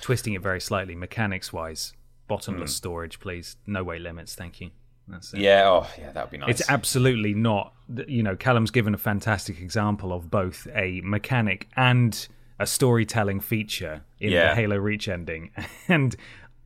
Twisting 0.00 0.34
it 0.34 0.42
very 0.42 0.60
slightly, 0.60 0.94
mechanics 0.94 1.52
wise. 1.52 1.92
Bottomless 2.28 2.74
storage, 2.74 3.20
please. 3.20 3.56
No 3.66 3.84
weight 3.84 4.00
limits, 4.00 4.34
thank 4.34 4.60
you. 4.60 4.70
That's 5.08 5.32
it. 5.34 5.40
Yeah, 5.40 5.64
oh 5.68 5.86
yeah, 5.98 6.12
that 6.12 6.24
would 6.24 6.30
be 6.30 6.38
nice. 6.38 6.50
It's 6.60 6.70
absolutely 6.70 7.32
not. 7.34 7.72
You 8.08 8.22
know, 8.22 8.34
Callum's 8.36 8.70
given 8.70 8.94
a 8.94 8.98
fantastic 8.98 9.60
example 9.60 10.12
of 10.12 10.30
both 10.30 10.66
a 10.74 11.00
mechanic 11.04 11.68
and 11.76 12.26
a 12.58 12.66
storytelling 12.66 13.40
feature 13.40 14.02
in 14.18 14.32
Yeah. 14.32 14.48
the 14.50 14.54
Halo 14.56 14.76
Reach 14.76 15.08
ending, 15.08 15.50
and 15.88 16.16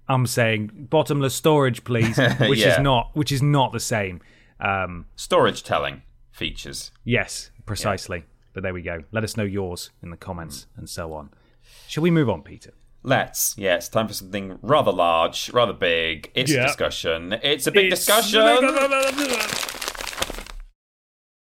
I'm 0.09 0.27
saying 0.27 0.71
bottomless 0.91 1.35
storage, 1.35 1.85
please, 1.85 2.17
which 2.41 2.61
Yeah. 2.61 2.75
is 2.75 2.79
not, 2.81 3.11
which 3.15 3.31
is 3.33 3.43
not 3.43 3.73
the 3.73 3.81
same. 3.81 4.21
Um, 4.59 5.07
Storage 5.17 5.63
telling 5.63 6.03
features. 6.33 6.93
yes, 7.05 7.51
precisely. 7.67 8.25
But 8.53 8.63
there 8.65 8.75
we 8.75 8.83
go. 8.83 9.05
Let 9.13 9.23
us 9.23 9.37
know 9.37 9.45
yours 9.45 9.91
in 10.03 10.11
the 10.11 10.17
comments 10.17 10.67
and 10.77 10.89
so 10.89 11.13
on. 11.13 11.31
Shall 11.87 12.03
we 12.03 12.11
move 12.11 12.29
on, 12.29 12.43
Peter? 12.43 12.73
Let's. 13.03 13.57
Yeah, 13.57 13.77
it's 13.77 13.89
time 13.89 14.09
for 14.09 14.15
something 14.15 14.59
rather 14.63 14.93
large, 14.93 15.51
rather 15.53 15.73
big. 15.73 16.31
It's 16.35 16.53
Yeah. 16.53 16.65
a 16.65 16.67
discussion. 16.67 17.33
It's 17.43 17.67
a 17.67 17.73
big 17.73 17.91
discussion. 17.91 18.43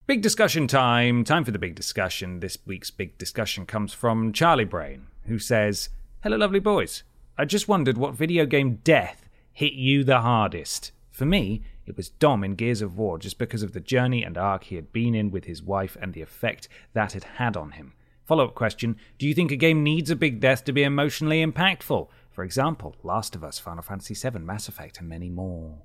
Big 0.07 0.21
discussion 0.21 0.67
time. 0.67 1.23
Time 1.23 1.43
for 1.43 1.51
the 1.51 1.59
big 1.59 1.75
discussion. 1.75 2.39
This 2.39 2.57
week's 2.65 2.89
big 2.91 3.17
discussion 3.17 3.65
comes 3.65 3.93
from 3.93 4.33
Charlie 4.33 4.63
Brain, 4.65 5.07
who 5.25 5.37
says, 5.37 5.89
Hello, 6.23 6.37
lovely 6.37 6.59
boys. 6.59 7.03
I 7.37 7.45
just 7.45 7.67
wondered 7.67 7.97
what 7.97 8.15
video 8.15 8.45
game 8.45 8.79
death 8.83 9.29
hit 9.51 9.73
you 9.73 10.03
the 10.03 10.21
hardest. 10.21 10.91
For 11.11 11.25
me, 11.25 11.61
it 11.85 11.95
was 11.97 12.09
Dom 12.09 12.43
in 12.43 12.55
Gears 12.55 12.81
of 12.81 12.97
War 12.97 13.17
just 13.19 13.37
because 13.37 13.61
of 13.63 13.73
the 13.73 13.79
journey 13.79 14.23
and 14.23 14.37
arc 14.37 14.65
he 14.65 14.75
had 14.75 14.91
been 14.93 15.13
in 15.13 15.29
with 15.31 15.45
his 15.45 15.61
wife 15.61 15.97
and 16.01 16.13
the 16.13 16.21
effect 16.21 16.67
that 16.93 17.15
it 17.15 17.23
had 17.35 17.55
on 17.57 17.71
him. 17.71 17.93
Follow 18.29 18.45
up 18.45 18.53
question 18.53 18.95
Do 19.17 19.27
you 19.27 19.33
think 19.33 19.51
a 19.51 19.55
game 19.55 19.81
needs 19.81 20.11
a 20.11 20.15
big 20.15 20.39
death 20.39 20.63
to 20.65 20.71
be 20.71 20.83
emotionally 20.83 21.43
impactful? 21.43 22.09
For 22.29 22.43
example, 22.43 22.95
Last 23.01 23.35
of 23.35 23.43
Us, 23.43 23.57
Final 23.57 23.81
Fantasy 23.81 24.13
VII, 24.13 24.37
Mass 24.37 24.67
Effect, 24.67 24.99
and 24.99 25.09
many 25.09 25.31
more. 25.31 25.79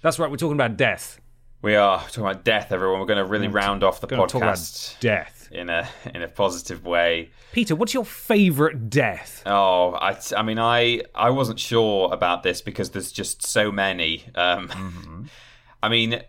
That's 0.00 0.18
right, 0.18 0.30
we're 0.30 0.38
talking 0.38 0.56
about 0.56 0.78
death 0.78 1.20
We 1.60 1.74
are 1.76 1.98
talking 2.04 2.22
about 2.24 2.42
death, 2.42 2.72
everyone. 2.72 3.00
We're 3.00 3.06
going 3.06 3.22
to 3.22 3.30
really 3.30 3.48
round 3.48 3.84
off 3.84 4.00
the 4.00 4.06
Gonna 4.06 4.26
talk 4.26 4.40
about 4.40 4.54
podcast 4.54 4.98
death. 5.00 5.50
in 5.52 5.68
a 5.68 5.86
in 6.14 6.22
a 6.22 6.28
positive 6.28 6.86
way. 6.86 7.32
Peter, 7.52 7.76
what's 7.76 7.92
your 7.92 8.06
favourite 8.06 8.88
death? 8.88 9.42
Oh, 9.44 9.92
I, 9.92 10.18
I 10.34 10.42
mean, 10.42 10.58
I 10.58 11.02
I 11.14 11.28
wasn't 11.28 11.60
sure 11.60 12.10
about 12.10 12.44
this 12.44 12.62
because 12.62 12.92
there's 12.92 13.12
just 13.12 13.46
so 13.46 13.70
many. 13.70 14.24
Um, 14.34 15.28
I 15.82 15.90
mean, 15.90 16.22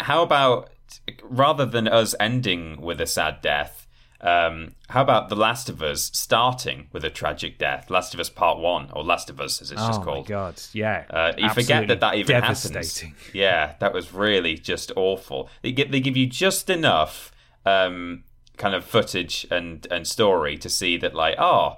how 0.00 0.24
about 0.24 0.70
rather 1.22 1.64
than 1.64 1.86
us 1.86 2.16
ending 2.18 2.80
with 2.80 3.00
a 3.00 3.06
sad 3.06 3.40
death, 3.40 3.86
um, 4.20 4.74
how 4.88 5.02
about 5.02 5.28
The 5.28 5.36
Last 5.36 5.68
of 5.68 5.82
Us 5.82 6.10
starting 6.12 6.88
with 6.92 7.04
a 7.04 7.10
tragic 7.10 7.58
death? 7.58 7.90
Last 7.90 8.14
of 8.14 8.20
Us 8.20 8.28
Part 8.28 8.58
One, 8.58 8.90
or 8.92 9.02
Last 9.02 9.30
of 9.30 9.40
Us 9.40 9.60
as 9.62 9.70
it's 9.70 9.80
oh 9.80 9.86
just 9.86 10.00
my 10.00 10.04
called. 10.04 10.26
god, 10.26 10.60
yeah. 10.72 11.04
Uh, 11.08 11.32
you 11.38 11.48
forget 11.50 11.88
that 11.88 12.00
that 12.00 12.14
even 12.16 12.40
devastating. 12.40 13.10
happens. 13.10 13.34
Yeah, 13.34 13.74
that 13.80 13.92
was 13.94 14.12
really 14.12 14.56
just 14.56 14.92
awful. 14.96 15.48
They 15.62 15.72
give 15.72 15.90
they 15.90 16.00
give 16.00 16.16
you 16.16 16.26
just 16.26 16.68
enough 16.68 17.32
um, 17.64 18.24
kind 18.56 18.74
of 18.74 18.84
footage 18.84 19.46
and 19.50 19.86
and 19.90 20.06
story 20.06 20.56
to 20.58 20.68
see 20.68 20.96
that 20.98 21.14
like 21.14 21.36
oh 21.38 21.76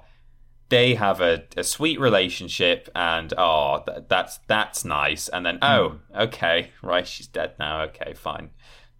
they 0.69 0.95
have 0.95 1.21
a, 1.21 1.43
a 1.55 1.63
sweet 1.63 1.99
relationship 1.99 2.89
and 2.95 3.33
oh 3.37 3.83
th- 3.85 4.03
that's 4.07 4.39
that's 4.47 4.83
nice 4.83 5.29
and 5.29 5.45
then 5.45 5.59
oh 5.61 5.99
okay 6.15 6.71
right 6.81 7.07
she's 7.07 7.27
dead 7.27 7.53
now 7.59 7.81
okay 7.83 8.13
fine 8.13 8.49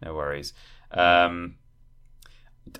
no 0.01 0.13
worries. 0.13 0.53
Um, 0.91 1.55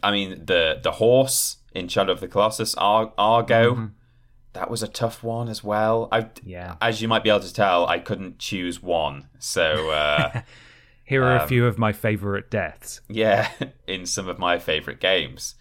I 0.02 0.12
mean 0.12 0.46
the 0.46 0.80
the 0.82 0.92
horse 0.94 1.58
in 1.74 1.88
Shadow 1.88 2.12
of 2.12 2.20
the 2.20 2.28
Colossus 2.28 2.76
Ar- 2.76 3.14
Argo. 3.18 3.92
That 4.54 4.70
was 4.70 4.84
a 4.84 4.88
tough 4.88 5.24
one 5.24 5.50
as 5.50 5.64
well. 5.64 6.08
I, 6.12 6.30
Yeah. 6.44 6.76
as 6.80 7.02
you 7.02 7.08
might 7.08 7.24
be 7.24 7.32
able 7.32 7.40
to 7.40 7.52
tell, 7.54 7.88
I 7.88 7.98
couldn't 7.98 8.38
choose 8.38 8.84
one. 8.84 9.28
So, 9.40 9.90
uh, 9.90 10.42
Here 11.06 11.24
are 11.24 11.38
um, 11.40 11.42
a 11.44 11.48
few 11.48 11.66
of 11.66 11.80
my 11.80 11.92
favourite 11.92 12.52
deaths. 12.52 13.02
yeah, 13.10 13.50
in 13.88 14.06
some 14.06 14.28
of 14.30 14.38
my 14.38 14.60
favorite 14.60 15.00
games. 15.00 15.56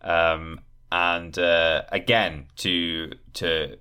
Um, 0.00 0.60
and 0.90 1.38
uh, 1.38 1.82
again, 1.92 2.46
to 2.56 3.12
to 3.34 3.76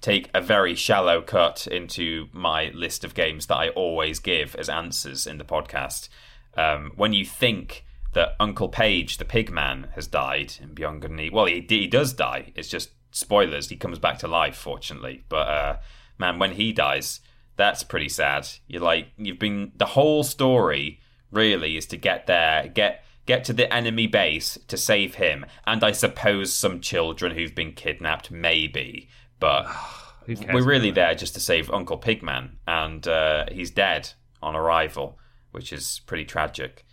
take 0.00 0.30
a 0.34 0.40
very 0.40 0.74
shallow 0.74 1.20
cut 1.20 1.66
into 1.66 2.28
my 2.32 2.70
list 2.74 3.04
of 3.04 3.12
games 3.14 3.46
that 3.46 3.56
I 3.56 3.68
always 3.68 4.18
give 4.18 4.54
as 4.56 4.70
answers 4.70 5.26
in 5.26 5.36
the 5.36 5.44
podcast. 5.44 6.08
Um, 6.56 6.92
when 6.96 7.12
you 7.12 7.24
think 7.26 7.84
that 8.12 8.34
Uncle 8.40 8.68
Pey'j, 8.68 9.16
the 9.16 9.24
pigman, 9.24 9.92
has 9.94 10.06
died 10.06 10.54
in 10.60 10.74
Beyond 10.74 11.02
Good 11.02 11.10
and 11.12 11.20
Evil, 11.20 11.36
well, 11.36 11.46
he, 11.46 11.64
he 11.68 11.86
does 11.86 12.12
die. 12.12 12.52
It's 12.54 12.68
just 12.68 12.90
spoilers. 13.12 13.68
He 13.68 13.76
comes 13.76 13.98
back 13.98 14.18
to 14.18 14.28
life, 14.28 14.56
fortunately. 14.56 15.24
But 15.28 15.48
uh, 15.48 15.76
man, 16.18 16.38
when 16.38 16.52
he 16.52 16.72
dies, 16.72 17.20
that's 17.56 17.82
pretty 17.82 18.08
sad. 18.08 18.48
You're 18.66 18.82
like, 18.82 19.08
you've 19.16 19.38
been 19.38 19.72
the 19.76 19.86
whole 19.86 20.24
story 20.24 21.00
really 21.30 21.76
is 21.76 21.86
to 21.86 21.96
get 21.96 22.26
there, 22.26 22.68
get 22.68 23.04
get 23.26 23.44
to 23.44 23.52
the 23.52 23.72
enemy 23.72 24.06
base 24.06 24.58
to 24.66 24.76
save 24.76 25.16
him, 25.16 25.46
and 25.66 25.84
I 25.84 25.92
suppose 25.92 26.52
some 26.52 26.80
children 26.80 27.36
who've 27.36 27.54
been 27.54 27.72
kidnapped, 27.72 28.30
maybe. 28.30 29.08
But 29.38 29.66
we're 30.26 30.64
really 30.64 30.90
there 30.90 31.14
just 31.14 31.34
to 31.34 31.40
save 31.40 31.70
Uncle 31.70 31.98
Pigman, 31.98 32.56
and 32.66 33.06
uh, 33.06 33.46
he's 33.52 33.70
dead 33.70 34.10
on 34.42 34.56
arrival, 34.56 35.18
which 35.52 35.72
is 35.72 36.00
pretty 36.06 36.24
tragic. 36.24 36.84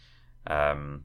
Um, 0.47 1.03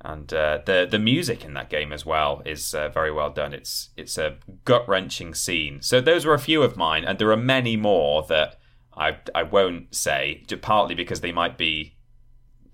and 0.00 0.32
uh, 0.34 0.58
the 0.66 0.86
the 0.90 0.98
music 0.98 1.44
in 1.44 1.54
that 1.54 1.70
game 1.70 1.90
as 1.92 2.04
well 2.04 2.42
is 2.44 2.74
uh, 2.74 2.88
very 2.90 3.10
well 3.10 3.30
done. 3.30 3.54
It's 3.54 3.90
it's 3.96 4.18
a 4.18 4.36
gut 4.64 4.86
wrenching 4.88 5.34
scene. 5.34 5.80
So 5.80 6.00
those 6.00 6.26
were 6.26 6.34
a 6.34 6.38
few 6.38 6.62
of 6.62 6.76
mine, 6.76 7.04
and 7.04 7.18
there 7.18 7.30
are 7.30 7.36
many 7.36 7.76
more 7.76 8.22
that 8.28 8.58
I 8.96 9.16
I 9.34 9.44
won't 9.44 9.94
say, 9.94 10.44
partly 10.60 10.94
because 10.94 11.20
they 11.20 11.32
might 11.32 11.56
be. 11.56 11.96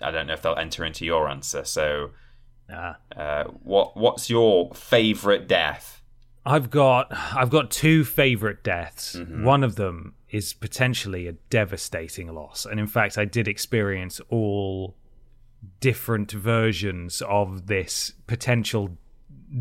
I 0.03 0.11
don't 0.11 0.27
know 0.27 0.33
if 0.33 0.43
they'll 0.43 0.57
enter 0.57 0.85
into 0.85 1.05
your 1.05 1.29
answer. 1.29 1.63
So, 1.65 2.11
Ah. 2.73 2.97
uh, 3.15 3.45
what 3.45 3.97
what's 3.97 4.29
your 4.31 4.73
favorite 4.75 5.47
death? 5.47 6.03
I've 6.45 6.71
got 6.71 7.13
I've 7.13 7.51
got 7.51 7.71
two 7.71 8.03
favorite 8.05 8.65
deaths. 8.65 9.15
Mm-hmm. 9.15 9.45
One 9.45 9.63
of 9.63 9.77
them 9.77 10.15
is 10.31 10.53
potentially 10.53 11.29
a 11.29 11.33
devastating 11.51 12.33
loss, 12.35 12.65
and 12.67 12.81
in 12.81 12.87
fact, 12.89 13.19
I 13.19 13.25
did 13.25 13.47
experience 13.47 14.21
all 14.31 14.97
different 15.81 16.33
versions 16.33 17.23
of 17.23 17.67
this 17.67 18.15
potential 18.27 18.97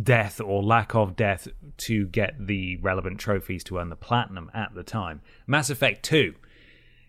death 0.04 0.40
or 0.40 0.62
lack 0.62 0.94
of 0.94 1.16
death 1.16 1.48
to 1.78 2.06
get 2.08 2.48
the 2.48 2.78
relevant 2.78 3.20
trophies 3.20 3.64
to 3.64 3.78
earn 3.78 3.90
the 3.90 3.96
platinum 3.96 4.52
at 4.54 4.74
the 4.76 4.84
time. 4.84 5.22
Mass 5.48 5.70
Effect 5.70 6.04
2. 6.04 6.36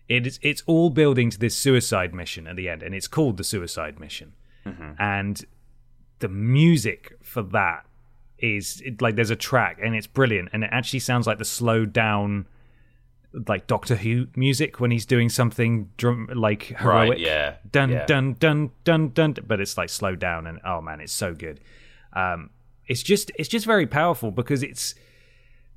It 0.09 0.27
is 0.27 0.39
it's 0.41 0.63
all 0.65 0.89
building 0.89 1.29
to 1.29 1.39
this 1.39 1.55
suicide 1.55 2.13
mission 2.13 2.47
at 2.47 2.55
the 2.55 2.67
end 2.67 2.83
and 2.83 2.93
it's 2.93 3.07
called 3.07 3.37
the 3.37 3.43
suicide 3.43 3.99
mission. 3.99 4.33
Mm-hmm. 4.65 4.93
And 4.99 5.45
the 6.19 6.27
music 6.27 7.13
for 7.21 7.43
that 7.43 7.85
is 8.39 8.81
it, 8.81 9.01
like 9.01 9.15
there's 9.15 9.29
a 9.29 9.35
track 9.35 9.79
and 9.81 9.95
it's 9.95 10.07
brilliant 10.07 10.49
and 10.51 10.63
it 10.63 10.69
actually 10.73 10.99
sounds 10.99 11.27
like 11.27 11.37
the 11.37 11.45
slowed 11.45 11.93
down 11.93 12.47
like 13.47 13.67
Doctor 13.67 13.95
Who 13.95 14.27
music 14.35 14.79
when 14.79 14.91
he's 14.91 15.05
doing 15.05 15.29
something 15.29 15.89
drum 15.97 16.29
like 16.33 16.63
heroic. 16.63 17.11
Right, 17.11 17.19
yeah, 17.19 17.55
Dun 17.71 17.89
yeah. 17.89 18.05
dun 18.05 18.33
dun 18.33 18.71
dun 18.83 19.09
dun. 19.09 19.35
But 19.45 19.59
it's 19.59 19.77
like 19.77 19.89
slowed 19.89 20.19
down 20.19 20.47
and 20.47 20.59
oh 20.65 20.81
man, 20.81 20.99
it's 20.99 21.13
so 21.13 21.33
good. 21.33 21.59
Um, 22.13 22.49
it's 22.87 23.03
just 23.03 23.31
it's 23.37 23.49
just 23.49 23.65
very 23.65 23.87
powerful 23.87 24.31
because 24.31 24.63
it's 24.63 24.95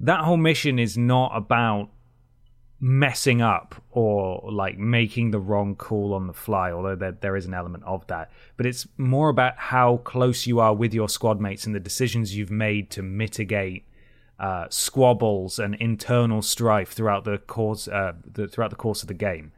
that 0.00 0.20
whole 0.24 0.36
mission 0.36 0.78
is 0.78 0.98
not 0.98 1.30
about 1.34 1.90
messing 2.80 3.40
up 3.40 3.76
or 3.92 4.42
like 4.52 4.76
making 4.76 5.30
the 5.30 5.38
wrong 5.38 5.74
call 5.74 6.12
on 6.12 6.26
the 6.26 6.32
fly 6.32 6.70
although 6.70 6.96
there, 6.96 7.12
there 7.12 7.36
is 7.36 7.46
an 7.46 7.54
element 7.54 7.82
of 7.84 8.06
that 8.08 8.30
but 8.56 8.66
it's 8.66 8.86
more 8.98 9.30
about 9.30 9.56
how 9.56 9.98
close 9.98 10.46
you 10.46 10.60
are 10.60 10.74
with 10.74 10.92
your 10.92 11.08
squad 11.08 11.40
mates 11.40 11.64
and 11.64 11.74
the 11.74 11.80
decisions 11.80 12.36
you've 12.36 12.50
made 12.50 12.90
to 12.90 13.00
mitigate 13.00 13.86
uh, 14.38 14.66
squabbles 14.68 15.58
and 15.58 15.74
internal 15.76 16.42
strife 16.42 16.92
throughout 16.92 17.24
the 17.24 17.38
course 17.38 17.86
uh, 17.88 18.12
the, 18.32 18.48
throughout 18.48 18.70
the 18.70 18.76
course 18.76 19.02
of 19.02 19.08
the 19.08 19.14
game 19.14 19.52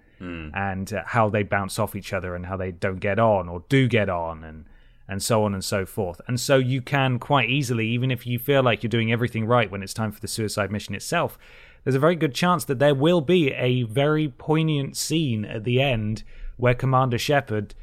and 0.54 0.92
uh, 0.94 1.02
how 1.06 1.28
they 1.28 1.42
bounce 1.42 1.78
off 1.78 1.94
each 1.94 2.12
other 2.12 2.34
and 2.34 2.46
how 2.46 2.56
they 2.56 2.72
don't 2.72 3.00
get 3.00 3.18
on 3.18 3.48
or 3.48 3.64
do 3.68 3.86
get 3.86 4.08
on 4.08 4.44
and 4.44 4.64
and 5.08 5.22
so 5.22 5.44
on 5.44 5.54
and 5.54 5.64
so 5.64 5.86
forth. 5.86 6.20
And 6.26 6.40
so 6.40 6.56
you 6.56 6.82
can 6.82 7.18
quite 7.18 7.48
easily, 7.48 7.86
even 7.88 8.10
if 8.10 8.26
you 8.26 8.38
feel 8.38 8.62
like 8.62 8.82
you're 8.82 8.88
doing 8.88 9.12
everything 9.12 9.46
right 9.46 9.70
when 9.70 9.82
it's 9.82 9.94
time 9.94 10.10
for 10.10 10.20
the 10.20 10.28
suicide 10.28 10.70
mission 10.70 10.94
itself, 10.94 11.38
there's 11.84 11.94
a 11.94 12.00
very 12.00 12.16
good 12.16 12.34
chance 12.34 12.64
that 12.64 12.80
there 12.80 12.94
will 12.94 13.20
be 13.20 13.52
a 13.52 13.84
very 13.84 14.28
poignant 14.28 14.96
scene 14.96 15.44
at 15.44 15.62
the 15.62 15.80
end 15.80 16.24
where 16.56 16.74
Commander 16.74 17.18
Shepard 17.18 17.74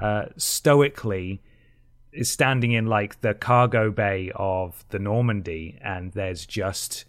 uh, 0.00 0.26
stoically 0.36 1.40
is 2.14 2.30
standing 2.30 2.72
in 2.72 2.86
like 2.86 3.20
the 3.20 3.34
cargo 3.34 3.90
bay 3.90 4.30
of 4.36 4.84
the 4.90 4.98
Normandy, 4.98 5.78
and 5.82 6.12
there's 6.12 6.46
just 6.46 7.04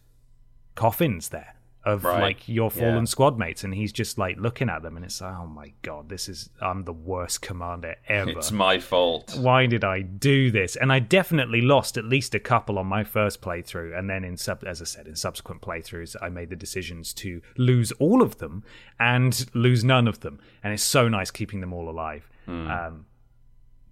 coffins 0.76 1.30
there 1.30 1.51
of 1.84 2.03
Right. 2.03 2.20
like 2.22 2.49
your 2.49 2.72
fallen 2.72 2.95
Yeah. 3.03 3.03
squad 3.06 3.38
mates, 3.38 3.64
and 3.64 3.72
he's 3.76 3.93
just 3.93 4.18
like 4.18 4.38
looking 4.39 4.70
at 4.72 4.82
them, 4.82 4.95
and 4.95 5.06
it's 5.06 5.22
like, 5.22 5.36
oh 5.36 5.45
my 5.45 5.72
god, 5.84 6.10
this 6.10 6.28
is 6.28 6.49
I'm 6.60 6.84
the 6.84 6.91
worst 6.93 7.43
commander 7.43 7.95
ever. 8.08 8.32
It's 8.32 8.51
my 8.51 8.80
fault. 8.80 9.36
Why 9.38 9.68
did 9.68 9.84
I 9.84 10.01
do 10.01 10.49
this? 10.49 10.76
And 10.76 10.91
I 10.91 10.97
definitely 10.97 11.62
lost 11.62 11.95
at 11.95 12.03
least 12.06 12.34
a 12.34 12.39
couple 12.39 12.80
on 12.80 12.88
my 12.88 13.03
first 13.03 13.39
playthrough, 13.39 13.95
and 13.97 14.10
then 14.10 14.24
in 14.24 14.36
sub, 14.36 14.64
as 14.66 14.82
I 14.82 14.86
said, 14.86 15.06
in 15.08 15.16
subsequent 15.16 15.62
playthroughs, 15.62 16.16
I 16.20 16.30
made 16.30 16.49
the 16.49 16.56
decisions 16.56 17.14
to 17.16 17.43
lose 17.56 17.91
all 17.93 18.24
of 18.24 18.39
them 18.39 18.64
and 18.99 19.45
lose 19.53 19.84
none 19.84 20.08
of 20.08 20.22
them, 20.22 20.39
and 20.64 20.74
it's 20.74 20.82
so 20.82 21.08
nice 21.08 21.30
keeping 21.30 21.62
them 21.62 21.72
all 21.72 21.88
alive. 21.88 22.28
Um, 22.47 23.06
but 23.14 23.14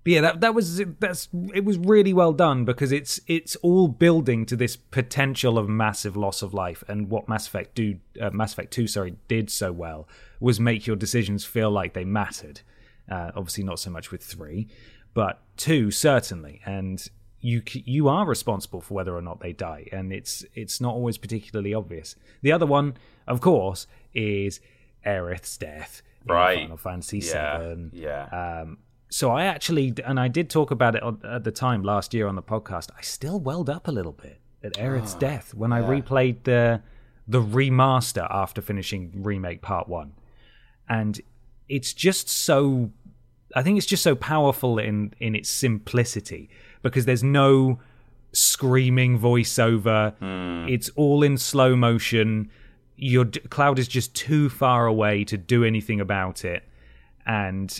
yeah, 0.06 0.22
that 0.22 0.41
that 0.41 0.54
was 0.54 0.82
that's 0.99 1.30
it 1.54 1.64
was 1.64 1.78
really 1.78 2.14
well 2.14 2.34
done 2.34 2.66
because 2.66 2.91
it's 2.91 3.20
it's 3.28 3.56
all 3.58 3.88
building 3.88 4.45
to 4.47 4.56
this 4.56 4.76
potential 4.76 5.58
of 5.58 5.70
massive 5.70 6.18
loss 6.18 6.41
of 6.41 6.54
life, 6.54 6.84
and 6.88 7.10
what 7.10 7.30
Mass 7.30 7.47
Effect 7.47 7.76
do 7.76 7.97
uh, 8.22 8.30
Mass 8.32 8.54
Effect 8.54 8.72
Two, 8.74 8.88
sorry, 8.88 9.16
did 9.28 9.49
so 9.49 9.72
well 9.72 10.08
was 10.39 10.60
make 10.60 10.86
your 10.86 10.95
decisions 10.97 11.45
feel 11.45 11.72
like 11.72 11.93
they 11.93 12.04
mattered. 12.06 12.62
Uh, 13.10 13.32
obviously, 13.36 13.64
not 13.64 13.80
so 13.80 13.89
much 13.89 14.12
with 14.12 14.24
three, 14.24 14.68
but 15.14 15.41
two 15.58 15.89
certainly, 15.91 16.62
and 16.66 17.08
you 17.39 17.62
you 17.74 18.08
are 18.08 18.26
responsible 18.26 18.82
for 18.82 18.93
whether 18.93 19.16
or 19.16 19.22
not 19.22 19.39
they 19.41 19.54
die, 19.54 19.88
and 19.91 20.12
it's 20.14 20.45
it's 20.54 20.80
not 20.82 20.93
always 20.93 21.18
particularly 21.18 21.74
obvious. 21.74 22.16
The 22.41 22.51
other 22.51 22.66
one, 22.66 22.95
of 23.28 23.41
course, 23.41 23.88
is 24.14 24.60
Aerith's 25.06 25.58
death 25.58 26.01
Right. 26.25 26.59
Final 26.59 26.78
Fantasy 26.78 27.20
Yeah, 27.20 27.74
VII. 27.75 27.89
yeah. 27.93 28.62
Um, 28.62 28.78
so 29.13 29.29
I 29.29 29.43
actually, 29.45 29.93
and 30.03 30.19
I 30.19 30.27
did 30.27 30.49
talk 30.49 30.71
about 30.71 30.95
it 30.95 31.03
at 31.23 31.43
the 31.43 31.51
time 31.51 31.83
last 31.83 32.15
year 32.15 32.27
on 32.27 32.33
the 32.33 32.41
podcast. 32.41 32.89
I 32.97 33.03
still 33.03 33.39
welled 33.39 33.69
up 33.69 33.87
a 33.87 33.91
little 33.91 34.13
bit 34.13 34.39
at 34.63 34.73
Aerith's 34.73 35.13
ah, 35.13 35.19
death 35.19 35.53
when 35.53 35.71
I 35.71 35.81
replayed 35.81 36.45
the 36.45 36.81
the 37.27 37.39
remaster 37.39 38.25
after 38.31 38.59
finishing 38.59 39.11
remake 39.13 39.61
part 39.61 39.87
one, 39.87 40.13
and 40.89 41.21
it's 41.69 41.93
just 41.93 42.27
so. 42.27 42.89
I 43.55 43.61
think 43.61 43.77
it's 43.77 43.85
just 43.85 44.01
so 44.01 44.15
powerful 44.15 44.79
in 44.79 45.13
in 45.19 45.35
its 45.35 45.47
simplicity 45.47 46.49
because 46.81 47.05
there's 47.05 47.23
no 47.23 47.79
screaming 48.31 49.19
voiceover. 49.19 50.15
Hmm. 50.17 50.67
It's 50.67 50.89
all 50.95 51.21
in 51.21 51.37
slow 51.37 51.75
motion. 51.75 52.49
Your 52.95 53.25
cloud 53.25 53.77
is 53.77 53.87
just 53.87 54.15
too 54.15 54.49
far 54.49 54.87
away 54.87 55.23
to 55.25 55.37
do 55.37 55.63
anything 55.63 56.01
about 56.01 56.43
it 56.43 56.63
and 57.27 57.79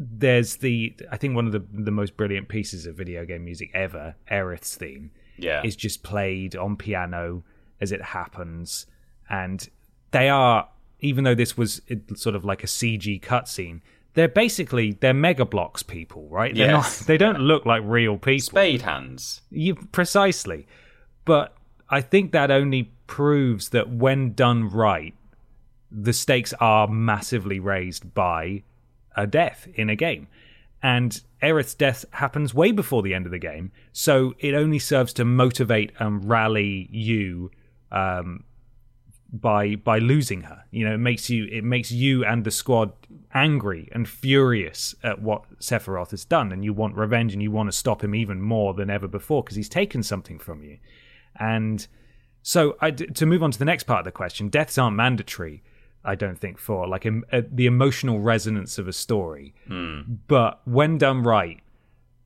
there's 0.00 0.56
the 0.56 0.94
I 1.10 1.16
think 1.16 1.34
one 1.34 1.46
of 1.46 1.52
the 1.52 1.64
the 1.72 1.90
most 1.90 2.16
brilliant 2.16 2.48
pieces 2.48 2.86
of 2.86 2.94
video 2.96 3.24
game 3.24 3.44
music 3.44 3.70
ever, 3.74 4.14
Aerith's 4.30 4.76
theme, 4.76 5.10
Yeah. 5.36 5.62
is 5.64 5.74
just 5.74 6.02
played 6.04 6.54
on 6.54 6.76
piano 6.76 7.42
as 7.80 7.90
it 7.90 8.00
happens, 8.02 8.86
and 9.28 9.68
they 10.12 10.28
are 10.28 10.68
even 11.00 11.24
though 11.24 11.34
this 11.34 11.56
was 11.56 11.80
sort 12.14 12.34
of 12.36 12.44
like 12.44 12.62
a 12.62 12.66
CG 12.66 13.20
cutscene. 13.20 13.80
They're 14.14 14.26
basically 14.28 14.92
they're 14.92 15.14
Mega 15.14 15.44
Bloks 15.44 15.82
people, 15.82 16.28
right? 16.28 16.54
They're 16.54 16.70
Yes. 16.70 17.00
not, 17.00 17.06
they 17.08 17.18
don't 17.18 17.40
look 17.40 17.66
like 17.66 17.82
real 17.84 18.16
people. 18.18 18.40
Spade 18.46 18.82
hands. 18.82 19.42
You 19.50 19.74
precisely, 19.74 20.66
but 21.24 21.54
I 21.88 22.00
think 22.00 22.32
that 22.32 22.50
only 22.50 22.90
proves 23.06 23.68
that 23.70 23.88
when 23.90 24.32
done 24.32 24.68
right, 24.68 25.14
the 25.90 26.12
stakes 26.12 26.52
are 26.60 26.86
massively 26.88 27.60
raised 27.60 28.12
by 28.14 28.62
a 29.18 29.26
death 29.26 29.68
in 29.74 29.90
a 29.90 29.96
game. 29.96 30.28
And 30.82 31.20
Aerith's 31.42 31.74
death 31.74 32.04
happens 32.12 32.54
way 32.54 32.70
before 32.70 33.02
the 33.02 33.12
end 33.12 33.26
of 33.26 33.32
the 33.32 33.38
game, 33.38 33.72
so 33.92 34.34
it 34.38 34.54
only 34.54 34.78
serves 34.78 35.12
to 35.14 35.24
motivate 35.24 35.92
and 35.98 36.28
rally 36.28 36.88
you 36.92 37.50
um, 37.90 38.44
by 39.32 39.74
by 39.74 39.98
losing 39.98 40.42
her. 40.42 40.64
You 40.70 40.84
know, 40.84 40.94
it 40.94 40.98
makes 40.98 41.28
you 41.28 41.46
it 41.50 41.64
makes 41.64 41.90
you 41.90 42.24
and 42.24 42.44
the 42.44 42.52
squad 42.52 42.92
angry 43.34 43.88
and 43.90 44.08
furious 44.08 44.94
at 45.02 45.20
what 45.20 45.58
Sephiroth 45.58 46.12
has 46.12 46.24
done, 46.24 46.52
and 46.52 46.64
you 46.64 46.72
want 46.72 46.94
revenge 46.94 47.32
and 47.32 47.42
you 47.42 47.50
want 47.50 47.68
to 47.68 47.76
stop 47.76 48.04
him 48.04 48.14
even 48.14 48.40
more 48.40 48.72
than 48.72 48.88
ever 48.88 49.08
before 49.08 49.42
because 49.42 49.56
he's 49.56 49.68
taken 49.68 50.04
something 50.04 50.38
from 50.38 50.62
you. 50.62 50.78
And 51.40 51.86
so, 52.42 52.76
I, 52.80 52.92
to 52.92 53.26
move 53.26 53.42
on 53.42 53.50
to 53.50 53.58
the 53.58 53.64
next 53.64 53.84
part 53.84 54.00
of 54.00 54.04
the 54.04 54.12
question, 54.12 54.48
deaths 54.48 54.78
aren't 54.78 54.96
mandatory. 54.96 55.62
I 56.04 56.14
don't 56.14 56.38
think 56.38 56.58
for 56.58 56.86
like 56.86 57.06
uh, 57.06 57.42
the 57.50 57.66
emotional 57.66 58.20
resonance 58.20 58.78
of 58.78 58.88
a 58.88 58.92
story, 58.92 59.54
but 60.26 60.60
when 60.64 60.98
done 60.98 61.22
right, 61.22 61.60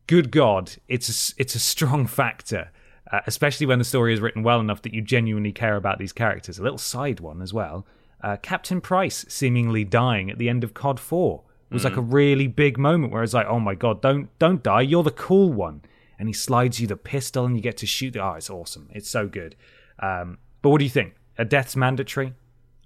good 0.07 0.31
God, 0.31 0.73
it's 0.89 1.09
a, 1.09 1.41
it's 1.41 1.55
a 1.55 1.59
strong 1.59 2.07
factor, 2.07 2.71
uh, 3.11 3.21
especially 3.27 3.67
when 3.67 3.79
the 3.79 3.85
story 3.85 4.13
is 4.13 4.21
written 4.21 4.43
well 4.43 4.61
enough 4.61 4.83
that 4.83 4.95
you 4.95 5.01
genuinely 5.03 5.53
care 5.53 5.77
about 5.77 5.99
these 5.99 6.13
characters. 6.13 6.59
A 6.59 6.63
little 6.63 6.79
side 6.79 7.21
one 7.21 7.43
as 7.43 7.53
well. 7.53 7.87
Uh, 8.23 8.37
Captain 8.37 8.81
Price 8.81 9.25
seemingly 9.29 9.85
dying 9.85 10.31
at 10.31 10.39
the 10.39 10.49
end 10.49 10.63
of 10.63 10.75
COD 10.75 11.01
Four 11.01 11.43
was 11.71 11.85
like 11.85 11.97
a 11.97 12.03
really 12.03 12.47
big 12.47 12.79
moment 12.79 13.13
where 13.13 13.23
it's 13.23 13.33
like, 13.33 13.47
oh 13.47 13.59
my 13.59 13.75
God, 13.75 14.03
don't 14.03 14.29
don't 14.39 14.63
die, 14.63 14.83
you're 14.83 15.03
the 15.03 15.11
cool 15.11 15.53
one, 15.53 15.81
and 16.19 16.29
he 16.29 16.33
slides 16.35 16.79
you 16.79 16.87
the 16.87 16.97
pistol 16.97 17.47
and 17.47 17.57
you 17.57 17.63
get 17.63 17.79
to 17.79 17.87
shoot. 17.87 18.13
The 18.13 18.23
oh, 18.23 18.35
it's 18.35 18.51
awesome, 18.51 18.91
it's 18.93 19.09
so 19.09 19.27
good. 19.27 19.57
Um, 19.99 20.39
but 20.61 20.69
what 20.71 20.79
do 20.79 20.85
you 20.85 20.91
think? 20.91 21.15
A 21.39 21.45
death's 21.47 21.75
mandatory? 21.75 22.35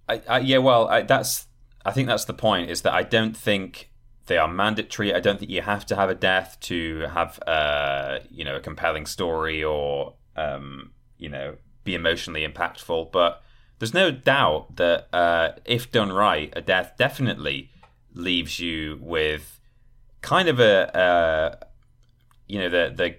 I, 0.08 0.22
I, 0.28 0.38
yeah, 0.40 0.58
well, 0.58 0.88
I, 0.88 1.02
that's. 1.02 1.46
I 1.84 1.92
think 1.92 2.08
that's 2.08 2.24
the 2.24 2.34
point. 2.34 2.70
Is 2.70 2.82
that 2.82 2.92
I 2.92 3.02
don't 3.02 3.36
think 3.36 3.90
they 4.26 4.38
are 4.38 4.48
mandatory. 4.48 5.14
I 5.14 5.20
don't 5.20 5.38
think 5.38 5.50
you 5.50 5.62
have 5.62 5.86
to 5.86 5.96
have 5.96 6.10
a 6.10 6.14
death 6.14 6.58
to 6.62 7.06
have, 7.12 7.38
uh, 7.46 8.18
you 8.28 8.44
know, 8.44 8.56
a 8.56 8.60
compelling 8.60 9.06
story 9.06 9.62
or, 9.62 10.14
um, 10.34 10.90
you 11.16 11.28
know, 11.28 11.56
be 11.84 11.94
emotionally 11.94 12.46
impactful. 12.46 13.12
But 13.12 13.40
there's 13.78 13.94
no 13.94 14.10
doubt 14.10 14.76
that 14.76 15.08
uh, 15.12 15.52
if 15.64 15.92
done 15.92 16.12
right, 16.12 16.52
a 16.56 16.60
death 16.60 16.94
definitely 16.98 17.70
leaves 18.14 18.58
you 18.58 18.98
with 19.00 19.60
kind 20.22 20.48
of 20.48 20.60
a. 20.60 20.96
Uh, 20.96 21.56
you 22.48 22.60
know 22.60 22.68
the 22.68 22.92
the 22.94 23.16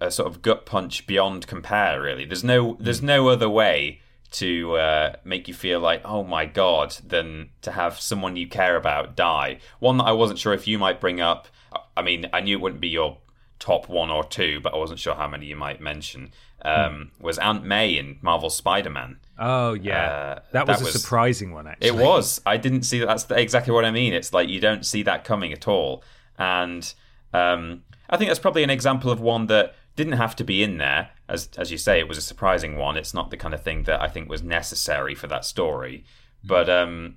a, 0.00 0.06
a 0.06 0.10
sort 0.10 0.28
of 0.28 0.42
gut 0.42 0.66
punch 0.66 1.06
beyond 1.06 1.46
compare. 1.46 2.00
Really, 2.00 2.24
there's 2.24 2.44
no 2.44 2.76
there's 2.78 3.02
no 3.02 3.28
other 3.28 3.48
way 3.48 4.00
to 4.32 4.76
uh, 4.76 5.16
make 5.24 5.48
you 5.48 5.54
feel 5.54 5.80
like 5.80 6.02
oh 6.04 6.22
my 6.24 6.44
god 6.46 6.96
than 7.06 7.50
to 7.62 7.72
have 7.72 7.98
someone 8.00 8.36
you 8.36 8.48
care 8.48 8.76
about 8.76 9.16
die. 9.16 9.58
One 9.78 9.96
that 9.98 10.04
I 10.04 10.12
wasn't 10.12 10.38
sure 10.38 10.52
if 10.52 10.66
you 10.66 10.78
might 10.78 11.00
bring 11.00 11.20
up. 11.20 11.48
I 11.96 12.02
mean, 12.02 12.26
I 12.32 12.40
knew 12.40 12.56
it 12.56 12.60
wouldn't 12.60 12.80
be 12.80 12.88
your 12.88 13.18
top 13.58 13.88
one 13.88 14.10
or 14.10 14.24
two, 14.24 14.60
but 14.60 14.74
I 14.74 14.76
wasn't 14.76 14.98
sure 15.00 15.14
how 15.14 15.28
many 15.28 15.46
you 15.46 15.56
might 15.56 15.80
mention. 15.80 16.30
Um, 16.62 17.12
Was 17.20 17.38
Aunt 17.38 17.64
May 17.64 17.96
in 17.96 18.18
Marvel 18.22 18.50
Spider-Man? 18.50 19.18
Oh 19.38 19.74
yeah, 19.74 20.04
Uh, 20.06 20.40
that 20.52 20.66
was 20.66 20.78
that 20.78 20.82
a 20.82 20.84
was- 20.86 21.00
surprising 21.02 21.52
one. 21.52 21.66
Actually, 21.66 21.88
It 21.88 21.94
was. 21.96 22.40
I 22.46 22.56
didn't 22.56 22.82
see 22.82 22.98
that. 23.00 23.06
That's 23.06 23.30
exactly 23.30 23.72
what 23.72 23.84
I 23.84 23.90
mean. 23.90 24.12
It's 24.14 24.32
like 24.32 24.48
you 24.48 24.60
don't 24.60 24.84
see 24.84 25.02
that 25.04 25.24
coming 25.24 25.52
at 25.52 25.68
all. 25.68 26.02
And 26.38 26.92
um, 27.32 27.82
I 28.10 28.16
think 28.16 28.28
that's 28.30 28.40
probably 28.40 28.62
an 28.62 28.70
example 28.70 29.10
of 29.10 29.20
one 29.20 29.46
that 29.46 29.74
didn't 29.96 30.14
have 30.14 30.36
to 30.36 30.44
be 30.44 30.62
in 30.62 30.78
there. 30.78 31.10
As 31.28 31.48
as 31.56 31.70
you 31.70 31.78
say, 31.78 31.98
it 31.98 32.08
was 32.08 32.18
a 32.18 32.22
surprising 32.22 32.76
one. 32.76 32.96
It's 32.96 33.14
not 33.14 33.30
the 33.30 33.36
kind 33.36 33.54
of 33.54 33.62
thing 33.62 33.84
that 33.84 34.00
I 34.00 34.08
think 34.08 34.28
was 34.28 34.42
necessary 34.42 35.14
for 35.14 35.26
that 35.26 35.44
story. 35.44 36.04
But 36.44 36.70
um, 36.70 37.16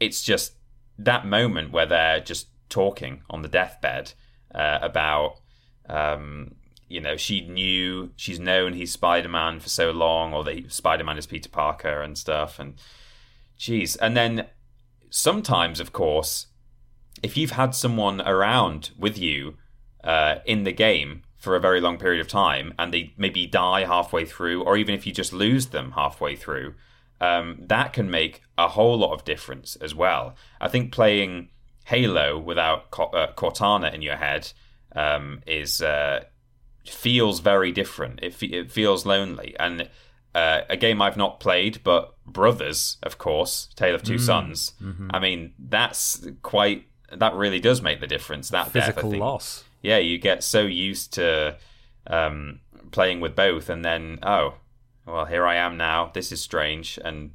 it's 0.00 0.22
just 0.22 0.54
that 0.98 1.26
moment 1.26 1.70
where 1.70 1.86
they're 1.86 2.20
just 2.20 2.48
talking 2.68 3.22
on 3.30 3.42
the 3.42 3.48
deathbed 3.48 4.12
uh, 4.54 4.78
about 4.82 5.40
um, 5.88 6.56
you 6.88 7.00
know 7.00 7.16
she 7.16 7.46
knew 7.46 8.10
she's 8.16 8.40
known 8.40 8.72
he's 8.72 8.92
spider-man 8.92 9.60
for 9.60 9.68
so 9.68 9.90
long 9.90 10.32
or 10.32 10.42
that 10.44 10.54
he- 10.54 10.68
spider-man 10.68 11.18
is 11.18 11.26
peter 11.26 11.48
parker 11.48 12.00
and 12.00 12.16
stuff 12.16 12.58
and 12.58 12.74
Jeez. 13.58 13.96
And 14.00 14.16
then 14.16 14.46
sometimes, 15.10 15.80
of 15.80 15.92
course, 15.92 16.48
if 17.22 17.36
you've 17.36 17.52
had 17.52 17.74
someone 17.74 18.20
around 18.20 18.90
with 18.98 19.16
you 19.16 19.56
uh, 20.02 20.36
in 20.44 20.64
the 20.64 20.72
game 20.72 21.22
for 21.44 21.54
a 21.54 21.60
very 21.60 21.80
long 21.80 21.98
period 21.98 22.20
of 22.20 22.28
time 22.28 22.74
and 22.78 22.92
they 22.92 23.12
maybe 23.16 23.46
die 23.46 23.84
halfway 23.84 24.24
through, 24.24 24.64
or 24.64 24.76
even 24.76 24.94
if 24.94 25.06
you 25.06 25.12
just 25.12 25.32
lose 25.32 25.66
them 25.66 25.92
halfway 25.92 26.34
through, 26.34 26.74
um, 27.20 27.58
that 27.60 27.92
can 27.92 28.10
make 28.10 28.42
a 28.58 28.68
whole 28.68 28.98
lot 28.98 29.12
of 29.12 29.24
difference 29.24 29.76
as 29.76 29.94
well. 29.94 30.34
I 30.60 30.68
think 30.68 30.92
playing 30.92 31.50
Halo 31.84 32.38
without 32.38 32.86
uh, 32.98 33.28
Cortana 33.36 33.92
in 33.94 34.02
your 34.02 34.16
head 34.16 34.52
um, 34.96 35.40
is 35.46 35.82
uh, 35.82 36.24
feels 36.86 37.40
very 37.40 37.72
different. 37.72 38.20
It, 38.22 38.34
fe- 38.34 38.46
it 38.46 38.72
feels 38.72 39.06
lonely. 39.06 39.54
And 39.58 39.88
uh, 40.34 40.62
a 40.68 40.76
game 40.76 41.00
I've 41.00 41.16
not 41.16 41.40
played, 41.40 41.82
but 41.84 42.14
Brothers, 42.26 42.96
of 43.02 43.18
course, 43.18 43.68
Tale 43.76 43.94
of 43.94 44.02
Two 44.02 44.18
Sons. 44.18 44.72
I 45.10 45.18
mean, 45.18 45.54
that's 45.58 46.26
quite. 46.42 46.88
That 47.12 47.34
really 47.34 47.60
does 47.60 47.82
make 47.82 48.00
the 48.00 48.06
difference. 48.06 48.48
That 48.48 48.72
death, 48.72 48.86
physical 48.86 49.10
think. 49.10 49.20
loss. 49.20 49.62
Yeah, 49.84 49.98
you 49.98 50.16
get 50.18 50.42
so 50.42 50.62
used 50.62 51.12
to 51.14 51.56
um, 52.06 52.60
playing 52.90 53.20
with 53.20 53.36
both, 53.36 53.68
and 53.68 53.84
then 53.84 54.18
oh, 54.22 54.54
well, 55.06 55.26
here 55.26 55.46
I 55.46 55.56
am 55.56 55.76
now. 55.76 56.10
This 56.14 56.32
is 56.32 56.40
strange, 56.40 56.98
and 57.04 57.32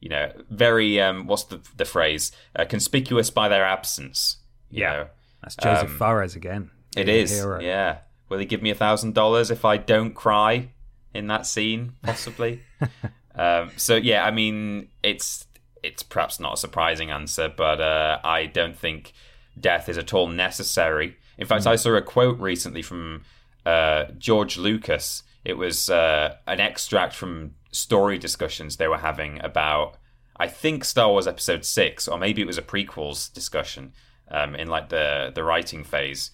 you 0.00 0.08
know, 0.08 0.32
very 0.48 1.00
um, 1.00 1.26
what's 1.26 1.44
the 1.44 1.60
the 1.76 1.84
phrase? 1.84 2.32
Uh, 2.56 2.64
conspicuous 2.64 3.28
by 3.30 3.48
their 3.48 3.64
absence. 3.66 4.38
you 4.70 4.82
Yeah. 4.82 4.92
know. 4.92 5.06
That's 5.42 5.56
Josef 5.56 5.90
Um, 5.90 5.98
Fares 5.98 6.34
again. 6.36 6.70
It 6.96 7.08
is. 7.08 7.30
hero. 7.30 7.60
Yeah. 7.60 7.98
Will 8.28 8.38
he 8.38 8.46
give 8.46 8.62
me 8.62 8.70
a 8.70 8.74
thousand 8.74 9.14
dollars 9.14 9.50
if 9.50 9.64
I 9.64 9.76
don't 9.76 10.14
cry 10.14 10.70
in 11.14 11.26
that 11.28 11.46
scene? 11.46 11.94
Possibly. 12.02 12.62
um, 13.34 13.70
so 13.76 13.96
yeah, 13.96 14.24
I 14.24 14.30
mean, 14.30 14.88
it's 15.02 15.46
it's 15.82 16.02
perhaps 16.02 16.40
not 16.40 16.54
a 16.54 16.56
surprising 16.56 17.10
answer, 17.10 17.48
but 17.54 17.80
uh, 17.80 18.20
I 18.24 18.46
don't 18.46 18.76
think 18.76 19.12
death 19.58 19.88
is 19.88 19.98
at 19.98 20.14
all 20.14 20.28
necessary. 20.28 21.16
In 21.40 21.46
fact, 21.46 21.66
I 21.66 21.76
saw 21.76 21.94
a 21.94 22.02
quote 22.02 22.38
recently 22.38 22.82
from 22.82 23.22
uh, 23.64 24.04
George 24.18 24.58
Lucas. 24.58 25.22
It 25.42 25.54
was 25.54 25.88
uh, 25.88 26.36
an 26.46 26.60
extract 26.60 27.14
from 27.14 27.54
story 27.72 28.18
discussions 28.18 28.76
they 28.76 28.88
were 28.88 28.98
having 28.98 29.40
about, 29.42 29.96
I 30.36 30.48
think 30.48 30.84
Star 30.84 31.08
Wars 31.08 31.26
Episode 31.26 31.64
Six, 31.64 32.06
or 32.06 32.18
maybe 32.18 32.42
it 32.42 32.46
was 32.46 32.58
a 32.58 32.62
prequels 32.62 33.32
discussion 33.32 33.94
um, 34.30 34.54
in 34.54 34.68
like 34.68 34.90
the 34.90 35.32
the 35.34 35.42
writing 35.42 35.82
phase, 35.82 36.30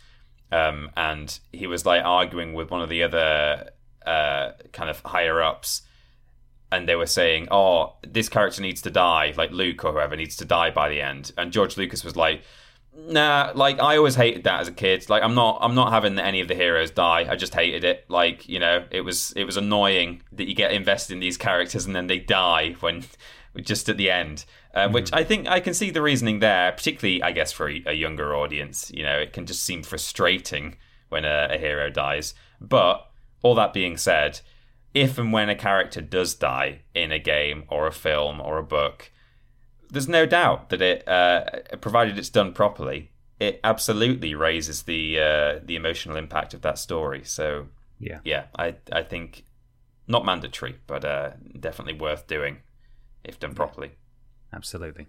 um, 0.51 0.91
and 0.97 1.39
he 1.53 1.69
was 1.69 1.87
like 1.87 2.05
arguing 2.05 2.53
with 2.53 2.71
one 2.71 2.83
of 2.83 2.89
the 2.89 3.05
other 3.05 3.71
uh, 4.05 4.53
kind 4.73 4.91
of 4.91 5.01
higher 5.01 5.41
ups, 5.41 5.83
and 6.73 6.89
they 6.89 6.97
were 6.97 7.07
saying, 7.07 7.47
"Oh, 7.51 7.97
this 8.03 8.29
character 8.29 8.61
needs 8.61 8.83
to 8.83 8.91
die, 8.91 9.35
like 9.37 9.53
Luke 9.53 9.85
or 9.85 9.93
whoever 9.93 10.17
needs 10.17 10.37
to 10.37 10.45
die 10.45 10.71
by 10.71 10.89
the 10.89 11.01
end," 11.01 11.33
and 11.39 11.53
George 11.53 11.77
Lucas 11.77 12.03
was 12.03 12.17
like. 12.17 12.43
Nah, 12.97 13.53
like 13.55 13.81
I 13.81 13.97
always 13.97 14.15
hated 14.15 14.45
that 14.45 14.61
as 14.61 14.69
a 14.69 14.73
kid. 14.73 15.09
Like 15.09 15.23
I'm 15.23 15.35
not, 15.35 15.59
I'm 15.61 15.75
not 15.75 15.93
having 15.93 16.19
any 16.19 16.41
of 16.41 16.49
the 16.49 16.55
heroes 16.55 16.91
die. 16.91 17.27
I 17.29 17.37
just 17.37 17.55
hated 17.55 17.85
it. 17.85 18.05
Like 18.09 18.49
you 18.49 18.59
know, 18.59 18.85
it 18.91 19.03
was, 19.03 19.33
it 19.37 19.45
was 19.45 19.57
annoying 19.57 20.23
that 20.33 20.49
you 20.49 20.55
get 20.55 20.73
invested 20.73 21.15
in 21.15 21.21
these 21.21 21.37
characters 21.37 21.87
and 21.87 21.95
then 21.95 22.07
they 22.07 22.19
die 22.19 22.77
when, 22.81 23.05
just 23.61 23.89
at 23.89 23.97
the 23.97 24.11
end. 24.11 24.45
Uh, 24.75 24.89
Which 24.91 25.11
I 25.13 25.25
think 25.25 25.49
I 25.49 25.61
can 25.61 25.73
see 25.73 25.91
the 25.91 26.03
reasoning 26.03 26.41
there, 26.41 26.73
particularly 26.73 27.23
I 27.23 27.33
guess 27.33 27.53
for 27.53 27.69
a, 27.69 27.83
a 27.87 27.93
younger 27.93 28.35
audience. 28.35 28.91
You 28.95 29.05
know, 29.05 29.19
it 29.19 29.33
can 29.33 29.47
just 29.47 29.65
seem 29.65 29.83
frustrating 29.83 30.77
when 31.09 31.25
a, 31.25 31.49
a 31.53 31.59
hero 31.59 31.91
dies. 31.91 32.35
But 32.61 33.09
all 33.43 33.55
that 33.55 33.73
being 33.73 33.97
said, 33.97 34.41
if 34.95 35.19
and 35.19 35.33
when 35.33 35.49
a 35.49 35.55
character 35.55 36.01
does 36.01 36.35
die 36.35 36.81
in 36.95 37.13
a 37.13 37.19
game 37.19 37.65
or 37.69 37.87
a 37.87 37.93
film 37.93 38.41
or 38.41 38.59
a 38.59 38.63
book, 38.63 39.11
there's 39.91 40.09
no 40.09 40.27
doubt 40.27 40.69
that 40.71 40.83
it, 40.83 41.07
uh, 41.09 41.45
provided 41.81 42.19
it's 42.19 42.29
done 42.29 42.53
properly, 42.53 43.11
it 43.39 43.61
absolutely 43.65 44.35
raises 44.35 44.83
the 44.83 45.19
uh, 45.21 45.61
the 45.65 45.77
emotional 45.77 46.17
impact 46.17 46.55
of 46.55 46.63
that 46.63 46.79
story. 46.79 47.23
So 47.25 47.69
Yeah. 47.99 48.21
yeah, 48.25 48.45
I 48.59 48.77
I 48.93 49.03
think 49.03 49.45
not 50.09 50.25
mandatory, 50.25 50.77
but 50.87 51.05
uh, 51.05 51.33
definitely 51.59 51.95
worth 52.01 52.27
doing 52.27 52.59
if 53.25 53.39
done 53.41 53.55
properly. 53.55 53.93
Absolutely. 54.53 55.07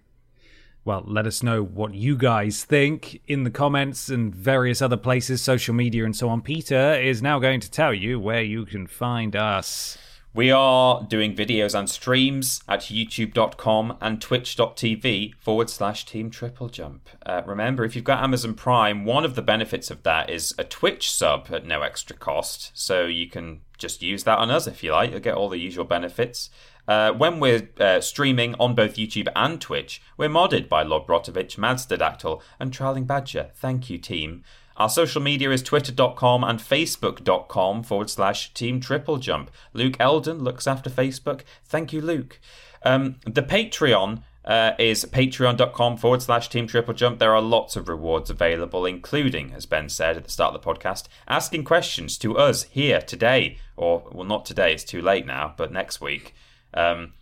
Well, 0.84 1.04
let 1.06 1.28
us 1.28 1.44
know 1.44 1.64
what 1.64 1.94
you 1.94 2.16
guys 2.18 2.64
think 2.64 3.22
in 3.28 3.44
the 3.44 3.52
comments 3.52 4.08
and 4.10 4.34
various 4.34 4.82
other 4.82 4.96
places, 4.98 5.42
social 5.42 5.76
media 5.76 6.06
and 6.06 6.16
so 6.16 6.30
on. 6.30 6.42
Peter 6.42 6.94
is 6.94 7.22
now 7.22 7.40
going 7.40 7.60
to 7.60 7.70
tell 7.70 7.94
you 7.94 8.20
where 8.20 8.42
you 8.42 8.66
can 8.66 8.88
find 8.88 9.36
us. 9.36 9.98
We 10.38 10.52
are 10.52 11.02
doing 11.02 11.36
videos 11.36 11.74
and 11.74 11.90
streams 11.90 12.62
at 12.70 12.82
youtube.com 12.82 13.98
and 14.00 14.22
twitch.tv 14.22 15.34
forward 15.40 15.68
slash 15.68 16.06
team 16.06 16.30
triple 16.30 16.70
jump. 16.70 17.10
Uh, 17.26 17.42
remember, 17.44 17.84
if 17.84 17.96
you've 17.96 18.06
got 18.06 18.24
Amazon 18.24 18.54
Prime, 18.54 19.04
one 19.04 19.26
of 19.26 19.34
the 19.34 19.42
benefits 19.42 19.90
of 19.90 20.04
that 20.04 20.30
is 20.30 20.54
a 20.60 20.64
Twitch 20.64 21.12
sub 21.12 21.48
at 21.52 21.66
no 21.66 21.82
extra 21.82 22.16
cost. 22.16 22.70
So 22.76 23.06
you 23.08 23.28
can 23.28 23.62
just 23.80 24.04
use 24.04 24.26
that 24.26 24.38
on 24.38 24.52
us 24.52 24.68
if 24.68 24.84
you 24.84 24.92
like. 24.92 25.10
You'll 25.10 25.22
get 25.22 25.34
all 25.34 25.50
the 25.50 25.58
usual 25.58 25.86
benefits. 25.86 26.52
Uh, 26.88 27.14
when 27.14 27.40
we're 27.40 27.70
uh, 27.80 28.00
streaming 28.00 28.54
on 28.60 28.76
both 28.76 28.94
YouTube 28.94 29.30
and 29.36 29.60
Twitch, 29.60 30.04
we're 30.18 30.30
modded 30.30 30.70
by 30.70 30.84
Lord 30.84 31.08
Brotovich, 31.08 31.58
Madsterdactyl, 31.58 32.44
and 32.60 32.72
Trailing 32.72 33.06
Badger. 33.06 33.50
Thank 33.56 33.90
you, 33.90 33.98
team. 33.98 34.44
Our 34.78 34.90
social 34.90 35.22
media 35.22 35.52
is 35.52 35.64
twitter.com 35.64 36.44
and 36.44 36.60
facebook.com 36.60 37.84
forward 37.84 38.10
slash 38.10 38.54
team 38.54 38.80
triple 38.80 39.18
jump. 39.18 39.50
Luke 39.74 39.98
Eldon 40.00 40.44
looks 40.44 40.68
after 40.68 40.90
Facebook. 40.90 41.42
Thank 41.66 41.92
you, 41.92 42.02
Luke. 42.02 42.40
Um, 42.84 43.16
the 43.26 43.42
Patreon 43.42 44.22
uh, 44.46 44.72
is 44.80 45.04
patreon.com 45.06 45.98
forward 45.98 46.22
slash 46.22 46.50
team 46.50 46.68
triple 46.68 46.94
jump. 46.94 47.20
There 47.20 47.36
are 47.36 47.42
lots 47.42 47.76
of 47.76 47.90
rewards 47.90 48.30
available, 48.30 48.86
including, 48.86 49.52
as 49.54 49.66
Ben 49.66 49.90
said 49.90 50.16
at 50.16 50.24
the 50.24 50.30
start 50.32 50.56
of 50.56 50.62
the 50.62 50.74
podcast, 50.74 51.08
asking 51.28 51.64
questions 51.64 52.18
to 52.20 52.38
us 52.38 52.64
here 52.64 53.02
today, 53.02 53.58
or, 53.76 54.08
well, 54.12 54.26
not 54.26 54.46
today, 54.46 54.74
it's 54.74 54.84
too 54.84 55.02
late 55.02 55.26
now, 55.26 55.54
but 55.58 55.72
next 55.72 56.00
week. 56.00 56.34
Um, 56.74 57.14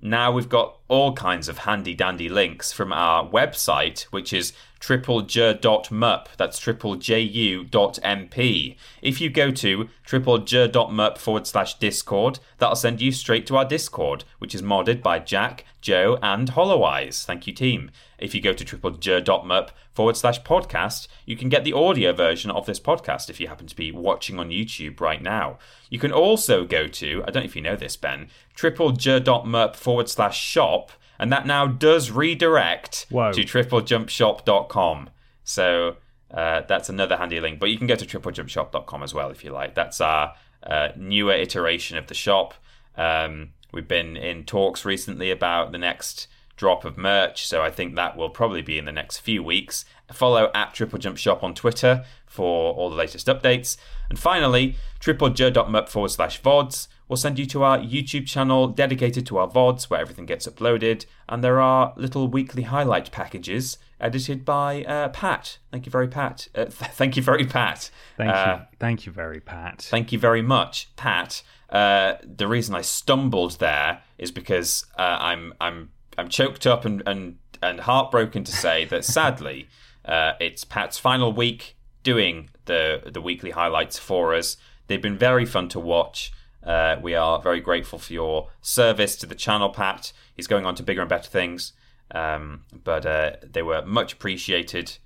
now 0.00 0.32
we've 0.32 0.48
got 0.48 0.78
all 0.88 1.12
kinds 1.12 1.48
of 1.48 1.58
handy 1.58 1.94
dandy 1.94 2.28
links 2.28 2.72
from 2.72 2.92
our 2.92 3.28
website, 3.28 4.02
which 4.04 4.32
is 4.32 4.52
triplej.mup. 4.82 6.26
That's 6.36 6.58
triplej.mp. 6.58 8.76
If 9.00 9.20
you 9.20 9.30
go 9.30 9.52
to 9.52 9.88
triplej.mup 10.06 11.18
forward 11.18 11.46
slash 11.46 11.78
discord, 11.78 12.40
that'll 12.58 12.74
send 12.74 13.00
you 13.00 13.12
straight 13.12 13.46
to 13.46 13.56
our 13.56 13.64
Discord, 13.64 14.24
which 14.40 14.56
is 14.56 14.62
modded 14.62 15.00
by 15.00 15.20
Jack, 15.20 15.64
Joe, 15.80 16.18
and 16.20 16.48
Hollow 16.50 16.82
Eyes. 16.82 17.24
Thank 17.24 17.46
you, 17.46 17.52
team. 17.52 17.92
If 18.18 18.34
you 18.34 18.40
go 18.40 18.52
to 18.52 18.64
triplej.mup 18.64 19.70
forward 19.94 20.16
slash 20.16 20.42
podcast, 20.42 21.06
you 21.26 21.36
can 21.36 21.48
get 21.48 21.62
the 21.64 21.72
audio 21.72 22.12
version 22.12 22.50
of 22.50 22.66
this 22.66 22.80
podcast 22.80 23.30
if 23.30 23.40
you 23.40 23.46
happen 23.46 23.68
to 23.68 23.76
be 23.76 23.92
watching 23.92 24.40
on 24.40 24.50
YouTube 24.50 25.00
right 25.00 25.22
now. 25.22 25.58
You 25.90 26.00
can 26.00 26.12
also 26.12 26.64
go 26.64 26.88
to, 26.88 27.22
I 27.22 27.30
don't 27.30 27.42
know 27.42 27.46
if 27.46 27.54
you 27.54 27.62
know 27.62 27.76
this, 27.76 27.96
Ben, 27.96 28.28
triplej.mup 28.56 29.76
forward 29.76 30.08
slash 30.08 30.40
shop 30.40 30.90
and 31.18 31.32
that 31.32 31.46
now 31.46 31.66
does 31.66 32.10
redirect 32.10 33.06
Whoa. 33.10 33.32
to 33.32 33.42
triplejumpshop.com. 33.42 35.10
So 35.44 35.96
uh, 36.32 36.62
that's 36.62 36.88
another 36.88 37.16
handy 37.16 37.40
link. 37.40 37.60
But 37.60 37.70
you 37.70 37.78
can 37.78 37.86
go 37.86 37.94
to 37.94 38.06
triplejumpshop.com 38.06 39.02
as 39.02 39.14
well 39.14 39.30
if 39.30 39.44
you 39.44 39.52
like. 39.52 39.74
That's 39.74 40.00
our 40.00 40.34
uh, 40.62 40.88
newer 40.96 41.34
iteration 41.34 41.96
of 41.96 42.06
the 42.06 42.14
shop. 42.14 42.54
Um, 42.96 43.50
we've 43.72 43.88
been 43.88 44.16
in 44.16 44.44
talks 44.44 44.84
recently 44.84 45.30
about 45.30 45.72
the 45.72 45.78
next 45.78 46.28
drop 46.56 46.84
of 46.84 46.96
merch, 46.96 47.46
so 47.46 47.62
I 47.62 47.70
think 47.70 47.96
that 47.96 48.16
will 48.16 48.30
probably 48.30 48.62
be 48.62 48.78
in 48.78 48.84
the 48.84 48.92
next 48.92 49.18
few 49.18 49.42
weeks. 49.42 49.84
Follow 50.12 50.50
at 50.54 50.74
Triple 50.74 50.98
Jump 50.98 51.16
Shop 51.16 51.42
on 51.42 51.54
Twitter 51.54 52.04
for 52.26 52.74
all 52.74 52.90
the 52.90 52.96
latest 52.96 53.26
updates. 53.26 53.76
And 54.08 54.18
finally, 54.18 54.76
triplej.mup 55.00 55.88
forward 55.88 56.10
slash 56.10 56.40
VODs 56.40 56.88
will 57.12 57.16
send 57.18 57.38
you 57.38 57.44
to 57.44 57.62
our 57.62 57.76
YouTube 57.78 58.26
channel 58.26 58.66
dedicated 58.68 59.26
to 59.26 59.36
our 59.36 59.46
VODs 59.46 59.90
where 59.90 60.00
everything 60.00 60.24
gets 60.24 60.46
uploaded. 60.48 61.04
And 61.28 61.44
there 61.44 61.60
are 61.60 61.92
little 61.94 62.26
weekly 62.26 62.62
highlight 62.62 63.12
packages 63.12 63.76
edited 64.00 64.46
by 64.46 64.82
uh, 64.84 65.10
Pat. 65.10 65.58
Thank 65.70 65.84
you 65.84 65.90
very, 65.92 66.08
Pat. 66.08 66.48
Uh, 66.54 66.64
th- 66.64 66.72
thank 66.92 67.18
you 67.18 67.22
very, 67.22 67.44
Pat. 67.44 67.90
Thank 68.16 68.32
Uh, 68.32 68.60
you. 68.60 68.66
Thank 68.80 69.04
you 69.04 69.12
very, 69.12 69.40
Pat. 69.40 69.82
Thank 69.82 70.10
you 70.10 70.18
very 70.18 70.40
much, 70.40 70.88
Pat. 70.96 71.42
Uh, 71.68 72.14
the 72.24 72.48
reason 72.48 72.74
I 72.74 72.80
stumbled 72.80 73.58
there 73.58 74.00
is 74.16 74.30
because 74.32 74.86
uh, 74.98 75.18
I'm 75.20 75.52
I'm 75.60 75.90
I'm 76.16 76.28
choked 76.30 76.66
up 76.66 76.86
and 76.86 77.02
and, 77.06 77.36
and 77.62 77.80
heartbroken 77.80 78.42
to 78.44 78.52
say 78.52 78.86
that 78.86 79.04
sadly 79.18 79.68
uh, 80.06 80.32
it's 80.40 80.64
Pat's 80.64 80.98
final 80.98 81.30
week 81.30 81.76
doing 82.02 82.48
the 82.64 83.02
the 83.12 83.20
weekly 83.20 83.50
highlights 83.50 83.98
for 83.98 84.34
us. 84.34 84.56
They've 84.86 85.02
been 85.02 85.18
very 85.18 85.44
fun 85.44 85.68
to 85.68 85.78
watch. 85.78 86.32
Uh, 86.64 86.96
we 87.02 87.14
are 87.14 87.40
very 87.40 87.60
grateful 87.60 87.98
for 87.98 88.12
your 88.12 88.48
service 88.60 89.16
to 89.16 89.26
the 89.26 89.34
channel, 89.34 89.68
Pat. 89.70 90.12
He's 90.34 90.46
going 90.46 90.64
on 90.66 90.74
to 90.76 90.82
bigger 90.82 91.00
and 91.00 91.08
better 91.08 91.28
things, 91.28 91.72
um, 92.12 92.64
but 92.84 93.04
uh, 93.06 93.32
they 93.42 93.62
were 93.62 93.84
much 93.84 94.12
appreciated, 94.12 94.98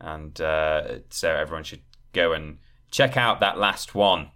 and 0.00 0.40
uh, 0.40 0.98
so 1.10 1.30
everyone 1.30 1.64
should 1.64 1.82
go 2.12 2.32
and 2.32 2.58
check 2.90 3.16
out 3.16 3.40
that 3.40 3.58
last 3.58 3.94
one. 3.94 4.30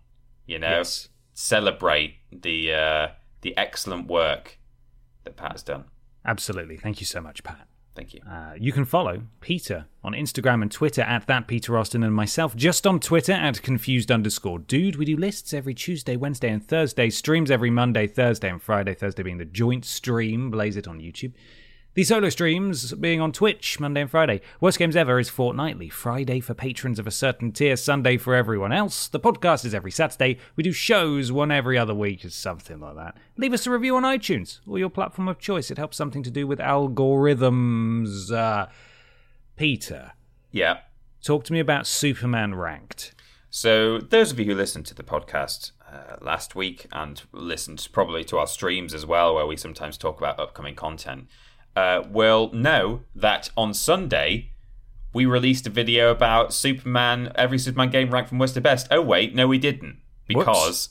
You 0.46 0.58
know, 0.58 0.78
Yes. 0.78 1.08
celebrate 1.34 2.16
the 2.32 2.72
uh, 2.74 3.08
the 3.42 3.56
excellent 3.56 4.08
work 4.08 4.58
that 5.24 5.36
Pat 5.36 5.52
has 5.52 5.62
done. 5.62 5.84
Absolutely. 6.24 6.76
Thank 6.76 7.00
you 7.00 7.06
so 7.06 7.20
much, 7.20 7.42
Pat. 7.44 7.67
Thank 7.98 8.14
you. 8.14 8.20
Uh, 8.30 8.52
you 8.56 8.70
can 8.70 8.84
follow 8.84 9.22
Peter 9.40 9.86
on 10.04 10.12
Instagram 10.12 10.62
and 10.62 10.70
Twitter 10.70 11.02
at 11.02 11.26
that 11.26 11.48
Peter 11.48 11.76
Austin 11.76 12.04
and 12.04 12.14
myself 12.14 12.54
just 12.54 12.86
on 12.86 13.00
Twitter 13.00 13.32
at 13.32 13.60
confused 13.60 14.12
underscore 14.12 14.60
dude. 14.60 14.94
We 14.94 15.04
do 15.04 15.16
lists 15.16 15.52
every 15.52 15.74
Tuesday, 15.74 16.16
Wednesday, 16.16 16.50
and 16.50 16.64
Thursday. 16.64 17.10
Streams 17.10 17.50
every 17.50 17.70
Monday, 17.70 18.06
Thursday, 18.06 18.50
and 18.50 18.62
Friday. 18.62 18.94
Thursday 18.94 19.24
being 19.24 19.38
the 19.38 19.44
joint 19.44 19.84
stream. 19.84 20.48
Blaze 20.48 20.76
it 20.76 20.86
on 20.86 21.00
YouTube. 21.00 21.32
The 21.98 22.04
solo 22.04 22.28
streams 22.28 22.92
being 22.92 23.20
on 23.20 23.32
Twitch 23.32 23.80
Monday 23.80 24.02
and 24.02 24.08
Friday. 24.08 24.40
Worst 24.60 24.78
Games 24.78 24.94
Ever 24.94 25.18
is 25.18 25.28
fortnightly. 25.28 25.88
Friday 25.88 26.38
for 26.38 26.54
patrons 26.54 27.00
of 27.00 27.08
a 27.08 27.10
certain 27.10 27.50
tier, 27.50 27.74
Sunday 27.74 28.16
for 28.18 28.36
everyone 28.36 28.70
else. 28.70 29.08
The 29.08 29.18
podcast 29.18 29.64
is 29.64 29.74
every 29.74 29.90
Saturday. 29.90 30.38
We 30.54 30.62
do 30.62 30.70
shows 30.70 31.32
one 31.32 31.50
every 31.50 31.76
other 31.76 31.96
week, 31.96 32.24
or 32.24 32.30
something 32.30 32.78
like 32.78 32.94
that. 32.94 33.16
Leave 33.36 33.52
us 33.52 33.66
a 33.66 33.72
review 33.72 33.96
on 33.96 34.04
iTunes 34.04 34.60
or 34.64 34.78
your 34.78 34.90
platform 34.90 35.26
of 35.26 35.40
choice. 35.40 35.72
It 35.72 35.78
helps 35.78 35.96
something 35.96 36.22
to 36.22 36.30
do 36.30 36.46
with 36.46 36.60
algorithms. 36.60 38.30
Uh, 38.30 38.68
Peter, 39.56 40.12
Yeah. 40.52 40.82
talk 41.20 41.42
to 41.46 41.52
me 41.52 41.58
about 41.58 41.84
Superman 41.84 42.54
Ranked. 42.54 43.12
So, 43.50 43.98
those 43.98 44.30
of 44.30 44.38
you 44.38 44.44
who 44.44 44.54
listened 44.54 44.86
to 44.86 44.94
the 44.94 45.02
podcast 45.02 45.72
uh, 45.92 46.18
last 46.20 46.54
week 46.54 46.86
and 46.92 47.20
listened 47.32 47.88
probably 47.90 48.22
to 48.22 48.38
our 48.38 48.46
streams 48.46 48.94
as 48.94 49.04
well, 49.04 49.34
where 49.34 49.46
we 49.46 49.56
sometimes 49.56 49.98
talk 49.98 50.18
about 50.18 50.38
upcoming 50.38 50.76
content, 50.76 51.26
uh, 51.78 52.02
will 52.10 52.50
know 52.52 53.02
that 53.14 53.50
on 53.56 53.72
Sunday 53.72 54.50
we 55.12 55.26
released 55.26 55.64
a 55.66 55.70
video 55.70 56.10
about 56.10 56.52
Superman, 56.52 57.30
every 57.36 57.58
Superman 57.58 57.90
game 57.90 58.10
ranked 58.10 58.30
from 58.30 58.38
worst 58.38 58.54
to 58.54 58.60
best. 58.60 58.88
Oh, 58.90 59.00
wait, 59.00 59.34
no, 59.34 59.46
we 59.46 59.58
didn't. 59.58 59.98
Because 60.26 60.88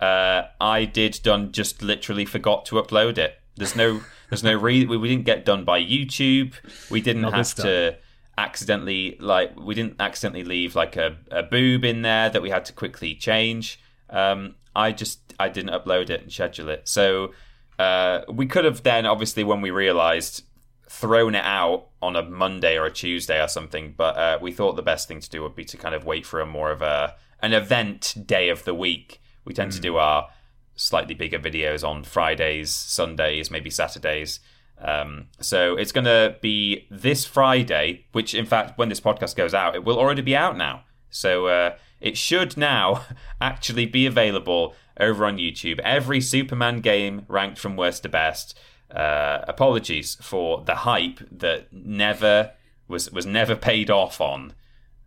uh, 0.00 0.42
I 0.60 0.84
did 0.84 1.18
done 1.24 1.50
just 1.50 1.82
literally 1.82 2.24
forgot 2.24 2.64
to 2.66 2.76
upload 2.76 3.18
it. 3.18 3.34
There's 3.56 3.74
no, 3.74 4.00
there's 4.30 4.44
no 4.44 4.54
re- 4.54 4.86
we, 4.86 4.96
we 4.96 5.08
didn't 5.08 5.24
get 5.24 5.44
done 5.44 5.64
by 5.64 5.82
YouTube. 5.82 6.54
We 6.88 7.00
didn't 7.00 7.22
Not 7.22 7.34
have 7.34 7.54
to 7.56 7.96
accidentally 8.38 9.16
like 9.18 9.58
we 9.58 9.74
didn't 9.74 9.96
accidentally 9.98 10.44
leave 10.44 10.76
like 10.76 10.96
a, 10.96 11.16
a 11.32 11.42
boob 11.42 11.84
in 11.84 12.02
there 12.02 12.30
that 12.30 12.40
we 12.40 12.50
had 12.50 12.64
to 12.64 12.72
quickly 12.72 13.12
change 13.12 13.80
um 14.10 14.54
i 14.76 14.92
just 14.92 15.34
i 15.40 15.48
didn't 15.48 15.72
upload 15.72 16.08
it 16.08 16.22
and 16.22 16.30
schedule 16.32 16.68
it 16.68 16.86
so 16.86 17.32
uh 17.78 18.22
we 18.30 18.46
could 18.46 18.64
have 18.64 18.82
then 18.82 19.06
obviously 19.06 19.44
when 19.44 19.60
we 19.60 19.70
realized 19.70 20.44
thrown 20.88 21.34
it 21.34 21.44
out 21.44 21.88
on 22.00 22.16
a 22.16 22.22
monday 22.22 22.76
or 22.76 22.86
a 22.86 22.90
tuesday 22.90 23.42
or 23.42 23.48
something 23.48 23.94
but 23.96 24.16
uh 24.16 24.38
we 24.40 24.50
thought 24.50 24.74
the 24.74 24.82
best 24.82 25.06
thing 25.06 25.20
to 25.20 25.28
do 25.28 25.42
would 25.42 25.54
be 25.54 25.64
to 25.64 25.76
kind 25.76 25.94
of 25.94 26.04
wait 26.04 26.24
for 26.24 26.40
a 26.40 26.46
more 26.46 26.70
of 26.70 26.82
a 26.82 27.14
an 27.40 27.52
event 27.52 28.14
day 28.26 28.48
of 28.48 28.64
the 28.64 28.74
week. 28.74 29.20
We 29.44 29.54
tend 29.54 29.72
to 29.72 29.80
do 29.80 29.96
our 29.96 30.28
slightly 30.74 31.14
bigger 31.14 31.38
videos 31.38 31.86
on 31.86 32.04
fridays 32.04 32.72
sundays 32.72 33.50
maybe 33.50 33.70
saturdays. 33.70 34.40
Um, 34.80 35.26
so 35.40 35.76
it's 35.76 35.90
going 35.90 36.04
to 36.04 36.36
be 36.40 36.86
this 36.88 37.24
Friday, 37.24 38.06
which 38.12 38.32
in 38.32 38.46
fact, 38.46 38.78
when 38.78 38.88
this 38.88 39.00
podcast 39.00 39.34
goes 39.34 39.52
out, 39.52 39.74
it 39.74 39.82
will 39.82 39.98
already 39.98 40.22
be 40.22 40.36
out 40.36 40.56
now. 40.56 40.84
So 41.10 41.48
uh, 41.48 41.76
it 42.00 42.16
should 42.16 42.56
now 42.56 43.04
actually 43.40 43.86
be 43.86 44.06
available 44.06 44.76
over 44.98 45.24
on 45.24 45.38
YouTube. 45.38 45.78
Every 45.80 46.20
Superman 46.20 46.80
game 46.80 47.24
ranked 47.28 47.58
from 47.58 47.76
worst 47.76 48.02
to 48.04 48.08
best. 48.08 48.58
Uh, 48.90 49.44
apologies 49.46 50.16
for 50.20 50.62
the 50.64 50.76
hype 50.76 51.20
that 51.30 51.72
never 51.72 52.52
was 52.88 53.10
was 53.12 53.26
never 53.26 53.54
paid 53.54 53.90
off 53.90 54.20
on 54.20 54.54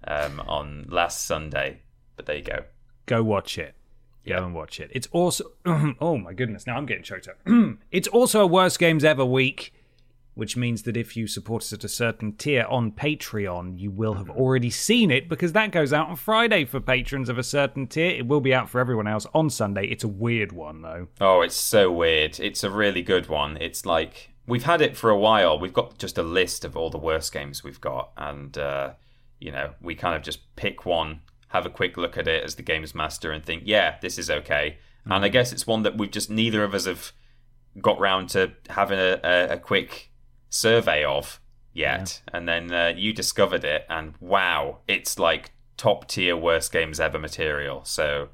um, 0.08 0.40
on 0.48 0.86
last 0.90 1.26
Sunday. 1.26 1.82
But 2.16 2.26
there 2.28 2.38
you 2.38 2.44
go. 2.44 2.64
Go 3.06 3.24
watch 3.24 3.58
it. 3.58 3.76
Go 4.28 4.46
and 4.46 4.54
watch 4.54 4.80
it. 4.80 4.92
It's 4.94 5.08
also 5.12 5.46
oh 5.66 6.18
my 6.18 6.34
goodness, 6.34 6.68
now 6.68 6.78
I'm 6.78 6.86
getting 6.86 7.04
choked 7.04 7.28
up. 7.28 7.40
it's 7.92 8.08
also 8.08 8.42
a 8.42 8.48
worst 8.48 8.78
games 8.78 9.04
ever 9.04 9.26
week, 9.26 9.74
which 10.34 10.56
means 10.56 10.84
that 10.84 10.96
if 10.96 11.18
you 11.18 11.28
support 11.28 11.64
us 11.64 11.74
at 11.74 11.84
a 11.84 11.90
certain 11.90 12.34
tier 12.34 12.66
on 12.70 12.92
Patreon, 12.92 13.78
you 13.78 13.92
will 13.92 14.14
have 14.14 14.30
already 14.30 14.70
seen 14.70 15.12
it 15.12 15.28
because 15.28 15.52
that 15.54 15.72
goes 15.72 15.92
out 15.92 16.10
on 16.10 16.16
Friday 16.16 16.64
for 16.64 16.80
patrons 16.80 17.28
of 17.28 17.38
a 17.38 17.44
certain 17.44 17.86
tier. 17.88 18.12
It 18.12 18.28
will 18.28 18.40
be 18.40 18.54
out 18.54 18.70
for 18.70 18.80
everyone 18.80 19.08
else 19.08 19.28
on 19.34 19.50
Sunday. 19.50 19.88
It's 19.88 20.04
a 20.04 20.08
weird 20.08 20.52
one 20.52 20.82
though. 20.82 21.08
Oh, 21.20 21.42
it's 21.42 21.56
so 21.56 21.92
weird. 21.92 22.40
It's 22.40 22.64
a 22.64 22.72
really 22.72 23.02
good 23.02 23.28
one. 23.28 23.58
It's 23.58 23.86
like 23.86 24.30
we've 24.48 24.64
had 24.64 24.82
it 24.82 24.96
for 24.96 25.10
a 25.10 25.20
while. 25.20 25.60
We've 25.60 25.74
got 25.74 25.98
just 25.98 26.18
a 26.18 26.24
list 26.24 26.64
of 26.64 26.78
all 26.78 26.90
the 26.90 26.98
worst 26.98 27.34
games 27.34 27.64
we've 27.64 27.82
got, 27.82 28.12
and 28.16 28.58
uh, 28.58 28.94
you 29.40 29.52
know, 29.52 29.72
we 29.82 29.96
kind 29.96 30.16
of 30.16 30.22
just 30.22 30.56
pick 30.56 30.86
one, 30.86 31.22
have 31.50 31.66
a 31.66 31.70
quick 31.70 31.98
look 31.98 32.18
at 32.18 32.28
it 32.28 32.44
as 32.44 32.56
the 32.56 32.62
games 32.62 32.96
master, 32.96 33.32
and 33.32 33.44
think, 33.44 33.64
yeah, 33.66 33.96
this 34.02 34.18
is 34.18 34.30
okay. 34.30 34.78
Mm-hmm. 35.02 35.12
And 35.12 35.26
I 35.26 35.30
guess 35.30 35.52
it's 35.52 35.68
one 35.68 35.84
that 35.84 35.98
we've 35.98 36.12
just 36.12 36.30
neither 36.30 36.64
of 36.64 36.74
us 36.74 36.86
have 36.86 37.12
got 37.82 38.00
round 38.00 38.30
to 38.30 38.54
having 38.70 39.00
a, 39.00 39.20
a, 39.24 39.54
a 39.54 39.58
quick 39.58 40.11
survey 40.52 41.04
of 41.04 41.40
yet. 41.74 42.22
Yeah. 42.28 42.38
And 42.38 42.48
then 42.48 42.72
uh, 42.72 42.94
you 42.96 43.14
discovered 43.14 43.64
it, 43.64 43.86
and 43.90 44.14
wow, 44.20 44.80
it's 44.88 45.18
like 45.18 45.52
top 45.78 46.08
tier 46.08 46.38
worst 46.38 46.72
games 46.72 47.00
ever 47.00 47.18
material. 47.18 47.84
So 47.86 48.30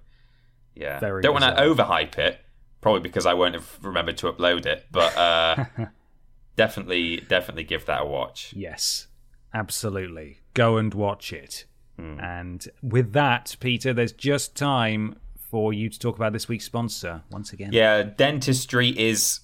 yeah, 0.75 0.99
Very 0.99 1.21
don't 1.21 1.33
want 1.33 1.45
to 1.45 1.61
overhype 1.61 2.17
it, 2.17 2.41
probably 2.81 2.99
because 2.99 3.25
I 3.25 3.33
won't 3.33 3.55
have 3.55 3.79
remembered 3.81 4.17
to 4.17 4.31
upload 4.31 4.65
it, 4.65 4.85
but 4.91 5.15
uh, 5.15 5.65
definitely, 6.57 7.17
definitely 7.29 7.63
give 7.63 7.85
that 7.85 8.01
a 8.01 8.05
watch. 8.05 8.53
Yes, 8.55 9.07
absolutely. 9.53 10.39
Go 10.53 10.75
and 10.77 10.93
watch 10.93 11.31
it. 11.31 11.65
Mm. 11.97 12.21
And 12.21 12.67
with 12.83 13.13
that, 13.13 13.55
Peter, 13.59 13.93
there's 13.93 14.11
just 14.11 14.55
time 14.55 15.15
for 15.35 15.73
you 15.73 15.89
to 15.89 15.97
talk 15.97 16.15
about 16.15 16.33
this 16.33 16.47
week's 16.47 16.65
sponsor 16.65 17.23
once 17.31 17.53
again. 17.53 17.71
Yeah, 17.71 18.03
dentistry 18.03 18.89
is 18.89 19.39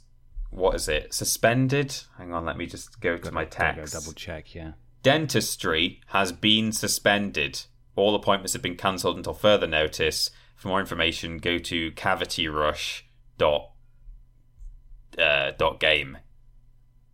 what 0.54 0.76
is 0.76 0.88
it? 0.88 1.14
Suspended? 1.14 1.96
Hang 2.18 2.34
on, 2.34 2.46
let 2.46 2.58
me 2.58 2.66
just 2.66 3.02
go 3.02 3.18
to 3.18 3.32
my 3.32 3.46
text. 3.46 3.94
Double 3.94 4.14
check, 4.14 4.54
yeah. 4.54 4.74
Dentistry 5.02 6.00
has 6.08 6.32
been 6.32 6.72
suspended. 6.72 7.64
All 7.96 8.16
appointments 8.16 8.54
have 8.54 8.62
been 8.62 8.78
cancelled 8.78 9.18
until 9.18 9.34
further 9.34 9.68
notice. 9.68 10.30
For 10.56 10.68
more 10.70 10.80
information, 10.80 11.40
go 11.40 11.58
to 11.58 11.92
cavityrush 11.92 13.02
dot 13.38 13.72
uh, 15.18 15.52
dot 15.58 15.80
game. 15.80 16.18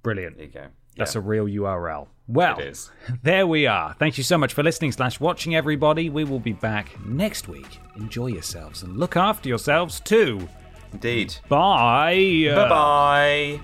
Brilliant. 0.03 0.37
There 0.37 0.45
you 0.45 0.51
go. 0.51 0.67
That's 0.97 1.15
a 1.15 1.21
real 1.21 1.45
URL. 1.45 2.07
Well, 2.27 2.59
there 3.23 3.47
we 3.47 3.65
are. 3.65 3.95
Thank 3.97 4.17
you 4.17 4.23
so 4.23 4.37
much 4.37 4.53
for 4.53 4.63
listening 4.63 4.91
slash 4.91 5.19
watching, 5.19 5.55
everybody. 5.55 6.09
We 6.09 6.25
will 6.25 6.39
be 6.39 6.53
back 6.53 6.93
next 7.05 7.47
week. 7.47 7.79
Enjoy 7.95 8.27
yourselves 8.27 8.83
and 8.83 8.97
look 8.97 9.15
after 9.15 9.49
yourselves 9.49 9.99
too. 10.01 10.47
Indeed. 10.93 11.35
Bye. 11.47 12.49
Uh, 12.51 12.55
bye 12.55 12.69
bye. 12.69 13.59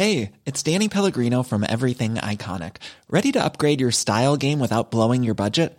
Hey, 0.00 0.32
it's 0.46 0.62
Danny 0.62 0.88
Pellegrino 0.88 1.42
from 1.42 1.62
Everything 1.68 2.14
Iconic. 2.14 2.76
Ready 3.10 3.32
to 3.32 3.44
upgrade 3.44 3.82
your 3.82 3.90
style 3.90 4.38
game 4.38 4.58
without 4.58 4.90
blowing 4.90 5.22
your 5.22 5.34
budget? 5.34 5.78